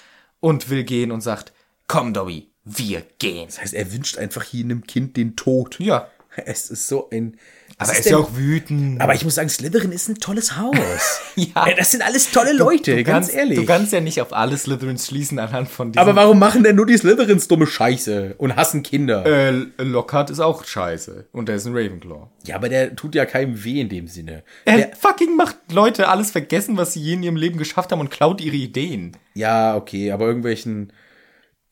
und 0.41 0.71
will 0.71 0.85
gehen 0.85 1.13
und 1.13 1.21
sagt, 1.21 1.53
komm 1.87 2.15
Dobby, 2.15 2.51
wir 2.65 3.03
gehen. 3.19 3.47
Das 3.47 3.61
heißt, 3.61 3.75
er 3.75 3.93
wünscht 3.93 4.17
einfach 4.17 4.43
hier 4.43 4.65
einem 4.65 4.87
Kind 4.87 5.17
den 5.19 5.37
Tod. 5.37 5.79
Ja, 5.81 6.09
Es 6.47 6.71
ist 6.71 6.87
so 6.87 7.11
ein. 7.11 7.37
Was 7.79 7.89
aber 7.91 7.95
er 7.95 7.99
ist 8.01 8.05
denn- 8.07 8.13
ja 8.13 8.19
auch 8.19 8.31
wütend. 8.35 9.01
Aber 9.01 9.15
ich 9.15 9.25
muss 9.25 9.37
sagen, 9.37 9.49
Slytherin 9.49 9.93
ist 9.93 10.09
ein 10.09 10.17
tolles 10.17 10.57
Haus. 10.57 10.75
Ja. 11.37 11.67
Ey, 11.69 11.77
Das 11.77 11.93
sind 11.93 12.03
alles 12.03 12.33
tolle 12.33 12.53
Leute, 12.53 12.97
du 12.97 13.05
ganz 13.05 13.29
kannst, 13.29 13.35
ehrlich. 13.35 13.57
Du 13.61 13.65
kannst 13.65 13.93
ja 13.93 14.01
nicht 14.01 14.21
auf 14.21 14.33
alle 14.33 14.57
Slytherins 14.59 15.07
schließen 15.07 15.39
anhand 15.39 15.69
von 15.69 15.93
diesem... 15.93 16.03
aber 16.03 16.17
warum 16.17 16.37
machen 16.41 16.65
denn 16.65 16.75
nur 16.75 16.85
die 16.87 16.97
Slytherins 16.99 17.47
dumme 17.47 17.69
Scheiße 17.69 18.35
und 18.39 18.57
hassen 18.57 18.83
Kinder? 18.83 19.25
äh, 19.25 19.53
Lockhart 19.79 20.31
ist 20.31 20.41
auch 20.41 20.65
scheiße 20.65 21.27
und 21.31 21.49
er 21.49 21.55
ist 21.55 21.67
ein 21.67 21.77
Ravenclaw. 21.77 22.27
Ja, 22.45 22.57
aber 22.57 22.69
der 22.69 22.97
tut 22.97 23.15
ja 23.15 23.25
keinem 23.25 23.63
weh 23.63 23.81
in 23.81 23.89
dem 23.89 24.09
Sinne. 24.09 24.43
Er 24.65 24.77
Der, 24.79 24.97
fucking 24.97 25.37
macht 25.37 25.57
Leute 25.71 26.09
alles 26.09 26.33
vergessen, 26.33 26.77
was 26.77 26.95
sie 26.95 27.01
je 27.01 27.13
in 27.13 27.23
ihrem 27.23 27.37
Leben 27.37 27.57
geschafft 27.57 27.93
haben 27.93 28.01
und 28.01 28.11
klaut 28.11 28.41
ihre 28.41 28.57
Ideen. 28.57 29.17
ja, 29.35 29.77
okay, 29.77 30.11
aber 30.11 30.27
irgendwelchen. 30.27 30.93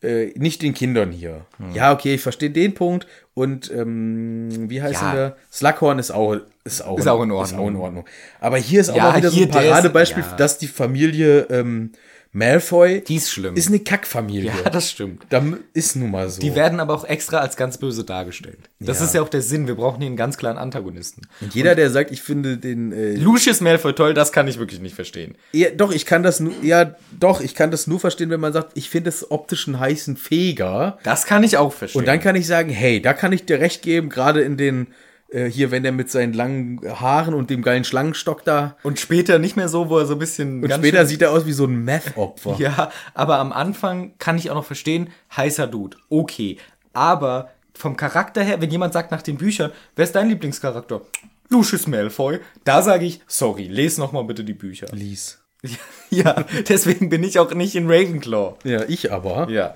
Äh, 0.02 0.32
nicht 0.36 0.60
den 0.62 0.74
Kindern 0.74 1.10
hier. 1.10 1.46
Hm. 1.58 1.72
Ja, 1.72 1.92
okay, 1.92 2.14
ich 2.14 2.20
verstehe 2.20 2.50
den 2.50 2.74
Punkt. 2.74 3.06
Und 3.34 3.70
ähm, 3.70 4.68
wie 4.70 4.82
heißt 4.82 5.00
Ja. 5.02 5.14
der? 5.14 5.36
Slughorn 5.52 5.98
ist 5.98 6.10
auch, 6.10 6.36
ist 6.64 6.82
auch, 6.84 6.98
Ist 6.98 7.08
auch 7.08 7.22
in 7.22 7.30
Ist 7.30 7.34
auch 7.34 7.38
Ordnung. 7.40 7.68
in 7.68 7.76
Ordnung. 7.76 8.04
Aber 8.40 8.58
hier 8.58 8.80
ist 8.80 8.90
auch 8.90 8.96
Ja, 8.96 9.10
mal 9.10 9.16
wieder 9.16 9.30
so 9.30 9.42
ein 9.42 9.50
der 9.50 9.62
ist- 9.62 9.68
Paradebeispiel, 9.70 10.22
ja. 10.30 10.36
dass 10.36 10.58
die 10.58 10.68
Familie 10.68 11.40
ähm, 11.50 11.92
Malfoy 12.36 13.00
Die 13.00 13.16
ist 13.16 13.30
schlimm. 13.30 13.54
ist 13.56 13.68
eine 13.68 13.78
Kackfamilie. 13.80 14.52
ja, 14.64 14.70
das 14.70 14.90
stimmt. 14.90 15.22
da 15.30 15.42
ist 15.72 15.96
nun 15.96 16.10
mal 16.10 16.28
so. 16.28 16.40
Die 16.40 16.54
werden 16.54 16.80
aber 16.80 16.94
auch 16.94 17.04
extra 17.04 17.38
als 17.38 17.56
ganz 17.56 17.78
böse 17.78 18.04
dargestellt. 18.04 18.58
Das 18.78 18.98
Ja. 19.00 19.06
ist 19.06 19.14
ja 19.14 19.22
auch 19.22 19.28
der 19.30 19.40
Sinn. 19.40 19.66
Wir 19.66 19.74
brauchen 19.74 19.98
hier 20.00 20.06
einen 20.08 20.16
ganz 20.16 20.36
klaren 20.36 20.58
Antagonisten. 20.58 21.22
Und 21.40 21.54
jeder, 21.54 21.74
der 21.74 21.88
sagt, 21.90 22.10
ich 22.10 22.20
finde 22.20 22.58
den 22.58 22.92
äh, 22.92 23.14
Lucius 23.14 23.60
Malfoy 23.62 23.94
toll, 23.94 24.12
das 24.12 24.32
kann 24.32 24.48
ich 24.48 24.58
wirklich 24.58 24.80
nicht 24.80 24.94
verstehen. 24.94 25.34
Ja, 25.52 25.70
doch, 25.70 25.92
ich 25.92 26.04
kann 26.04 26.22
das 26.22 26.40
nur, 26.40 26.52
ja, 26.62 26.94
doch, 27.18 27.40
ich 27.40 27.54
kann 27.54 27.70
das 27.70 27.86
nur 27.86 28.00
verstehen, 28.00 28.28
wenn 28.28 28.40
man 28.40 28.52
sagt, 28.52 28.72
ich 28.74 28.90
finde 28.90 29.08
es 29.08 29.30
optisch 29.30 29.66
einen 29.66 29.80
heißen 29.80 30.16
Feger. 30.18 30.98
Das 31.04 31.24
kann 31.24 31.42
ich 31.42 31.56
auch 31.56 31.72
verstehen. 31.72 32.00
Und 32.00 32.06
dann 32.06 32.20
kann 32.20 32.36
ich 32.36 32.46
sagen, 32.46 32.68
hey, 32.68 33.00
da 33.00 33.14
kann 33.14 33.32
ich 33.32 33.46
dir 33.46 33.60
recht 33.60 33.80
geben, 33.80 34.10
gerade 34.10 34.42
in 34.42 34.58
den, 34.58 34.88
äh, 35.28 35.46
hier, 35.46 35.70
wenn 35.70 35.82
der 35.82 35.92
mit 35.92 36.10
seinen 36.10 36.32
langen 36.32 36.80
Haaren 37.00 37.34
und 37.34 37.50
dem 37.50 37.62
geilen 37.62 37.84
Schlangenstock 37.84 38.44
da. 38.44 38.76
und 38.82 39.00
später 39.00 39.38
nicht 39.38 39.56
mehr 39.56 39.68
so, 39.68 39.88
wo 39.88 39.98
er 39.98 40.06
so 40.06 40.14
ein 40.14 40.18
bisschen. 40.18 40.62
Und 40.62 40.72
später 40.72 41.06
sieht 41.06 41.22
er 41.22 41.32
aus 41.32 41.46
wie 41.46 41.52
so 41.52 41.64
ein 41.64 41.84
Meth-Opfer. 41.84 42.56
Ja, 42.58 42.90
aber 43.14 43.38
am 43.38 43.52
Anfang 43.52 44.12
kann 44.18 44.38
ich 44.38 44.50
auch 44.50 44.54
noch 44.54 44.64
verstehen, 44.64 45.10
heißer 45.36 45.66
Dude, 45.66 45.96
okay. 46.08 46.58
Aber 46.92 47.50
vom 47.74 47.96
Charakter 47.96 48.42
her, 48.42 48.60
wenn 48.60 48.70
jemand 48.70 48.92
sagt 48.92 49.10
nach 49.10 49.22
den 49.22 49.36
Büchern, 49.36 49.72
wer 49.94 50.04
ist 50.04 50.14
dein 50.14 50.28
Lieblingscharakter? 50.28 51.02
Lucius 51.48 51.86
Malfoy. 51.86 52.40
Da 52.64 52.82
sage 52.82 53.04
ich, 53.04 53.20
sorry, 53.26 53.68
les 53.68 53.98
noch 53.98 54.12
mal 54.12 54.24
bitte 54.24 54.44
die 54.44 54.54
Bücher. 54.54 54.86
Lies. 54.92 55.42
Ja, 56.10 56.44
deswegen 56.68 57.08
bin 57.08 57.24
ich 57.24 57.40
auch 57.40 57.52
nicht 57.52 57.74
in 57.74 57.90
Ravenclaw. 57.90 58.54
Ja, 58.62 58.84
ich 58.86 59.10
aber. 59.12 59.50
Ja. 59.50 59.74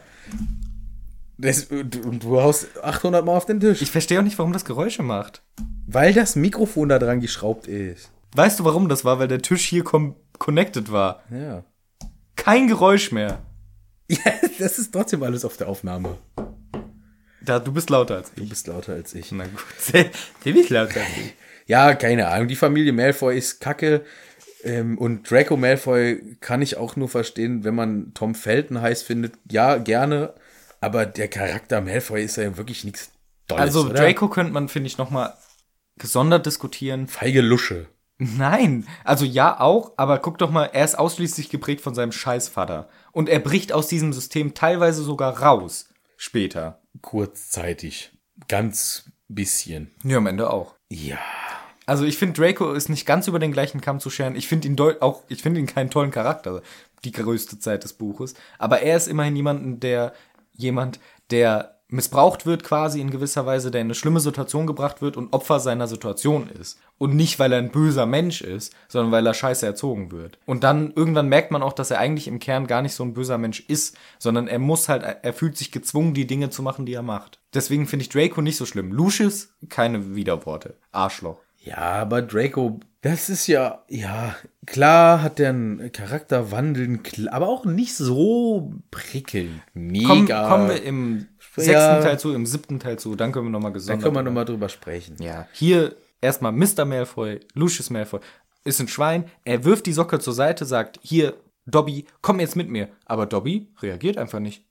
Und 1.43 2.23
du 2.23 2.41
haust 2.41 2.67
800 2.83 3.25
Mal 3.25 3.37
auf 3.37 3.47
den 3.47 3.61
Tisch. 3.61 3.81
Ich 3.83 3.91
verstehe 3.91 4.19
auch 4.19 4.25
nicht, 4.25 4.39
warum 4.39 4.53
das 4.53 4.65
Geräusche 4.65 5.03
macht. 5.03 5.43
weil 5.87 6.13
das 6.13 6.37
Mikrofon 6.37 6.89
da 6.89 6.99
dran 6.99 7.21
geschraubt 7.21 7.67
ist. 7.67 8.11
Weißt 8.37 8.61
du, 8.61 8.65
warum 8.65 8.89
das 8.89 9.05
war? 9.05 9.19
Weil 9.19 9.29
der 9.29 9.43
Tisch 9.43 9.65
hier 9.67 9.83
connected 10.39 10.93
war. 10.93 11.23
Ja. 11.31 11.65
Kein 12.37 12.69
Geräusch 12.69 13.13
mehr. 13.13 13.39
Ja, 14.13 14.33
das 14.59 14.81
ist 14.81 14.93
trotzdem 14.93 15.23
alles 15.23 15.45
auf 15.45 15.57
der 15.57 15.69
Aufnahme. 15.69 16.17
Da, 17.43 17.61
du 17.61 17.71
bist 17.73 17.91
lauter 17.91 18.17
als 18.17 18.33
Du 18.35 18.43
ich. 18.43 18.49
bist 18.49 18.67
lauter 18.67 18.95
als 18.95 19.15
ich. 19.15 19.31
Na 19.31 19.45
gut, 19.45 19.61
sehr, 19.79 20.07
ziemlich 20.43 20.69
lauter 20.69 20.99
als 21.01 21.17
ich. 21.17 21.35
Ja, 21.67 21.95
keine 21.95 22.27
Ahnung. 22.27 22.49
Die 22.49 22.57
Familie 22.57 22.93
Malfoy 22.93 23.39
ist 23.39 23.61
kacke. 23.61 24.05
Ähm, 24.65 24.99
und 24.99 25.31
Draco 25.31 25.57
Malfoy 25.57 26.37
kann 26.41 26.61
ich 26.61 26.77
auch 26.77 26.97
nur 26.97 27.09
verstehen, 27.09 27.63
wenn 27.63 27.77
man 27.77 28.13
Tom 28.13 28.35
Felton 28.35 28.81
heiß 28.81 29.03
findet. 29.05 29.35
Ja, 29.49 29.77
gerne. 29.77 30.35
Aber 30.81 31.07
der 31.07 31.29
Charakter 31.29 31.81
Malfoy 31.81 32.25
ist 32.25 32.37
ja 32.37 32.57
wirklich 32.57 32.85
nichts 32.85 33.11
Dolles, 33.47 33.63
Also 33.63 33.87
oder? 33.87 33.95
Draco 33.95 34.29
könnte 34.29 34.53
man, 34.53 34.69
finde 34.69 34.87
ich, 34.87 34.99
noch 34.99 35.11
mal 35.11 35.37
gesondert 35.97 36.47
diskutieren. 36.47 37.07
Feige 37.09 37.41
Lusche. 37.41 37.87
Nein, 38.19 38.87
also 39.03 39.25
ja 39.25 39.61
auch, 39.61 39.93
aber 39.97 40.19
guck 40.19 40.37
doch 40.37 40.51
mal, 40.51 40.67
er 40.67 40.85
ist 40.85 40.99
ausschließlich 40.99 41.49
geprägt 41.49 41.81
von 41.81 41.95
seinem 41.95 42.13
Scheißvater. 42.13 42.89
Und 43.13 43.31
er 43.31 43.39
bricht 43.39 43.73
aus 43.73 43.89
diesem 43.89 44.13
System 44.13 44.53
teilweise 44.53 45.03
sogar 45.03 45.41
raus. 45.43 45.89
Später. 46.19 46.83
Kurzzeitig. 47.01 48.13
Ganz 48.49 49.11
bisschen. 49.29 49.91
Ja, 50.05 50.19
am 50.19 50.27
Ende 50.27 50.51
auch. 50.51 50.75
Ja. 50.91 51.19
Also 51.87 52.05
ich 52.05 52.19
finde, 52.19 52.41
Draco 52.41 52.73
ist 52.73 52.91
nicht 52.91 53.07
ganz 53.07 53.27
über 53.27 53.39
den 53.39 53.53
gleichen 53.53 53.81
Kamm 53.81 54.01
zu 54.01 54.11
scheren. 54.11 54.37
Ich 54.37 54.49
finde 54.49 54.69
ihn 54.69 54.79
auch, 55.01 55.23
ich 55.29 55.43
finde 55.43 55.61
ihn 55.61 55.67
keinen 55.67 55.91
tollen 55.91 56.11
Charakter, 56.11 56.63
die 57.05 57.13
größte 57.13 57.59
Zeit 57.59 57.85
des 57.85 57.95
Buches. 57.95 58.35
Aber 58.59 58.81
er 58.83 58.97
ist 58.97 59.09
immerhin 59.09 59.35
jemanden, 59.35 59.81
der 59.81 60.13
jemand, 60.63 61.01
der 61.31 61.81
missbraucht 61.91 62.47
wird 62.47 62.63
quasi 62.63 63.01
in 63.01 63.11
gewisser 63.11 63.47
Weise, 63.47 63.71
der 63.71 63.81
in 63.81 63.89
eine 63.89 63.95
schlimme 63.95 64.21
Situation 64.21 64.67
gebracht 64.67 65.03
wird 65.03 65.17
und 65.17 65.33
Opfer 65.33 65.61
seiner 65.61 65.89
Situation 65.89 66.49
ist. 66.49 66.79
Und 66.99 67.17
nicht, 67.17 67.39
weil 67.39 67.53
er 67.53 67.59
ein 67.59 67.73
böser 67.73 68.07
Mensch 68.07 68.41
ist, 68.43 68.75
sondern 68.89 69.13
weil 69.13 69.27
er 69.27 69.35
scheiße 69.35 69.67
erzogen 69.67 70.13
wird. 70.13 70.39
Und 70.47 70.65
dann 70.65 70.93
irgendwann 70.95 71.29
merkt 71.29 71.51
man 71.51 71.63
auch, 71.63 71.73
dass 71.73 71.91
er 71.91 71.99
eigentlich 71.99 72.29
im 72.29 72.39
Kern 72.39 72.67
gar 72.67 72.83
nicht 72.83 72.95
so 72.95 73.03
ein 73.03 73.15
böser 73.15 73.39
Mensch 73.39 73.61
ist, 73.61 73.97
sondern 74.19 74.47
er 74.47 74.59
muss 74.59 74.89
halt, 74.89 75.03
er 75.03 75.33
fühlt 75.33 75.57
sich 75.57 75.73
gezwungen, 75.73 76.15
die 76.15 76.27
Dinge 76.27 76.51
zu 76.51 76.63
machen, 76.63 76.87
die 76.87 76.95
er 76.95 77.03
macht. 77.03 77.41
Deswegen 77.55 77.87
finde 77.87 78.05
ich 78.05 78.09
Draco 78.09 78.41
nicht 78.41 78.57
so 78.57 78.67
schlimm. 78.67 78.93
Lucius, 78.93 79.49
keine 79.69 80.15
Widerworte. 80.15 80.77
Arschloch. 80.93 81.39
Ja, 81.63 81.77
aber 81.77 82.23
Draco 82.23 82.81
Das 83.03 83.31
ist 83.31 83.47
ja, 83.47 83.83
ja, 83.89 84.37
klar 84.67 85.23
hat 85.23 85.39
der 85.39 85.51
einen 85.51 85.91
Charakterwandel, 85.91 87.01
aber 87.31 87.49
auch 87.49 87.65
nicht 87.65 87.95
so 87.95 88.75
prickelnd. 88.91 89.63
Mega. 89.73 90.07
Komm, 90.07 90.27
kommen 90.27 90.69
wir 90.69 90.83
im 90.83 91.27
sechsten 91.57 91.73
Ja. 91.73 92.01
Teil 92.03 92.19
zu, 92.19 92.35
im 92.35 92.45
siebten 92.45 92.79
Teil 92.79 92.99
zu. 92.99 93.17
Dann 93.17 93.33
können 93.33 93.47
wir 93.47 93.51
nochmal 93.51 93.71
da 93.71 93.75
gesondert. 93.75 94.03
können 94.03 94.17
wir 94.17 94.23
nochmal 94.23 94.45
drüber 94.45 94.69
sprechen. 94.69 95.17
Ja, 95.19 95.49
hier 95.53 95.97
erstmal 96.21 96.53
Mr. 96.53 96.85
Malfoy, 96.85 97.41
Lucius 97.55 97.89
Malfoy, 97.89 98.21
ist 98.65 98.81
ein 98.81 98.89
Schwein. 98.89 99.25
Er 99.45 99.65
wirft 99.65 99.87
die 99.87 99.95
Socke 99.95 100.19
zur 100.19 100.35
Seite, 100.35 100.67
sagt, 100.67 100.99
hier, 101.03 101.35
Dobby, 101.65 102.05
komm 102.21 102.39
jetzt 102.41 102.57
mit 102.57 102.69
mir. 102.69 102.89
Aber 103.07 103.25
Dobby 103.25 103.69
reagiert 103.81 104.19
einfach 104.19 104.41
nicht. 104.41 104.67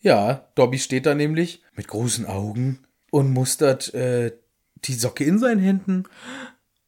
Ja, 0.00 0.48
Dobby 0.54 0.78
steht 0.78 1.04
da 1.04 1.14
nämlich 1.14 1.62
mit 1.74 1.88
großen 1.88 2.24
Augen 2.24 2.86
und 3.10 3.30
mustert 3.30 3.92
äh, 3.92 4.32
die 4.76 4.94
Socke 4.94 5.24
in 5.24 5.38
seinen 5.38 5.60
Händen 5.60 6.04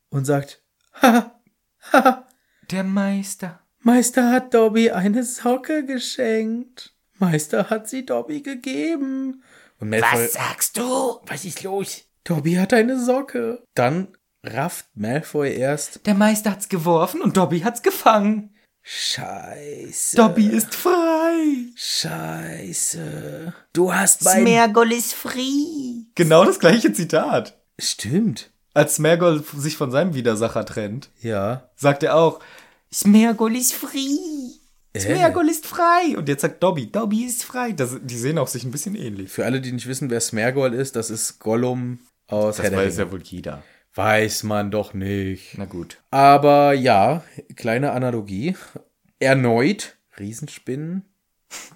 und 0.09 0.25
sagt, 0.25 0.63
haha, 0.93 1.41
haha, 1.93 2.27
Der 2.71 2.85
Meister. 2.85 3.61
Meister 3.81 4.31
hat 4.31 4.53
Dobby 4.55 4.91
eine 4.91 5.25
Socke 5.25 5.85
geschenkt. 5.85 6.95
Meister 7.19 7.71
hat 7.71 7.89
sie 7.89 8.05
Dobby 8.05 8.43
gegeben. 8.43 9.43
Und 9.79 9.91
Malfoy, 9.91 10.27
sagst 10.29 10.77
du? 10.77 11.21
was 11.27 11.45
ist 11.45 11.63
los? 11.63 12.05
Dobby 12.25 12.55
hat 12.55 12.73
eine 12.75 13.03
Socke. 13.03 13.63
Dann 13.75 14.09
rafft 14.45 14.87
Malfoy 14.95 15.55
erst, 15.55 16.07
Der 16.07 16.15
Meister 16.15 16.51
hat's 16.51 16.69
geworfen 16.69 17.21
und 17.23 17.37
Dobby 17.37 17.61
hat's 17.61 17.83
gefangen. 17.83 18.55
Scheiße. 18.83 20.17
Dobby 20.17 20.47
ist 20.47 20.75
frei. 20.75 21.67
Scheiße. 21.77 23.53
Du 23.73 23.95
hast 23.95 24.25
mein... 24.25 24.43
Smergol 24.43 24.93
ist 24.93 25.15
free. 25.15 26.05
Genau 26.15 26.45
das 26.45 26.59
gleiche 26.59 26.93
Zitat. 26.93 27.59
Stimmt. 27.79 28.51
Als 28.75 28.97
Smergol 28.97 29.43
sich 29.57 29.77
von 29.77 29.91
seinem 29.91 30.15
Widersacher 30.15 30.65
trennt, 30.65 31.11
Ja. 31.21 31.69
sagt 31.77 32.03
er 32.03 32.17
auch, 32.17 32.41
Smergol 32.93 33.57
ist 33.57 33.73
free. 33.73 34.17
Smergol 34.97 35.49
ist 35.49 35.67
frei. 35.67 36.17
Und 36.17 36.29
jetzt 36.29 36.43
sagt 36.43 36.63
Dobby, 36.63 36.91
Dobby 36.91 37.25
ist 37.25 37.45
frei. 37.45 37.73
Das, 37.73 37.97
die 38.03 38.17
sehen 38.17 38.39
auch 38.39 38.49
sich 38.49 38.65
ein 38.65 38.73
bisschen 38.73 38.97
ähnlich. 38.97 39.31
Für 39.31 39.45
alle, 39.45 39.61
die 39.61 39.71
nicht 39.73 39.87
wissen, 39.87 40.11
wer 40.11 40.21
Smergol 40.21 40.75
ist, 40.75 40.97
das 40.97 41.11
ist 41.11 41.39
Gollum 41.39 42.01
aus 42.27 42.59
Herr 42.59 42.65
Das 42.65 42.71
der 42.71 42.79
weiß 42.87 42.97
ja 42.99 43.13
wohl 43.13 43.23
jeder. 43.23 43.63
Weiß 43.95 44.43
man 44.45 44.71
doch 44.71 44.95
nicht. 44.95 45.55
Na 45.59 45.65
gut. 45.65 45.99
Aber 46.11 46.73
ja, 46.75 47.23
kleine 47.57 47.93
Analogie. 47.93 48.57
Erneut 49.21 49.97
Riesenspinnen 50.19 51.05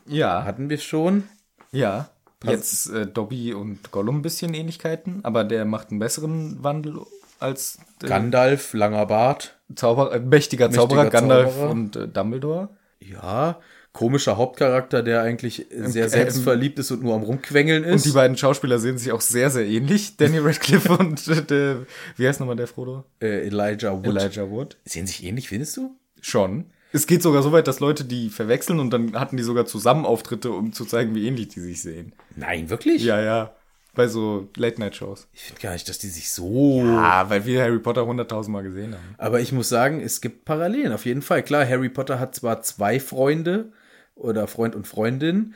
Ja, 0.06 0.44
hatten 0.44 0.68
wir 0.70 0.78
schon. 0.78 1.24
ja. 1.72 2.10
Jetzt 2.50 2.90
äh, 2.90 3.06
Dobby 3.06 3.54
und 3.54 3.90
Gollum 3.90 4.18
ein 4.18 4.22
bisschen 4.22 4.54
Ähnlichkeiten, 4.54 5.20
aber 5.22 5.44
der 5.44 5.64
macht 5.64 5.90
einen 5.90 5.98
besseren 6.00 6.62
Wandel 6.62 7.00
als 7.40 7.78
äh, 8.02 8.06
Gandalf, 8.06 8.72
langer 8.74 9.06
Bart. 9.06 9.58
Zauberer, 9.74 10.14
äh, 10.14 10.20
mächtiger 10.20 10.70
Zauberer, 10.70 11.04
Mächtiger 11.04 11.20
Gandalf 11.20 11.54
Zauberer. 11.54 11.70
und 11.70 11.96
äh, 11.96 12.08
Dumbledore. 12.08 12.68
Ja, 13.00 13.58
komischer 13.92 14.36
Hauptcharakter, 14.36 15.02
der 15.02 15.22
eigentlich 15.22 15.66
sehr 15.70 16.06
äh, 16.06 16.08
selbstverliebt 16.08 16.78
ist 16.78 16.90
und 16.90 17.02
nur 17.02 17.14
am 17.14 17.22
Rumquengeln 17.22 17.84
ist. 17.84 17.92
Und 17.92 18.04
die 18.04 18.14
beiden 18.16 18.36
Schauspieler 18.36 18.78
sehen 18.78 18.98
sich 18.98 19.12
auch 19.12 19.20
sehr, 19.20 19.50
sehr 19.50 19.66
ähnlich. 19.66 20.16
Danny 20.16 20.38
Radcliffe 20.42 20.96
und 20.96 21.26
äh, 21.28 21.42
der, 21.42 21.86
wie 22.16 22.26
heißt 22.26 22.40
nochmal 22.40 22.56
der 22.56 22.66
Frodo? 22.66 23.04
äh, 23.20 23.46
Elijah 23.46 23.92
Wood. 23.92 24.06
Elijah 24.06 24.50
Wood. 24.50 24.76
Sehen 24.84 25.06
sich 25.06 25.24
ähnlich, 25.24 25.48
findest 25.48 25.76
du? 25.76 25.96
Schon. 26.20 26.66
Es 26.94 27.08
geht 27.08 27.22
sogar 27.22 27.42
so 27.42 27.50
weit, 27.50 27.66
dass 27.66 27.80
Leute 27.80 28.04
die 28.04 28.30
verwechseln 28.30 28.78
und 28.78 28.90
dann 28.90 29.18
hatten 29.18 29.36
die 29.36 29.42
sogar 29.42 29.66
zusammen 29.66 30.06
Auftritte, 30.06 30.52
um 30.52 30.72
zu 30.72 30.84
zeigen, 30.84 31.12
wie 31.16 31.26
ähnlich 31.26 31.48
die 31.48 31.58
sich 31.58 31.82
sehen. 31.82 32.12
Nein, 32.36 32.70
wirklich? 32.70 33.02
Ja, 33.02 33.20
ja. 33.20 33.52
Bei 33.96 34.06
so 34.06 34.48
Late-Night-Shows. 34.56 35.26
Ich 35.32 35.42
finde 35.42 35.60
gar 35.60 35.72
nicht, 35.72 35.88
dass 35.88 35.98
die 35.98 36.06
sich 36.06 36.30
so. 36.30 36.82
Ah, 36.84 37.28
weil 37.30 37.46
wir 37.46 37.62
Harry 37.62 37.80
Potter 37.80 38.06
hunderttausendmal 38.06 38.62
gesehen 38.62 38.94
haben. 38.94 39.14
Aber 39.18 39.40
ich 39.40 39.50
muss 39.50 39.68
sagen, 39.68 40.00
es 40.00 40.20
gibt 40.20 40.44
Parallelen, 40.44 40.92
auf 40.92 41.04
jeden 41.04 41.22
Fall. 41.22 41.42
Klar, 41.42 41.68
Harry 41.68 41.88
Potter 41.88 42.20
hat 42.20 42.36
zwar 42.36 42.62
zwei 42.62 43.00
Freunde 43.00 43.72
oder 44.14 44.46
Freund 44.46 44.76
und 44.76 44.86
Freundin, 44.86 45.54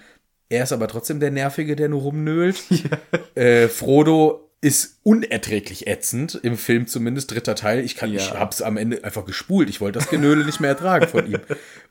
er 0.49 0.65
ist 0.65 0.73
aber 0.73 0.89
trotzdem 0.89 1.21
der 1.21 1.31
Nervige, 1.31 1.77
der 1.77 1.89
nur 1.89 2.03
rumnölt. 2.03 2.63
Äh, 3.35 3.69
Frodo 3.69 4.48
ist 4.61 4.99
unerträglich 5.05 5.87
ätzend, 5.87 6.35
im 6.43 6.57
Film 6.57 6.89
zumindest, 6.89 7.31
dritter 7.31 7.55
Teil. 7.55 7.85
Ich, 7.85 7.95
kann, 7.95 8.13
ich 8.13 8.31
Ja. 8.31 8.39
hab's 8.41 8.61
am 8.61 8.77
Ende 8.77 9.05
einfach 9.05 9.25
gespult. 9.25 9.69
Ich 9.71 9.81
wollte 9.81 10.01
das 10.01 10.11
Genöle 10.11 10.45
nicht 10.45 10.59
mehr 10.59 10.71
ertragen 10.71 11.07
von 11.07 11.27
ihm. 11.31 11.39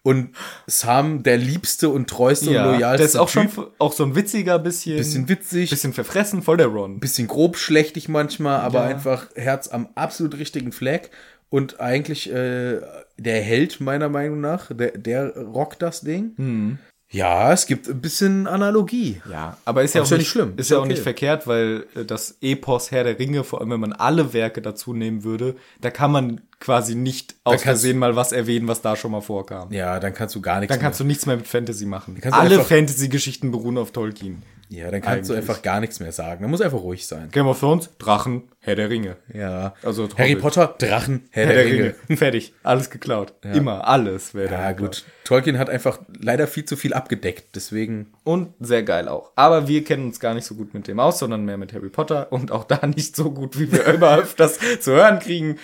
Und 0.04 0.36
Sam, 0.66 1.24
der 1.24 1.38
liebste 1.38 1.88
und 1.90 2.10
treueste 2.10 2.50
und 2.50 2.56
loyalste 2.56 2.98
der 2.98 3.06
ist 3.06 3.16
auch 3.16 3.30
Typ, 3.32 3.52
schon 3.54 3.68
auch 3.78 3.94
so 3.94 4.04
ein 4.04 4.16
witziger, 4.16 4.60
bisschen, 4.60 4.98
bisschen 4.98 5.30
witzig, 5.30 5.70
bisschen 5.70 5.94
verfressen, 5.94 6.42
voll 6.42 6.58
der 6.58 6.68
Ron. 6.68 7.00
bisschen 7.00 7.28
grob 7.28 7.56
schlechtig 7.58 8.10
manchmal, 8.10 8.60
aber 8.60 8.80
Ja. 8.80 8.86
einfach 8.88 9.28
Herz 9.36 9.70
am 9.70 9.88
absolut 9.96 10.38
richtigen 10.38 10.74
Fleck. 10.74 11.10
Und 11.50 11.80
eigentlich 11.80 12.30
äh, 12.30 12.82
der 13.18 13.42
Held, 13.42 13.80
meiner 13.80 14.10
Meinung 14.10 14.42
nach, 14.42 14.70
der, 14.76 14.92
der 14.98 15.38
rockt 15.38 15.82
das 15.82 16.02
Ding. 16.02 16.34
Hm. 16.36 16.80
Ja, 17.10 17.54
es 17.54 17.66
gibt 17.68 17.88
ein 17.88 18.02
bisschen 18.02 18.48
Analogie. 18.48 19.22
Ja, 19.32 19.58
aber 19.64 19.84
ist 19.84 19.96
ja 19.96 20.02
auch 20.02 20.06
ist 20.06 20.12
ja 20.12 20.18
nicht 20.18 20.28
schlimm. 20.28 20.54
Ist 20.58 20.62
Ist 20.62 20.72
ja 20.72 20.78
auch 20.78 20.82
okay. 20.82 20.90
nicht 20.90 21.02
verkehrt, 21.02 21.48
weil 21.48 21.86
äh, 21.96 22.04
das 22.04 22.38
Epos 22.42 22.92
Herr 22.92 23.06
der 23.06 23.18
Ringe, 23.18 23.46
vor 23.46 23.62
allem 23.62 23.70
wenn 23.72 23.80
man 23.80 23.94
alle 23.94 24.34
Werke 24.34 24.62
dazu 24.62 24.94
nehmen 24.94 25.24
würde, 25.24 25.56
da 25.80 25.90
kann 25.90 26.12
man 26.12 26.42
quasi 26.60 26.96
nicht 26.96 27.36
aus 27.46 27.62
Versehen 27.62 27.98
mal 27.98 28.18
was 28.18 28.34
erwähnen, 28.34 28.68
was 28.68 28.82
da 28.82 28.96
schon 28.98 29.12
mal 29.12 29.22
vorkam. 29.22 29.72
Ja, 29.72 30.00
dann 30.02 30.14
kannst 30.14 30.36
du 30.36 30.42
gar 30.42 30.60
nichts 30.60 30.74
Dann 30.74 30.82
kannst 30.82 31.00
du 31.00 31.06
nichts 31.06 31.26
mehr 31.26 31.38
mit 31.38 31.48
Fantasy 31.48 31.86
machen. 31.86 32.20
Alle 32.32 32.62
Fantasy-Geschichten 32.62 33.52
beruhen 33.52 33.78
auf 33.78 33.92
Tolkien. 33.92 34.44
Ja, 34.70 34.92
dann 34.92 35.02
kannst 35.02 35.30
du 35.30 35.34
Eigentlich. 35.34 35.50
einfach 35.50 35.62
gar 35.64 35.80
nichts 35.80 36.00
mehr 36.00 36.12
sagen. 36.12 36.42
Man 36.42 36.52
muss 36.52 36.62
einfach 36.62 36.80
ruhig 36.82 37.08
sein. 37.08 37.30
Game 37.32 37.48
of 37.48 37.60
Thrones, 37.60 37.90
Drachen, 38.00 38.50
Herr 38.60 38.76
der 38.76 38.90
Ringe. 38.90 39.16
Ja. 39.34 39.74
Also 39.82 40.10
Harry 40.18 40.32
Hobbit. 40.32 40.42
Potter, 40.42 40.76
Drachen, 40.78 41.28
Herr, 41.32 41.46
Herr 41.46 41.54
der, 41.54 41.64
der 41.64 41.74
Ringe. 41.74 41.96
Ringe. 42.10 42.18
Fertig. 42.18 42.54
Alles 42.64 42.90
geklaut. 42.90 43.34
Immer, 43.44 43.88
alles 43.88 44.34
wäre 44.36 44.54
Ja, 44.54 44.72
gut. 44.74 45.06
Tolkien 45.24 45.58
hat 45.58 45.70
einfach 45.70 46.00
leider 46.20 46.48
viel 46.48 46.66
zu 46.66 46.76
viel 46.76 46.94
abgedeckt. 46.94 47.56
Deswegen. 47.56 48.14
Und 48.24 48.54
sehr 48.60 48.84
geil 48.84 49.08
auch. 49.08 49.32
Aber 49.36 49.68
wir 49.68 49.84
kennen 49.84 50.06
uns 50.08 50.20
gar 50.20 50.34
nicht 50.34 50.46
so 50.46 50.56
gut 50.56 50.74
mit 50.74 50.88
dem 50.88 51.00
aus, 51.00 51.20
sondern 51.20 51.46
mehr 51.46 51.58
mit 51.58 51.74
Harry 51.74 51.90
Potter 51.90 52.32
und 52.32 52.52
auch 52.52 52.66
da 52.66 52.86
nicht 52.96 53.16
so 53.16 53.32
gut, 53.32 53.58
wie 53.58 53.72
wir 53.72 53.86
immer 53.86 54.18
öfters 54.18 54.60
zu 54.82 54.92
hören 54.92 55.20
kriegen. 55.20 55.58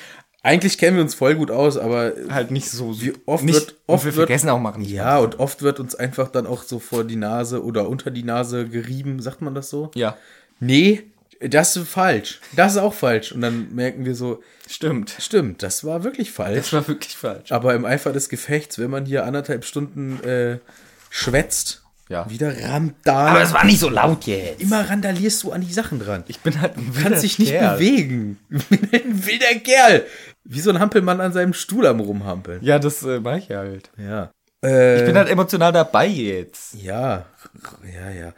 Eigentlich 0.45 0.77
kennen 0.77 0.97
wir 0.97 1.03
uns 1.03 1.15
voll 1.15 1.35
gut 1.35 1.49
aus, 1.51 1.77
aber 1.77 2.11
Halt 2.29 2.51
nicht 2.51 2.69
so 2.69 2.99
Wie 3.01 3.13
oft 3.25 3.43
nicht, 3.45 3.55
wird- 3.55 3.75
oft 3.87 4.03
wir 4.05 4.15
wird- 4.15 4.27
vergessen 4.27 4.49
auch 4.49 4.59
machen. 4.59 4.83
Ja, 4.83 5.17
und 5.19 5.39
oft 5.39 5.61
wird 5.61 5.79
uns 5.79 5.95
einfach 5.95 6.29
dann 6.29 6.45
auch 6.45 6.63
so 6.63 6.79
vor 6.79 7.05
die 7.05 7.15
Nase 7.15 7.63
oder 7.63 7.87
unter 7.89 8.11
die 8.11 8.23
Nase 8.23 8.67
gerieben, 8.67 9.21
sagt 9.21 9.41
man 9.41 9.55
das 9.55 9.69
so? 9.69 9.89
Ja, 9.95 10.17
Nee, 10.59 11.03
das 11.39 11.75
ist 11.75 11.89
falsch. 11.89 12.39
Das 12.55 12.73
ist 12.73 12.77
auch 12.77 12.93
falsch. 12.93 13.31
Und 13.33 13.41
dann 13.41 13.73
merken 13.75 14.05
wir 14.05 14.15
so, 14.15 14.41
stimmt. 14.69 15.13
stimmt, 15.19 15.61
das 15.63 15.83
war 15.83 16.03
wirklich 16.03 16.31
falsch. 16.31 16.55
Das 16.57 16.73
war 16.73 16.87
wirklich 16.87 17.17
falsch. 17.17 17.51
Aber 17.51 17.73
im 17.73 17.83
Eifer 17.85 18.13
des 18.13 18.29
Gefechts, 18.29 18.79
wenn 18.79 18.89
man 18.89 19.05
hier 19.05 19.25
anderthalb 19.25 19.65
Stunden 19.65 20.21
äh, 20.23 20.59
schwätzt, 21.09 21.83
Ja. 22.07 22.29
wieder 22.29 22.53
Randal. 22.63 23.27
Aber 23.29 23.41
es 23.41 23.53
war 23.53 23.65
nicht 23.65 23.79
so 23.79 23.89
laut 23.89 24.25
jetzt. 24.25 24.61
immer 24.61 24.89
randalierst 24.89 25.43
du 25.43 25.51
an 25.51 25.61
die 25.61 25.73
Sachen 25.73 25.99
dran. 25.99 26.23
Ich 26.27 26.39
bin 26.39 26.61
halt 26.61 26.77
ein 26.77 26.91
Du 26.93 27.01
kannst 27.01 27.23
dich 27.23 27.39
nicht 27.39 27.57
bewegen. 27.59 28.39
Ich 28.49 28.65
bin 28.69 28.89
ein 28.93 29.25
wilder 29.25 29.55
Kerl. 29.63 30.05
Wie 30.43 30.59
so 30.59 30.69
ein 30.69 30.79
Hampelmann 30.79 31.21
an 31.21 31.33
seinem 31.33 31.53
Stuhl 31.53 31.87
am 31.87 31.99
Rumhampeln. 31.99 32.63
Ja, 32.63 32.79
das 32.79 33.03
äh, 33.03 33.19
mach 33.19 33.37
ich 33.37 33.49
halt. 33.49 33.91
Ja. 33.97 34.31
Äh, 34.63 34.99
Ich 34.99 35.05
bin 35.05 35.15
halt 35.17 35.29
emotional 35.29 35.71
dabei 35.71 36.07
jetzt. 36.07 36.73
Ja, 36.75 37.25
ja, 37.83 38.09
ja. 38.09 38.33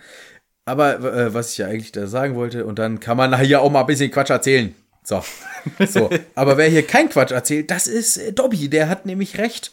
Aber 0.66 1.00
äh, 1.00 1.34
was 1.34 1.52
ich 1.52 1.60
ja 1.60 1.68
eigentlich 1.68 1.92
da 1.92 2.08
sagen 2.08 2.36
wollte, 2.36 2.66
und 2.66 2.80
dann 2.80 3.00
kann 3.00 3.18
man 3.18 3.40
hier 3.40 3.62
auch 3.62 3.72
mal 3.72 3.82
ein 3.82 3.86
bisschen 3.86 4.12
Quatsch 4.12 4.32
erzählen. 4.32 4.74
So. 5.04 5.24
so. 5.88 6.10
Aber 6.34 6.58
wer 6.58 6.68
hier 6.68 6.86
kein 6.86 7.10
Quatsch 7.10 7.32
erzählt, 7.32 7.70
das 7.70 7.88
ist 7.88 8.18
äh, 8.18 8.34
Dobby. 8.34 8.70
Der 8.70 8.90
hat 8.90 9.06
nämlich 9.06 9.38
recht. 9.38 9.72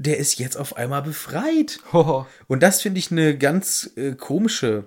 Der 0.00 0.18
ist 0.18 0.38
jetzt 0.38 0.56
auf 0.56 0.76
einmal 0.76 1.02
befreit. 1.02 1.80
Hoho. 1.92 2.26
Und 2.46 2.62
das 2.62 2.82
finde 2.82 3.00
ich 3.00 3.10
eine 3.10 3.36
ganz 3.36 3.90
äh, 3.96 4.12
komische 4.12 4.84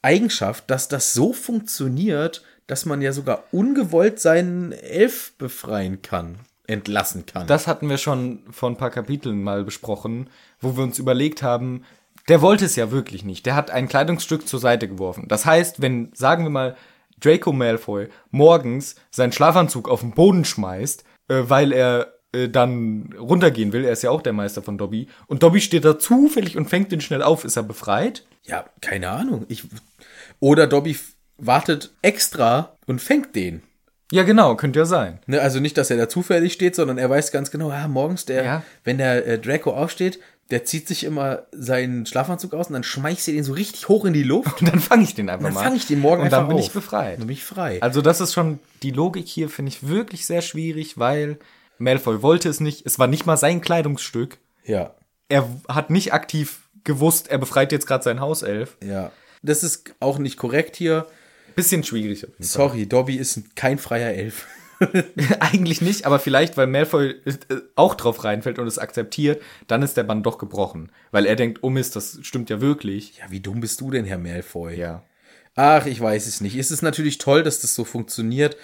Eigenschaft, 0.00 0.70
dass 0.70 0.88
das 0.88 1.12
so 1.12 1.34
funktioniert, 1.34 2.42
dass 2.66 2.86
man 2.86 3.02
ja 3.02 3.12
sogar 3.12 3.44
ungewollt 3.52 4.20
seinen 4.20 4.72
Elf 4.72 5.32
befreien 5.38 6.02
kann, 6.02 6.40
entlassen 6.66 7.26
kann. 7.26 7.46
Das 7.46 7.66
hatten 7.66 7.88
wir 7.88 7.98
schon 7.98 8.40
vor 8.50 8.70
ein 8.70 8.76
paar 8.76 8.90
Kapiteln 8.90 9.42
mal 9.42 9.64
besprochen, 9.64 10.30
wo 10.60 10.76
wir 10.76 10.82
uns 10.82 10.98
überlegt 10.98 11.42
haben, 11.42 11.84
der 12.28 12.42
wollte 12.42 12.64
es 12.64 12.76
ja 12.76 12.90
wirklich 12.90 13.24
nicht. 13.24 13.46
Der 13.46 13.54
hat 13.54 13.70
ein 13.70 13.88
Kleidungsstück 13.88 14.48
zur 14.48 14.58
Seite 14.58 14.88
geworfen. 14.88 15.26
Das 15.28 15.46
heißt, 15.46 15.80
wenn, 15.80 16.10
sagen 16.12 16.44
wir 16.44 16.50
mal, 16.50 16.76
Draco 17.20 17.52
Malfoy 17.52 18.08
morgens 18.30 18.96
seinen 19.10 19.32
Schlafanzug 19.32 19.88
auf 19.88 20.00
den 20.00 20.12
Boden 20.12 20.44
schmeißt, 20.44 21.04
äh, 21.28 21.42
weil 21.46 21.72
er 21.72 22.14
äh, 22.32 22.48
dann 22.48 23.14
runtergehen 23.18 23.72
will, 23.72 23.84
er 23.84 23.92
ist 23.92 24.02
ja 24.02 24.10
auch 24.10 24.22
der 24.22 24.32
Meister 24.32 24.62
von 24.62 24.76
Dobby, 24.76 25.08
und 25.26 25.42
Dobby 25.42 25.60
steht 25.60 25.84
da 25.84 25.98
zufällig 25.98 26.56
und 26.56 26.68
fängt 26.68 26.92
den 26.92 27.00
schnell 27.00 27.22
auf, 27.22 27.44
ist 27.44 27.56
er 27.56 27.62
befreit? 27.62 28.26
Ja, 28.42 28.66
keine 28.80 29.10
Ahnung. 29.10 29.46
Ich, 29.48 29.64
oder 30.40 30.66
Dobby 30.66 30.96
wartet 31.38 31.92
extra 32.02 32.76
und 32.86 33.00
fängt 33.00 33.34
den. 33.36 33.62
Ja, 34.12 34.22
genau, 34.22 34.54
könnte 34.54 34.78
ja 34.78 34.84
sein. 34.84 35.18
Ne, 35.26 35.40
also 35.40 35.58
nicht, 35.60 35.76
dass 35.76 35.90
er 35.90 35.96
da 35.96 36.08
zufällig 36.08 36.52
steht, 36.52 36.76
sondern 36.76 36.96
er 36.98 37.10
weiß 37.10 37.32
ganz 37.32 37.50
genau, 37.50 37.70
ah, 37.70 37.88
morgens, 37.88 38.24
der, 38.24 38.44
Ja. 38.44 38.62
wenn 38.84 38.98
der 38.98 39.26
äh, 39.26 39.38
Draco 39.38 39.72
aufsteht, 39.72 40.20
der 40.50 40.64
zieht 40.64 40.86
sich 40.86 41.02
immer 41.02 41.42
seinen 41.50 42.06
Schlafanzug 42.06 42.54
aus 42.54 42.68
und 42.68 42.74
dann 42.74 42.84
schmeißt 42.84 43.26
er 43.26 43.34
den 43.34 43.42
so 43.42 43.52
richtig 43.52 43.88
hoch 43.88 44.04
in 44.04 44.12
die 44.12 44.22
Luft. 44.22 44.60
Und 44.62 44.68
dann 44.68 44.78
fange 44.78 45.02
ich 45.02 45.16
den 45.16 45.28
einfach 45.28 45.44
Dann 45.46 45.54
mal. 45.54 45.64
fange 45.64 45.76
ich 45.76 45.86
den 45.88 45.98
morgen 45.98 46.20
Und 46.20 46.26
einfach 46.26 46.38
dann 46.38 46.48
bin 46.48 46.58
auf. 46.58 46.64
ich 46.64 46.70
befreit. 46.72 47.18
Dann 47.18 47.26
bin 47.26 47.34
ich 47.34 47.42
frei. 47.44 47.82
Also 47.82 48.00
das 48.00 48.20
ist 48.20 48.32
schon, 48.32 48.60
die 48.84 48.92
Logik 48.92 49.26
hier 49.26 49.48
finde 49.48 49.70
ich 49.70 49.88
wirklich 49.88 50.24
sehr 50.24 50.42
schwierig, 50.42 50.98
weil 50.98 51.38
Malfoy 51.78 52.22
wollte 52.22 52.48
es 52.48 52.60
nicht. 52.60 52.86
Es 52.86 53.00
war 53.00 53.08
nicht 53.08 53.26
mal 53.26 53.36
sein 53.36 53.60
Kleidungsstück. 53.60 54.38
Ja, 54.64 54.94
Er 55.28 55.48
hat 55.68 55.90
nicht 55.90 56.12
aktiv 56.12 56.60
gewusst, 56.84 57.28
er 57.28 57.38
befreit 57.38 57.72
jetzt 57.72 57.88
gerade 57.88 58.04
seinen 58.04 58.20
Hauself. 58.20 58.76
ja. 58.84 59.10
Das 59.42 59.62
ist 59.62 59.94
auch 60.00 60.18
nicht 60.18 60.38
korrekt 60.38 60.74
hier. 60.76 61.06
Bisschen 61.56 61.82
schwierig. 61.82 62.20
jeden 62.20 62.34
Fall. 62.34 62.46
Sorry, 62.46 62.86
Dobby 62.86 63.16
ist 63.16 63.56
kein 63.56 63.78
freier 63.78 64.12
Elf. 64.12 64.46
Eigentlich 65.40 65.80
nicht, 65.80 66.04
aber 66.04 66.18
vielleicht, 66.18 66.56
weil 66.56 66.66
Malfoy 66.66 67.14
äh, 67.24 67.32
auch 67.76 67.94
drauf 67.94 68.24
reinfällt 68.24 68.58
und 68.58 68.66
es 68.66 68.78
akzeptiert, 68.78 69.42
dann 69.66 69.82
ist 69.82 69.96
der 69.96 70.04
Bann 70.04 70.22
doch 70.22 70.36
gebrochen. 70.36 70.92
Weil 71.10 71.24
er 71.24 71.34
denkt, 71.34 71.60
oh 71.62 71.70
Mist, 71.70 71.96
das 71.96 72.18
stimmt 72.22 72.50
ja 72.50 72.60
wirklich. 72.60 73.16
Ja, 73.18 73.24
wie 73.30 73.40
dumm 73.40 73.60
bist 73.60 73.80
du 73.80 73.90
denn, 73.90 74.04
Herr 74.04 74.18
Malfoy? 74.18 74.76
Ja. 74.76 75.02
Ach, 75.54 75.86
ich 75.86 75.98
weiß 75.98 76.26
es 76.26 76.42
nicht. 76.42 76.56
Es 76.56 76.70
ist 76.70 76.82
natürlich 76.82 77.16
toll, 77.16 77.42
dass 77.42 77.60
das 77.60 77.74
so 77.74 77.84
funktioniert, 77.84 78.56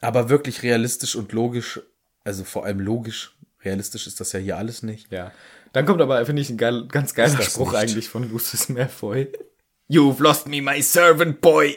aber 0.00 0.28
wirklich 0.28 0.64
realistisch 0.64 1.14
und 1.14 1.32
logisch, 1.32 1.80
also 2.24 2.42
vor 2.42 2.64
allem 2.64 2.80
logisch, 2.80 3.36
realistisch 3.64 4.08
ist 4.08 4.18
das 4.18 4.32
ja 4.32 4.40
hier 4.40 4.56
alles 4.56 4.82
nicht. 4.82 5.12
Ja. 5.12 5.30
Dann 5.72 5.86
kommt 5.86 6.00
aber, 6.00 6.24
finde 6.26 6.42
ich, 6.42 6.50
ein 6.50 6.56
geil, 6.56 6.88
ganz 6.88 7.14
geiler 7.14 7.40
Spruch 7.42 7.72
nicht? 7.72 7.80
eigentlich 7.80 8.08
von 8.08 8.28
Lucius 8.28 8.68
Malfoy. 8.68 9.28
You've 9.88 10.20
lost 10.20 10.48
me 10.48 10.60
my 10.60 10.82
servant 10.82 11.40
boy. 11.40 11.76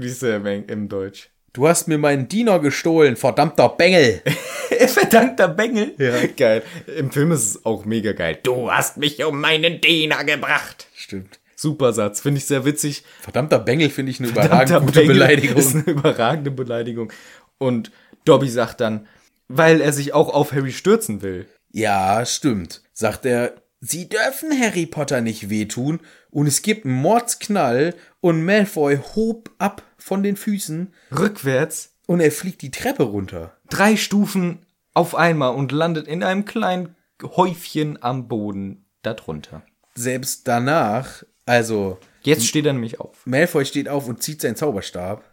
Wie 0.00 0.06
ist 0.06 0.22
der 0.22 0.44
im, 0.44 0.88
Deutsch? 0.88 1.30
Du 1.52 1.68
hast 1.68 1.88
mir 1.88 1.98
meinen 1.98 2.28
Diener 2.28 2.58
gestohlen, 2.58 3.16
verdammter 3.16 3.68
Bengel. 3.68 4.22
Verdammter 4.86 5.48
Bengel. 5.48 5.94
Ja. 5.98 6.26
Geil. 6.36 6.62
Im 6.96 7.10
Film 7.10 7.32
ist 7.32 7.44
es 7.44 7.64
auch 7.66 7.84
mega 7.84 8.12
geil. 8.12 8.38
Du 8.42 8.70
hast 8.70 8.96
mich 8.96 9.22
um 9.24 9.40
meinen 9.40 9.80
Diener 9.80 10.24
gebracht. 10.24 10.86
Stimmt. 10.94 11.40
Super 11.56 11.92
Satz. 11.92 12.20
Finde 12.20 12.38
ich 12.38 12.46
sehr 12.46 12.64
witzig. 12.64 13.04
Verdammter 13.20 13.58
Bengel 13.58 13.90
finde 13.90 14.12
ich 14.12 14.20
eine 14.20 14.28
Verdammter 14.28 14.76
überragend 14.76 14.86
gute 14.86 15.00
Bengel 15.00 15.14
Beleidigung. 15.14 15.56
Ist 15.58 15.74
eine 15.74 15.84
überragende 15.84 16.50
Beleidigung. 16.50 17.12
Und 17.58 17.90
Dobby 18.24 18.48
sagt 18.48 18.80
dann, 18.80 19.06
weil 19.48 19.80
er 19.80 19.92
sich 19.92 20.14
auch 20.14 20.32
auf 20.32 20.52
Harry 20.52 20.72
stürzen 20.72 21.20
will. 21.20 21.46
Ja, 21.72 22.24
stimmt. 22.24 22.82
Sagt 22.92 23.26
er, 23.26 23.54
sie 23.80 24.08
dürfen 24.08 24.58
Harry 24.58 24.86
Potter 24.86 25.20
nicht 25.20 25.50
wehtun 25.50 26.00
und 26.30 26.46
es 26.46 26.62
gibt 26.62 26.84
einen 26.84 26.94
Mordsknall 26.94 27.94
und 28.20 28.44
Malfoy 28.44 28.98
hob 29.14 29.50
ab 29.58 29.82
von 30.02 30.22
den 30.22 30.36
Füßen 30.36 30.92
Rückwärts 31.16 31.94
und 32.06 32.20
er 32.20 32.32
fliegt 32.32 32.62
die 32.62 32.70
Treppe 32.70 33.04
runter. 33.04 33.56
drei 33.68 33.96
Stufen 33.96 34.66
auf 34.94 35.14
einmal 35.14 35.54
und 35.54 35.72
landet 35.72 36.08
in 36.08 36.22
einem 36.22 36.44
kleinen 36.44 36.96
Häufchen 37.22 38.02
am 38.02 38.28
Boden 38.28 38.84
darunter. 39.02 39.62
Selbst 39.94 40.48
danach, 40.48 41.22
also 41.46 41.98
Jetzt 42.22 42.46
steht 42.46 42.66
er 42.66 42.72
nämlich 42.72 43.00
auf 43.00 43.24
Malfoy 43.26 43.64
steht 43.64 43.88
auf 43.88 44.08
und 44.08 44.22
zieht 44.22 44.40
seinen 44.40 44.56
Zauberstab, 44.56 45.24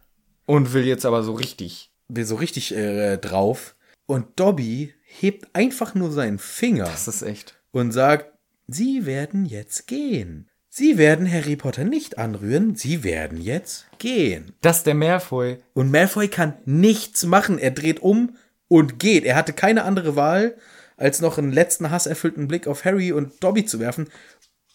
und 0.45 0.73
will 0.73 0.85
jetzt 0.85 1.06
aber 1.06 1.23
so 1.23 1.34
richtig. 1.34 1.91
will 2.07 2.26
so 2.26 2.35
richtig 2.35 2.73
äh, 2.73 3.18
drauf 3.18 3.76
und 4.06 4.39
Dobby 4.39 4.94
hebt 5.03 5.53
einfach 5.53 5.95
nur 5.95 6.11
seinen 6.11 6.39
Finger 6.39 6.85
Das 6.85 7.07
ist 7.07 7.22
echt. 7.22 7.56
und 7.72 7.91
sagt, 7.91 8.31
Sie 8.68 9.06
werden 9.06 9.45
jetzt 9.45 9.88
gehen. 9.88 10.49
Sie 10.78 10.99
werden 10.99 11.28
Harry 11.32 11.56
Potter 11.56 11.86
nicht 11.86 12.20
anrühren, 12.20 12.76
Sie 12.76 13.04
werden 13.04 13.41
jetzt 13.41 13.88
gehen. 13.98 14.54
Dass 14.62 14.84
der 14.84 14.94
Malfoy 14.94 15.58
Und 15.74 15.90
Malfoy 15.90 16.28
kann 16.28 16.54
nichts 16.66 17.26
machen. 17.26 17.58
Er 17.58 17.72
dreht 17.72 17.99
um 18.04 18.36
und 18.68 18.99
geht. 18.99 19.26
Er 19.26 19.36
hatte 19.36 19.54
keine 19.54 19.86
andere 19.86 20.16
Wahl, 20.16 20.56
als 20.95 21.20
noch 21.20 21.40
einen 21.40 21.52
letzten 21.52 21.90
hasserfüllten 21.90 22.48
Blick 22.48 22.68
auf 22.68 22.86
Harry 22.86 23.12
und 23.12 23.44
Dobby 23.44 23.66
zu 23.66 23.80
werfen. 23.80 24.08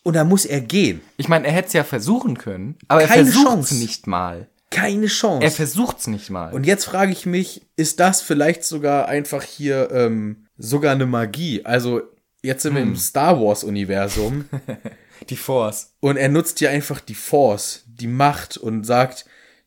Und 0.03 0.15
da 0.15 0.25
muss 0.25 0.45
er 0.45 0.61
gehen. 0.61 1.03
Ich 1.19 1.29
meine, 1.29 1.47
er 1.47 1.53
hätte 1.53 1.69
es 1.69 1.73
ja 1.73 1.85
versuchen 1.85 2.37
können, 2.37 2.79
aber 2.89 3.03
Keine 3.03 3.21
er 3.21 3.25
versucht 3.27 3.47
es 3.47 3.53
Chance. 3.53 3.75
nicht 3.77 4.07
mal. 4.09 4.49
Keine 4.73 5.07
Chance. 5.07 5.45
Er 5.45 5.53
versucht 5.53 6.01
es 6.01 6.09
nicht 6.09 6.31
mal. 6.31 6.53
und 6.53 6.67
jetzt 6.67 6.85
frage 6.85 7.13
ich 7.13 7.27
mich, 7.27 7.63
ist 7.77 8.01
das 8.01 8.23
vielleicht 8.23 8.65
sogar 8.65 9.07
einfach 9.07 9.45
hier 9.45 9.89
ähm, 9.93 10.49
sogar 10.59 10.91
eine 10.97 11.07
Magie? 11.07 11.65
Also 11.65 12.03
jetzt 12.43 12.63
sind 12.63 12.75
wir 12.75 12.83
im 12.83 12.97
Star 12.97 13.41
Wars 13.41 13.63
Universum 13.63 14.47
die 15.27 15.37
Force. 15.37 15.93
und 16.01 16.17
er 16.17 16.29
nutzt 16.29 16.59
hier 16.59 16.71
einfach 16.71 17.01
die 17.01 17.15
Force, 17.15 17.85
die 17.87 18.07
Macht 18.07 18.57
und 18.57 18.85
sagt, 18.85 19.25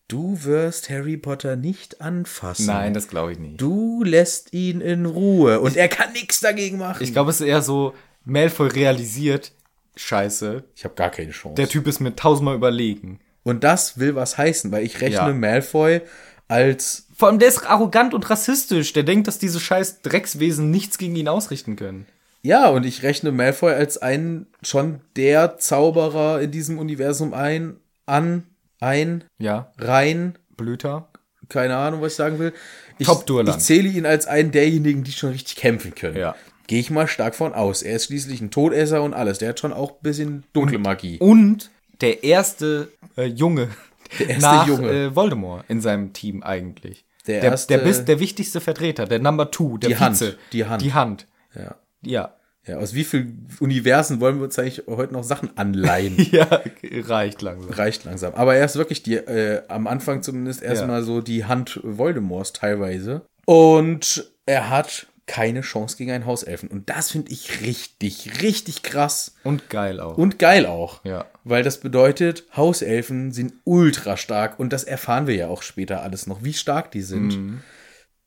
du 0.07 0.43
wirst 0.43 0.89
Harry 0.89 1.17
Potter 1.17 1.55
nicht 1.55 2.01
anfassen. 2.01 2.67
Nein, 2.67 2.93
das 2.93 3.07
glaube 3.07 3.31
ich 3.33 3.39
nicht. 3.39 3.59
Du 3.59 4.03
lässt 4.03 4.53
ihn 4.53 4.81
in 4.81 5.05
Ruhe 5.05 5.59
und 5.59 5.75
er 5.77 5.87
kann 5.87 6.11
nichts 6.13 6.39
dagegen 6.39 6.77
machen. 6.77 7.03
Ich 7.03 7.11
glaube, 7.13 7.31
es 7.31 7.41
ist 7.41 7.47
eher 7.47 7.61
so, 7.61 7.93
Malfoy 8.23 8.67
realisiert, 8.69 9.51
scheiße, 9.95 10.63
Ich 10.75 10.83
habe 10.83 10.95
gar 10.95 11.09
keine 11.09 11.31
Chance. 11.31 11.55
der 11.55 11.69
Typ 11.69 11.87
ist 11.87 11.99
mir 11.99 12.15
tausendmal 12.15 12.55
überlegen. 12.55 13.19
und 13.43 13.63
das 13.63 13.97
will 13.99 14.15
was 14.15 14.37
heißen, 14.37 14.71
weil 14.71 14.83
ich 14.83 15.01
rechne 15.01 15.15
Ja. 15.29 15.33
Malfoy 15.33 16.01
als 16.47 17.07
Vor 17.17 17.29
allem, 17.29 17.39
der 17.39 17.47
ist 17.47 17.65
arrogant 17.65 18.13
und 18.13 18.29
rassistisch. 18.29 18.93
Der 18.93 19.03
denkt, 19.03 19.27
dass 19.27 19.39
diese 19.39 19.59
scheiß 19.59 20.01
Dreckswesen 20.01 20.69
nichts 20.69 20.97
gegen 20.97 21.15
ihn 21.15 21.27
ausrichten 21.27 21.75
können. 21.75 22.05
Ja 22.45 22.69
und 22.69 22.85
ich 22.85 23.03
rechne 23.03 23.31
Malfoy 23.31 23.73
als 23.73 23.97
einen 23.97 24.47
schon 24.61 25.01
der 25.15 25.57
Zauberer 25.57 26.41
in 26.41 26.51
diesem 26.51 26.77
Universum 26.79 27.33
ein 27.33 27.77
an 28.05 28.43
ein 28.79 29.23
Ja, 29.39 29.71
rein 29.77 30.37
Blüter. 30.57 31.09
keine 31.49 31.75
Ahnung, 31.77 32.01
was 32.01 32.13
ich 32.13 32.17
sagen 32.17 32.39
will. 32.39 32.53
Ich, 32.97 33.07
ich 33.09 33.57
zähle 33.57 33.89
ihn 33.89 34.05
als 34.05 34.25
einen 34.27 34.51
derjenigen, 34.51 35.03
die 35.03 35.11
schon 35.11 35.31
richtig 35.31 35.55
kämpfen 35.57 35.93
können. 35.95 36.17
Ja. 36.17 36.35
Gehe 36.67 36.79
ich 36.79 36.89
mal 36.89 37.07
stark 37.07 37.35
von 37.35 37.53
aus. 37.53 37.81
Er 37.83 37.95
ist 37.97 38.05
schließlich 38.05 38.41
ein 38.41 38.51
Todesser 38.51 39.03
und 39.03 39.13
alles. 39.13 39.37
Der 39.39 39.49
hat 39.49 39.59
schon 39.59 39.73
auch 39.73 39.91
ein 39.91 40.01
bisschen 40.01 40.43
dunkle 40.53 40.77
Magie. 40.79 41.17
Und 41.19 41.69
der 42.01 42.23
erste 42.23 42.89
äh, 43.17 43.25
Junge 43.25 43.69
Der 44.19 44.29
erste 44.29 44.41
nach 44.45 44.67
Junge. 44.67 44.89
Äh, 44.91 45.15
Voldemort 45.15 45.65
in 45.67 45.81
seinem 45.81 46.13
Team 46.13 46.41
eigentlich. 46.43 47.05
Der 47.27 47.41
der, 47.41 47.51
erste- 47.51 47.75
der, 47.77 47.83
bis, 47.83 48.05
der 48.05 48.19
wichtigste 48.19 48.61
Vertreter, 48.61 49.05
der 49.05 49.19
Number 49.19 49.49
Two, 49.51 49.77
der 49.77 49.89
Die 49.89 49.97
Hand, 49.97 50.19
Vize. 50.19 50.37
die 50.53 50.65
Hand. 50.65 50.81
Die 50.83 50.93
Hand. 50.93 51.27
Ja. 51.55 51.75
Ja. 52.05 52.35
Ja, 52.67 52.77
aus 52.77 52.95
wie 52.95 53.03
vielen 53.03 53.47
Universen 53.59 54.19
wollen 54.19 54.37
wir 54.37 54.45
uns 54.45 54.57
eigentlich 54.57 54.83
heute 54.87 55.13
noch 55.13 55.23
Sachen 55.23 55.55
anleihen? 55.55 56.15
Ja, 56.31 56.63
reicht 57.07 57.43
langsam. 57.43 57.71
Reicht 57.71 58.05
langsam. 58.05 58.33
Aber 58.33 58.55
er 58.55 58.65
ist 58.65 58.75
wirklich 58.75 59.03
die, 59.03 59.15
äh, 59.15 59.61
am 59.67 59.85
Anfang 59.85 60.23
zumindest 60.23 60.63
erstmal 60.63 61.03
so 61.03 61.21
die 61.21 61.45
Hand 61.45 61.79
Voldemorts 61.83 62.53
teilweise. 62.53 63.21
Und 63.45 64.31
er 64.47 64.71
hat 64.71 65.07
keine 65.27 65.61
Chance 65.61 65.97
gegen 65.97 66.11
einen 66.11 66.25
Hauselfen. 66.25 66.69
Und 66.69 66.89
das 66.89 67.11
finde 67.11 67.31
ich 67.31 67.61
richtig, 67.61 68.41
richtig 68.41 68.83
krass. 68.83 69.35
Und 69.43 69.69
geil 69.69 69.99
auch. 69.99 70.17
Und 70.17 70.39
geil 70.39 70.65
auch. 70.65 71.03
Ja. 71.03 71.25
Weil 71.43 71.63
das 71.63 71.79
bedeutet, 71.79 72.45
Hauselfen 72.55 73.31
sind 73.31 73.53
ultra 73.63 74.17
stark. 74.17 74.59
Und 74.59 74.71
das 74.71 74.83
erfahren 74.83 75.27
wir 75.27 75.35
ja 75.35 75.47
auch 75.47 75.61
später 75.61 76.01
alles 76.01 76.27
noch, 76.27 76.43
wie 76.43 76.53
stark 76.53 76.91
die 76.91 77.01
sind. 77.01 77.37
Mhm. 77.37 77.61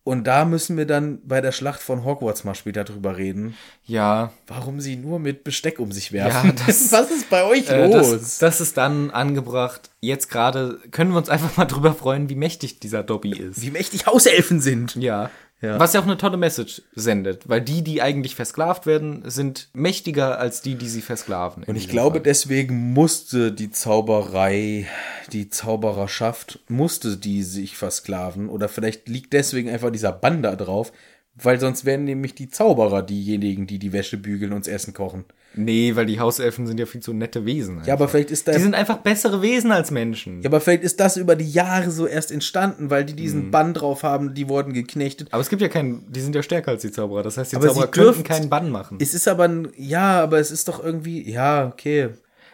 Und 0.09 0.25
da 0.27 0.47
müssen 0.47 0.79
wir 0.79 0.87
dann 0.87 1.19
bei 1.23 1.43
der 1.43 1.53
Schlacht 1.53 1.83
von 1.83 2.03
Hogwarts 2.03 2.43
mal 2.45 2.55
später 2.55 2.83
drüber 2.85 3.19
reden, 3.19 3.55
ja, 3.85 4.33
warum 4.47 4.81
sie 4.81 4.97
nur 4.97 5.19
mit 5.19 5.45
Besteck 5.45 5.79
um 5.79 5.93
sich 5.93 6.13
werfen. 6.13 6.49
Ja, 6.57 6.65
das- 6.67 6.91
Was 6.93 7.11
ist 7.11 7.29
bei 7.29 7.45
euch 7.45 7.69
äh, 7.69 7.87
los? 7.87 8.11
das, 8.13 8.39
das 8.39 8.61
ist 8.63 8.79
dann 8.79 9.11
angebracht. 9.11 9.91
Jetzt 10.01 10.31
gerade 10.31 10.79
können 10.93 11.11
wir 11.11 11.19
uns 11.19 11.29
einfach 11.29 11.57
mal 11.59 11.67
drüber 11.67 11.93
freuen, 11.95 12.31
wie 12.31 12.37
mächtig 12.37 12.81
dieser 12.81 13.03
Dobby 13.03 13.33
ist. 13.39 13.61
wie 13.61 13.71
mächtig 13.71 14.07
Hauselfen 14.07 14.61
sind. 14.63 14.95
Ja. 14.97 15.31
Ja. 15.61 15.81
Was 15.81 15.93
ja 15.93 16.01
auch 16.01 16.05
eine 16.05 16.17
tolle 16.17 16.37
Message 16.37 16.83
sendet, 16.95 17.49
weil 17.49 17.61
die, 17.61 17.83
die 17.83 18.01
eigentlich 18.01 18.37
versklavt 18.37 18.87
werden, 18.87 19.29
sind 19.29 19.71
mächtiger 19.73 20.39
als 20.39 20.63
die, 20.63 20.77
die 20.77 20.89
sie 20.89 21.01
versklaven. 21.01 21.65
Und 21.65 21.75
ich 21.75 21.89
glaube, 21.89 22.21
deswegen 22.21 22.93
musste 22.93 23.51
die 23.51 23.71
Zauberei, 23.71 24.87
die 25.33 25.49
Zaubererschaft, 25.49 26.61
musste 26.69 27.17
die 27.17 27.43
sich 27.43 27.77
versklaven. 27.77 28.49
Oder 28.49 28.69
vielleicht 28.69 29.09
liegt 29.09 29.33
deswegen 29.33 29.69
einfach 29.69 29.91
dieser 29.91 30.13
Bann 30.13 30.43
da 30.43 30.55
drauf, 30.55 30.93
weil 31.35 31.59
sonst 31.59 31.85
wären 31.85 32.05
nämlich 32.05 32.37
die 32.37 32.49
Zauberer 32.49 33.03
diejenigen, 33.03 33.67
die 33.67 33.81
die 33.81 33.93
Wäsche 33.93 34.17
bügeln 34.17 34.53
und 34.53 34.69
Essen 34.69 34.95
kochen. 34.95 35.25
Nee, 35.59 35.97
weil 35.97 36.07
die 36.07 36.21
Hauselfen 36.21 36.67
sind 36.67 36.79
ja 36.81 36.87
viel 36.87 37.01
zu 37.01 37.13
nette 37.13 37.45
Wesen. 37.45 37.83
Ja, 37.85 37.95
aber 37.95 38.09
vielleicht 38.09 38.31
ist 38.31 38.47
da. 38.49 38.53
die 38.53 38.61
sind 38.61 38.75
einfach 38.75 38.99
bessere 38.99 39.43
Wesen 39.43 39.73
als 39.73 39.91
Menschen. 39.91 40.41
ja, 40.43 40.49
aber 40.49 40.61
vielleicht 40.61 40.83
ist 40.85 41.01
das 41.01 41.17
über 41.17 41.37
die 41.37 41.51
Jahre 41.51 41.91
so 41.91 42.07
erst 42.07 42.31
entstanden, 42.31 42.91
weil 42.91 43.05
die 43.05 43.15
diesen 43.15 43.47
Mhm. 43.47 43.51
Bann 43.51 43.75
drauf 43.75 44.03
haben, 44.03 44.35
die 44.35 44.49
wurden 44.49 44.73
geknechtet. 44.73 45.29
Aber 45.33 45.41
es 45.41 45.49
gibt 45.49 45.61
ja 45.63 45.69
keinen, 45.69 46.11
die 46.13 46.21
sind 46.21 46.35
ja 46.35 46.43
stärker 46.43 46.71
als 46.71 46.83
die 46.83 46.93
Zauberer. 46.93 47.23
Das 47.23 47.37
heißt, 47.37 47.53
die 47.53 47.57
Aber 47.57 47.69
Zauberer 47.69 47.87
dürfen- 47.91 48.25
keinen 48.25 48.49
Bann 48.49 48.71
machen. 48.71 48.99
Es 49.01 49.15
ist 49.15 49.27
aber 49.29 49.45
ein, 49.45 49.69
ja, 49.77 50.23
aber 50.23 50.39
es 50.39 50.51
ist 50.51 50.69
doch 50.69 50.83
irgendwie, 50.83 51.29
ja, 51.31 51.67
okay. 51.67 52.11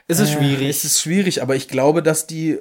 Es 0.08 0.20
ist 0.20 0.32
schwierig. 0.32 0.68
Es 0.68 0.84
ist 0.84 1.00
schwierig, 1.00 1.42
aber 1.42 1.56
ich 1.56 1.68
glaube, 1.68 2.02
dass 2.02 2.26
die, 2.26 2.58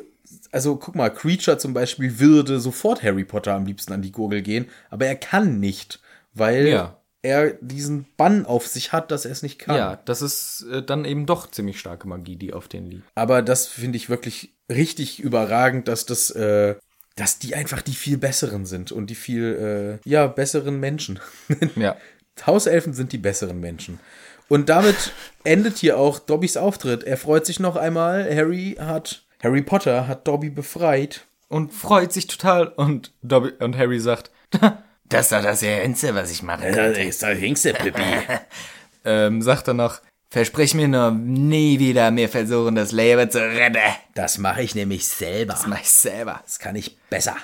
also 0.51 0.75
guck 0.77 0.95
mal, 0.95 1.09
Creature 1.09 1.57
zum 1.57 1.73
Beispiel 1.73 2.19
würde 2.19 2.59
sofort 2.59 3.03
Harry 3.03 3.23
Potter 3.25 3.53
am 3.53 3.65
liebsten 3.65 3.91
an 3.93 4.01
die 4.01 4.11
Gurgel 4.11 4.41
gehen, 4.41 4.65
aber 4.89 5.05
er 5.07 5.15
kann 5.15 5.59
nicht, 5.59 5.99
weil 6.33 6.67
Ja. 6.67 6.97
Er 7.23 7.53
diesen 7.61 8.05
Bann 8.17 8.45
auf 8.45 8.67
sich 8.67 8.91
hat, 8.91 9.09
dass 9.09 9.25
er 9.25 9.31
es 9.31 9.41
nicht 9.41 9.57
kann. 9.57 9.75
ja, 9.75 9.95
das 10.05 10.21
ist 10.21 10.65
äh, 10.71 10.83
dann 10.83 11.05
eben 11.05 11.25
doch 11.25 11.49
ziemlich 11.49 11.79
starke 11.79 12.07
Magie, 12.07 12.35
die 12.35 12.53
auf 12.53 12.67
den 12.67 12.85
liegt. 12.85 13.03
Aber 13.15 13.41
das 13.41 13.65
finde 13.65 13.97
ich 13.97 14.09
wirklich 14.09 14.53
richtig 14.69 15.21
überragend, 15.21 15.87
dass 15.87 16.05
das, 16.05 16.29
äh, 16.31 16.75
dass 17.15 17.39
die 17.39 17.55
einfach 17.55 17.81
die 17.81 17.93
viel 17.93 18.17
besseren 18.17 18.65
sind 18.65 18.91
und 18.91 19.09
die 19.09 19.15
viel, 19.15 19.99
äh, 20.03 20.09
ja, 20.09 20.27
besseren 20.27 20.79
Menschen. 20.79 21.19
Ja. 21.75 21.95
Hauselfen 22.47 22.93
sind 22.93 23.11
die 23.13 23.19
besseren 23.19 23.59
Menschen. 23.59 23.99
Und 24.49 24.67
damit 24.67 25.13
endet 25.43 25.77
hier 25.77 25.97
auch 25.97 26.19
Dobbys 26.19 26.57
Auftritt. 26.57 27.03
Er 27.03 27.17
freut 27.17 27.45
sich 27.45 27.59
noch 27.59 27.75
einmal. 27.75 28.23
Harry 28.35 28.75
hat, 28.79 29.23
Harry 29.41 29.61
Potter 29.61 30.07
hat 30.07 30.27
Dobby 30.27 30.49
befreit. 30.49 31.25
Und 31.47 31.71
freut 31.71 32.11
sich 32.11 32.25
total. 32.25 32.67
Und, 32.69 33.11
Dobby, 33.21 33.51
und 33.63 33.77
Harry 33.77 33.99
sagt, 33.99 34.31
Das 35.13 35.27
ist 35.27 35.31
doch 35.31 35.43
das 35.43 35.61
Ernste, 35.63 36.15
was 36.15 36.31
ich 36.31 36.41
mache. 36.43 36.71
Das 36.71 36.97
ist 36.97 37.21
das 37.23 37.37
Hengste, 37.39 37.73
Pippi. 37.73 38.01
Ähm, 39.05 39.41
sagt 39.41 39.67
er 39.67 39.73
noch, 39.73 39.99
Versprich 40.29 40.73
mir 40.75 40.87
nur, 40.87 41.11
nie 41.11 41.77
wieder 41.77 42.09
mir 42.09 42.29
versuchen, 42.29 42.73
das 42.75 42.93
Leben 42.93 43.29
zu 43.29 43.39
retten. 43.39 43.77
Das 44.15 44.37
mache 44.37 44.63
ich 44.63 44.75
nämlich 44.75 45.05
selber. 45.09 45.53
Das 45.53 45.67
mach 45.67 45.81
ich 45.81 45.89
selber. 45.89 46.39
Das 46.45 46.57
kann 46.57 46.75
ich 46.77 46.97
besser. 47.09 47.35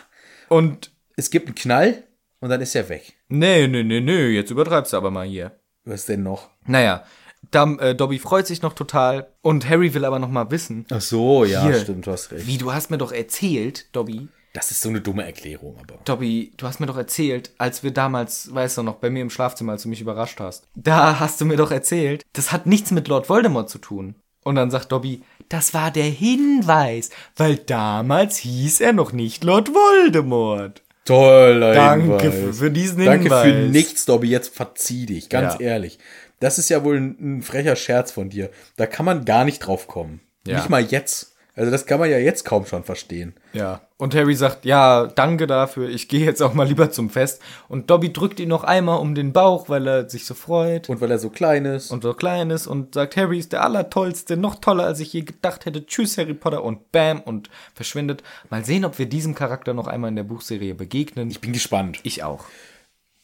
und 0.47 0.91
Es 1.17 1.29
gibt 1.29 1.47
einen 1.47 1.55
Knall 1.55 2.03
und 2.39 2.49
dann 2.49 2.61
ist 2.61 2.75
er 2.75 2.87
weg. 2.87 3.13
nee, 3.27 3.67
nee, 3.67 3.83
nee, 3.83 3.99
nee, 3.99 4.27
jetzt 4.29 4.51
übertreibst 4.51 4.93
du 4.93 4.97
aber 4.97 5.11
mal 5.11 5.27
hier. 5.27 5.51
Was 5.83 6.05
denn 6.05 6.23
noch? 6.23 6.49
Naja, 6.65 7.03
dann, 7.51 7.77
äh, 7.79 7.93
Dobby 7.93 8.19
freut 8.19 8.47
sich 8.47 8.61
noch 8.61 8.73
total 8.73 9.27
und 9.41 9.67
Harry 9.69 9.93
will 9.93 10.05
aber 10.05 10.19
noch 10.19 10.29
mal 10.29 10.49
wissen, 10.49 10.85
Ach 10.91 11.01
so, 11.01 11.43
ja, 11.43 11.63
Hier. 11.65 11.79
stimmt, 11.81 12.07
du 12.07 12.11
hast 12.11 12.31
recht. 12.31 12.47
wie, 12.47 12.57
du 12.57 12.73
hast 12.73 12.89
mir 12.89 12.97
doch 12.97 13.11
erzählt, 13.11 13.93
Dobby, 13.93 14.29
Das 14.53 14.71
ist 14.71 14.81
so 14.81 14.89
eine 14.89 14.99
dumme 15.01 15.23
Erklärung, 15.25 15.77
aber. 15.79 15.99
Dobby, 16.05 16.53
du 16.57 16.65
hast 16.65 16.79
mir 16.79 16.87
doch 16.87 16.97
erzählt, 16.97 17.51
als 17.59 17.83
wir 17.83 17.91
damals, 17.91 18.53
weißt 18.53 18.79
du 18.79 18.83
noch, 18.83 18.95
bei 18.95 19.09
mir 19.11 19.21
im 19.21 19.29
Schlafzimmer, 19.29 19.73
als 19.73 19.83
du 19.83 19.89
mich 19.89 20.01
überrascht 20.01 20.39
hast. 20.39 20.67
Da 20.75 21.19
hast 21.19 21.39
du 21.39 21.45
mir 21.45 21.55
doch 21.57 21.71
erzählt, 21.71 22.23
das 22.33 22.51
hat 22.51 22.65
nichts 22.65 22.89
mit 22.91 23.07
Lord 23.07 23.29
Voldemort 23.29 23.69
zu 23.69 23.77
tun. 23.77 24.15
Und 24.43 24.55
dann 24.55 24.71
sagt 24.71 24.91
Dobby, 24.91 25.21
das 25.49 25.73
war 25.73 25.91
der 25.91 26.05
Hinweis, 26.05 27.09
weil 27.35 27.57
damals 27.57 28.37
hieß 28.37 28.81
er 28.81 28.93
noch 28.93 29.11
nicht 29.11 29.43
Lord 29.43 29.69
Voldemort. 29.69 30.81
Toller 31.05 31.73
Danke 31.73 32.19
Hinweis. 32.31 32.33
für- 32.33 32.53
für 32.53 32.71
diesen 32.71 33.05
Danke 33.05 33.29
für 33.29 33.43
Hinweis. 33.43 33.71
nichts, 33.71 34.05
Dobby. 34.05 34.29
Jetzt 34.29 34.55
verzieh 34.55 35.05
dich, 35.05 35.29
ganz 35.29 35.55
Ja. 35.55 35.59
ehrlich. 35.59 35.99
Das 36.39 36.57
ist 36.57 36.69
ja 36.69 36.83
wohl 36.83 36.97
ein, 36.97 37.17
ein 37.37 37.41
frecher 37.41 37.75
Scherz 37.75 38.11
von 38.11 38.29
dir. 38.29 38.49
Da 38.77 38.85
kann 38.87 39.05
man 39.05 39.25
gar 39.25 39.43
nicht 39.43 39.59
drauf 39.59 39.87
kommen. 39.87 40.21
Ja. 40.47 40.55
Nicht 40.57 40.69
mal 40.69 40.81
jetzt. 40.83 41.28
Also 41.55 41.71
das 41.71 41.85
kann 41.85 41.99
man 41.99 42.09
ja 42.09 42.17
jetzt 42.17 42.45
kaum 42.45 42.65
schon 42.65 42.85
verstehen. 42.85 43.33
Ja. 43.51 43.81
Und 43.97 44.15
Harry 44.15 44.33
sagt, 44.35 44.63
ja, 44.63 45.07
danke 45.07 45.45
dafür, 45.45 45.89
ich 45.89 46.07
gehe 46.07 46.23
jetzt 46.23 46.41
auch 46.41 46.53
mal 46.53 46.65
lieber 46.67 46.89
zum 46.89 47.09
Fest. 47.09 47.41
Und 47.67 47.89
Dobby 47.89 48.13
drückt 48.13 48.39
ihn 48.39 48.47
noch 48.47 48.63
einmal 48.63 48.99
um 48.99 49.13
den 49.13 49.33
Bauch, 49.33 49.67
weil 49.67 49.85
er 49.85 50.09
sich 50.09 50.23
so 50.25 50.35
freut. 50.35 50.87
Und 50.87 51.01
weil 51.01 51.11
er 51.11 51.19
so 51.19 51.29
klein 51.29 51.65
ist. 51.65 51.91
und 51.91 52.03
so 52.03 52.13
klein 52.13 52.49
ist 52.49 52.65
und 52.67 52.93
sagt, 52.93 53.17
Harry 53.17 53.39
ist 53.39 53.51
der 53.51 53.63
Allertollste, 53.63 54.37
noch 54.37 54.55
toller, 54.55 54.85
als 54.85 55.01
ich 55.01 55.11
je 55.11 55.21
gedacht 55.23 55.65
hätte. 55.65 55.85
Tschüss, 55.85 56.17
Harry 56.17 56.33
Potter 56.33 56.63
und 56.63 56.93
bam 56.93 57.19
und 57.19 57.49
verschwindet. 57.73 58.23
Mal 58.49 58.63
sehen, 58.63 58.85
ob 58.85 58.97
wir 58.97 59.07
diesem 59.07 59.35
Charakter 59.35 59.73
noch 59.73 59.87
einmal 59.87 60.09
in 60.11 60.15
der 60.15 60.23
Buchserie 60.23 60.75
begegnen. 60.75 61.29
ich 61.29 61.41
bin 61.41 61.51
gespannt. 61.51 61.99
Ich 62.03 62.23
auch. 62.23 62.45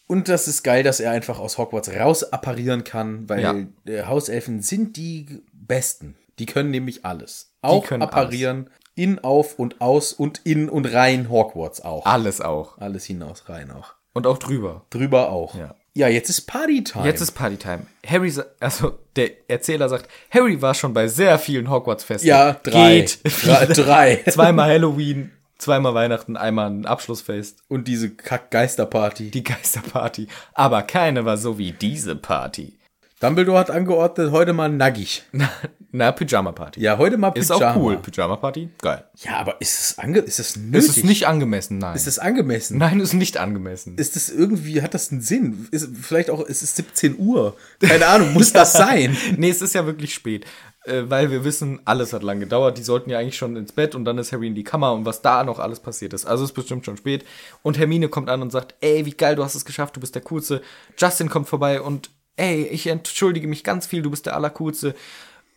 Und 0.07 0.27
das 0.27 0.47
ist 0.49 0.63
geil, 0.63 0.83
dass 0.83 0.99
er 0.99 1.11
einfach 1.11 1.39
aus 1.39 1.57
Hogwarts 1.57 1.89
raus 1.95 2.23
apparieren 2.23 2.83
kann, 2.83 3.29
weil 3.29 3.41
Ja. 3.41 3.55
äh, 3.87 4.03
Hauselfen 4.07 4.61
sind 4.61 4.97
die 4.97 5.41
Besten. 5.53 6.15
Die 6.39 6.45
können 6.45 6.71
nämlich 6.71 7.05
alles. 7.05 7.53
Auch 7.61 7.89
apparieren, 7.91 8.69
in, 8.95 9.19
auf 9.23 9.59
und 9.59 9.81
aus 9.81 10.13
und 10.13 10.41
in 10.43 10.69
und 10.69 10.85
rein 10.93 11.29
Hogwarts 11.29 11.81
auch. 11.81 12.05
Alles 12.05 12.41
auch. 12.41 12.77
Alles 12.77 13.05
hinaus, 13.05 13.49
rein 13.49 13.71
auch. 13.71 13.93
Und 14.13 14.27
auch 14.27 14.37
drüber. 14.37 14.85
Drüber 14.89 15.29
auch. 15.29 15.55
Ja. 15.55 15.75
Ja, 15.97 16.09
jetzt 16.09 16.29
ist 16.29 16.41
Partytime. 16.41 17.05
Jetzt 17.05 17.21
ist 17.21 17.31
Partytime. 17.31 17.87
Harry, 18.05 18.33
also 18.59 18.99
der 19.15 19.49
Erzähler 19.49 19.87
sagt, 19.87 20.09
Harry 20.29 20.61
war 20.61 20.73
schon 20.73 20.93
bei 20.93 21.07
sehr 21.07 21.39
vielen 21.39 21.69
Hogwarts-Festen. 21.69 22.27
Ja, 22.27 22.53
drei. 22.63 22.99
Geht. 22.99 23.19
Drei. 23.23 23.65
drei. 23.67 24.23
Zweimal 24.29 24.69
Halloween, 24.69 25.31
zweimal 25.57 25.93
Weihnachten, 25.93 26.35
einmal 26.35 26.69
ein 26.69 26.85
Abschlussfest. 26.85 27.59
Und 27.69 27.87
diese 27.87 28.09
Kack-Geisterparty. 28.09 29.31
Die 29.31 29.43
Geisterparty. 29.43 30.27
Aber 30.53 30.81
keine 30.83 31.23
war 31.23 31.37
so 31.37 31.57
wie 31.57 31.71
diese 31.71 32.17
Party. 32.17 32.77
Dumbledore 33.21 33.59
hat 33.59 33.71
angeordnet, 33.71 34.31
heute 34.31 34.51
mal 34.51 34.67
nackig. 34.69 35.23
Na, 35.91 36.05
na 36.05 36.11
Pyjama-Party. 36.11 36.79
Ja, 36.81 36.97
heute 36.97 37.17
mal 37.17 37.29
Ist 37.35 37.49
Pyjama. 37.49 37.71
auch 37.71 37.75
cool. 37.77 37.97
Pyjama-Party? 37.97 38.69
Geil. 38.81 39.03
Ja, 39.17 39.37
aber 39.37 39.59
ist 39.61 39.79
es, 39.79 39.99
ange 39.99 40.19
ist 40.19 40.39
es 40.39 40.55
nötig? 40.55 40.89
Es 40.89 40.97
ist 40.97 41.03
nicht 41.05 41.27
angemessen, 41.27 41.77
nein. 41.77 41.95
Ist 41.95 42.07
es 42.07 42.19
angemessen? 42.19 42.77
nein, 42.77 42.99
ist 42.99 43.13
nicht 43.13 43.37
angemessen. 43.37 43.97
Ist 43.97 44.15
das 44.15 44.29
irgendwie, 44.29 44.81
hat 44.81 44.93
das 44.93 45.11
einen 45.11 45.21
Sinn? 45.21 45.67
Ist, 45.71 45.89
vielleicht 46.01 46.29
auch, 46.29 46.41
ist 46.41 46.61
es 46.63 46.75
17 46.75 47.17
Uhr? 47.17 47.55
Keine 47.79 48.07
Ahnung, 48.07 48.33
muss 48.33 48.51
das 48.53 48.73
sein? 48.73 49.15
nee, 49.37 49.49
es 49.49 49.61
ist 49.61 49.73
ja 49.75 49.85
wirklich 49.85 50.13
spät. 50.13 50.45
Äh, 50.85 51.03
weil 51.09 51.31
wir 51.31 51.43
wissen, 51.43 51.79
alles 51.85 52.13
hat 52.13 52.21
lang 52.23 52.39
gedauert. 52.39 52.77
Die 52.77 52.83
sollten 52.83 53.09
ja 53.09 53.17
eigentlich 53.17 53.37
schon 53.37 53.55
ins 53.55 53.71
Bett 53.71 53.95
und 53.95 54.05
dann 54.05 54.17
ist 54.19 54.31
Harry 54.31 54.47
in 54.47 54.55
die 54.55 54.63
Kammer 54.63 54.93
und 54.93 55.05
was 55.05 55.21
da 55.21 55.43
noch 55.43 55.57
alles 55.59 55.79
passiert 55.79 56.13
ist. 56.13 56.25
Also 56.25 56.43
ist 56.43 56.53
bestimmt 56.53 56.85
schon 56.85 56.97
spät. 56.97 57.25
Und 57.63 57.77
Hermine 57.79 58.07
kommt 58.07 58.29
an 58.29 58.41
und 58.41 58.51
sagt, 58.51 58.75
ey, 58.81 59.05
wie 59.05 59.11
geil, 59.11 59.35
du 59.35 59.43
hast 59.43 59.55
es 59.55 59.65
geschafft, 59.65 59.95
du 59.95 59.99
bist 59.99 60.13
der 60.13 60.21
Coolste. 60.21 60.61
Justin 60.97 61.29
kommt 61.29 61.47
vorbei 61.49 61.81
und 61.81 62.11
ey, 62.35 62.65
ich 62.67 62.85
entschuldige 62.87 63.47
mich 63.47 63.63
ganz 63.63 63.87
viel, 63.87 64.01
du 64.03 64.11
bist 64.11 64.25
der 64.27 64.35
Allercoolste. 64.35 64.93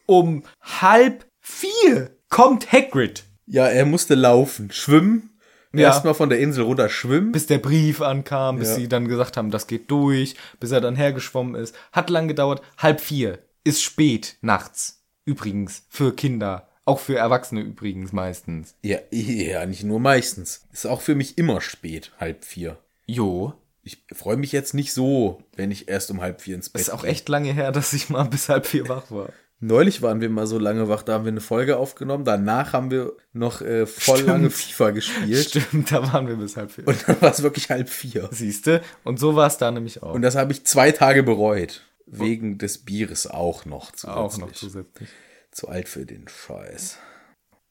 Um 0.09 0.43
halb 0.63 1.27
vier 1.41 2.17
kommt 2.31 2.73
Hagrid. 2.73 3.25
Ja, 3.45 3.67
er 3.67 3.85
musste 3.85 4.15
laufen, 4.15 4.71
schwimmen. 4.71 5.39
Ja. 5.75 5.89
Erstmal 5.89 6.15
von 6.15 6.31
der 6.31 6.39
Insel 6.39 6.65
runter 6.65 6.89
schwimmen. 6.89 7.31
bis 7.31 7.47
der 7.47 7.59
Brief 7.59 8.01
ankam, 8.01 8.59
bis 8.59 8.69
Ja. 8.71 8.75
sie 8.77 8.89
dann 8.89 9.07
gesagt 9.07 9.37
haben, 9.37 9.51
das 9.51 9.67
geht 9.67 9.91
durch, 9.91 10.35
bis 10.61 10.71
er 10.71 10.81
dann 10.81 10.97
hergeschwommen 10.97 11.55
ist. 11.55 11.75
Hat 11.93 12.09
lang 12.09 12.27
gedauert. 12.27 12.63
Halb 12.79 13.01
vier. 13.03 13.39
Ist 13.65 13.83
spät 13.83 14.39
nachts. 14.41 15.05
Übrigens. 15.27 15.85
Für 15.91 16.15
Kinder. 16.17 16.69
Auch 16.87 17.01
für 17.01 17.17
Erwachsene 17.19 17.61
übrigens 17.61 18.13
meistens. 18.15 18.75
Ja, 18.81 18.99
ja, 19.11 19.67
nicht 19.67 19.85
nur 19.85 20.01
meistens. 20.01 20.67
Ist 20.73 20.87
auch 20.87 21.03
für 21.03 21.15
mich 21.15 21.37
immer 21.37 21.61
spät, 21.61 22.13
halb 22.19 22.47
vier. 22.47 22.79
Jo. 23.05 23.53
Ich 23.83 24.05
freue 24.13 24.39
mich 24.39 24.53
jetzt 24.53 24.73
nicht 24.73 24.95
so, 24.95 25.43
wenn 25.55 25.71
ich 25.71 25.89
erst 25.89 26.11
um 26.11 26.23
halb 26.23 26.41
vier 26.41 26.55
ins 26.55 26.71
Bett 26.71 26.81
Ist 26.81 26.91
auch 26.91 27.05
echt 27.05 27.29
lange 27.29 27.53
her, 27.53 27.73
dass 27.73 27.93
ich 27.93 28.09
mal 28.09 28.25
bis 28.25 28.49
halb 28.49 28.65
vier 28.67 28.89
wach 28.89 29.11
war. 29.11 29.29
Neulich 29.61 30.03
waren 30.03 30.21
wir 30.21 30.31
mal 30.31 30.47
so 30.47 30.57
lange 30.59 30.89
wach, 30.89 31.03
da 31.03 31.15
haben 31.15 31.25
wir 31.25 31.33
eine 31.33 31.41
Folge 31.41 31.79
aufgenommen. 31.79 32.25
Danach 32.25 32.73
haben 32.73 32.93
wir 32.93 33.13
noch 33.33 33.61
äh, 33.61 33.87
voll 33.87 34.19
Stimmt. 34.19 34.29
lange 34.29 34.51
FIFA 34.51 34.91
gespielt. 34.91 35.49
Stimmt, 35.49 35.91
da 35.91 36.13
waren 36.13 36.29
wir 36.29 36.37
bis 36.37 36.57
halb 36.57 36.71
vier. 36.71 36.87
Und 36.87 37.09
dann 37.09 37.21
war 37.21 37.33
es 37.33 37.43
wirklich 37.43 37.69
halb 37.69 37.89
vier. 37.89 38.29
Siehste? 38.31 38.83
Und 39.03 39.19
so 39.19 39.35
war 39.35 39.49
es 39.49 39.59
da 39.59 39.71
nämlich 39.73 40.01
auch. 40.03 40.15
Und 40.15 40.23
das 40.23 40.37
habe 40.37 40.53
ich 40.53 40.65
zwei 40.65 40.93
Tage 40.93 41.25
bereut. 41.25 41.83
Wegen 42.07 42.57
des 42.59 42.79
Bieres 42.79 43.27
auch 43.27 43.65
noch 43.65 43.91
zusätzlich. 43.91 44.17
auch 44.17 44.39
noch 44.39 44.53
zusätzlich. 44.53 45.09
Zu 45.51 45.69
alt 45.69 45.89
für 45.89 46.07
den 46.07 46.27
Scheiß. 46.29 46.99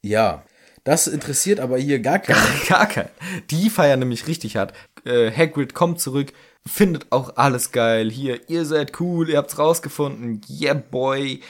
Ja, 0.01 0.43
das 0.83 1.07
interessiert 1.07 1.59
aber 1.59 1.77
hier 1.77 1.99
gar 1.99 2.19
keinen. 2.19 2.37
Gar 2.67 2.87
kein. 2.87 3.09
Die 3.49 3.69
feiern 3.69 3.99
nämlich 3.99 4.27
richtig 4.27 4.55
hart. 4.57 4.73
Äh, 5.05 5.31
Hagrid 5.31 5.73
kommt 5.73 5.99
zurück, 5.99 6.33
findet 6.65 7.07
auch 7.11 7.35
alles 7.35 7.71
geil. 7.71 8.09
Hier, 8.09 8.49
ihr 8.49 8.65
seid 8.65 8.99
cool, 8.99 9.29
ihr 9.29 9.37
habt's 9.37 9.57
rausgefunden. 9.57 10.41
Yeah, 10.49 10.75
boy. 10.75 11.41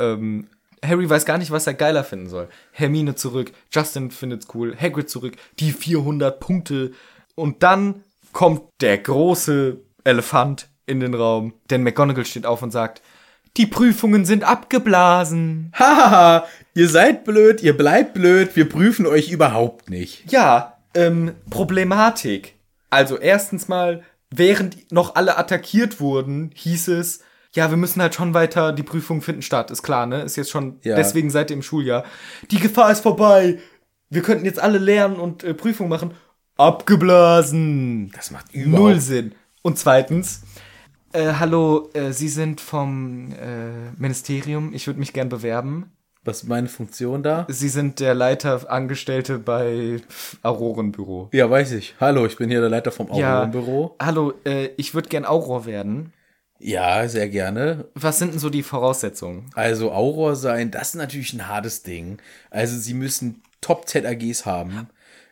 Ähm, 0.00 0.48
Harry 0.84 1.08
weiß 1.08 1.26
gar 1.26 1.38
nicht, 1.38 1.50
was 1.50 1.66
er 1.66 1.74
geiler 1.74 2.04
finden 2.04 2.28
soll. 2.28 2.48
Hermine 2.72 3.14
zurück, 3.14 3.52
Justin 3.70 4.10
findet's 4.10 4.48
cool, 4.54 4.74
Hagrid 4.76 5.10
zurück, 5.10 5.36
die 5.58 5.72
400 5.72 6.40
Punkte. 6.40 6.92
Und 7.34 7.62
dann 7.62 8.02
kommt 8.32 8.62
der 8.80 8.98
große 8.98 9.78
Elefant 10.04 10.68
in 10.86 11.00
den 11.00 11.14
Raum, 11.14 11.54
denn 11.70 11.82
McGonagall 11.82 12.24
steht 12.24 12.46
auf 12.46 12.62
und 12.62 12.70
sagt, 12.70 13.02
die 13.56 13.66
Prüfungen 13.66 14.24
sind 14.24 14.44
abgeblasen. 14.44 15.72
Hahaha, 15.78 16.46
ihr 16.74 16.88
seid 16.88 17.24
blöd, 17.24 17.62
ihr 17.62 17.76
bleibt 17.76 18.14
blöd, 18.14 18.56
wir 18.56 18.68
prüfen 18.68 19.06
euch 19.06 19.30
überhaupt 19.30 19.90
nicht. 19.90 20.30
Ja, 20.32 20.78
ähm, 20.94 21.34
Problematik. 21.50 22.54
Also 22.90 23.18
erstens 23.18 23.68
mal, 23.68 24.02
während 24.30 24.90
noch 24.92 25.14
alle 25.14 25.36
attackiert 25.36 26.00
wurden, 26.00 26.50
hieß 26.54 26.88
es, 26.88 27.20
ja, 27.54 27.70
wir 27.70 27.76
müssen 27.76 28.00
halt 28.00 28.14
schon 28.14 28.32
weiter, 28.34 28.72
die 28.72 28.82
Prüfungen 28.82 29.22
finden 29.22 29.42
statt, 29.42 29.70
ist 29.70 29.82
klar, 29.82 30.06
ne? 30.06 30.22
Ist 30.22 30.36
jetzt 30.36 30.50
schon, 30.50 30.78
Ja. 30.82 30.96
deswegen 30.96 31.30
seid 31.30 31.50
ihr 31.50 31.56
im 31.56 31.62
Schuljahr. 31.62 32.04
Die 32.50 32.58
Gefahr 32.60 32.90
ist 32.92 33.00
vorbei. 33.00 33.58
Wir 34.08 34.22
könnten 34.22 34.44
jetzt 34.44 34.60
alle 34.60 34.78
lernen 34.78 35.16
und 35.16 35.42
äh, 35.44 35.54
Prüfungen 35.54 35.88
machen. 35.90 36.12
Abgeblasen. 36.56 38.10
Das 38.14 38.30
macht 38.30 38.52
überhaupt 38.54 38.78
Null 38.78 39.00
Sinn. 39.00 39.32
Und 39.62 39.78
zweitens, 39.78 40.42
äh, 41.12 41.32
hallo, 41.38 41.88
äh, 41.94 42.12
Sie 42.12 42.28
sind 42.28 42.60
vom 42.60 43.32
äh, 43.32 43.90
Ministerium, 43.98 44.72
ich 44.74 44.86
würde 44.86 45.00
mich 45.00 45.12
gern 45.12 45.28
bewerben. 45.28 45.92
Was 46.22 46.42
ist 46.42 46.48
meine 46.48 46.68
Funktion 46.68 47.22
da? 47.22 47.46
Sie 47.48 47.68
sind 47.70 47.98
der 47.98 48.14
Leiter, 48.14 48.70
Angestellte 48.70 49.38
bei 49.38 50.00
Aurorenbüro. 50.42 51.30
Ja, 51.32 51.48
weiß 51.50 51.72
ich. 51.72 51.94
Hallo, 51.98 52.26
ich 52.26 52.36
bin 52.36 52.50
hier 52.50 52.60
der 52.60 52.68
Leiter 52.68 52.92
vom 52.92 53.08
Ja. 53.14 53.36
Aurorenbüro. 53.38 53.96
Hallo, 54.00 54.34
äh, 54.44 54.66
ich 54.76 54.94
würde 54.94 55.08
gern 55.08 55.24
Auror 55.24 55.64
werden. 55.64 56.12
Ja, 56.60 57.08
sehr 57.08 57.28
gerne. 57.28 57.86
Was 57.94 58.18
sind 58.18 58.32
denn 58.32 58.38
so 58.38 58.50
die 58.50 58.62
Voraussetzungen? 58.62 59.46
Also 59.54 59.92
Auror 59.92 60.36
sein, 60.36 60.70
das 60.70 60.90
ist 60.90 60.94
natürlich 60.94 61.32
ein 61.32 61.48
hartes 61.48 61.82
Ding. 61.82 62.18
Also 62.50 62.78
sie 62.78 62.94
müssen 62.94 63.42
Top-ZAGs 63.62 64.44
haben. 64.44 64.88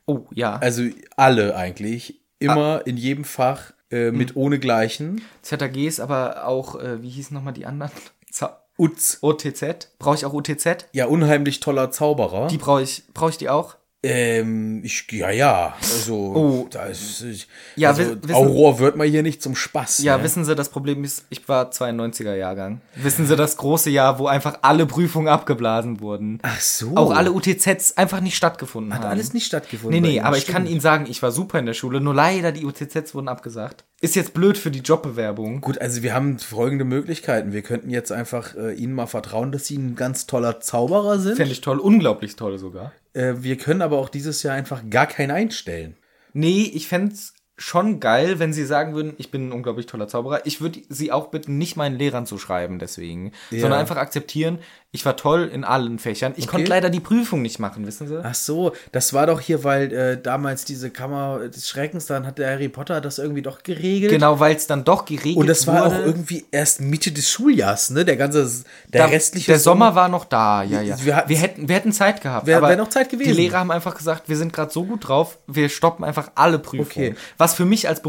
Oh, 0.06 0.22
ja. 0.34 0.56
Also 0.56 0.84
alle 1.16 1.54
eigentlich. 1.54 2.20
Immer 2.40 2.86
in 2.86 2.96
jedem 2.96 3.24
Fach 3.24 3.72
äh, 3.90 4.10
mit 4.10 4.36
ohnegleichen. 4.36 5.20
ZAGs, 5.42 6.00
aber 6.00 6.46
auch, 6.46 6.80
äh, 6.80 7.02
wie 7.02 7.10
hießen 7.10 7.34
nochmal 7.34 7.52
die 7.52 7.66
anderen? 7.66 7.92
Z 8.30 8.50
Utz. 8.78 9.18
OTZ? 9.22 9.88
Brauche 9.98 10.14
ich 10.14 10.24
auch 10.24 10.32
OTZ? 10.32 10.86
Ja, 10.92 11.06
unheimlich 11.06 11.60
toller 11.60 11.90
Zauberer. 11.90 12.46
Die 12.46 12.58
brauche 12.58 12.82
ich, 12.82 13.02
brauche 13.12 13.30
ich 13.30 13.36
die 13.36 13.48
auch? 13.48 13.76
Ähm, 14.04 14.80
ich, 14.84 15.10
ja, 15.10 15.30
ja. 15.30 15.74
Also, 15.80 16.14
Oh. 16.14 16.68
da 16.70 16.84
ist, 16.84 17.20
ich, 17.22 17.48
Ja, 17.74 17.88
also, 17.90 18.02
wi- 18.02 18.16
wissen- 18.22 18.34
Aurora 18.34 18.78
wird 18.78 18.96
mal 18.96 19.08
hier 19.08 19.24
nicht 19.24 19.42
zum 19.42 19.56
Spaß. 19.56 19.98
Ja, 20.04 20.18
ne? 20.18 20.22
wissen 20.22 20.44
Sie, 20.44 20.54
das 20.54 20.68
Problem 20.68 21.02
ist, 21.02 21.24
ich 21.30 21.48
war 21.48 21.72
92er 21.72 22.36
Jahrgang. 22.36 22.80
Wissen 22.94 23.26
Sie, 23.26 23.34
das 23.34 23.56
große 23.56 23.90
Jahr, 23.90 24.20
wo 24.20 24.28
einfach 24.28 24.60
alle 24.62 24.86
Prüfungen 24.86 25.26
abgeblasen 25.26 26.00
wurden. 26.00 26.38
Ach 26.42 26.60
so. 26.60 26.92
Auch 26.96 27.10
alle 27.10 27.32
UTZs 27.32 27.96
einfach 27.96 28.20
nicht 28.20 28.36
stattgefunden 28.36 28.94
Hat 28.94 29.02
haben. 29.02 29.10
alles 29.10 29.34
nicht 29.34 29.46
stattgefunden. 29.46 30.00
Nee, 30.00 30.08
nee, 30.08 30.20
aber 30.20 30.36
ich 30.36 30.46
kann 30.46 30.62
stimmt. 30.62 30.70
Ihnen 30.70 30.80
sagen, 30.80 31.06
ich 31.08 31.20
war 31.20 31.32
super 31.32 31.58
in 31.58 31.66
der 31.66 31.74
Schule, 31.74 32.00
nur 32.00 32.14
leider 32.14 32.52
die 32.52 32.64
UTZs 32.66 33.16
wurden 33.16 33.26
abgesagt. 33.28 33.84
Ist 34.00 34.14
jetzt 34.14 34.32
blöd 34.32 34.56
für 34.56 34.70
die 34.70 34.78
Jobbewerbung. 34.78 35.60
Gut, 35.60 35.80
also 35.80 36.04
wir 36.04 36.14
haben 36.14 36.38
folgende 36.38 36.84
Möglichkeiten. 36.84 37.52
Wir 37.52 37.62
könnten 37.62 37.90
jetzt 37.90 38.12
einfach 38.12 38.54
äh, 38.54 38.72
Ihnen 38.74 38.92
mal 38.92 39.06
vertrauen, 39.06 39.50
dass 39.50 39.66
Sie 39.66 39.76
ein 39.76 39.96
ganz 39.96 40.26
toller 40.26 40.60
Zauberer 40.60 41.18
sind. 41.18 41.36
Fände 41.36 41.52
ich 41.52 41.60
toll, 41.60 41.80
unglaublich 41.80 42.36
toll 42.36 42.58
sogar. 42.58 42.92
Äh, 43.12 43.34
wir 43.38 43.56
können 43.56 43.82
aber 43.82 43.98
auch 43.98 44.08
dieses 44.08 44.44
Jahr 44.44 44.54
einfach 44.54 44.82
gar 44.88 45.06
keinen 45.06 45.32
einstellen. 45.32 45.96
Nee, 46.32 46.70
ich 46.72 46.86
fänd's 46.86 47.34
schon 47.58 48.00
geil, 48.00 48.38
wenn 48.38 48.52
sie 48.52 48.64
sagen 48.64 48.94
würden, 48.94 49.14
ich 49.18 49.30
bin 49.30 49.48
ein 49.48 49.52
unglaublich 49.52 49.86
toller 49.86 50.08
Zauberer. 50.08 50.46
Ich 50.46 50.60
würde 50.60 50.80
sie 50.88 51.12
auch 51.12 51.26
bitten, 51.28 51.58
nicht 51.58 51.76
meinen 51.76 51.96
Lehrern 51.98 52.24
zu 52.24 52.38
schreiben 52.38 52.78
deswegen, 52.78 53.32
sondern 53.50 53.74
einfach 53.80 53.96
akzeptieren, 53.96 54.58
ich 54.90 55.04
war 55.04 55.16
toll 55.18 55.50
in 55.52 55.64
allen 55.64 55.98
Fächern. 55.98 56.32
Ich 56.36 56.46
konnte 56.46 56.70
leider 56.70 56.88
die 56.88 57.00
Prüfung 57.00 57.42
nicht 57.42 57.58
machen, 57.58 57.86
wissen 57.86 58.08
Sie? 58.08 58.20
Ach 58.24 58.34
so, 58.34 58.72
das 58.90 59.12
war 59.12 59.26
doch 59.26 59.38
hier, 59.38 59.62
weil 59.62 59.92
äh, 59.92 60.18
damals 60.22 60.64
diese 60.64 60.88
Kammer 60.88 61.48
des 61.48 61.68
Schreckens, 61.68 62.06
dann 62.06 62.26
hat 62.26 62.38
der 62.38 62.48
Harry 62.52 62.70
Potter 62.70 63.02
das 63.02 63.18
irgendwie 63.18 63.42
doch 63.42 63.62
geregelt. 63.62 64.10
Genau, 64.12 64.40
weil 64.40 64.56
es 64.56 64.66
dann 64.66 64.84
doch 64.84 65.04
geregelt 65.04 65.36
Und 65.36 65.46
das 65.46 65.66
war 65.66 65.84
wurde. 65.84 65.96
auch 65.96 66.06
irgendwie 66.06 66.46
erst 66.52 66.80
Mitte 66.80 67.12
des 67.12 67.28
Schuljahres, 67.30 67.90
ne? 67.90 68.06
Der 68.06 68.16
ganze, 68.16 68.48
der 68.90 69.02
Da- 69.04 69.10
restliche 69.10 69.52
der 69.52 69.58
Sommer 69.60 69.94
war 69.94 70.08
noch 70.08 70.24
da, 70.24 70.62
ja, 70.62 70.80
ja. 70.80 70.96
Wir 71.04 71.24
Wir, 71.26 71.36
hätten, 71.38 71.68
wir 71.68 71.74
hätten 71.76 71.92
Zeit 71.92 72.22
gehabt. 72.22 72.46
Wär- 72.46 72.56
aber 72.56 72.70
wär 72.70 72.76
noch 72.78 72.88
Zeit 72.88 73.10
gewesen. 73.10 73.28
Die 73.34 73.36
Lehrer 73.42 73.58
haben 73.58 73.70
einfach 73.70 73.94
gesagt, 73.94 74.30
wir 74.30 74.36
sind 74.38 74.54
gerade 74.54 74.72
so 74.72 74.84
gut 74.84 75.06
drauf, 75.06 75.36
wir 75.46 75.68
stoppen 75.68 76.02
einfach 76.02 76.30
alle 76.34 76.58
Prüfungen. 76.58 77.10
Okay. 77.10 77.14
Was 77.36 77.47
für 77.54 77.64
mich 77.64 77.88
als 77.88 78.02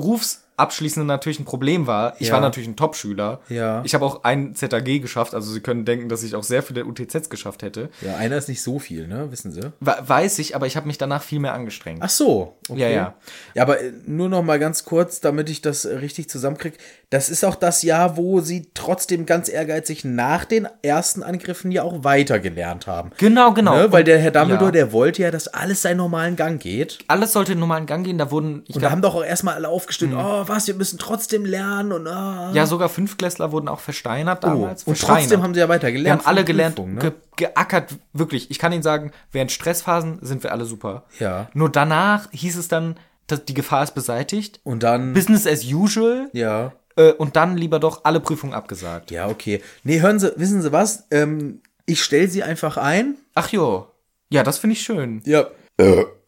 Berufsabschließender 0.60 1.06
natürlich 1.06 1.40
ein 1.40 1.46
Problem 1.46 1.88
war. 1.88 2.16
Ich 2.20 2.28
Ja. 2.28 2.34
war 2.34 2.42
natürlich 2.42 2.68
ein 2.70 2.76
Top-Schüler. 2.76 3.40
Ja. 3.50 3.82
Ich 3.86 3.94
habe 3.94 4.06
auch 4.06 4.24
ein 4.24 4.56
ZAG 4.56 5.00
geschafft, 5.02 5.34
also 5.34 5.52
Sie 5.52 5.62
können 5.62 5.86
denken, 5.86 6.10
dass 6.10 6.24
ich 6.24 6.36
auch 6.36 6.44
sehr 6.44 6.62
viele 6.64 6.86
UTZs 6.86 7.30
geschafft 7.30 7.64
hätte. 7.64 7.90
Ja, 8.02 8.16
einer 8.18 8.38
ist 8.38 8.50
nicht 8.50 8.62
so 8.62 8.78
viel, 8.80 9.08
ne? 9.08 9.32
Wissen 9.32 9.52
Sie? 9.52 9.62
We- 9.80 9.98
Weiß 10.06 10.40
ich, 10.40 10.56
aber 10.56 10.68
ich 10.68 10.76
habe 10.76 10.88
mich 10.88 10.98
danach 10.98 11.24
viel 11.24 11.40
mehr 11.40 11.54
angestrengt. 11.54 12.00
Ach 12.02 12.10
so. 12.10 12.58
Okay. 12.68 12.82
Ja, 12.82 12.90
ja. 12.90 13.14
Ja, 13.54 13.64
aber 13.64 13.80
äh, 13.82 13.92
nur 14.06 14.30
noch 14.30 14.44
mal 14.44 14.60
ganz 14.60 14.84
kurz, 14.86 15.20
damit 15.22 15.50
ich 15.50 15.62
das 15.62 15.86
äh, 15.86 15.96
richtig 15.96 16.30
zusammenkriege. 16.30 16.78
Das 17.10 17.30
ist 17.30 17.44
auch 17.44 17.56
das 17.56 17.82
Jahr, 17.82 18.18
wo 18.18 18.42
Sie 18.42 18.68
trotzdem 18.74 19.26
ganz 19.26 19.50
ehrgeizig 19.50 20.06
nach 20.06 20.46
den 20.46 20.68
ersten 20.84 21.24
Angriffen 21.24 21.72
ja 21.72 21.84
auch 21.84 22.04
weitergelernt 22.04 22.86
haben. 22.86 23.12
Genau, 23.18 23.54
genau. 23.54 23.76
Ne? 23.76 23.92
Weil 23.92 24.04
der 24.04 24.20
Herr 24.20 24.32
Dumbledore, 24.32 24.66
ja. 24.66 24.72
der 24.72 24.92
wollte 24.92 25.24
ja, 25.24 25.32
dass 25.32 25.48
alles 25.48 25.82
seinen 25.82 25.98
normalen 25.98 26.36
Gang 26.36 26.62
geht. 26.62 27.00
Alles 27.08 27.34
sollte 27.34 27.54
in 27.54 27.60
normalen 27.60 27.86
Gang 27.88 28.06
gehen, 28.06 28.18
da 28.18 28.30
wurden, 28.30 28.64
ich 28.68 28.76
Und 28.76 28.76
da 28.76 28.80
glaub, 28.82 28.92
haben 28.92 29.02
doch 29.02 29.16
auch 29.16 29.24
erstmal 29.26 29.56
alle 29.56 29.70
aufgestimmt, 29.70 30.14
oh, 30.16 30.48
was, 30.50 30.68
wir 30.68 30.76
müssen 30.76 31.00
trotzdem 31.00 31.46
lernen 31.46 31.92
und 31.94 32.08
ah. 32.08 32.52
ja, 32.54 32.66
sogar 32.66 32.90
Fünftklässler 32.90 33.52
wurden 33.52 33.68
auch 33.68 33.80
versteinert 33.80 34.44
damals. 34.44 34.84
und 34.84 34.96
Versteinert. 34.96 35.22
trotzdem 35.22 35.44
haben 35.44 35.54
sie 35.54 35.60
ja 35.62 35.70
weiter 35.70 35.88
Wir 35.88 35.94
gelernt. 35.94 36.22
haben 36.22 36.28
alle 36.28 36.44
gelernt, 36.44 36.76
Prüfung, 36.76 36.96
ne? 36.96 37.00
ge 37.02 37.12
geackert, 37.38 37.96
wirklich. 38.12 38.52
Ich 38.52 38.60
kann 38.60 38.74
Ihnen 38.74 38.84
sagen, 38.84 39.12
während 39.32 39.52
Stressphasen 39.52 40.20
sind 40.22 40.44
wir 40.44 40.52
alle 40.52 40.66
super. 40.66 41.04
Ja. 41.20 41.48
Nur 41.54 41.70
danach 41.70 42.30
hieß 42.32 42.58
es 42.58 42.68
dann, 42.68 42.96
dass 43.28 43.46
die 43.46 43.54
Gefahr 43.54 43.84
ist 43.84 43.96
beseitigt. 43.96 44.60
Und 44.64 44.84
dann, 44.84 45.14
Business 45.14 45.48
as 45.48 45.64
usual. 45.64 46.30
ja. 46.34 46.74
Äh, 46.98 47.14
und 47.14 47.36
dann 47.38 47.56
lieber 47.56 47.80
doch 47.80 48.04
alle 48.04 48.20
Prüfungen 48.20 48.54
abgesagt. 48.54 49.12
Ja, 49.12 49.28
okay. 49.30 49.62
Nee, 49.84 50.02
hören 50.02 50.20
Sie, 50.20 50.34
wissen 50.36 50.62
Sie 50.62 50.72
was? 50.74 51.06
Ähm, 51.12 51.62
ich 51.86 52.04
stelle 52.04 52.28
Sie 52.28 52.44
einfach 52.44 52.76
ein. 52.76 53.16
Ach 53.36 53.48
jo. 53.50 53.88
Ja, 54.30 54.44
das 54.44 54.58
finde 54.58 54.74
ich 54.74 54.82
schön. 54.82 55.22
Ja. 55.26 55.48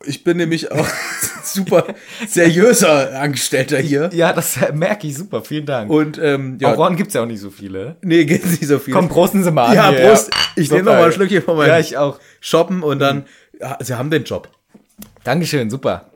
Ich 0.06 0.24
bin 0.24 0.38
nämlich 0.38 0.72
auch 0.72 0.88
super 1.44 1.86
seriöser 2.28 3.20
Angestellter 3.20 3.78
hier. 3.80 4.10
Ja, 4.14 4.34
das 4.34 4.58
merke 4.74 5.08
ich 5.08 5.18
super. 5.18 5.44
Vielen 5.44 5.66
Dank. 5.66 5.90
Und 5.92 6.18
ähm, 6.18 6.58
ja, 6.60 6.70
Auroren 6.74 6.96
gibt's 6.96 7.14
ja 7.14 7.22
auch 7.24 7.28
nicht 7.28 7.40
so 7.42 7.50
viele. 7.50 7.98
nee, 8.02 8.26
geht 8.26 8.46
nicht 8.46 8.66
so 8.68 8.80
viel. 8.80 8.94
Komm, 8.94 9.10
prosten 9.10 9.44
Sie 9.44 9.52
mal 9.52 9.66
an. 9.68 9.76
ja, 9.76 9.92
Prost. 10.10 10.32
Ich 10.56 10.70
nehme 10.70 10.84
noch 10.84 10.92
Super. 10.92 11.00
mal 11.02 11.06
ein 11.08 11.12
Schlückchen 11.14 11.42
von 11.44 11.58
meinem 11.58 11.70
Ja, 11.70 11.80
ich 11.80 11.98
auch. 11.98 12.20
Shoppen 12.40 12.84
und 12.84 13.00
dann, 13.00 13.26
ja, 13.60 13.78
Sie 13.82 13.94
haben 13.96 14.10
den 14.10 14.24
Job. 14.24 14.50
Dankeschön, 15.24 15.70
super. 15.70 16.12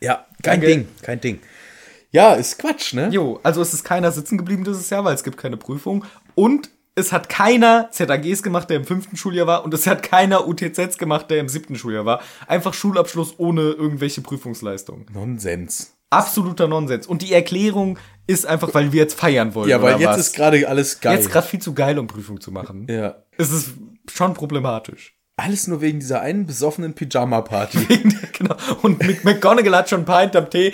Ja, 0.00 0.26
kein 0.42 0.60
Danke. 0.60 0.66
Ding, 0.66 0.88
kein 1.02 1.20
Ding. 1.20 1.40
Ja, 2.12 2.34
ist 2.34 2.58
Quatsch, 2.58 2.94
ne? 2.94 3.08
Jo, 3.10 3.40
also 3.42 3.60
es 3.62 3.74
ist 3.74 3.84
keiner 3.84 4.12
sitzen 4.12 4.38
geblieben 4.38 4.64
dieses 4.64 4.88
Jahr, 4.90 5.04
weil 5.04 5.14
es 5.14 5.24
gibt 5.24 5.36
keine 5.36 5.56
Prüfung. 5.56 6.04
Und 6.34 6.70
es 6.96 7.12
hat 7.12 7.28
keiner 7.28 7.90
ZAGs 7.92 8.42
gemacht, 8.42 8.70
der 8.70 8.78
im 8.78 8.84
fünften 8.84 9.16
Schuljahr 9.16 9.46
war. 9.46 9.64
Und 9.64 9.74
es 9.74 9.86
hat 9.86 10.02
keiner 10.02 10.48
UTZs 10.48 10.96
gemacht, 10.96 11.30
der 11.30 11.38
im 11.38 11.48
siebten 11.48 11.76
Schuljahr 11.76 12.06
war. 12.06 12.22
Einfach 12.48 12.72
Schulabschluss 12.72 13.34
ohne 13.36 13.60
irgendwelche 13.60 14.22
Prüfungsleistungen. 14.22 15.06
Nonsens. 15.12 15.94
Absoluter 16.08 16.68
Nonsens. 16.68 17.06
Und 17.06 17.20
die 17.20 17.34
Erklärung 17.34 17.98
ist 18.26 18.46
einfach, 18.46 18.72
weil 18.72 18.92
wir 18.92 19.02
jetzt 19.02 19.18
feiern 19.18 19.54
wollen. 19.54 19.68
Ja, 19.68 19.82
weil 19.82 20.00
jetzt 20.00 20.08
was? 20.08 20.18
ist 20.18 20.36
gerade 20.36 20.66
alles 20.66 21.00
geil. 21.00 21.16
jetzt 21.16 21.30
gerade 21.30 21.46
viel 21.46 21.60
zu 21.60 21.74
geil, 21.74 21.98
um 21.98 22.06
Prüfung 22.06 22.40
zu 22.40 22.50
machen. 22.50 22.86
ja. 22.88 23.16
Es 23.38 23.52
ist 23.52 23.74
schon 24.10 24.32
problematisch. 24.32 25.14
Alles 25.38 25.66
nur 25.66 25.82
wegen 25.82 26.00
dieser 26.00 26.22
einen 26.22 26.46
besoffenen 26.46 26.94
Pyjama-Party. 26.94 27.78
genau. 28.32 28.56
Und 28.80 29.06
Mick 29.06 29.22
McGonagall 29.22 29.76
hat 29.76 29.90
schon 29.90 30.00
ein 30.00 30.04
paar 30.06 30.22
hinterm 30.22 30.48
Tee. 30.48 30.72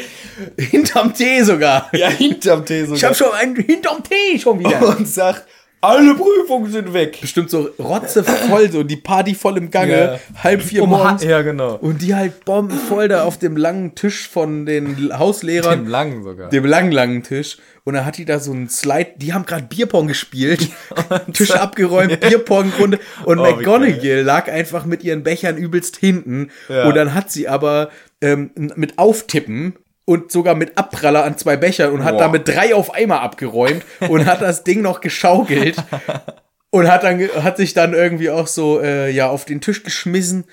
Hinterm 0.56 1.12
Tee 1.12 1.42
sogar. 1.42 1.88
Ja, 1.92 2.08
hinterm 2.08 2.64
Tee 2.64 2.82
sogar. 2.82 2.96
Ich 2.96 3.04
habe 3.04 3.16
schon 3.16 3.32
einen 3.32 3.56
hinterm 3.56 4.04
Tee 4.04 4.38
schon 4.38 4.60
wieder. 4.60 4.96
und 4.96 5.08
sagt, 5.08 5.48
alle 5.82 6.14
Prüfungen 6.14 6.70
sind 6.70 6.94
weg. 6.94 7.20
Bestimmt 7.20 7.50
so 7.50 7.68
rotzevoll, 7.78 8.70
so 8.70 8.82
die 8.84 8.96
Party 8.96 9.34
voll 9.34 9.58
im 9.58 9.70
Gange, 9.70 10.20
halb 10.42 10.62
vier 10.62 10.84
Um 10.84 10.90
morgens. 10.90 11.24
ja, 11.24 11.42
genau. 11.42 11.74
Und 11.74 12.00
die 12.02 12.14
halt 12.14 12.44
bombenvoll 12.44 13.08
da 13.08 13.24
auf 13.24 13.36
dem 13.38 13.56
langen 13.56 13.94
Tisch 13.94 14.28
von 14.28 14.64
den 14.64 15.18
Hauslehrern. 15.18 15.80
Dem 15.84 15.88
langen 15.88 16.22
sogar. 16.22 16.48
dem 16.50 16.64
langen, 16.64 16.92
langen 16.92 17.22
Tisch. 17.22 17.58
Und 17.84 17.94
dann 17.94 18.06
hat 18.06 18.16
die 18.16 18.24
da 18.24 18.38
so 18.38 18.52
einen 18.52 18.68
Slide, 18.68 19.14
die 19.16 19.32
haben 19.32 19.44
gerade 19.44 19.64
Bierpong 19.64 20.06
gespielt, 20.06 20.68
Tisch 21.32 21.50
abgeräumt, 21.50 22.20
Bierpong-Runde 22.20 23.00
und 23.24 23.40
Oh, 23.40 23.42
McGonagall 23.42 24.22
lag 24.22 24.48
einfach 24.48 24.84
mit 24.84 25.02
ihren 25.02 25.24
Bechern 25.24 25.56
übelst 25.56 25.96
hinten. 25.96 26.50
Ja. 26.68 26.84
Und 26.84 26.94
dann 26.94 27.12
hat 27.12 27.32
sie 27.32 27.48
aber 27.48 27.90
ähm, 28.20 28.50
mit 28.76 28.98
Auftippen 28.98 29.74
und 30.04 30.32
sogar 30.32 30.54
mit 30.54 30.76
Abpraller 30.76 31.24
an 31.24 31.38
zwei 31.38 31.56
Bechern 31.56 31.92
und 31.92 32.04
hat 32.04 32.14
Boah. 32.14 32.22
damit 32.22 32.48
drei 32.48 32.74
auf 32.74 32.92
einmal 32.94 33.20
abgeräumt 33.20 33.84
und 34.08 34.26
hat 34.26 34.42
das 34.42 34.64
Ding 34.64 34.82
noch 34.82 35.00
geschaukelt 35.00 35.76
und 36.70 36.90
hat 36.90 37.04
dann 37.04 37.20
hat 37.42 37.56
sich 37.56 37.72
dann 37.74 37.94
irgendwie 37.94 38.30
auch 38.30 38.46
so 38.46 38.80
äh, 38.80 39.10
ja 39.10 39.28
auf 39.28 39.44
den 39.44 39.60
Tisch 39.60 39.82
geschmissen 39.84 40.44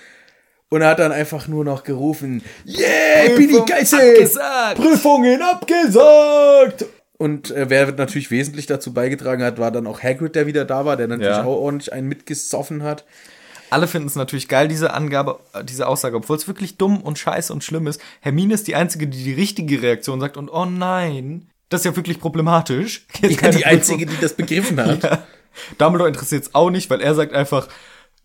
und 0.69 0.83
hat 0.83 0.99
dann 0.99 1.11
einfach 1.11 1.47
nur 1.47 1.65
noch 1.65 1.83
gerufen, 1.83 2.43
yeah, 2.65 3.35
bin 3.35 3.49
ich 3.49 3.65
geil, 3.65 3.81
abgesagt. 3.81 4.75
Prüfungen 4.75 5.41
abgesagt. 5.41 6.85
Und 7.17 7.51
äh, 7.51 7.69
wer 7.69 7.91
natürlich 7.91 8.31
wesentlich 8.31 8.65
dazu 8.67 8.93
beigetragen 8.93 9.43
hat, 9.43 9.57
war 9.57 9.71
dann 9.71 9.87
auch 9.87 10.01
Hagrid, 10.03 10.35
der 10.35 10.45
wieder 10.47 10.63
da 10.65 10.85
war, 10.85 10.95
der 10.95 11.07
natürlich 11.07 11.27
Ja. 11.35 11.43
auch 11.43 11.57
ordentlich 11.59 11.91
einen 11.91 12.07
mitgesoffen 12.07 12.83
hat. 12.83 13.03
Alle 13.69 13.87
finden 13.87 14.07
es 14.07 14.15
natürlich 14.15 14.47
geil, 14.47 14.67
diese 14.67 14.93
Angabe, 14.93 15.39
äh, 15.53 15.63
diese 15.63 15.87
Aussage, 15.87 16.17
obwohl 16.17 16.37
es 16.37 16.47
wirklich 16.47 16.77
dumm 16.77 17.01
und 17.01 17.17
scheiße 17.19 17.53
und 17.53 17.63
schlimm 17.63 17.87
ist. 17.87 18.01
Hermine 18.21 18.53
ist 18.53 18.67
die 18.67 18.75
Einzige, 18.75 19.07
die 19.07 19.23
die 19.23 19.33
richtige 19.33 19.81
Reaktion 19.81 20.19
sagt 20.19 20.37
und 20.37 20.49
oh 20.49 20.65
nein, 20.65 21.49
das 21.69 21.81
ist 21.81 21.85
ja 21.85 21.95
wirklich 21.95 22.19
problematisch. 22.19 23.05
Jetzt 23.21 23.41
Ja, 23.41 23.51
die 23.51 23.65
Einzige, 23.65 24.05
die 24.05 24.17
das 24.19 24.33
begriffen 24.33 24.79
hat. 24.79 25.03
Ja. 25.09 25.23
Dumbledore 25.79 26.07
interessiert 26.07 26.43
es 26.43 26.55
auch 26.55 26.69
nicht, 26.69 26.91
weil 26.91 27.01
er 27.01 27.15
sagt 27.15 27.33
einfach, 27.33 27.67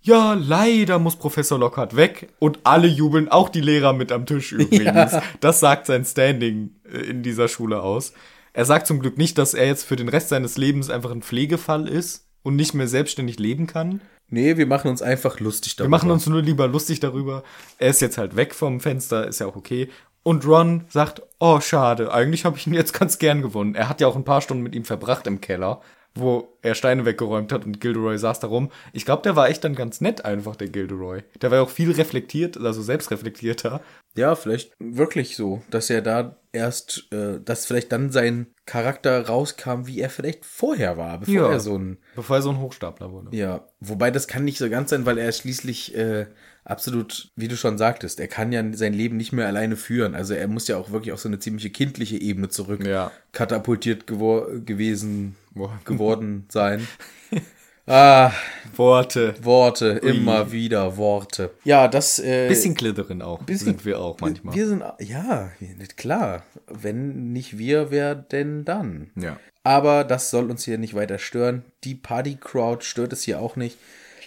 ja, 0.02 0.34
leider 0.34 0.98
muss 0.98 1.16
Professor 1.16 1.58
Lockhart 1.58 1.96
weg 1.96 2.28
und 2.38 2.60
alle 2.64 2.86
jubeln, 2.86 3.30
auch 3.30 3.48
die 3.48 3.62
Lehrer 3.62 3.94
mit 3.94 4.12
am 4.12 4.26
Tisch 4.26 4.52
übrigens. 4.52 5.16
Das 5.40 5.58
sagt 5.58 5.86
sein 5.86 6.04
Standing 6.04 6.76
äh, 6.84 6.98
in 6.98 7.22
dieser 7.22 7.48
Schule 7.48 7.82
aus. 7.82 8.12
Er 8.52 8.66
sagt 8.66 8.86
zum 8.86 9.00
Glück 9.00 9.16
nicht, 9.16 9.38
dass 9.38 9.54
er 9.54 9.66
jetzt 9.66 9.84
für 9.84 9.96
den 9.96 10.10
Rest 10.10 10.28
seines 10.28 10.58
Lebens 10.58 10.90
einfach 10.90 11.10
ein 11.10 11.22
Pflegefall 11.22 11.88
ist 11.88 12.28
und 12.42 12.54
nicht 12.56 12.74
mehr 12.74 12.86
selbstständig 12.86 13.38
leben 13.38 13.66
kann. 13.66 14.02
Nee, 14.34 14.56
wir 14.56 14.66
machen 14.66 14.90
uns 14.90 15.00
einfach 15.00 15.38
lustig 15.38 15.76
darüber. 15.76 15.86
Wir 15.86 15.96
machen 15.96 16.10
uns 16.10 16.26
nur 16.26 16.42
lieber 16.42 16.66
lustig 16.66 16.98
darüber. 16.98 17.44
Er 17.78 17.90
ist 17.90 18.00
jetzt 18.00 18.18
halt 18.18 18.34
weg 18.34 18.52
vom 18.52 18.80
Fenster, 18.80 19.28
ist 19.28 19.38
ja 19.38 19.46
auch 19.46 19.54
okay. 19.54 19.88
Und 20.24 20.44
Ron 20.44 20.86
sagt, 20.88 21.22
oh 21.38 21.60
schade, 21.60 22.12
eigentlich 22.12 22.44
habe 22.44 22.56
ich 22.56 22.66
ihn 22.66 22.74
jetzt 22.74 22.92
ganz 22.92 23.18
gern 23.18 23.42
gewonnen. 23.42 23.76
Er 23.76 23.88
hat 23.88 24.00
ja 24.00 24.08
auch 24.08 24.16
ein 24.16 24.24
paar 24.24 24.40
Stunden 24.40 24.64
mit 24.64 24.74
ihm 24.74 24.84
verbracht 24.84 25.28
im 25.28 25.40
Keller, 25.40 25.82
wo 26.16 26.48
er 26.62 26.74
Steine 26.74 27.04
weggeräumt 27.04 27.52
hat 27.52 27.64
und 27.64 27.80
Gilderoy 27.80 28.18
saß 28.18 28.40
da 28.40 28.48
rum. 28.48 28.72
Ich 28.92 29.04
glaube, 29.04 29.22
der 29.22 29.36
war 29.36 29.48
echt 29.48 29.62
dann 29.62 29.76
ganz 29.76 30.00
nett 30.00 30.24
einfach, 30.24 30.56
der 30.56 30.68
Gilderoy. 30.68 31.22
Der 31.40 31.52
war 31.52 31.58
ja 31.58 31.62
auch 31.62 31.70
viel 31.70 31.92
reflektiert, 31.92 32.56
also 32.56 32.82
selbstreflektierter. 32.82 33.82
Ja, 34.16 34.34
vielleicht 34.36 34.72
wirklich 34.78 35.34
so, 35.36 35.62
dass 35.70 35.90
er 35.90 36.00
da 36.02 36.36
erst, 36.52 37.08
äh, 37.12 37.40
dass 37.44 37.66
vielleicht 37.66 37.90
dann 37.90 38.12
sein 38.12 38.46
Charakter 38.64 39.26
rauskam, 39.26 39.86
wie 39.86 39.98
er 40.00 40.08
vielleicht 40.08 40.44
vorher 40.46 40.96
war, 40.96 41.18
bevor 41.18 41.34
Ja. 41.34 41.50
er 41.50 41.60
so 41.60 41.76
ein 41.76 41.98
Bevor 42.14 42.36
er 42.36 42.42
so 42.42 42.50
ein 42.50 42.60
Hochstapler 42.60 43.10
wurde. 43.10 43.36
Ja, 43.36 43.66
wobei 43.80 44.10
das 44.12 44.28
kann 44.28 44.44
nicht 44.44 44.58
so 44.58 44.70
ganz 44.70 44.90
sein, 44.90 45.04
weil 45.04 45.18
er 45.18 45.32
schließlich 45.32 45.96
äh, 45.96 46.26
absolut, 46.64 47.32
wie 47.34 47.48
du 47.48 47.56
schon 47.56 47.76
sagtest, 47.76 48.20
er 48.20 48.28
kann 48.28 48.52
ja 48.52 48.62
sein 48.72 48.94
Leben 48.94 49.16
nicht 49.16 49.32
mehr 49.32 49.48
alleine 49.48 49.76
führen. 49.76 50.14
Also 50.14 50.34
er 50.34 50.46
muss 50.46 50.68
ja 50.68 50.76
auch 50.76 50.92
wirklich 50.92 51.12
auf 51.12 51.20
so 51.20 51.28
eine 51.28 51.40
ziemliche 51.40 51.70
kindliche 51.70 52.20
Ebene 52.20 52.48
zurück 52.48 52.86
Ja. 52.86 53.10
katapultiert 53.32 54.06
gewor 54.06 54.48
gewesen 54.60 55.34
Boah. 55.54 55.78
geworden 55.84 56.46
sein. 56.50 56.86
Ah, 57.86 58.32
Worte. 58.76 59.34
Worte, 59.42 59.88
immer 60.02 60.50
wieder 60.52 60.96
Worte. 60.96 61.50
Ja, 61.64 61.86
das. 61.86 62.18
Äh, 62.18 62.48
Bisschen 62.48 62.74
Glitterin 62.74 63.20
auch. 63.22 63.42
bisschen- 63.42 63.66
sind 63.66 63.84
wir 63.84 64.00
auch 64.00 64.18
manchmal. 64.20 64.54
Wir 64.54 64.66
sind, 64.66 64.82
ja, 65.00 65.50
klar. 65.96 66.42
Wenn 66.66 67.32
nicht 67.32 67.58
wir, 67.58 67.90
wer 67.90 68.14
denn 68.14 68.64
dann? 68.64 69.10
ja. 69.16 69.38
Aber 69.66 70.04
das 70.04 70.28
soll 70.30 70.50
uns 70.50 70.64
hier 70.64 70.76
nicht 70.76 70.92
weiter 70.94 71.18
stören. 71.18 71.62
Die 71.84 71.94
Party-Crowd 71.94 72.84
stört 72.84 73.14
es 73.14 73.22
hier 73.22 73.40
auch 73.40 73.56
nicht. 73.56 73.78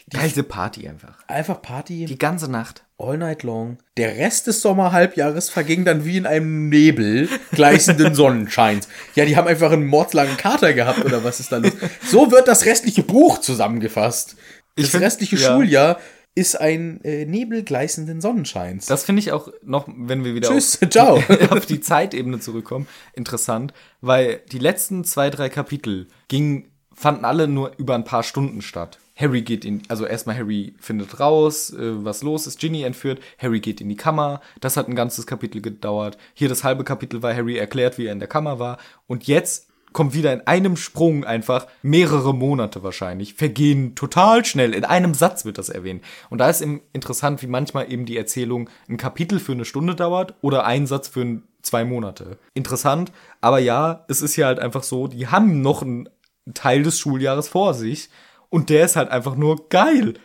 Geilste 0.09 0.43
Party 0.43 0.87
einfach. 0.87 1.17
Einfach 1.27 1.61
Party, 1.61 2.05
Die 2.05 2.17
ganze 2.17 2.49
Nacht. 2.49 2.83
all 2.97 3.17
night 3.17 3.43
long. 3.43 3.77
Der 3.97 4.15
Rest 4.17 4.47
des 4.47 4.61
Sommerhalbjahres 4.61 5.49
verging 5.49 5.83
dann 5.83 6.05
wie 6.05 6.15
in 6.17 6.25
einem 6.25 6.69
Nebel 6.69 7.27
gleißenden 7.51 8.15
Sonnenscheins. 8.15 8.87
Ja, 9.15 9.25
die 9.25 9.35
haben 9.35 9.47
einfach 9.47 9.71
einen 9.71 9.85
mordslangen 9.87 10.37
Kater 10.37 10.73
gehabt 10.73 11.03
oder 11.03 11.23
was 11.25 11.39
ist 11.41 11.51
da 11.51 11.57
los? 11.57 11.73
So 12.05 12.31
wird 12.31 12.47
das 12.47 12.65
restliche 12.65 13.03
Buch 13.03 13.39
zusammengefasst. 13.39 14.37
Das 14.75 14.85
Ich 14.85 14.91
find- 14.91 15.03
restliche 15.03 15.35
ja. 15.35 15.47
Schuljahr 15.53 15.99
ist 16.35 16.55
ein 16.61 17.03
äh, 17.03 17.25
Nebel 17.25 17.63
gleißenden 17.63 18.21
Sonnenscheins. 18.21 18.85
Das 18.85 19.03
finde 19.03 19.21
ich 19.21 19.31
auch 19.31 19.51
noch, 19.63 19.87
wenn 19.89 20.23
wir 20.23 20.35
wieder 20.35 20.49
Tschüss, 20.49 20.79
auf, 20.81 20.89
ciao. 20.89 21.23
auf 21.49 21.65
die 21.65 21.81
Zeitebene 21.81 22.39
zurückkommen, 22.39 22.87
interessant, 23.13 23.73
weil 24.01 24.41
die 24.51 24.59
letzten 24.59 25.03
zwei, 25.03 25.31
drei 25.31 25.49
Kapitel 25.49 26.07
gingen, 26.27 26.69
fanden 26.93 27.25
alle 27.25 27.47
nur 27.47 27.71
über 27.77 27.95
ein 27.95 28.03
paar 28.05 28.21
Stunden 28.23 28.61
statt. 28.61 28.99
Harry 29.17 29.41
geht 29.41 29.65
in, 29.65 29.81
also 29.87 30.05
erstmal 30.05 30.37
Harry 30.37 30.75
findet 30.79 31.19
raus, 31.19 31.71
äh, 31.73 32.05
was 32.05 32.21
los 32.21 32.47
ist, 32.47 32.59
Ginny 32.59 32.83
entführt, 32.83 33.19
Harry 33.39 33.59
geht 33.59 33.81
in 33.81 33.89
die 33.89 33.95
Kammer, 33.95 34.41
das 34.61 34.77
hat 34.77 34.87
ein 34.87 34.95
ganzes 34.95 35.25
Kapitel 35.25 35.61
gedauert. 35.61 36.17
Hier 36.33 36.49
das 36.49 36.63
halbe 36.63 36.83
Kapitel 36.83 37.23
war 37.23 37.33
Harry 37.33 37.57
erklärt, 37.57 37.97
wie 37.97 38.05
er 38.05 38.13
in 38.13 38.19
der 38.19 38.27
Kammer 38.27 38.59
war. 38.59 38.77
Und 39.07 39.27
jetzt 39.27 39.67
kommt 39.93 40.13
wieder 40.13 40.31
in 40.31 40.41
einem 40.41 40.77
Sprung 40.77 41.23
einfach 41.23 41.65
mehrere 41.81 42.33
Monate 42.33 42.83
wahrscheinlich, 42.83 43.33
vergehen 43.33 43.95
total 43.95 44.45
schnell. 44.45 44.75
In 44.75 44.85
einem 44.85 45.15
Satz 45.15 45.43
wird 45.45 45.57
das 45.57 45.69
erwähnt. 45.69 46.03
Und 46.29 46.37
da 46.37 46.49
ist 46.49 46.61
eben 46.61 46.81
interessant, 46.93 47.41
wie 47.41 47.47
manchmal 47.47 47.91
eben 47.91 48.05
die 48.05 48.17
Erzählung 48.17 48.69
ein 48.87 48.97
Kapitel 48.97 49.39
für 49.39 49.53
eine 49.53 49.65
Stunde 49.65 49.95
dauert 49.95 50.35
oder 50.41 50.65
ein 50.65 50.85
Satz 50.85 51.07
für 51.07 51.21
ein, 51.21 51.43
zwei 51.63 51.83
Monate. 51.83 52.37
Interessant, 52.53 53.11
aber 53.41 53.57
ja, 53.57 54.05
es 54.07 54.21
ist 54.21 54.35
ja 54.35 54.45
halt 54.45 54.59
einfach 54.59 54.83
so, 54.83 55.07
die 55.07 55.27
haben 55.27 55.61
noch 55.61 55.81
einen 55.81 56.09
Teil 56.53 56.83
des 56.83 56.99
Schuljahres 56.99 57.47
vor 57.47 57.73
sich 57.73 58.09
und 58.49 58.69
der 58.69 58.85
ist 58.85 58.95
halt 58.95 59.09
einfach 59.09 59.35
nur 59.35 59.69
geil. 59.69 60.15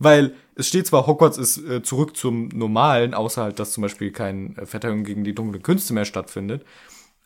Weil 0.00 0.34
es 0.54 0.68
steht 0.68 0.86
zwar, 0.86 1.06
Hogwarts 1.08 1.38
ist 1.38 1.58
äh, 1.58 1.82
zurück 1.82 2.16
zum 2.16 2.48
Normalen, 2.50 3.14
außer 3.14 3.42
halt, 3.42 3.58
dass 3.58 3.72
zum 3.72 3.82
Beispiel 3.82 4.12
kein 4.12 4.56
äh, 4.56 4.64
Verteidigung 4.66 5.02
gegen 5.04 5.24
die 5.24 5.34
dunklen 5.34 5.62
Künste 5.62 5.92
mehr 5.92 6.04
stattfindet. 6.04 6.64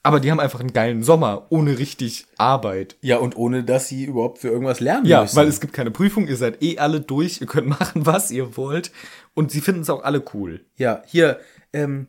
Aber 0.04 0.18
die 0.20 0.30
haben 0.30 0.40
einfach 0.40 0.58
einen 0.60 0.72
geilen 0.72 1.02
Sommer, 1.04 1.46
ohne 1.50 1.78
richtig 1.78 2.26
Arbeit. 2.38 2.96
ja, 3.02 3.18
und 3.18 3.36
ohne 3.36 3.62
dass 3.62 3.88
sie 3.88 4.04
überhaupt 4.04 4.38
für 4.38 4.48
irgendwas 4.48 4.80
lernen 4.80 5.06
Ja, 5.06 5.20
müssen. 5.22 5.36
weil 5.36 5.46
es 5.48 5.60
gibt 5.60 5.74
keine 5.74 5.90
Prüfung, 5.92 6.26
ihr 6.26 6.36
seid 6.36 6.60
eh 6.62 6.78
alle 6.78 7.00
durch, 7.00 7.40
ihr 7.40 7.46
könnt 7.46 7.68
machen, 7.80 8.04
was 8.06 8.30
ihr 8.30 8.56
wollt. 8.56 8.90
Und 9.34 9.50
sie 9.52 9.60
finden 9.60 9.82
es 9.82 9.90
auch 9.90 10.02
alle 10.02 10.24
cool. 10.34 10.64
Ja, 10.76 11.02
hier, 11.06 11.38
ähm, 11.74 12.08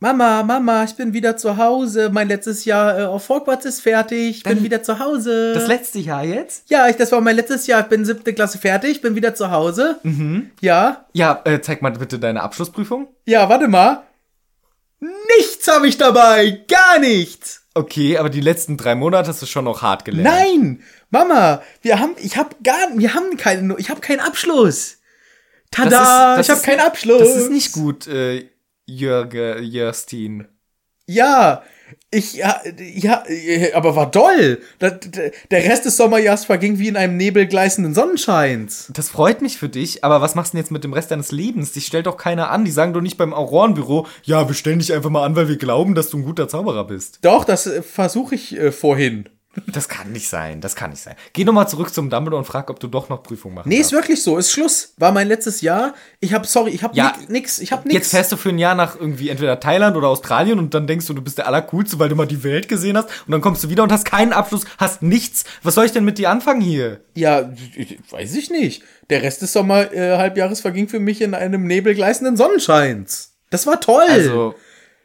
Mama, 0.00 0.44
Mama, 0.44 0.84
ich 0.84 0.94
bin 0.94 1.12
wieder 1.12 1.36
zu 1.36 1.56
Hause. 1.56 2.08
Mein 2.12 2.28
letztes 2.28 2.64
Jahr 2.64 2.98
äh, 3.00 3.04
auf 3.04 3.28
Hogwarts 3.28 3.64
ist 3.64 3.80
fertig. 3.80 4.36
Ich 4.38 4.42
bin 4.44 4.62
wieder 4.62 4.80
zu 4.82 5.00
Hause. 5.00 5.54
letzte 5.66 5.98
Jahr 5.98 6.22
jetzt? 6.24 6.70
ja, 6.70 6.88
ich, 6.88 6.94
das 6.96 7.10
war 7.10 7.20
mein 7.20 7.34
letztes 7.34 7.66
Jahr. 7.66 7.80
Ich 7.80 7.86
bin 7.88 8.04
siebte 8.04 8.32
Klasse 8.32 8.58
fertig. 8.58 9.00
Bin 9.00 9.16
wieder 9.16 9.34
zu 9.34 9.50
Hause. 9.50 9.98
Mhm. 10.04 10.52
Ja. 10.60 11.06
Ja, 11.14 11.40
äh, 11.44 11.60
zeig 11.60 11.82
mal 11.82 11.90
bitte 11.90 12.20
deine 12.20 12.42
Abschlussprüfung. 12.42 13.08
Ja, 13.26 13.48
warte 13.48 13.66
mal. 13.66 14.04
Nichts 15.00 15.66
habe 15.66 15.88
ich 15.88 15.98
dabei. 15.98 16.64
Gar 16.68 17.00
nichts. 17.00 17.62
Okay, 17.74 18.18
aber 18.18 18.30
die 18.30 18.40
letzten 18.40 18.76
drei 18.76 18.94
Monate 18.94 19.28
hast 19.30 19.42
du 19.42 19.46
schon 19.46 19.64
noch 19.64 19.82
hart 19.82 20.04
gelernt. 20.04 20.28
Nein, 20.28 20.82
Mama, 21.10 21.60
wir 21.82 21.98
haben, 21.98 22.14
ich 22.18 22.36
habe 22.36 22.50
gar, 22.62 22.76
wir 22.94 23.14
haben 23.14 23.36
keine, 23.36 23.76
ich 23.78 23.90
habe 23.90 24.00
keinen 24.00 24.20
Abschluss. 24.20 24.98
Tada, 25.70 25.90
Das 25.90 26.00
ist- 26.00 26.08
das 26.38 26.46
ich 26.46 26.50
habe 26.50 26.76
keinen 26.78 26.86
Abschluss. 26.86 27.18
Das 27.20 27.36
ist 27.36 27.50
nicht 27.50 27.72
gut, 27.72 28.06
äh, 28.08 28.48
Jörge, 28.88 29.60
Jörstin. 29.60 30.48
Ja, 31.06 31.62
ich, 32.10 32.34
ja, 32.34 32.60
ja, 32.78 33.22
äh, 33.26 33.72
aber 33.72 33.96
war 33.96 34.10
da- 34.10 34.30
Der 35.50 35.64
Rest 35.64 35.84
des 35.84 35.96
Sommerjahres 35.96 36.46
verging 36.46 36.78
wie 36.78 36.88
in 36.88 36.96
einem 36.96 37.16
Nebel 37.16 37.46
gleißenden 37.46 37.94
Sonnenscheins. 37.94 38.90
Das 38.94 39.10
freut 39.10 39.42
mich 39.42 39.58
für 39.58 39.68
dich, 39.68 40.04
aber 40.04 40.20
was 40.22 40.34
machst 40.34 40.52
du 40.52 40.56
denn 40.56 40.64
jetzt 40.64 40.70
mit 40.70 40.84
dem 40.84 40.92
Rest 40.94 41.10
deines 41.10 41.32
Lebens? 41.32 41.72
Dich 41.72 41.86
stellt 41.86 42.06
doch 42.06 42.16
keiner 42.16 42.50
an. 42.50 42.64
Die 42.64 42.70
sagen 42.70 42.92
doch 42.94 43.00
nicht 43.02 43.16
beim 43.18 43.34
Aurorenbüro, 43.34 44.06
ja, 44.24 44.48
wir 44.48 44.54
stellen 44.54 44.78
dich 44.78 44.92
einfach 44.92 45.10
mal 45.10 45.24
an, 45.24 45.36
weil 45.36 45.48
wir 45.48 45.56
glauben, 45.56 45.94
dass 45.94 46.08
du 46.10 46.18
ein 46.18 46.24
guter 46.24 46.48
Zauberer 46.48 46.86
bist. 46.86 47.18
Doch, 47.22 47.44
das 47.44 47.66
äh, 47.66 47.82
versuche 47.82 48.34
ich 48.34 48.56
äh, 48.58 48.72
vorhin. 48.72 49.28
Das 49.66 49.88
kann 49.88 50.12
nicht 50.12 50.28
sein, 50.28 50.60
das 50.60 50.76
kann 50.76 50.90
nicht 50.90 51.02
sein. 51.02 51.14
Geh 51.32 51.44
noch 51.44 51.52
mal 51.52 51.66
zurück 51.66 51.92
zum 51.92 52.10
Dumbledore 52.10 52.38
und 52.40 52.44
frag, 52.46 52.70
ob 52.70 52.78
du 52.80 52.86
doch 52.86 53.08
noch 53.08 53.22
Prüfung 53.22 53.54
machen 53.54 53.68
Nee, 53.68 53.76
ist 53.76 53.92
darfst. 53.92 53.92
wirklich 53.92 54.22
so. 54.22 54.38
Ist 54.38 54.52
Schluss. 54.52 54.94
War 54.96 55.12
mein 55.12 55.28
letztes 55.28 55.60
Jahr. 55.60 55.94
Ich 56.20 56.32
hab, 56.34 56.46
sorry, 56.46 56.70
ich 56.70 56.82
hab 56.82 56.94
Ja, 56.94 57.14
nix. 57.28 57.58
Ich 57.58 57.72
hab 57.72 57.84
nix. 57.84 57.94
Jetzt 57.94 58.10
fährst 58.10 58.32
du 58.32 58.36
für 58.36 58.50
ein 58.50 58.58
Jahr 58.58 58.74
nach 58.74 58.94
irgendwie 58.98 59.28
entweder 59.28 59.58
Thailand 59.60 59.96
oder 59.96 60.08
Australien 60.08 60.58
und 60.58 60.74
dann 60.74 60.86
denkst 60.86 61.06
du, 61.06 61.14
du 61.14 61.22
bist 61.22 61.38
der 61.38 61.46
Allercoolste, 61.46 61.98
weil 61.98 62.08
du 62.08 62.14
mal 62.14 62.26
die 62.26 62.42
Welt 62.44 62.68
gesehen 62.68 62.96
hast 62.96 63.08
und 63.26 63.32
dann 63.32 63.40
kommst 63.40 63.64
du 63.64 63.68
wieder 63.68 63.82
und 63.82 63.92
hast 63.92 64.04
keinen 64.04 64.32
Abschluss, 64.32 64.64
hast 64.78 65.02
nichts. 65.02 65.44
Was 65.62 65.74
soll 65.74 65.84
ich 65.86 65.92
denn 65.92 66.04
mit 66.04 66.18
dir 66.18 66.30
anfangen 66.30 66.60
hier? 66.60 67.00
Ja, 67.14 67.50
ich- 67.76 67.98
weiß 68.10 68.34
ich 68.36 68.50
nicht. 68.50 68.82
Der 69.10 69.22
Rest 69.22 69.42
des 69.42 69.52
Sommerhalbjahres 69.52 70.60
verging 70.60 70.88
für 70.88 71.00
mich 71.00 71.20
in 71.20 71.34
einem 71.34 71.66
Nebel 71.66 71.94
gleißenden 71.94 72.36
Sonnenscheins. 72.36 73.32
Das 73.50 73.66
war 73.66 73.80
toll. 73.80 74.04
Also, 74.08 74.54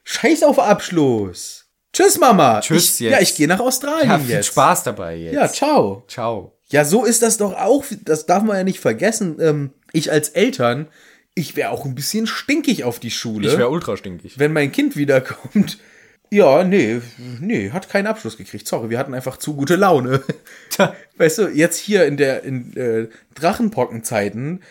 Scheiß 0.04 0.44
auf 0.44 0.60
Abschluss. 0.60 1.63
Tschüss, 1.94 2.18
Mama. 2.18 2.60
Tschüss 2.60 2.96
ich, 2.96 3.00
jetzt. 3.02 3.12
Ja, 3.12 3.22
ich 3.22 3.36
gehe 3.36 3.48
nach 3.48 3.60
Australien 3.60 4.10
ja, 4.10 4.20
viel 4.20 4.30
jetzt. 4.30 4.48
Spaß 4.48 4.84
dabei 4.84 5.16
jetzt. 5.16 5.36
Ja, 5.36 5.48
ciao. 5.48 6.04
Ciao. 6.08 6.58
Ja, 6.68 6.86
so 6.86 7.06
ist 7.06 7.22
das 7.22 7.38
doch 7.38 7.54
auch. 7.54 7.86
Das 8.04 8.26
darf 8.26 8.44
man 8.44 8.58
ja 8.58 8.64
nicht 8.64 8.80
vergessen. 8.80 9.38
Ähm, 9.40 9.70
ich 9.92 10.12
als 10.12 10.30
Eltern, 10.30 10.88
ich 11.36 11.56
wäre 11.56 11.70
auch 11.70 11.86
ein 11.86 11.94
bisschen 11.94 12.26
stinkig 12.26 12.84
auf 12.84 13.00
die 13.00 13.12
Schule. 13.12 13.48
Ich 13.48 13.58
wäre 13.58 13.70
ultra 13.70 13.96
stinkig. 13.96 14.40
wenn 14.40 14.54
mein 14.54 14.72
Kind 14.72 14.98
wiederkommt. 14.98 15.78
Ja, 16.30 16.64
nee, 16.64 17.00
nee, 17.42 17.70
hat 17.70 17.90
keinen 17.90 18.08
Abschluss 18.08 18.38
gekriegt. 18.38 18.68
Sorry, 18.68 18.90
wir 18.90 18.98
hatten 18.98 19.14
einfach 19.14 19.38
zu 19.38 19.56
gute 19.56 19.76
Laune. 19.76 20.24
Weißt 21.18 21.38
du, 21.38 21.48
jetzt 21.50 21.78
hier 21.78 22.08
in 22.08 22.18
der 22.18 22.44
in 22.44 22.76
äh, 22.76 23.08
Drachenpockenzeiten, 23.36 24.64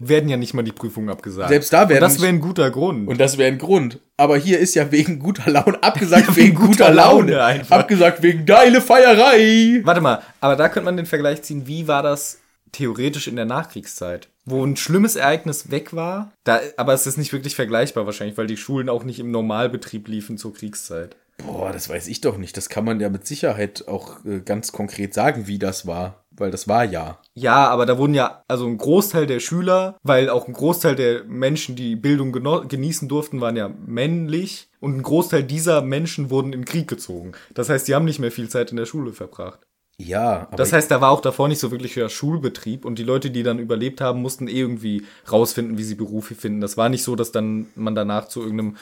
werden 0.00 0.28
ja 0.28 0.36
nicht 0.36 0.54
mal 0.54 0.62
die 0.62 0.72
Prüfungen 0.72 1.08
abgesagt. 1.08 1.48
Selbst 1.48 1.72
da 1.72 1.88
werden 1.88 2.02
Und 2.02 2.10
das 2.10 2.20
wäre 2.20 2.28
ein 2.32 2.40
guter 2.40 2.70
Grund. 2.70 3.08
und 3.08 3.18
das 3.20 3.38
wäre 3.38 3.50
ein 3.50 3.58
Grund. 3.58 3.98
Aber 4.16 4.36
hier 4.36 4.58
ist 4.58 4.74
ja 4.74 4.90
wegen 4.90 5.18
guter 5.18 5.50
Laune 5.50 5.82
abgesagt, 5.82 6.28
wegen 6.36 6.48
wegen 6.48 6.54
guter 6.56 6.68
guter 6.68 6.90
Laune. 6.94 7.32
Laune 7.32 7.44
einfach. 7.44 7.78
Abgesagt 7.78 8.22
wegen 8.22 8.44
geile 8.46 8.80
Feierei. 8.80 9.80
Warte 9.84 10.00
mal, 10.00 10.22
aber 10.40 10.56
da 10.56 10.68
könnte 10.68 10.84
man 10.84 10.96
den 10.96 11.06
Vergleich 11.06 11.42
ziehen, 11.42 11.66
wie 11.66 11.88
war 11.88 12.02
das 12.02 12.38
theoretisch 12.72 13.28
in 13.28 13.36
der 13.36 13.44
Nachkriegszeit? 13.44 14.28
Wo 14.44 14.64
ein 14.64 14.76
schlimmes 14.76 15.16
Ereignis 15.16 15.70
weg 15.70 15.94
war, 15.94 16.32
da, 16.44 16.60
aber 16.76 16.94
es 16.94 17.06
ist 17.06 17.18
nicht 17.18 17.32
wirklich 17.32 17.54
vergleichbar 17.54 18.06
wahrscheinlich, 18.06 18.38
weil 18.38 18.46
die 18.46 18.56
Schulen 18.56 18.88
auch 18.88 19.04
nicht 19.04 19.18
im 19.20 19.30
Normalbetrieb 19.30 20.08
liefen 20.08 20.38
zur 20.38 20.54
Kriegszeit. 20.54 21.16
Boah, 21.38 21.72
das 21.72 21.88
weiß 21.88 22.08
ich 22.08 22.20
doch 22.20 22.36
nicht. 22.36 22.56
Das 22.56 22.68
kann 22.68 22.84
man 22.84 22.98
ja 22.98 23.08
mit 23.10 23.26
Sicherheit 23.26 23.86
auch 23.86 24.24
äh, 24.24 24.40
ganz 24.40 24.72
konkret 24.72 25.14
sagen, 25.14 25.46
wie 25.46 25.58
das 25.58 25.86
war. 25.86 26.24
Weil 26.40 26.50
das 26.50 26.68
war 26.68 26.84
ja. 26.84 27.18
Ja, 27.34 27.68
aber 27.68 27.86
da 27.86 27.98
wurden 27.98 28.14
ja, 28.14 28.42
also 28.48 28.66
ein 28.66 28.78
Großteil 28.78 29.26
der 29.26 29.40
Schüler, 29.40 29.96
weil 30.02 30.30
auch 30.30 30.46
ein 30.48 30.52
Großteil 30.54 30.94
der 30.96 31.24
Menschen, 31.24 31.76
die 31.76 31.96
Bildung 31.96 32.32
genießen 32.32 33.08
durften, 33.08 33.40
waren 33.40 33.56
ja 33.56 33.68
männlich 33.86 34.68
und 34.80 34.96
ein 34.96 35.02
Großteil 35.02 35.42
dieser 35.44 35.82
Menschen 35.82 36.30
wurden 36.30 36.52
in 36.52 36.64
Krieg 36.64 36.88
gezogen. 36.88 37.32
Das 37.54 37.68
heißt, 37.68 37.88
die 37.88 37.94
haben 37.94 38.04
nicht 38.04 38.18
mehr 38.20 38.32
viel 38.32 38.48
Zeit 38.48 38.70
in 38.70 38.76
der 38.76 38.86
Schule 38.86 39.12
verbracht. 39.12 39.60
Ja, 40.00 40.42
aber 40.48 40.56
Das 40.56 40.72
heißt, 40.72 40.90
da 40.92 41.00
war 41.00 41.10
auch 41.10 41.20
davor 41.20 41.48
nicht 41.48 41.58
so 41.58 41.72
wirklich 41.72 41.94
der 41.94 42.08
Schulbetrieb 42.08 42.84
und 42.84 43.00
die 43.00 43.02
Leute, 43.04 43.32
die 43.32 43.42
dann 43.42 43.58
überlebt 43.58 44.00
haben, 44.00 44.22
mussten 44.22 44.46
eh 44.46 44.52
irgendwie 44.60 45.04
rausfinden, 45.30 45.76
wie 45.76 45.82
sie 45.82 45.96
Berufe 45.96 46.36
finden. 46.36 46.60
Das 46.60 46.76
war 46.76 46.88
nicht 46.88 47.02
so, 47.02 47.16
dass 47.16 47.32
dann 47.32 47.66
man 47.74 47.96
danach 47.96 48.28
zu 48.28 48.40
irgendeinem, 48.42 48.76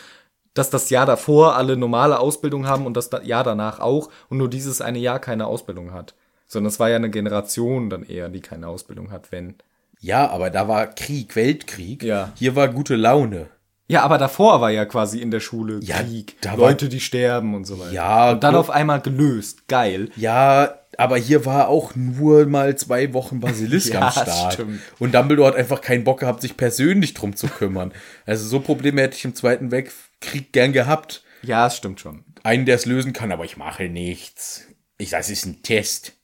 dass 0.53 0.69
das 0.69 0.91
Jahr 0.91 1.07
davor 1.07 1.57
alle 1.57 1.79
normale 1.79 2.19
Ausbildung 2.21 2.67
haben 2.67 2.85
und 2.85 2.99
das 2.99 3.09
da- 3.09 3.23
Jahr 3.23 3.45
danach 3.45 3.81
auch 3.81 4.11
und 4.29 4.37
nur 4.37 4.51
dieses 4.51 4.83
eine 4.83 4.99
Jahr 4.99 5.19
keine 5.19 5.47
Ausbildung 5.47 5.93
hat. 5.93 6.15
Sondern 6.47 6.69
es 6.71 6.79
war 6.81 6.89
ja 6.91 6.97
eine 6.97 7.11
Generation 7.11 7.91
dann 7.91 8.05
eher, 8.05 8.29
die 8.29 8.41
keine 8.41 8.69
Ausbildung 8.69 9.11
hat, 9.11 9.33
wenn. 9.33 9.55
ja, 10.01 10.29
aber 10.31 10.51
da 10.51 10.69
war 10.69 10.87
Krieg, 10.87 11.35
Weltkrieg. 11.37 12.03
Ja. 12.03 12.33
Hier 12.37 12.55
war 12.57 12.69
gute 12.69 12.97
Laune. 12.97 13.49
Ja, 13.89 14.03
aber 14.03 14.19
davor 14.19 14.61
war 14.61 14.71
ja 14.73 14.85
quasi 14.85 15.21
in 15.21 15.31
der 15.31 15.39
Schule 15.41 15.79
Ja, 15.83 16.03
Krieg, 16.03 16.37
da 16.41 16.51
war- 16.53 16.59
Leute, 16.59 16.89
die 16.89 16.99
sterben 17.01 17.55
und 17.55 17.65
so 17.67 17.79
weiter. 17.79 17.93
Ja, 17.93 18.33
und 18.33 18.43
dann 18.43 18.57
auf 18.57 18.69
einmal 18.71 19.01
gelöst, 19.01 19.69
geil. 19.69 20.11
Ja, 20.17 20.81
aber 20.99 21.17
hier 21.19 21.45
war 21.47 21.69
auch 21.69 21.95
nur 21.95 22.47
mal 22.47 22.77
zwei 22.77 23.13
Wochen 23.13 23.39
Basilisk 23.39 23.93
Ja, 23.95 24.07
am 24.07 24.11
Start. 24.13 24.55
stimmt. 24.55 24.81
Und 24.99 25.15
Dumbledore 25.15 25.49
hat 25.51 25.57
einfach 25.57 25.81
keinen 25.83 26.03
Bock 26.03 26.21
gehabt, 26.21 26.41
sich 26.43 26.57
persönlich 26.57 27.15
drum 27.15 27.37
zu 27.37 27.47
kümmern. 27.47 27.93
Also 28.25 28.47
so 28.49 28.59
Probleme 28.61 29.03
hätte 29.03 29.17
ich 29.17 29.25
im 29.25 29.35
Zweiten 29.37 29.71
Weltkrieg 29.71 30.53
gern 30.53 30.73
gehabt. 30.73 31.23
Ja, 31.43 31.67
es 31.69 31.77
stimmt 31.77 32.01
schon. 32.01 32.25
Einen, 32.43 32.67
der 32.67 32.75
es 32.77 32.87
lösen 32.87 33.13
kann, 33.13 33.31
aber 33.31 33.45
ich 33.45 33.57
mache 33.57 33.85
nichts. 33.85 34.63
Ich, 34.99 35.11
das 35.11 35.31
ist 35.31 35.45
ein 35.47 35.63
Test. 35.63 36.15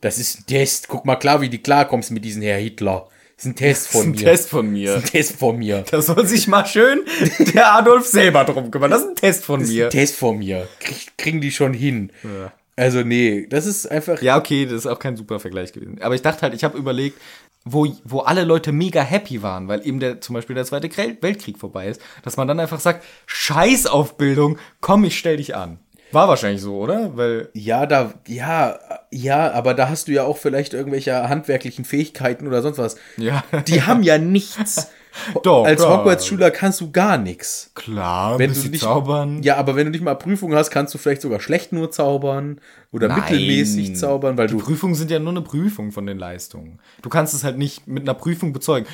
Das 0.00 0.18
ist 0.18 0.40
ein 0.40 0.46
Test. 0.46 0.88
Guck 0.88 1.04
mal 1.04 1.16
klar, 1.16 1.40
wie 1.40 1.48
du 1.48 1.58
klarkommst 1.58 2.10
mit 2.10 2.24
diesem 2.24 2.42
Herr 2.42 2.58
Hitler. 2.58 3.08
Das 3.36 3.44
ist 3.46 3.50
ein 3.52 3.56
Test 3.56 3.86
Das 3.86 3.92
von 3.92 4.00
ist 4.00 4.06
ein 4.06 4.10
mir. 4.10 4.24
Test 4.30 4.48
von 4.50 4.70
mir. 4.72 4.94
Das 4.94 4.96
ist 4.96 5.04
ein 5.04 5.12
Test 5.12 5.36
von 5.38 5.58
mir. 5.58 5.84
Da 5.90 6.02
soll 6.02 6.26
sich 6.26 6.46
mal 6.48 6.66
schön 6.66 7.02
der 7.54 7.74
Adolf 7.74 8.06
selber 8.06 8.44
drum 8.44 8.70
kümmern. 8.70 8.90
Das 8.90 9.02
ist 9.02 9.08
ein 9.08 9.16
Test 9.16 9.44
von 9.44 9.60
Das 9.60 9.68
ist 9.68 9.74
mir. 9.74 9.84
ein 9.86 9.90
Test 9.90 10.16
von 10.16 10.38
mir. 10.38 10.68
Krieg, 10.80 11.12
kriegen 11.18 11.40
die 11.40 11.50
schon 11.52 11.72
hin. 11.74 12.10
Also 12.76 13.02
nee, 13.02 13.46
das 13.48 13.66
ist 13.66 13.90
einfach. 13.90 14.20
Ja, 14.22 14.36
okay, 14.36 14.64
das 14.64 14.74
ist 14.74 14.86
auch 14.86 14.98
kein 14.98 15.16
super 15.16 15.38
Vergleich 15.40 15.72
gewesen. 15.72 16.00
Aber 16.00 16.14
ich 16.14 16.22
dachte 16.22 16.42
halt, 16.42 16.54
ich 16.54 16.64
habe 16.64 16.76
überlegt, 16.78 17.20
wo, 17.64 17.86
wo 18.04 18.20
alle 18.20 18.44
Leute 18.44 18.72
mega 18.72 19.02
happy 19.02 19.42
waren, 19.42 19.68
weil 19.68 19.86
eben 19.86 19.98
der, 20.00 20.20
zum 20.20 20.34
Beispiel 20.34 20.54
der 20.54 20.64
Zweite 20.64 20.88
Weltkrieg 21.22 21.58
vorbei 21.58 21.88
ist, 21.88 22.00
dass 22.22 22.36
man 22.36 22.46
dann 22.48 22.60
einfach 22.60 22.80
sagt, 22.80 23.04
Scheiß 23.26 23.86
auf 23.86 24.16
Bildung, 24.16 24.58
komm, 24.80 25.04
ich 25.04 25.18
stell 25.18 25.36
dich 25.38 25.54
an. 25.56 25.78
War 26.14 26.28
wahrscheinlich 26.28 26.62
so, 26.62 26.76
oder? 26.78 27.16
Weil, 27.16 27.48
Ja, 27.54 27.86
da, 27.86 28.14
ja, 28.26 28.78
ja, 29.10 29.52
aber 29.52 29.74
da 29.74 29.88
hast 29.88 30.08
du 30.08 30.12
ja 30.12 30.24
auch 30.24 30.36
vielleicht 30.38 30.72
irgendwelche 30.74 31.28
handwerklichen 31.28 31.84
Fähigkeiten 31.84 32.46
oder 32.46 32.62
sonst 32.62 32.78
was. 32.78 32.96
ja. 33.16 33.42
Die 33.66 33.82
haben 33.82 34.02
ja 34.02 34.18
nichts. 34.18 34.88
Doch, 35.42 35.64
Als. 35.64 35.84
Hogwarts-Schüler 35.86 36.50
kannst 36.50 36.80
du 36.80 36.90
gar 36.90 37.18
nichts. 37.18 37.70
Klar, 37.74 38.38
Wenn 38.38 38.52
du 38.52 38.58
nicht 38.68 38.80
zaubern. 38.82 39.42
Ja, 39.42 39.56
aber 39.56 39.76
wenn 39.76 39.86
du 39.86 39.92
nicht 39.92 40.02
mal 40.02 40.14
Prüfung 40.16 40.54
hast, 40.54 40.70
kannst 40.70 40.92
du 40.92 40.98
vielleicht 40.98 41.22
sogar 41.22 41.40
schlecht 41.40 41.72
nur 41.72 41.90
zaubern 41.90 42.60
oder 42.90 43.08
Nein. 43.08 43.20
mittelmäßig 43.20 43.96
zaubern, 43.96 44.36
weil 44.36 44.48
Die 44.48 44.54
du 44.54 44.60
Prüfungen 44.60 44.94
sind 44.94 45.10
ja 45.10 45.20
nur 45.20 45.30
eine 45.32 45.42
Prüfung 45.42 45.92
von 45.92 46.06
den 46.06 46.18
Leistungen. 46.18 46.80
Du 47.02 47.08
kannst 47.08 47.32
es 47.34 47.44
halt 47.44 47.58
nicht 47.58 47.86
mit 47.86 48.02
einer 48.02 48.14
Prüfung 48.14 48.52
bezeugen. 48.52 48.86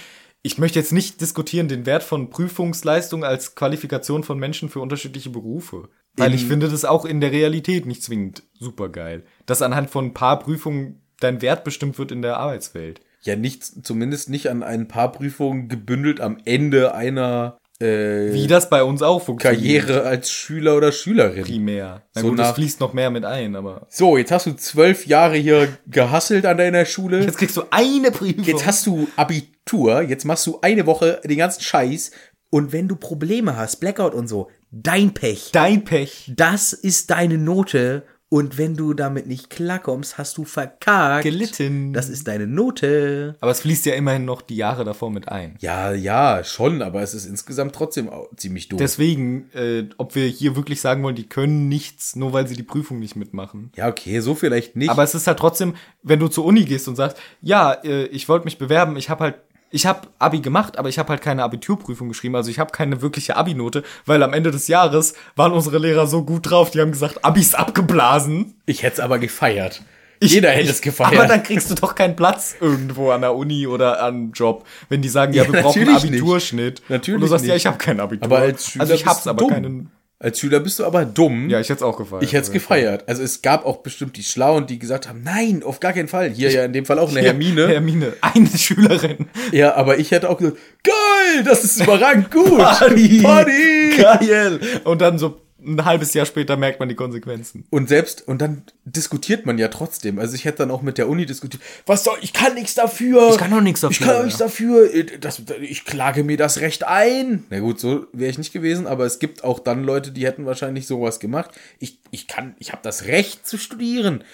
Ich 0.42 0.56
möchte 0.58 0.78
jetzt 0.78 0.92
nicht 0.92 1.20
diskutieren 1.20 1.68
den 1.68 1.84
Wert 1.84 2.02
von 2.02 2.30
Prüfungsleistung 2.30 3.24
als 3.24 3.54
Qualifikation 3.54 4.22
von 4.24 4.38
Menschen 4.38 4.68
für 4.70 4.80
unterschiedliche 4.80 5.28
Berufe. 5.30 5.88
Weil 6.16 6.34
ich 6.34 6.42
In- 6.42 6.48
finde 6.48 6.68
das 6.68 6.84
auch 6.84 7.04
in 7.04 7.20
der 7.20 7.32
Realität 7.32 7.86
nicht 7.86 8.02
zwingend 8.02 8.42
super 8.58 8.88
geil. 8.88 9.22
Dass 9.46 9.62
anhand 9.62 9.90
von 9.90 10.06
ein 10.06 10.14
paar 10.14 10.38
Prüfungen 10.38 11.00
dein 11.20 11.40
Wert 11.42 11.64
bestimmt 11.64 11.98
wird 11.98 12.12
in 12.12 12.22
der 12.22 12.36
Arbeitswelt. 12.38 13.00
ja 13.22 13.36
nicht, 13.36 13.64
zumindest 13.86 14.30
nicht 14.30 14.48
an 14.48 14.62
ein 14.62 14.88
paar 14.88 15.12
Prüfungen 15.12 15.68
gebündelt 15.68 16.20
am 16.20 16.38
Ende 16.46 16.94
einer 16.94 17.58
äh, 17.78 18.32
Wie 18.34 18.46
das 18.46 18.68
bei 18.70 18.82
uns 18.82 19.00
auch 19.02 19.22
funktioniert. 19.22 19.86
Karriere 19.86 20.02
als 20.06 20.30
Schüler 20.30 20.76
oder 20.76 20.92
Schülerin. 20.92 21.44
Primär. 21.44 22.02
Na 22.14 22.20
So 22.22 22.28
gut, 22.28 22.38
das 22.38 22.48
nach- 22.48 22.54
fließt 22.56 22.80
noch 22.80 22.92
mehr 22.92 23.10
mit 23.10 23.24
ein, 23.24 23.56
aber. 23.56 23.86
So, 23.88 24.18
jetzt 24.18 24.30
hast 24.32 24.44
du 24.46 24.52
zwölf 24.56 25.06
Jahre 25.06 25.36
hier 25.36 25.68
gehasselt 25.86 26.44
an 26.44 26.58
deiner 26.58 26.84
Schule. 26.84 27.22
Jetzt 27.22 27.38
kriegst 27.38 27.56
du 27.56 27.62
eine 27.70 28.10
Prüfung. 28.10 28.44
Jetzt 28.44 28.66
hast 28.66 28.86
du 28.86 29.08
Abitur, 29.16 30.02
jetzt 30.02 30.24
machst 30.26 30.46
du 30.46 30.58
eine 30.60 30.84
Woche 30.86 31.20
den 31.24 31.38
ganzen 31.38 31.62
Scheiß. 31.62 32.10
Und 32.50 32.72
wenn 32.72 32.88
du 32.88 32.96
Probleme 32.96 33.56
hast, 33.56 33.76
Blackout 33.76 34.12
und 34.12 34.28
so, 34.28 34.48
dein 34.70 35.14
Pech. 35.14 35.50
dein 35.52 35.84
Pech. 35.84 36.32
Das 36.36 36.72
ist 36.72 37.10
deine 37.10 37.38
Note. 37.38 38.04
Und 38.32 38.58
wenn 38.58 38.76
du 38.76 38.94
damit 38.94 39.26
nicht 39.26 39.50
klarkommst, 39.50 40.16
hast 40.16 40.38
du 40.38 40.44
verkackt. 40.44 41.24
Gelitten. 41.24 41.92
Das 41.92 42.08
ist 42.08 42.28
deine 42.28 42.46
Note. 42.46 43.34
Aber 43.40 43.50
es 43.50 43.62
fließt 43.62 43.86
ja 43.86 43.94
immerhin 43.94 44.24
noch 44.24 44.40
die 44.40 44.54
Jahre 44.54 44.84
davor 44.84 45.10
mit 45.10 45.28
ein. 45.28 45.56
Ja, 45.58 45.92
ja, 45.92 46.44
schon, 46.44 46.80
aber 46.80 47.02
es 47.02 47.12
ist 47.12 47.26
insgesamt 47.26 47.74
trotzdem 47.74 48.08
ziemlich 48.36 48.68
doof. 48.68 48.78
Deswegen, 48.78 49.50
äh, 49.52 49.88
ob 49.98 50.14
wir 50.14 50.28
hier 50.28 50.54
wirklich 50.54 50.80
sagen 50.80 51.02
wollen, 51.02 51.16
die 51.16 51.28
können 51.28 51.68
nichts, 51.68 52.14
nur 52.14 52.32
weil 52.32 52.46
sie 52.46 52.54
die 52.54 52.62
Prüfung 52.62 53.00
nicht 53.00 53.16
mitmachen. 53.16 53.72
ja, 53.74 53.88
okay, 53.88 54.20
so 54.20 54.36
vielleicht 54.36 54.76
nicht. 54.76 54.90
Aber 54.90 55.02
es 55.02 55.16
ist 55.16 55.26
halt 55.26 55.40
trotzdem, 55.40 55.74
wenn 56.04 56.20
du 56.20 56.28
zur 56.28 56.44
Uni 56.44 56.64
gehst 56.64 56.86
und 56.86 56.94
sagst, 56.94 57.16
ja, 57.42 57.72
äh, 57.82 58.04
ich 58.06 58.28
wollte 58.28 58.44
mich 58.44 58.58
bewerben, 58.58 58.96
ich 58.96 59.10
habe 59.10 59.24
halt, 59.24 59.34
ich 59.70 59.86
habe 59.86 60.08
Abi 60.18 60.40
gemacht, 60.40 60.78
aber 60.78 60.88
ich 60.88 60.98
habe 60.98 61.10
halt 61.10 61.22
keine 61.22 61.42
Abiturprüfung 61.44 62.08
geschrieben, 62.08 62.34
also 62.36 62.50
ich 62.50 62.58
habe 62.58 62.72
keine 62.72 63.02
wirkliche 63.02 63.36
Abi-Note, 63.36 63.82
weil 64.06 64.22
am 64.22 64.32
Ende 64.32 64.50
des 64.50 64.66
Jahres 64.68 65.14
waren 65.36 65.52
unsere 65.52 65.78
Lehrer 65.78 66.06
so 66.06 66.24
gut 66.24 66.50
drauf, 66.50 66.70
die 66.70 66.80
haben 66.80 66.92
gesagt, 66.92 67.24
Abi 67.24 67.40
ist 67.40 67.56
abgeblasen. 67.58 68.54
ich 68.66 68.82
hätte 68.82 68.94
es 68.94 69.00
aber 69.00 69.18
gefeiert. 69.18 69.82
Jeder 70.22 70.50
hätte 70.50 70.68
es 70.70 70.82
gefeiert. 70.82 71.14
Aber 71.18 71.26
dann 71.28 71.42
kriegst 71.42 71.70
du 71.70 71.74
doch 71.74 71.94
keinen 71.94 72.14
Platz 72.14 72.54
irgendwo 72.60 73.10
an 73.10 73.22
der 73.22 73.34
Uni 73.34 73.66
oder 73.66 74.02
an 74.02 74.32
Job, 74.32 74.66
wenn 74.90 75.00
die 75.00 75.08
sagen, 75.08 75.32
ja, 75.32 75.44
Ja, 75.44 75.52
wir 75.52 75.62
brauchen 75.62 75.80
natürlich 75.82 76.04
Abiturschnitt. 76.04 76.82
Natürlich 76.90 77.16
Und 77.16 77.20
du 77.22 77.26
sagst, 77.28 77.46
ja, 77.46 77.54
nicht. 77.54 77.62
ich 77.62 77.66
habe 77.66 77.78
kein 77.78 78.00
Abitur. 78.00 78.26
aber 78.26 78.38
als 78.40 78.66
Schüler 78.66 78.82
also 78.82 78.92
ich 78.94 79.06
hab's 79.06 79.26
aber 79.26 79.38
dumm. 79.38 79.48
keinen. 79.50 79.90
Als 80.22 80.38
Schüler 80.38 80.60
bist 80.60 80.78
du 80.78 80.84
aber 80.84 81.06
dumm. 81.06 81.48
Ja, 81.48 81.60
ich 81.60 81.70
hätte 81.70 81.78
es 81.78 81.82
auch 81.82 81.96
gefallen. 81.96 82.22
Ich 82.22 82.34
hätte 82.34 82.42
es 82.42 82.52
gefeiert. 82.52 83.04
Also 83.08 83.22
es 83.22 83.40
gab 83.40 83.64
auch 83.64 83.78
bestimmt 83.78 84.18
die 84.18 84.22
Schlauen, 84.22 84.66
die 84.66 84.78
gesagt 84.78 85.08
haben, 85.08 85.22
nein, 85.22 85.62
auf 85.62 85.80
gar 85.80 85.94
keinen 85.94 86.08
Fall. 86.08 86.28
Hier 86.28 86.50
ja 86.50 86.62
in 86.62 86.74
dem 86.74 86.84
Fall 86.84 86.98
auch 86.98 87.10
eine 87.10 87.22
Hermine. 87.22 87.68
Hermine, 87.72 88.12
eine 88.20 88.48
Schülerin. 88.48 89.30
Ja, 89.50 89.76
aber 89.76 89.98
ich 89.98 90.10
hätte 90.10 90.28
auch 90.28 90.36
gesagt, 90.36 90.58
geil, 90.84 91.42
das 91.46 91.64
ist 91.64 91.80
überragend 91.82 92.30
gut. 92.30 92.58
Party. 92.58 93.22
Party. 93.22 93.96
Geil. 93.96 94.60
Und 94.84 95.00
dann 95.00 95.18
so 95.18 95.40
ein 95.64 95.84
halbes 95.84 96.14
Jahr 96.14 96.26
später 96.26 96.56
merkt 96.56 96.80
man 96.80 96.88
die 96.88 96.94
Konsequenzen. 96.94 97.64
Und 97.70 97.88
selbst, 97.88 98.26
und 98.26 98.40
dann 98.40 98.62
diskutiert 98.84 99.46
man 99.46 99.58
ja 99.58 99.68
trotzdem. 99.68 100.18
Also 100.18 100.34
ich 100.34 100.44
hätte 100.44 100.58
dann 100.58 100.70
auch 100.70 100.82
mit 100.82 100.98
der 100.98 101.08
Uni 101.08 101.26
diskutiert. 101.26 101.62
Was 101.86 102.04
soll, 102.04 102.16
ich 102.22 102.32
kann 102.32 102.54
nichts 102.54 102.74
dafür. 102.74 103.30
Ich 103.30 103.38
kann 103.38 103.50
doch 103.50 103.60
nichts 103.60 103.82
Ich 103.82 103.98
dafür, 103.98 104.06
kann 104.06 104.14
doch 104.14 104.20
ja. 104.20 104.24
nichts 104.24 104.38
dafür. 104.38 104.90
Das, 105.20 105.42
ich 105.60 105.84
klage 105.84 106.24
mir 106.24 106.36
das 106.36 106.60
Recht 106.60 106.86
ein. 106.86 107.44
Na 107.50 107.60
gut, 107.60 107.78
so 107.80 108.06
wäre 108.12 108.30
ich 108.30 108.38
nicht 108.38 108.52
gewesen, 108.52 108.86
aber 108.86 109.04
es 109.06 109.18
gibt 109.18 109.44
auch 109.44 109.58
dann 109.58 109.84
Leute, 109.84 110.12
die 110.12 110.26
hätten 110.26 110.46
wahrscheinlich 110.46 110.86
sowas 110.86 111.20
gemacht. 111.20 111.50
Ich, 111.78 111.98
ich 112.10 112.26
kann, 112.26 112.54
ich 112.58 112.72
habe 112.72 112.82
das 112.82 113.04
Recht 113.06 113.46
zu 113.46 113.58
studieren. 113.58 114.24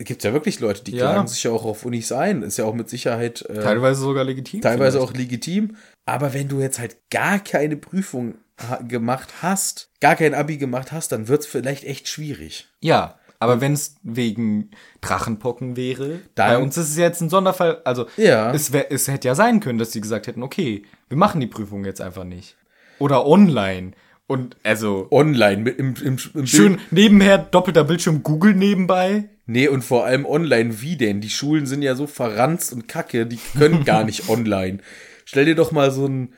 Es 0.00 0.04
gibt 0.06 0.22
ja 0.22 0.32
wirklich 0.32 0.60
Leute, 0.60 0.84
die 0.84 0.92
Ja. 0.92 1.10
klagen 1.10 1.26
sich 1.26 1.42
ja 1.42 1.50
auch 1.50 1.64
auf 1.64 1.84
Unis 1.84 2.12
ein. 2.12 2.42
Ist 2.42 2.56
ja 2.56 2.64
auch 2.66 2.74
mit 2.74 2.88
Sicherheit 2.88 3.42
äh, 3.48 3.60
Teilweise 3.60 4.00
sogar 4.00 4.22
legitim. 4.22 4.60
teilweise 4.60 4.98
vielleicht. 4.98 5.12
auch 5.12 5.16
legitim. 5.16 5.76
Aber 6.06 6.32
wenn 6.34 6.46
du 6.48 6.60
jetzt 6.60 6.78
halt 6.78 6.96
gar 7.10 7.40
keine 7.40 7.76
Prüfung 7.76 8.36
gemacht 8.88 9.28
hast, 9.42 9.90
gar 10.00 10.16
kein 10.16 10.34
Abi 10.34 10.56
gemacht 10.56 10.92
hast, 10.92 11.12
dann 11.12 11.28
wird's 11.28 11.46
vielleicht 11.46 11.84
echt 11.84 12.08
schwierig. 12.08 12.68
Ja, 12.80 13.18
aber 13.38 13.60
wenn 13.60 13.72
es 13.72 13.96
wegen 14.02 14.70
Drachenpocken 15.00 15.76
wäre, 15.76 16.18
Dann- 16.34 16.50
bei 16.50 16.58
uns 16.58 16.76
ist 16.76 16.90
es 16.90 16.96
jetzt 16.96 17.20
ein 17.20 17.30
Sonderfall. 17.30 17.80
Also 17.84 18.06
Ja. 18.16 18.52
es, 18.52 18.72
wär, 18.72 18.90
es 18.92 19.06
hätte 19.08 19.28
ja 19.28 19.34
sein 19.34 19.60
können, 19.60 19.78
dass 19.78 19.90
die 19.90 20.00
gesagt 20.00 20.26
hätten, 20.26 20.42
okay, 20.42 20.82
wir 21.08 21.16
machen 21.16 21.40
die 21.40 21.46
Prüfung 21.46 21.84
jetzt 21.84 22.00
einfach 22.00 22.24
nicht. 22.24 22.56
Oder 22.98 23.26
online. 23.26 23.92
Und 24.26 24.56
also 24.62 25.06
Online 25.10 25.62
mit 25.62 25.78
im, 25.78 25.94
im, 26.04 26.18
im 26.34 26.46
schön 26.46 26.76
Bild. 26.76 26.92
nebenher 26.92 27.38
doppelter 27.38 27.84
Bildschirm 27.84 28.22
Google 28.22 28.54
nebenbei. 28.54 29.30
Nee, 29.46 29.68
und 29.68 29.82
vor 29.82 30.04
allem 30.04 30.26
online 30.26 30.82
wie 30.82 30.96
denn? 30.98 31.22
Die 31.22 31.30
Schulen 31.30 31.64
sind 31.64 31.80
ja 31.80 31.94
so 31.94 32.06
verranzt 32.06 32.72
und 32.74 32.88
kacke, 32.88 33.24
die 33.24 33.38
können 33.56 33.84
gar 33.84 34.04
nicht 34.04 34.28
online. 34.28 34.78
Stell 35.24 35.46
dir 35.46 35.54
doch 35.54 35.72
mal 35.72 35.90
so 35.90 36.04
einen 36.04 36.34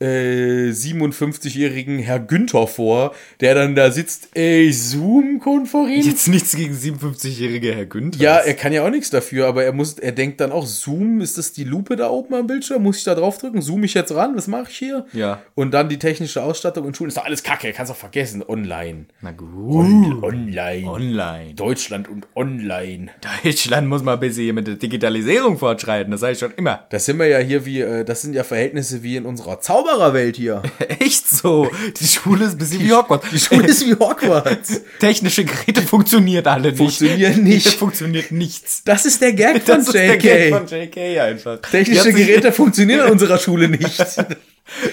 äh, 0.00 0.70
57-jährigen 0.70 1.98
Herr 1.98 2.18
Günther 2.18 2.66
vor, 2.66 3.14
der 3.40 3.54
dann 3.54 3.74
da 3.74 3.90
sitzt, 3.90 4.28
ey, 4.34 4.72
Zoom-Konferenz? 4.72 6.06
Jetzt 6.06 6.28
nichts 6.28 6.56
gegen 6.56 6.74
57-jährige 6.74 7.74
Herr 7.74 7.86
Günther. 7.86 8.20
Ja, 8.20 8.36
er 8.38 8.54
kann 8.54 8.72
ja 8.72 8.84
auch 8.84 8.90
nichts 8.90 9.10
dafür, 9.10 9.46
aber 9.46 9.64
er 9.64 9.72
muss, 9.72 9.98
er 9.98 10.12
denkt 10.12 10.40
dann 10.40 10.52
auch, 10.52 10.66
Zoom, 10.66 11.20
ist 11.20 11.38
das 11.38 11.52
die 11.52 11.64
Lupe 11.64 11.96
da 11.96 12.08
oben 12.08 12.34
am 12.34 12.46
Bildschirm? 12.46 12.82
Muss 12.82 12.98
ich 12.98 13.04
da 13.04 13.14
drauf 13.14 13.38
drücken? 13.38 13.62
Zoom 13.62 13.84
ich 13.84 13.94
jetzt 13.94 14.14
ran? 14.14 14.36
Was 14.36 14.46
mache 14.46 14.70
ich 14.70 14.78
hier? 14.78 15.06
Ja. 15.12 15.42
Und 15.54 15.72
dann 15.72 15.88
die 15.88 15.98
technische 15.98 16.42
Ausstattung 16.42 16.86
in 16.86 16.94
Schulen 16.94 17.08
ist 17.08 17.16
doch 17.16 17.24
alles 17.24 17.42
Kacke, 17.42 17.72
kannst 17.72 17.90
doch 17.90 17.96
vergessen. 17.96 18.42
Online. 18.46 19.06
Na 19.20 19.32
gut. 19.32 19.74
On 19.74 20.24
online. 20.24 20.88
Online. 20.88 21.54
Deutschland 21.54 22.08
und 22.08 22.26
online. 22.34 23.10
Deutschland 23.44 23.88
muss 23.88 24.02
mal 24.02 24.14
ein 24.14 24.20
bisschen 24.20 24.44
hier 24.44 24.52
mit 24.52 24.66
der 24.66 24.76
Digitalisierung 24.76 25.58
fortschreiten, 25.58 26.10
das 26.10 26.20
sage 26.20 26.32
ich 26.34 26.38
schon 26.38 26.52
immer. 26.56 26.86
Das 26.90 27.04
sind 27.04 27.18
wir 27.18 27.26
ja 27.26 27.38
hier 27.38 27.66
wie, 27.66 27.80
äh, 27.80 28.04
das 28.04 28.22
sind 28.22 28.34
ja 28.34 28.44
Verhältnisse 28.44 29.02
wie 29.02 29.16
in 29.16 29.26
unserer 29.26 29.60
Zaubererwelt 29.90 30.36
hier. 30.36 30.62
Echt 30.98 31.28
so. 31.28 31.70
Die 32.00 32.06
Schule 32.06 32.46
ist 32.46 32.52
ein 32.52 32.58
bisschen 32.58 32.80
wie 32.80 32.92
Hogwarts. 32.92 33.26
Die 33.32 33.38
Schule 33.38 33.68
ist 33.68 33.86
wie 33.86 33.94
Hogwarts. 33.94 34.80
Technische 34.98 35.44
Geräte 35.44 35.82
funktionieren 35.82 36.46
alle 36.46 36.68
nicht. 36.68 36.78
Funktionieren 36.78 37.42
nicht. 37.44 37.62
Hier 37.66 37.72
funktioniert 37.78 38.30
nichts. 38.30 38.82
Das 38.84 39.06
ist 39.06 39.20
der 39.20 39.32
Gag 39.32 39.62
von 39.62 39.76
Das 39.76 39.86
ist 39.86 39.94
der 39.94 40.14
JK. 40.14 40.22
Gag 40.22 40.54
von 40.54 40.66
JK 40.66 41.20
einfach. 41.20 41.58
Technische 41.58 42.12
Geräte 42.12 42.52
funktionieren 42.52 43.00
an 43.00 43.12
unserer 43.12 43.38
Schule 43.38 43.68
nicht. 43.68 44.00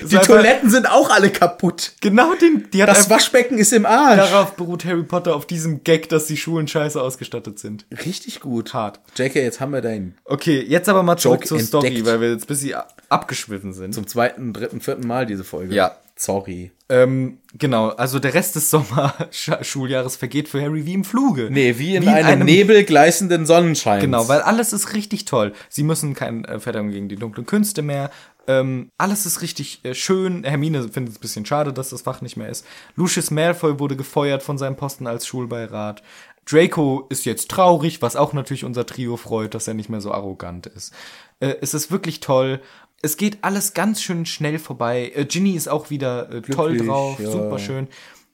Die 0.02 0.18
einfach- 0.18 0.26
Toiletten 0.36 0.70
sind 0.70 0.90
auch 0.90 1.10
alle 1.10 1.30
kaputt. 1.30 1.94
Genau, 2.02 2.34
den, 2.36 2.68
die 2.74 2.82
hat 2.82 2.90
Das 2.90 2.98
einfach, 2.99 3.12
Waschbecken 3.12 3.58
ist 3.58 3.74
im 3.74 3.86
Arsch. 3.86 4.18
darauf 4.18 4.56
beruht 4.56 4.86
Harry 4.86 5.04
Potter 5.04 5.36
auf 5.36 5.45
diesem 5.45 5.84
Gag, 5.84 6.10
dass 6.10 6.26
die 6.26 6.38
Schulen 6.38 6.68
scheiße 6.68 7.02
ausgestattet 7.02 7.60
sind. 7.60 7.86
Richtig 8.06 8.40
gut. 8.40 8.74
Hart. 8.74 8.99
JK, 9.16 9.36
jetzt 9.36 9.60
haben 9.60 9.72
wir 9.72 9.82
deinen 9.82 10.16
Okay, 10.26 10.60
jetzt 10.68 10.90
aber 10.90 11.04
mal 11.04 11.18
zurück 11.18 11.45
zur 11.48 11.60
Story, 11.60 11.88
entdeckt. 11.88 12.08
weil 12.08 12.22
wir 12.22 12.32
jetzt 12.32 12.44
ein 12.45 12.48
bisschen 12.48 12.76
abgeschwiffen 13.10 13.74
sind. 13.74 13.94
zum 13.94 14.08
zweiten, 14.08 14.54
dritten, 14.54 14.82
vierten 14.82 15.08
Mal 15.08 15.26
diese 15.26 15.44
Folge. 15.44 15.74
Ja. 15.74 15.95
Sorry. 16.20 16.72
Ähm, 16.90 17.38
genau, 17.56 17.90
also 17.90 18.18
der 18.18 18.34
Rest 18.34 18.56
des 18.56 18.72
Sommerschuljahres 18.72 20.16
vergeht 20.16 20.48
für 20.49 20.60
Harry 20.62 20.84
wie 20.86 20.94
im 20.95 21.04
Fluge. 21.04 21.49
Nee, 21.52 21.76
wie 21.78 21.95
in 21.95 22.08
einem, 22.08 22.44
Nebel 22.45 22.84
gleißenden 22.84 23.45
Sonnenschein. 23.45 24.02
Genau, 24.02 24.28
weil 24.28 24.41
alles 24.41 24.74
ist 24.74 24.94
richtig 24.94 25.26
toll. 25.26 25.54
Sie 25.70 25.84
müssen 25.84 26.16
kein 26.16 26.44
äh, 26.45 26.60
Verdammung 26.60 26.91
gegen 26.91 27.08
die 27.08 27.18
dunklen 27.18 27.45
Künste 27.45 27.84
mehr. 27.84 28.10
Ähm, 28.48 28.91
alles 28.98 29.26
ist 29.26 29.41
richtig 29.41 29.84
äh, 29.84 29.94
schön. 29.94 30.44
Hermine 30.44 30.88
findet 30.90 31.14
es 31.14 31.19
ein 31.19 31.22
bisschen 31.22 31.45
schade, 31.45 31.74
dass 31.74 31.90
das 31.90 32.02
Fach 32.02 32.22
nicht 32.22 32.38
mehr 32.38 32.49
ist. 32.49 32.65
Lucius 32.95 33.30
Malfoy 33.30 33.80
wurde 33.80 33.98
gefeuert 33.98 34.41
von 34.41 34.57
seinem 34.57 34.78
Posten 34.78 35.06
als 35.06 35.28
Schulbeirat. 35.28 36.02
Draco 36.45 37.06
ist 37.10 37.26
jetzt 37.26 37.52
traurig, 37.52 38.02
was 38.02 38.15
auch 38.15 38.32
natürlich 38.32 38.64
unser 38.64 38.86
Trio 38.86 39.18
freut, 39.18 39.53
dass 39.53 39.68
er 39.68 39.74
nicht 39.74 39.90
mehr 39.90 39.99
so 39.99 40.14
arrogant 40.14 40.65
ist. 40.68 40.94
Äh, 41.40 41.56
es 41.61 41.74
ist 41.74 41.91
wirklich 41.91 42.22
toll. 42.22 42.61
Es 43.02 43.18
geht 43.18 43.40
alles 43.41 43.74
ganz 43.74 44.02
schön 44.02 44.26
schnell 44.26 44.57
vorbei. 44.57 45.11
Äh, 45.14 45.26
Ginny 45.26 45.56
ist 45.56 45.68
auch 45.68 45.90
wieder 45.90 46.32
äh, 46.32 46.41
toll 46.41 46.78
drauf, 46.78 47.19
ja. 47.19 47.30
super 47.30 47.60
schön. 47.60 47.88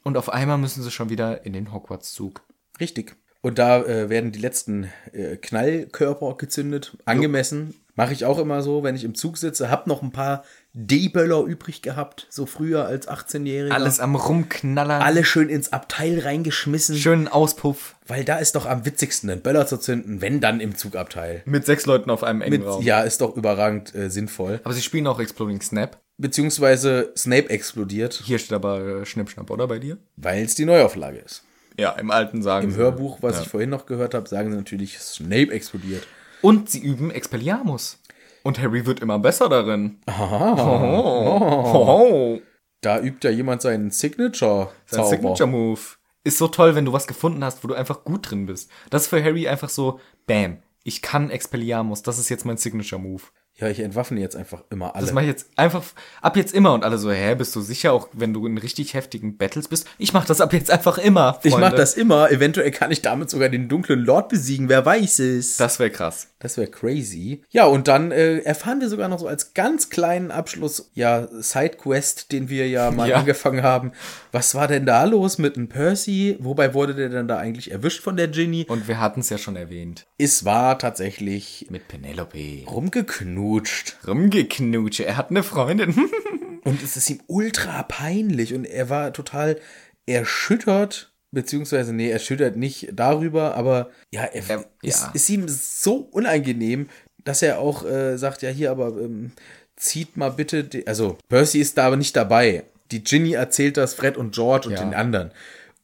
Und 0.04 0.18
auf 0.18 0.30
einmal 0.30 0.58
müssen 0.58 0.84
sie 0.84 0.92
schon 0.92 1.10
wieder 1.10 1.46
in 1.46 1.54
den 1.54 1.74
Hogwarts-Zug. 1.74 2.42
Richtig. 2.80 3.16
Und 3.42 3.58
da 3.58 3.82
äh, 3.82 4.10
werden 4.10 4.32
die 4.32 4.40
letzten 4.40 4.90
äh, 5.12 5.38
Knallkörper 5.38 6.36
gezündet, 6.38 6.98
angemessen. 7.06 7.74
Mache 7.96 8.14
ich 8.14 8.26
auch 8.26 8.40
immer 8.40 8.64
so, 8.64 8.82
wenn 8.84 8.96
ich 8.96 9.04
im 9.04 9.14
Zug 9.14 9.38
sitze, 9.38 9.70
hab 9.70 9.86
noch 9.86 10.02
ein 10.02 10.12
paar 10.12 10.44
D-Böller 10.74 11.44
übrig 11.44 11.84
gehabt, 11.84 12.26
so 12.32 12.48
früher 12.48 12.86
als 12.88 13.08
18-Jähriger. 13.08 13.72
Alles 13.72 14.00
am 14.00 14.16
Rumknallern. 14.16 15.02
Alle 15.04 15.24
schön 15.24 15.48
ins 15.48 15.72
Abteil 15.72 16.20
reingeschmissen, 16.20 16.96
Schönen 16.96 17.28
Auspuff. 17.28 17.96
weil 18.08 18.24
da 18.26 18.38
ist 18.38 18.56
doch 18.56 18.66
am 18.66 18.84
witzigsten, 18.86 19.30
einen 19.30 19.42
Böller 19.42 19.68
zu 19.68 19.78
zünden, 19.78 20.22
wenn 20.22 20.40
dann 20.42 20.60
im 20.60 20.76
Zugabteil. 20.76 21.44
Mit 21.46 21.68
sechs 21.68 21.86
Leuten 21.86 22.10
auf 22.10 22.24
einem 22.24 22.42
engen 22.42 22.60
Mit, 22.62 22.68
Raum. 22.68 22.84
ja, 22.84 23.02
ist 23.02 23.22
doch 23.22 23.36
überragend 23.38 23.94
äh, 23.94 24.10
sinnvoll. 24.10 24.60
Aber 24.64 24.74
sie 24.74 24.82
spielen 24.82 25.06
auch 25.06 25.20
Exploding 25.20 25.62
Snap. 25.62 26.00
Beziehungsweise 26.18 27.12
Snape 27.16 27.50
explodiert, 27.52 28.22
Hier 28.26 28.40
steht 28.40 28.54
aber 28.54 29.02
äh, 29.02 29.06
Schnippschnapp, 29.06 29.50
oder 29.52 29.68
bei 29.68 29.78
dir? 29.78 29.98
weil 30.16 30.44
es 30.44 30.56
die 30.56 30.66
Neuauflage 30.66 31.20
ist. 31.20 31.44
Ja, 31.80 31.92
im 31.92 32.10
alten 32.12 32.42
sagen 32.42 32.70
Im 32.70 32.76
Hörbuch, 32.76 33.20
was 33.22 33.42
ich 33.42 33.48
vorhin 33.48 33.70
noch 33.70 33.86
gehört 33.86 34.14
habe, 34.16 34.28
sagen 34.28 34.50
sie 34.52 34.58
natürlich, 34.58 34.98
Snape 35.00 35.52
explodiert. 35.52 36.08
Und 36.44 36.70
sie 36.70 36.80
üben 36.80 37.10
Expelliarmus. 37.10 38.00
Und 38.44 38.60
Harry 38.60 38.86
wird 38.86 39.00
immer 39.00 39.18
besser 39.18 39.50
darin. 39.50 40.00
Oh. 40.08 42.40
Da 42.82 43.00
übt 43.00 43.28
ja 43.28 43.34
jemand 43.34 43.62
seinen 43.62 43.90
Signature-Zauber. 43.90 44.74
Sein 44.86 45.06
Signature 45.06 45.48
Move. 45.48 45.80
Ist 46.26 46.38
so 46.38 46.50
toll, 46.50 46.76
wenn 46.76 46.86
du 46.86 46.94
was 46.94 47.08
gefunden 47.08 47.44
hast, 47.44 47.64
wo 47.64 47.70
du 47.70 47.74
einfach 47.74 48.04
gut 48.04 48.30
drin 48.30 48.46
bist. 48.46 48.70
Das 48.90 49.04
ist 49.04 49.08
für 49.08 49.24
Harry 49.24 49.48
einfach 49.48 49.70
so, 49.70 50.00
bam, 50.28 50.58
ich 50.84 51.02
kann 51.02 51.30
Expelliarmus, 51.30 52.04
das 52.04 52.20
ist 52.20 52.30
jetzt 52.30 52.46
mein 52.46 52.58
Signature 52.58 53.02
Move. 53.02 53.24
Ja, 53.56 53.68
ich 53.68 53.80
entwaffne 53.82 54.20
jetzt 54.20 54.36
einfach 54.36 54.64
immer 54.72 54.96
alle. 54.96 55.06
Das 55.06 55.14
mache 55.14 55.26
ich 55.26 55.30
jetzt 55.30 55.48
einfach 55.58 55.84
ab 56.24 56.36
jetzt 56.38 56.56
immer 56.56 56.74
und 56.74 56.84
alle 56.84 56.98
so, 56.98 57.12
hä, 57.12 57.36
bist 57.36 57.56
du 57.56 57.62
sicher, 57.62 57.94
auch 57.94 58.10
wenn 58.12 58.34
du 58.34 58.48
in 58.48 58.58
richtig 58.58 58.96
heftigen 58.96 59.38
Battles 59.38 59.68
bist? 59.68 59.88
Ich 60.00 60.12
mache 60.12 60.28
das 60.28 60.42
ab 60.42 60.54
jetzt 60.54 60.72
einfach 60.72 60.98
immer. 60.98 61.40
ich 61.44 61.52
Freunde. 61.52 61.68
mache 61.68 61.76
das 61.76 61.94
immer. 61.94 62.32
Eventuell 62.32 62.72
kann 62.72 62.90
ich 62.92 63.04
damit 63.04 63.30
sogar 63.30 63.50
den 63.50 63.70
dunklen 63.70 64.00
Lord 64.04 64.30
besiegen. 64.30 64.70
Wer 64.70 64.84
weiß 64.84 65.20
es? 65.20 65.58
Das 65.58 65.78
wäre 65.78 65.92
krass. 65.92 66.30
Das 66.40 66.58
wäre 66.58 66.68
crazy. 66.68 67.44
Ja, 67.52 67.66
und 67.66 67.88
dann 67.88 68.12
äh, 68.12 68.40
erfahren 68.40 68.82
wir 68.82 68.90
sogar 68.90 69.08
noch 69.08 69.20
so 69.20 69.28
als 69.28 69.54
ganz 69.54 69.92
kleinen 69.92 70.32
Abschluss, 70.32 70.90
ja, 70.96 71.28
Sidequest, 71.32 72.32
den 72.32 72.50
wir 72.50 72.68
ja 72.68 72.90
mal 72.90 73.08
Ja. 73.08 73.18
angefangen 73.18 73.62
haben. 73.62 73.92
Was 74.34 74.56
war 74.56 74.68
denn 74.68 74.88
da 74.88 75.04
los 75.04 75.38
mit 75.38 75.56
dem 75.58 75.70
Percy? 75.70 76.38
Wobei 76.40 76.74
wurde 76.74 76.96
der 76.96 77.10
denn 77.10 77.28
da 77.28 77.38
eigentlich 77.38 77.70
erwischt 77.70 78.02
von 78.02 78.18
der 78.18 78.28
Ginny? 78.28 78.66
Und 78.68 78.88
wir 78.88 79.00
hatten 79.00 79.20
es 79.20 79.30
ja 79.30 79.38
schon 79.38 79.56
erwähnt. 79.56 80.08
Es 80.18 80.44
war 80.44 80.80
tatsächlich 80.80 81.68
Mit 81.70 81.88
Penelope. 81.88 82.64
rumgeknutscht. 82.68 83.98
Rumgeknutsche. 84.08 85.06
Er 85.06 85.18
hat 85.18 85.30
eine 85.30 85.44
Freundin. 85.44 86.10
Und 86.64 86.82
es 86.82 86.98
ist 86.98 87.10
ihm 87.12 87.22
ultra 87.28 87.84
peinlich 87.84 88.54
und 88.54 88.64
er 88.64 88.90
war 88.90 89.12
total 89.12 89.60
erschüttert, 90.06 91.12
beziehungsweise, 91.32 91.94
nee, 91.94 92.10
erschüttert 92.10 92.56
nicht 92.56 92.90
darüber, 92.94 93.56
aber 93.56 93.90
ja, 94.12 94.24
er, 94.24 94.50
Ähm, 94.50 94.66
ist, 94.82 95.02
ja. 95.02 95.12
ist 95.14 95.30
ihm 95.30 95.48
so 95.50 95.96
unangenehm, 95.98 96.88
dass 97.26 97.42
er 97.42 97.60
auch 97.60 97.86
äh, 97.86 98.18
sagt, 98.18 98.44
ja, 98.44 98.50
hier, 98.50 98.72
aber 98.72 98.98
ähm, 98.98 99.34
zieht 99.76 100.16
mal 100.16 100.30
bitte, 100.30 100.70
also 100.86 101.18
Percy 101.28 101.60
ist 101.60 101.78
da 101.78 101.88
aber 101.88 101.98
nicht 101.98 102.16
dabei. 102.16 102.64
Die 102.94 103.04
Ginny 103.04 103.34
erzählt 103.34 103.76
das 103.78 103.96
Fred 103.96 104.18
und 104.18 104.34
George 104.36 104.68
und 104.68 104.74
Ja. 104.76 104.80
den 104.84 104.94
anderen. 104.94 105.32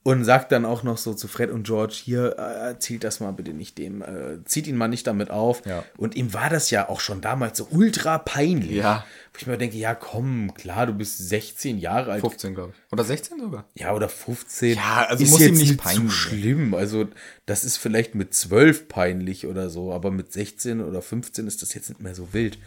Und 0.02 0.24
sagt 0.24 0.54
dann 0.54 0.64
auch 0.64 0.84
noch 0.84 0.98
so 0.98 1.14
zu 1.14 1.28
Fred 1.28 1.52
und 1.52 1.64
George, 1.64 1.94
hier, 1.94 2.36
äh, 2.40 2.68
erzählt 2.70 3.04
das 3.04 3.20
mal 3.20 3.32
bitte 3.32 3.52
nicht 3.54 3.78
dem, 3.78 4.02
äh, 4.02 4.44
zieht 4.46 4.66
ihn 4.66 4.78
mal 4.78 4.88
nicht 4.88 5.06
damit 5.08 5.30
auf. 5.30 5.62
Ja. 5.66 5.84
Und 5.98 6.16
ihm 6.16 6.34
war 6.34 6.50
das 6.50 6.70
ja 6.72 6.88
auch 6.88 7.02
schon 7.02 7.20
damals 7.20 7.58
so 7.58 7.68
ultra 7.70 8.18
peinlich. 8.18 8.78
Ja. 8.78 9.06
Wo 9.34 9.38
ich 9.40 9.46
mir 9.48 9.58
denke, 9.58 9.76
ja 9.78 9.96
komm, 9.96 10.54
klar, 10.54 10.86
du 10.88 10.94
bist 10.94 11.18
16 11.18 11.80
Jahre 11.80 12.14
alt. 12.14 12.22
15, 12.22 12.56
glaube 12.56 12.74
ich. 12.74 12.94
Oder 12.94 13.04
16 13.04 13.40
sogar. 13.42 13.66
Ja, 13.76 13.94
oder 13.94 14.08
15. 14.08 14.76
Ja, 14.78 15.06
also 15.10 15.24
ist 15.24 15.32
muss 15.32 15.42
jetzt 15.42 15.50
ihm 15.50 15.58
nicht 15.68 15.78
peinlich 15.78 16.06
zu 16.06 16.10
schlimm. 16.12 16.74
Also, 16.76 17.08
das 17.46 17.66
ist 17.66 17.76
vielleicht 17.78 18.16
mit 18.16 18.34
12 18.34 18.88
peinlich 18.88 19.48
oder 19.48 19.70
so, 19.70 19.92
aber 19.92 20.12
mit 20.12 20.32
16 20.32 20.82
oder 20.82 21.02
15 21.02 21.46
ist 21.46 21.62
das 21.62 21.74
jetzt 21.74 21.90
nicht 21.90 22.02
mehr 22.02 22.16
so 22.16 22.32
wild. 22.34 22.58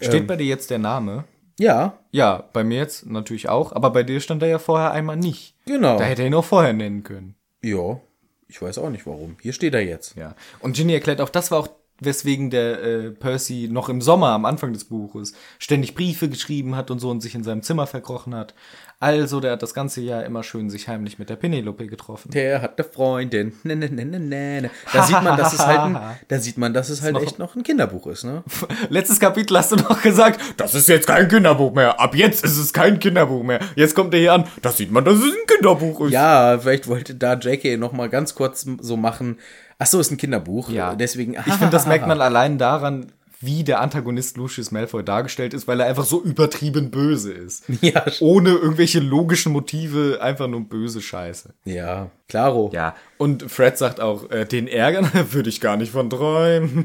Steht 0.00 0.26
bei 0.26 0.36
dir 0.36 0.46
jetzt 0.46 0.68
der 0.70 0.78
Name? 0.78 1.24
Ja, 1.58 1.98
Ja, 2.12 2.44
bei 2.52 2.62
mir 2.64 2.78
jetzt 2.78 3.06
natürlich 3.06 3.48
auch, 3.48 3.72
aber 3.72 3.90
bei 3.90 4.02
dir 4.02 4.20
stand 4.20 4.42
er 4.42 4.48
ja 4.48 4.58
vorher 4.58 4.92
einmal 4.92 5.16
nicht. 5.16 5.54
genau. 5.66 5.98
Da 5.98 6.04
hätte 6.04 6.22
er 6.22 6.28
ihn 6.28 6.34
auch 6.34 6.44
vorher 6.44 6.72
nennen 6.72 7.02
können. 7.02 7.34
Ja, 7.62 8.00
ich 8.46 8.62
weiß 8.62 8.78
auch 8.78 8.90
nicht 8.90 9.06
warum. 9.06 9.36
Hier 9.42 9.52
steht 9.52 9.74
er 9.74 9.84
jetzt. 9.84 10.14
Ja. 10.16 10.34
Und 10.60 10.76
Ginny 10.76 10.94
erklärt 10.94 11.20
auch, 11.20 11.28
das 11.28 11.50
war 11.50 11.58
auch, 11.58 11.68
weswegen 12.00 12.50
der 12.50 12.80
äh, 12.82 13.10
Percy 13.10 13.68
noch 13.70 13.88
im 13.88 14.00
Sommer 14.00 14.28
am 14.28 14.44
Anfang 14.44 14.72
des 14.72 14.84
Buches 14.84 15.34
ständig 15.58 15.96
Briefe 15.96 16.28
geschrieben 16.28 16.76
hat 16.76 16.92
und 16.92 17.00
so 17.00 17.10
und 17.10 17.20
sich 17.20 17.34
in 17.34 17.42
seinem 17.42 17.62
Zimmer 17.62 17.88
verkrochen 17.88 18.36
hat. 18.36 18.54
Also, 19.00 19.38
der 19.38 19.52
hat 19.52 19.62
das 19.62 19.74
ganze 19.74 20.00
Jahr 20.00 20.24
immer 20.24 20.42
schön 20.42 20.70
sich 20.70 20.88
heimlich 20.88 21.20
mit 21.20 21.30
der 21.30 21.36
Penelope 21.36 21.86
getroffen. 21.86 22.32
Der 22.32 22.60
hat 22.60 22.80
eine 22.80 22.88
Freundin. 22.88 23.52
Ne, 23.62 23.76
ne, 23.76 23.88
ne, 23.88 24.04
ne, 24.04 24.18
ne. 24.18 24.70
Da 24.92 25.04
sieht 25.04 25.22
man, 25.22 25.36
dass 25.36 25.52
es 25.52 25.64
halt, 25.64 25.78
ein, 25.78 25.98
da 26.28 26.38
sieht 26.40 26.58
man, 26.58 26.74
dass 26.74 26.88
es 26.88 27.00
halt 27.02 27.16
echt 27.18 27.38
noch 27.38 27.54
ein 27.54 27.62
Kinderbuch 27.62 28.08
ist, 28.08 28.24
ne? 28.24 28.42
Letztes 28.88 29.20
Kapitel 29.20 29.56
hast 29.56 29.70
du 29.70 29.76
noch 29.76 30.02
gesagt, 30.02 30.40
das 30.56 30.74
ist 30.74 30.88
jetzt 30.88 31.06
kein 31.06 31.28
Kinderbuch 31.28 31.72
mehr. 31.72 32.00
Ab 32.00 32.16
jetzt 32.16 32.44
ist 32.44 32.58
es 32.58 32.72
kein 32.72 32.98
Kinderbuch 32.98 33.44
mehr. 33.44 33.60
Jetzt 33.76 33.94
kommt 33.94 34.14
er 34.14 34.20
hier 34.20 34.32
an, 34.32 34.44
das 34.62 34.76
sieht 34.78 34.90
man, 34.90 35.04
dass 35.04 35.18
es 35.18 35.24
ein 35.24 35.46
Kinderbuch 35.46 36.00
ist. 36.00 36.12
Ja, 36.12 36.58
vielleicht 36.58 36.88
wollte 36.88 37.14
da 37.14 37.34
JK 37.34 37.78
noch 37.78 37.92
mal 37.92 38.08
ganz 38.08 38.34
kurz 38.34 38.66
so 38.80 38.96
machen. 38.96 39.38
Ach 39.78 39.86
so, 39.86 40.00
ist 40.00 40.10
ein 40.10 40.16
Kinderbuch. 40.16 40.70
Ja. 40.70 40.96
Deswegen. 40.96 41.34
Ich 41.34 41.54
finde, 41.54 41.70
das 41.70 41.86
merkt 41.86 42.06
man 42.06 42.20
allein 42.20 42.58
daran, 42.58 43.12
wie 43.40 43.62
der 43.62 43.80
Antagonist 43.80 44.36
Lucius 44.36 44.72
Malfoy 44.72 45.04
dargestellt 45.04 45.54
ist, 45.54 45.68
weil 45.68 45.78
er 45.80 45.86
einfach 45.86 46.04
so 46.04 46.20
übertrieben 46.22 46.90
böse 46.90 47.32
ist. 47.32 47.64
Ja, 47.80 48.04
Ohne 48.20 48.50
irgendwelche 48.50 48.98
logischen 49.00 49.52
Motive, 49.52 50.18
einfach 50.20 50.48
nur 50.48 50.62
böse 50.68 51.00
Scheiße. 51.00 51.54
ja, 51.64 52.10
klaro. 52.28 52.70
Ja, 52.74 52.96
und 53.16 53.44
Fred 53.50 53.78
sagt 53.78 54.00
auch, 54.00 54.28
äh, 54.30 54.44
den 54.44 54.66
ärgern 54.66 55.08
würde 55.32 55.48
ich 55.50 55.60
gar 55.60 55.76
nicht 55.76 55.92
von 55.92 56.10
träumen. 56.10 56.84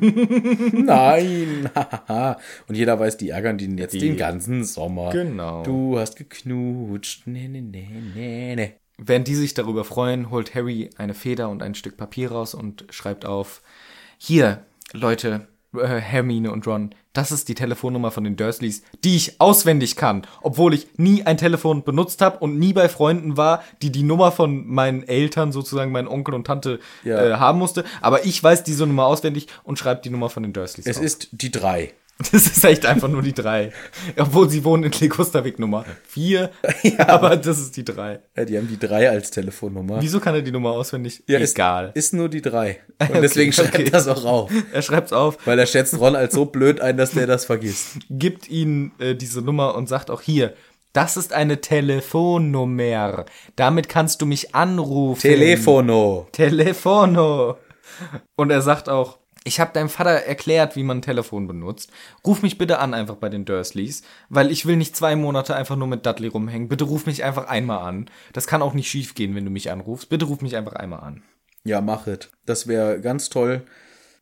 Nein. 0.85 1.69
Und 2.67 2.75
jeder 2.75 2.99
weiß, 2.99 3.17
die 3.17 3.29
ärgern 3.29 3.57
den 3.57 3.77
jetzt 3.77 3.93
Die- 3.93 3.99
den 3.99 4.17
ganzen 4.17 4.63
Sommer. 4.63 5.09
Genau. 5.11 5.63
Du 5.63 5.97
hast 5.97 6.15
geknutscht. 6.17 7.23
Nee, 7.25 7.47
nee, 7.47 7.61
nee, 7.61 7.87
nee, 8.15 8.55
nee. 8.55 8.73
Während 8.97 9.27
die 9.27 9.35
sich 9.35 9.53
darüber 9.55 9.83
freuen, 9.83 10.29
holt 10.29 10.53
Harry 10.55 10.89
eine 10.97 11.13
Feder 11.15 11.49
und 11.49 11.63
ein 11.63 11.73
Stück 11.75 11.97
Papier 11.97 12.31
raus 12.31 12.53
und 12.53 12.85
schreibt 12.91 13.25
auf, 13.25 13.61
hier, 14.19 14.63
Leute, 14.93 15.47
äh, 15.77 15.99
Hermine 15.99 16.51
und 16.51 16.65
Ron, 16.67 16.93
das 17.13 17.31
ist 17.31 17.47
die 17.49 17.55
Telefonnummer 17.55 18.09
von 18.11 18.23
den 18.23 18.35
Dursleys, 18.35 18.81
die 19.03 19.15
ich 19.15 19.39
auswendig 19.39 19.95
kann, 19.95 20.25
obwohl 20.41 20.73
ich 20.73 20.87
nie 20.97 21.23
ein 21.23 21.37
Telefon 21.37 21.83
benutzt 21.83 22.21
habe 22.21 22.39
und 22.39 22.57
nie 22.57 22.73
bei 22.73 22.89
Freunden 22.89 23.37
war, 23.37 23.63
die 23.81 23.91
die 23.91 24.03
Nummer 24.03 24.31
von 24.31 24.65
meinen 24.67 25.03
Eltern, 25.07 25.51
sozusagen 25.51 25.91
meinen 25.91 26.07
Onkel 26.07 26.33
und 26.33 26.47
Tante, 26.47 26.79
Ja. 27.03 27.23
äh, 27.23 27.33
haben 27.35 27.59
musste. 27.59 27.83
Aber 28.01 28.25
ich 28.25 28.41
weiß 28.43 28.63
diese 28.63 28.87
Nummer 28.87 29.05
auswendig 29.05 29.47
und 29.63 29.77
schreibe 29.77 30.01
die 30.01 30.09
Nummer 30.09 30.29
von 30.29 30.43
den 30.43 30.53
Dursleys 30.53 30.87
Es 30.87 30.97
auf. 30.97 31.03
ist 31.03 31.29
die 31.31 31.51
drei. 31.51 31.93
Das 32.31 32.45
ist 32.45 32.63
echt 32.63 32.85
einfach 32.85 33.09
nur 33.09 33.21
die 33.21 33.33
drei. 33.33 33.71
Obwohl 34.17 34.49
sie 34.49 34.63
wohnen 34.63 34.83
in 34.83 34.91
Ligusterweg 34.91 35.59
Nummer 35.59 35.83
vier, 36.07 36.51
aber 36.99 37.35
das 37.35 37.59
ist 37.59 37.75
die 37.75 37.83
drei. 37.83 38.19
Ja, 38.37 38.45
die 38.45 38.57
haben 38.57 38.67
die 38.67 38.77
drei 38.79 39.09
als 39.09 39.31
Telefonnummer. 39.31 40.01
Wieso 40.01 40.19
kann 40.19 40.35
er 40.35 40.41
die 40.41 40.51
Nummer 40.51 40.71
auswendig? 40.71 41.23
Ja, 41.27 41.39
Egal. 41.39 41.87
Ist, 41.95 42.05
ist 42.07 42.13
nur 42.13 42.29
die 42.29 42.41
drei. 42.41 42.79
Und 42.99 43.09
Okay, 43.09 43.21
deswegen 43.21 43.51
schreibt 43.51 43.73
okay. 43.73 43.85
er 43.85 43.91
das 43.91 44.07
auch 44.07 44.23
auf. 44.25 44.51
er 44.71 44.81
schreibt's 44.81 45.11
auf, 45.11 45.37
Weil 45.45 45.59
er 45.59 45.65
schätzt 45.65 45.99
Ron 45.99 46.15
als 46.15 46.33
so 46.33 46.45
blöd 46.45 46.79
ein, 46.79 46.97
dass 46.97 47.11
der 47.11 47.27
das 47.27 47.45
vergisst. 47.45 47.97
gibt 48.09 48.47
ihnen 48.49 48.91
äh, 48.99 49.15
diese 49.15 49.41
Nummer 49.41 49.75
und 49.75 49.89
sagt 49.89 50.09
auch 50.11 50.21
hier, 50.21 50.53
das 50.93 51.17
ist 51.17 51.33
eine 51.33 51.59
Telefonnummer. 51.61 53.25
Damit 53.55 53.89
kannst 53.89 54.21
du 54.21 54.25
mich 54.27 54.53
anrufen. 54.55 55.21
Telefono. 55.21 56.27
Telefono. 56.31 57.57
Und 58.35 58.51
er 58.51 58.61
sagt 58.61 58.89
auch, 58.89 59.17
ich 59.43 59.59
habe 59.59 59.73
deinem 59.73 59.89
Vater 59.89 60.11
erklärt, 60.11 60.75
wie 60.75 60.83
man 60.83 60.99
ein 60.99 61.01
Telefon 61.01 61.47
benutzt. 61.47 61.91
Ruf 62.25 62.41
mich 62.41 62.57
bitte 62.57 62.79
an 62.79 62.93
einfach 62.93 63.15
bei 63.15 63.29
den 63.29 63.45
Dursleys, 63.45 64.03
weil 64.29 64.51
ich 64.51 64.65
will 64.65 64.77
nicht 64.77 64.95
zwei 64.95 65.15
Monate 65.15 65.55
einfach 65.55 65.75
nur 65.75 65.87
mit 65.87 66.05
Dudley 66.05 66.27
rumhängen. 66.27 66.69
Bitte 66.69 66.85
ruf 66.85 67.05
mich 67.05 67.23
einfach 67.23 67.47
einmal 67.47 67.87
an. 67.87 68.09
Das 68.31 68.47
kann 68.47 68.61
auch 68.61 68.73
nicht 68.73 68.89
schief 68.89 69.15
gehen, 69.15 69.35
wenn 69.35 69.45
du 69.45 69.51
mich 69.51 69.71
anrufst. 69.71 70.09
Bitte 70.09 70.25
ruf 70.25 70.41
mich 70.41 70.55
einfach 70.55 70.73
einmal 70.73 71.01
an. 71.01 71.23
Ja, 71.63 71.81
mach 71.81 72.07
es. 72.07 72.29
Das 72.45 72.67
wäre 72.67 73.01
ganz 73.01 73.29
toll. 73.29 73.63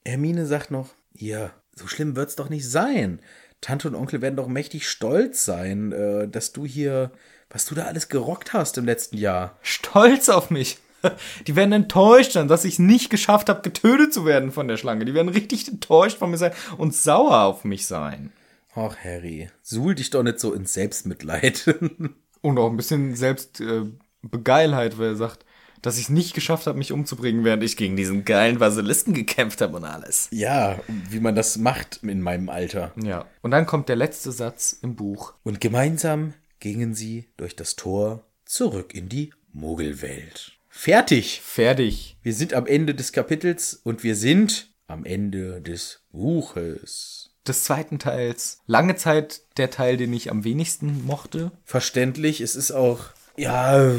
Hermine 0.05 0.45
sagt 0.45 0.71
noch, 0.71 0.89
ja, 1.13 1.51
so 1.75 1.87
schlimm 1.87 2.15
wird's 2.15 2.35
doch 2.35 2.49
nicht 2.49 2.67
sein. 2.69 3.19
Tante 3.61 3.87
und 3.87 3.95
Onkel 3.95 4.21
werden 4.21 4.35
doch 4.35 4.47
mächtig 4.47 4.87
stolz 4.89 5.45
sein, 5.45 5.91
äh, 5.91 6.27
dass 6.27 6.51
du 6.51 6.65
hier, 6.65 7.11
was 7.49 7.65
du 7.65 7.75
da 7.75 7.83
alles 7.85 8.09
gerockt 8.09 8.53
hast 8.53 8.77
im 8.79 8.85
letzten 8.85 9.17
Jahr. 9.17 9.57
Stolz 9.61 10.29
auf 10.29 10.49
mich. 10.49 10.79
Die 11.47 11.55
werden 11.55 11.71
enttäuscht 11.71 12.33
sein, 12.33 12.47
dass 12.47 12.65
ich 12.65 12.73
es 12.73 12.79
nicht 12.79 13.09
geschafft 13.09 13.49
habe, 13.49 13.61
getötet 13.61 14.13
zu 14.13 14.25
werden 14.25 14.51
von 14.51 14.67
der 14.67 14.77
Schlange. 14.77 15.05
Die 15.05 15.13
werden 15.13 15.29
richtig 15.29 15.67
enttäuscht 15.67 16.17
von 16.17 16.31
mir 16.31 16.37
sein 16.37 16.53
und 16.77 16.95
sauer 16.95 17.41
auf 17.41 17.63
mich 17.63 17.85
sein. 17.87 18.31
Ach, 18.75 18.95
Harry, 19.03 19.49
suhl 19.61 19.95
dich 19.95 20.09
doch 20.11 20.23
nicht 20.23 20.39
so 20.39 20.53
ins 20.53 20.73
Selbstmitleid. 20.73 21.75
Und 22.41 22.57
auch 22.57 22.71
ein 22.71 22.77
bisschen 22.77 23.15
selbst 23.15 23.61
äh, 23.61 23.83
weil 24.23 24.89
er 24.99 25.15
sagt, 25.15 25.45
dass 25.81 25.97
ich 25.97 26.03
es 26.03 26.09
nicht 26.09 26.33
geschafft 26.33 26.67
habe, 26.67 26.77
mich 26.77 26.91
umzubringen, 26.91 27.43
während 27.43 27.63
ich 27.63 27.75
gegen 27.75 27.95
diesen 27.95 28.23
geilen 28.23 28.59
Basilisken 28.59 29.13
gekämpft 29.13 29.61
habe 29.61 29.77
und 29.77 29.83
alles. 29.83 30.27
ja, 30.31 30.79
wie 31.09 31.19
man 31.19 31.35
das 31.35 31.57
macht 31.57 31.99
in 32.03 32.21
meinem 32.21 32.49
Alter. 32.49 32.93
Ja. 33.01 33.25
Und 33.41 33.51
dann 33.51 33.65
kommt 33.65 33.89
der 33.89 33.95
letzte 33.95 34.31
Satz 34.31 34.77
im 34.81 34.95
Buch. 34.95 35.33
Und 35.43 35.59
gemeinsam 35.59 36.33
gingen 36.59 36.93
sie 36.93 37.25
durch 37.37 37.55
das 37.55 37.75
Tor 37.75 38.23
zurück 38.45 38.93
in 38.93 39.09
die 39.09 39.33
Muggelwelt. 39.53 40.53
Fertig! 40.73 41.41
Fertig. 41.43 42.17
Wir 42.23 42.33
sind 42.33 42.53
am 42.53 42.65
Ende 42.65 42.95
des 42.95 43.11
Kapitels 43.11 43.73
und 43.83 44.03
wir 44.03 44.15
sind 44.15 44.71
am 44.87 45.03
Ende 45.05 45.61
des 45.61 46.01
Buches. 46.11 47.29
des 47.47 47.63
zweiten 47.65 47.99
Teils 47.99 48.59
lange 48.67 48.95
Zeit 48.95 49.41
der 49.57 49.69
Teil, 49.71 49.97
den 49.97 50.13
ich 50.13 50.31
am 50.31 50.43
wenigsten 50.43 51.05
mochte. 51.05 51.51
Verständlich, 51.65 52.39
es 52.39 52.55
ist 52.55 52.71
auch, 52.71 52.99
ja, 53.35 53.95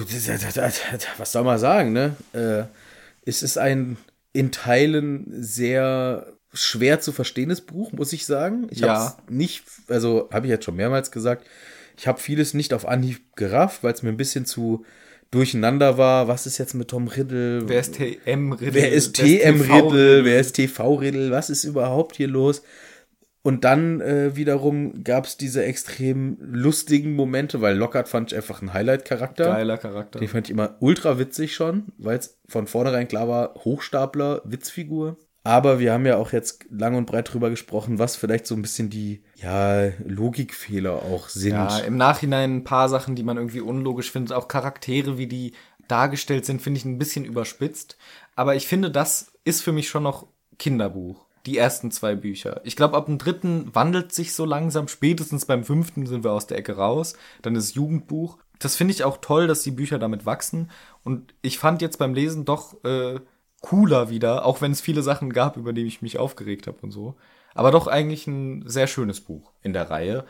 was 1.18 1.32
soll 1.32 1.44
man 1.44 1.58
sagen, 1.58 1.92
ne? 1.92 2.16
Äh, 2.32 2.64
es 3.28 3.42
ist 3.42 3.58
ein 3.58 3.96
in 4.32 4.50
Teilen 4.52 5.26
sehr 5.42 6.32
schwer 6.54 7.00
zu 7.00 7.12
verstehendes 7.12 7.60
Buch, 7.62 7.92
muss 7.92 8.12
ich 8.12 8.24
sagen. 8.26 8.68
Ich 8.70 8.78
Ja. 8.80 9.16
habe 9.18 9.32
nicht, 9.34 9.64
also 9.88 10.28
habe 10.32 10.46
ich 10.46 10.50
jetzt 10.50 10.64
schon 10.64 10.76
mehrmals 10.76 11.10
gesagt, 11.10 11.46
ich 11.98 12.06
habe 12.06 12.20
vieles 12.20 12.54
nicht 12.54 12.72
auf 12.72 12.86
Anhieb 12.86 13.36
gerafft, 13.36 13.82
weil 13.82 13.92
es 13.92 14.02
mir 14.02 14.08
ein 14.10 14.16
bisschen 14.16 14.46
zu 14.46 14.84
durcheinander 15.32 15.98
war. 15.98 16.28
Was 16.28 16.46
ist 16.46 16.58
jetzt 16.58 16.74
mit 16.74 16.88
Tom 16.88 17.08
Riddle? 17.08 17.68
Wer 17.68 17.80
ist 17.80 17.96
TM 17.96 18.52
Riddle? 18.52 18.74
Wer 18.74 18.92
ist 18.92 19.16
TM 19.16 19.60
Riddle? 19.60 20.24
Wer 20.24 20.38
ist 20.38 20.52
TV 20.52 20.94
Riddle? 20.94 21.32
Was 21.32 21.50
ist 21.50 21.64
überhaupt 21.64 22.16
hier 22.16 22.28
los? 22.28 22.62
Und 23.44 23.64
dann 23.64 24.00
äh, 24.00 24.36
wiederum 24.36 25.02
gab 25.02 25.26
es 25.26 25.36
diese 25.36 25.64
extrem 25.64 26.36
lustigen 26.40 27.14
Momente, 27.16 27.60
weil 27.60 27.76
Lockhart 27.76 28.08
fand 28.08 28.30
ich 28.30 28.36
einfach 28.36 28.62
ein 28.62 28.72
Highlight-Charakter. 28.72 29.46
Geiler 29.46 29.78
Charakter. 29.78 30.20
Den 30.20 30.28
fand 30.28 30.46
ich 30.46 30.52
immer 30.52 30.76
ultra 30.78 31.18
witzig 31.18 31.54
schon, 31.54 31.86
weil 31.98 32.18
es 32.18 32.38
von 32.46 32.68
vornherein 32.68 33.08
klar 33.08 33.26
war, 33.28 33.54
Hochstapler, 33.56 34.42
Witzfigur. 34.44 35.16
Aber 35.44 35.80
wir 35.80 35.92
haben 35.92 36.06
ja 36.06 36.18
auch 36.18 36.32
jetzt 36.32 36.66
lang 36.70 36.94
und 36.94 37.06
breit 37.06 37.32
drüber 37.32 37.50
gesprochen, 37.50 37.98
was 37.98 38.14
vielleicht 38.14 38.46
so 38.46 38.54
ein 38.54 38.62
bisschen 38.62 38.90
die, 38.90 39.22
ja, 39.36 39.88
Logikfehler 40.06 40.94
auch 40.94 41.28
sind. 41.28 41.54
Ja, 41.54 41.78
im 41.78 41.96
Nachhinein 41.96 42.58
ein 42.58 42.64
paar 42.64 42.88
Sachen, 42.88 43.16
die 43.16 43.24
man 43.24 43.38
irgendwie 43.38 43.60
unlogisch 43.60 44.12
findet. 44.12 44.32
Auch 44.32 44.46
Charaktere, 44.46 45.18
wie 45.18 45.26
die 45.26 45.52
dargestellt 45.88 46.46
sind, 46.46 46.62
finde 46.62 46.78
ich 46.78 46.84
ein 46.84 46.98
bisschen 46.98 47.24
überspitzt. 47.24 47.96
Aber 48.36 48.54
ich 48.54 48.68
finde, 48.68 48.90
das 48.90 49.32
ist 49.44 49.62
für 49.62 49.72
mich 49.72 49.88
schon 49.88 50.04
noch 50.04 50.28
Kinderbuch. 50.58 51.26
Die 51.44 51.58
ersten 51.58 51.90
zwei 51.90 52.14
Bücher. 52.14 52.60
Ich 52.62 52.76
glaube, 52.76 52.96
ab 52.96 53.06
dem 53.06 53.18
dritten 53.18 53.74
wandelt 53.74 54.12
sich 54.12 54.32
so 54.32 54.44
langsam. 54.44 54.86
Spätestens 54.86 55.44
beim 55.44 55.64
fünften 55.64 56.06
sind 56.06 56.22
wir 56.22 56.30
aus 56.30 56.46
der 56.46 56.58
Ecke 56.58 56.76
raus. 56.76 57.14
Dann 57.42 57.56
ist 57.56 57.74
Jugendbuch. 57.74 58.38
Das 58.60 58.76
finde 58.76 58.94
ich 58.94 59.02
auch 59.02 59.16
toll, 59.16 59.48
dass 59.48 59.64
die 59.64 59.72
Bücher 59.72 59.98
damit 59.98 60.24
wachsen. 60.24 60.70
Und 61.02 61.34
ich 61.42 61.58
fand 61.58 61.82
jetzt 61.82 61.98
beim 61.98 62.14
Lesen 62.14 62.44
doch 62.44 62.82
äh, 62.84 63.18
cooler 63.62 64.10
wieder, 64.10 64.44
auch 64.44 64.60
wenn 64.60 64.72
es 64.72 64.82
viele 64.82 65.02
Sachen 65.02 65.32
gab, 65.32 65.56
über 65.56 65.72
die 65.72 65.86
ich 65.86 66.02
mich 66.02 66.18
aufgeregt 66.18 66.66
habe 66.66 66.78
und 66.82 66.90
so. 66.90 67.16
Aber 67.54 67.70
doch 67.70 67.86
eigentlich 67.86 68.26
ein 68.26 68.68
sehr 68.68 68.86
schönes 68.86 69.20
Buch 69.20 69.52
in 69.62 69.72
der 69.72 69.90
Reihe. 69.90 70.26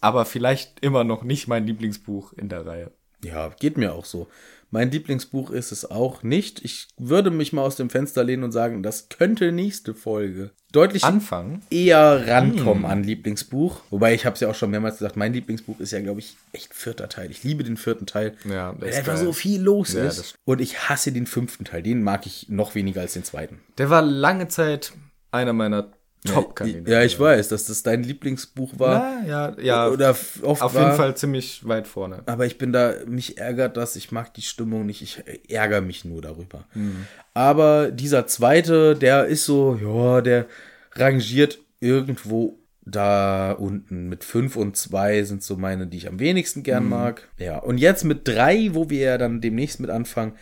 Aber 0.00 0.24
vielleicht 0.24 0.80
immer 0.80 1.02
noch 1.02 1.24
nicht 1.24 1.48
mein 1.48 1.66
Lieblingsbuch 1.66 2.32
in 2.34 2.48
der 2.48 2.66
Reihe. 2.66 2.92
Ja, 3.24 3.48
geht 3.48 3.78
mir 3.78 3.94
auch 3.94 4.04
so. 4.04 4.28
Mein 4.74 4.90
Lieblingsbuch 4.90 5.50
ist 5.52 5.70
es 5.70 5.88
auch 5.88 6.24
nicht. 6.24 6.64
Ich 6.64 6.88
würde 6.98 7.30
mich 7.30 7.52
mal 7.52 7.62
aus 7.62 7.76
dem 7.76 7.90
Fenster 7.90 8.24
lehnen 8.24 8.42
und 8.42 8.50
sagen, 8.50 8.82
das 8.82 9.08
könnte 9.08 9.52
nächste 9.52 9.94
Folge 9.94 10.50
deutlich 10.72 11.04
Anfang. 11.04 11.62
eher 11.70 12.26
rankommen 12.26 12.84
an 12.84 13.04
Lieblingsbuch. 13.04 13.82
Wobei 13.90 14.14
ich 14.14 14.26
habe 14.26 14.34
es 14.34 14.40
ja 14.40 14.50
auch 14.50 14.54
schon 14.56 14.72
mehrmals 14.72 14.98
gesagt, 14.98 15.16
mein 15.16 15.32
Lieblingsbuch 15.32 15.78
ist 15.78 15.92
ja, 15.92 16.00
glaube 16.00 16.18
ich, 16.18 16.36
echt 16.50 16.74
vierter 16.74 17.08
Teil. 17.08 17.30
Ich 17.30 17.44
liebe 17.44 17.62
den 17.62 17.76
vierten 17.76 18.06
Teil, 18.06 18.34
Ja, 18.50 18.74
weil 18.80 18.92
einfach 18.92 19.16
so 19.16 19.32
viel 19.32 19.62
los 19.62 19.92
Ja, 19.92 20.06
ist. 20.06 20.34
Und 20.44 20.60
ich 20.60 20.88
hasse 20.88 21.12
den 21.12 21.28
fünften 21.28 21.64
Teil. 21.64 21.84
Den 21.84 22.02
mag 22.02 22.26
ich 22.26 22.48
noch 22.48 22.74
weniger 22.74 23.00
als 23.02 23.12
den 23.12 23.22
zweiten. 23.22 23.60
Der 23.78 23.90
war 23.90 24.02
lange 24.02 24.48
Zeit 24.48 24.92
einer 25.30 25.52
meiner 25.52 25.92
Top-Kandidaten. 26.24 26.90
Ja, 26.90 27.02
ich 27.02 27.20
weiß, 27.20 27.48
dass 27.48 27.66
das 27.66 27.82
dein 27.82 28.02
Lieblingsbuch 28.02 28.78
war. 28.78 29.24
Ja, 29.24 29.52
ja, 29.52 29.60
ja. 29.60 29.88
Oder 29.88 30.10
oft 30.10 30.62
auf 30.62 30.74
war, 30.74 30.84
jeden 30.84 30.96
Fall 30.96 31.16
ziemlich 31.16 31.66
weit 31.68 31.86
vorne. 31.86 32.22
Aber 32.26 32.46
ich 32.46 32.56
bin 32.56 32.72
da, 32.72 32.94
mich 33.06 33.38
ärgert 33.38 33.76
das, 33.76 33.94
ich 33.96 34.10
mag 34.10 34.32
die 34.34 34.42
Stimmung 34.42 34.86
nicht, 34.86 35.02
ich 35.02 35.22
ärgere 35.50 35.82
mich 35.82 36.04
nur 36.04 36.22
darüber. 36.22 36.64
Mhm. 36.74 37.06
Aber 37.34 37.90
dieser 37.90 38.26
zweite, 38.26 38.96
der 38.96 39.26
ist 39.26 39.44
so, 39.44 39.78
ja, 39.82 40.20
der 40.22 40.46
rangiert 40.92 41.58
irgendwo 41.80 42.58
da 42.86 43.52
unten. 43.52 44.08
Mit 44.08 44.24
fünf 44.24 44.56
und 44.56 44.76
zwei 44.76 45.22
sind 45.24 45.42
so 45.42 45.56
meine, 45.56 45.86
die 45.86 45.98
ich 45.98 46.08
am 46.08 46.20
wenigsten 46.20 46.60
Mhm. 46.60 46.64
gern 46.64 46.88
mag. 46.88 47.28
Ja, 47.38 47.58
und 47.58 47.78
jetzt 47.78 48.04
mit 48.04 48.26
drei, 48.26 48.70
wo 48.72 48.88
wir 48.88 49.00
ja 49.00 49.18
dann 49.18 49.40
demnächst 49.40 49.80
mit 49.80 49.90
anfangen. 49.90 50.32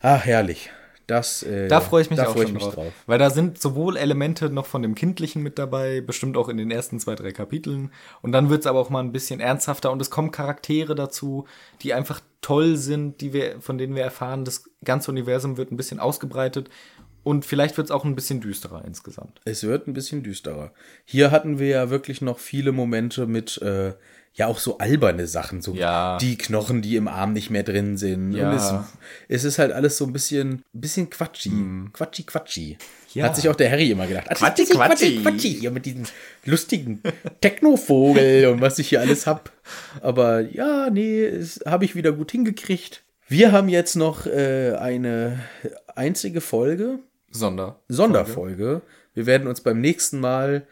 Ach, 0.00 0.24
herrlich. 0.24 0.70
Das, 1.08 1.42
äh, 1.42 1.68
Da 1.68 1.80
freue 1.80 2.02
ich 2.02 2.10
mich 2.10 2.18
da 2.18 2.26
auch 2.26 2.34
freu 2.34 2.46
schon 2.46 2.58
drauf, 2.58 2.92
Weil 3.06 3.18
da 3.18 3.30
sind 3.30 3.58
sowohl 3.58 3.96
Elemente 3.96 4.50
noch 4.50 4.66
von 4.66 4.82
dem 4.82 4.94
Kindlichen 4.94 5.42
mit 5.42 5.58
dabei, 5.58 6.02
bestimmt 6.02 6.36
auch 6.36 6.50
in 6.50 6.58
den 6.58 6.70
ersten 6.70 7.00
zwei, 7.00 7.14
drei 7.14 7.32
Kapiteln. 7.32 7.90
Und 8.20 8.32
dann 8.32 8.50
wird's 8.50 8.66
aber 8.66 8.78
auch 8.78 8.90
mal 8.90 9.00
ein 9.00 9.10
bisschen 9.10 9.40
ernsthafter 9.40 9.90
und 9.90 10.02
es 10.02 10.10
kommen 10.10 10.32
Charaktere 10.32 10.94
dazu, 10.94 11.46
die 11.80 11.94
einfach 11.94 12.20
toll 12.42 12.76
sind, 12.76 13.22
die 13.22 13.32
wir, 13.32 13.58
von 13.62 13.78
denen 13.78 13.94
wir 13.96 14.02
erfahren, 14.02 14.44
das 14.44 14.64
ganze 14.84 15.10
Universum 15.10 15.56
wird 15.56 15.72
ein 15.72 15.78
bisschen 15.78 15.98
ausgebreitet. 15.98 16.68
Und 17.24 17.46
vielleicht 17.46 17.78
wird's 17.78 17.90
auch 17.90 18.04
ein 18.04 18.14
bisschen 18.14 18.42
düsterer 18.42 18.84
insgesamt. 18.84 19.40
Es 19.46 19.62
wird 19.62 19.88
ein 19.88 19.94
bisschen 19.94 20.22
düsterer. 20.22 20.72
Hier 21.06 21.30
hatten 21.30 21.58
wir 21.58 21.68
ja 21.68 21.90
wirklich 21.90 22.20
noch 22.20 22.38
viele 22.38 22.72
Momente 22.72 23.26
mit, 23.26 23.60
äh, 23.62 23.94
ja, 24.34 24.46
auch 24.46 24.58
so 24.58 24.78
alberne 24.78 25.26
Sachen, 25.26 25.62
so 25.62 25.74
Ja. 25.74 26.16
die 26.18 26.38
Knochen, 26.38 26.80
die 26.80 26.94
im 26.96 27.08
Arm 27.08 27.32
nicht 27.32 27.50
mehr 27.50 27.64
drin 27.64 27.96
sind. 27.96 28.32
Ja. 28.32 28.50
Und 28.50 28.56
es, 28.56 28.72
es 29.28 29.44
ist 29.44 29.58
halt 29.58 29.72
alles 29.72 29.96
so 29.96 30.04
ein 30.04 30.12
bisschen, 30.12 30.62
bisschen 30.72 31.10
quatschi. 31.10 31.50
Quatschi, 31.92 32.22
quatschi. 32.22 32.78
Ja. 33.14 33.24
Hat 33.24 33.36
sich 33.36 33.48
auch 33.48 33.56
der 33.56 33.70
Harry 33.70 33.90
immer 33.90 34.06
gedacht. 34.06 34.28
Quatschi, 34.30 34.62
bisschen 34.62 34.76
quatschi. 34.76 35.22
quatschi. 35.22 35.54
Hier 35.54 35.70
mit 35.72 35.86
diesem 35.86 36.04
lustigen 36.44 37.02
Technovogel 37.40 38.46
und 38.46 38.60
was 38.60 38.78
ich 38.78 38.88
hier 38.88 39.00
alles 39.00 39.26
hab. 39.26 39.50
Aber 40.00 40.40
ja, 40.40 40.88
nee, 40.90 41.30
habe 41.66 41.84
ich 41.84 41.94
wieder 41.96 42.12
gut 42.12 42.30
hingekriegt. 42.30 43.02
Wir 43.26 43.52
haben 43.52 43.68
jetzt 43.68 43.96
noch 43.96 44.26
äh, 44.26 44.72
eine 44.78 45.40
einzige 45.94 46.40
Folge. 46.40 47.00
Sonder. 47.30 47.78
Sonderfolge. 47.88 48.82
Wir 49.14 49.26
werden 49.26 49.48
uns 49.48 49.60
beim 49.60 49.80
nächsten 49.80 50.20
Mal 50.20 50.66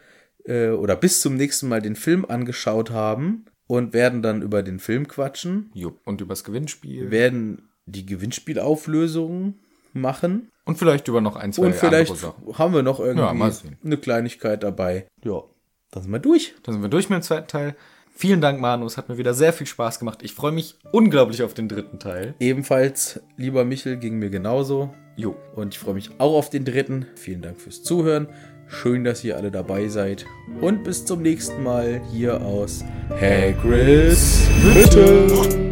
äh, 0.47 0.69
oder 0.69 0.95
bis 0.95 1.21
zum 1.21 1.35
nächsten 1.35 1.67
Mal 1.67 1.81
den 1.81 1.95
Film 1.95 2.25
angeschaut 2.25 2.89
haben 2.91 3.45
und 3.67 3.93
werden 3.93 4.21
dann 4.21 4.41
über 4.41 4.63
den 4.63 4.79
Film 4.79 5.07
quatschen, 5.07 5.69
Jupp. 5.73 5.99
Und 6.05 6.21
übers 6.21 6.43
Gewinnspiel. 6.43 7.11
werden 7.11 7.69
die 7.85 8.05
Gewinnspielauflösung 8.05 9.55
machen 9.93 10.49
Und 10.65 10.77
vielleicht 10.77 11.07
über 11.07 11.21
noch 11.21 11.35
ein, 11.35 11.53
zwei 11.53 11.67
und 11.67 11.75
vielleicht 11.75 12.13
haben 12.53 12.73
wir 12.73 12.83
noch 12.83 12.99
Ja, 12.99 13.05
irgendwie 13.05 13.51
sehen. 13.51 13.77
eine 13.83 13.97
Kleinigkeit 13.97 14.63
dabei. 14.63 15.07
Ja, 15.23 15.43
dann 15.91 16.03
sind 16.03 16.11
wir 16.11 16.19
durch. 16.19 16.53
Dann 16.63 16.73
sind 16.73 16.81
wir 16.81 16.89
durch 16.89 17.09
mit 17.09 17.19
dem 17.19 17.23
zweiten 17.23 17.47
Teil. 17.47 17.75
Vielen 18.13 18.41
Dank, 18.41 18.59
Manu. 18.59 18.85
Es 18.85 18.97
hat 18.97 19.09
mir 19.09 19.17
wieder 19.17 19.33
sehr 19.33 19.53
viel 19.53 19.67
Spaß 19.67 19.99
gemacht. 19.99 20.19
Ich 20.23 20.33
freue 20.33 20.51
mich 20.51 20.75
unglaublich 20.91 21.43
auf 21.43 21.53
den 21.53 21.69
dritten 21.69 21.99
Teil. 21.99 22.33
Ebenfalls, 22.39 23.21
lieber 23.37 23.63
Michel, 23.63 23.97
ging 23.97 24.17
mir 24.17 24.29
genauso. 24.31 24.93
Jo. 25.15 25.35
Und 25.55 25.73
ich 25.75 25.79
freue 25.79 25.93
mich 25.93 26.09
auch 26.19 26.35
auf 26.35 26.49
den 26.49 26.65
dritten. 26.65 27.05
Vielen 27.15 27.41
Dank 27.41 27.61
fürs 27.61 27.83
Zuhören. 27.83 28.27
Schön, 28.69 29.05
dass 29.05 29.23
ihr 29.23 29.37
alle 29.37 29.49
dabei 29.49 29.87
seid. 29.87 30.25
Und 30.59 30.83
bis 30.83 31.05
zum 31.05 31.21
nächsten 31.21 31.63
Mal 31.63 32.01
hier 32.11 32.41
aus 32.41 32.83
Hagrid's 33.19 34.47
Hütte. 34.61 35.67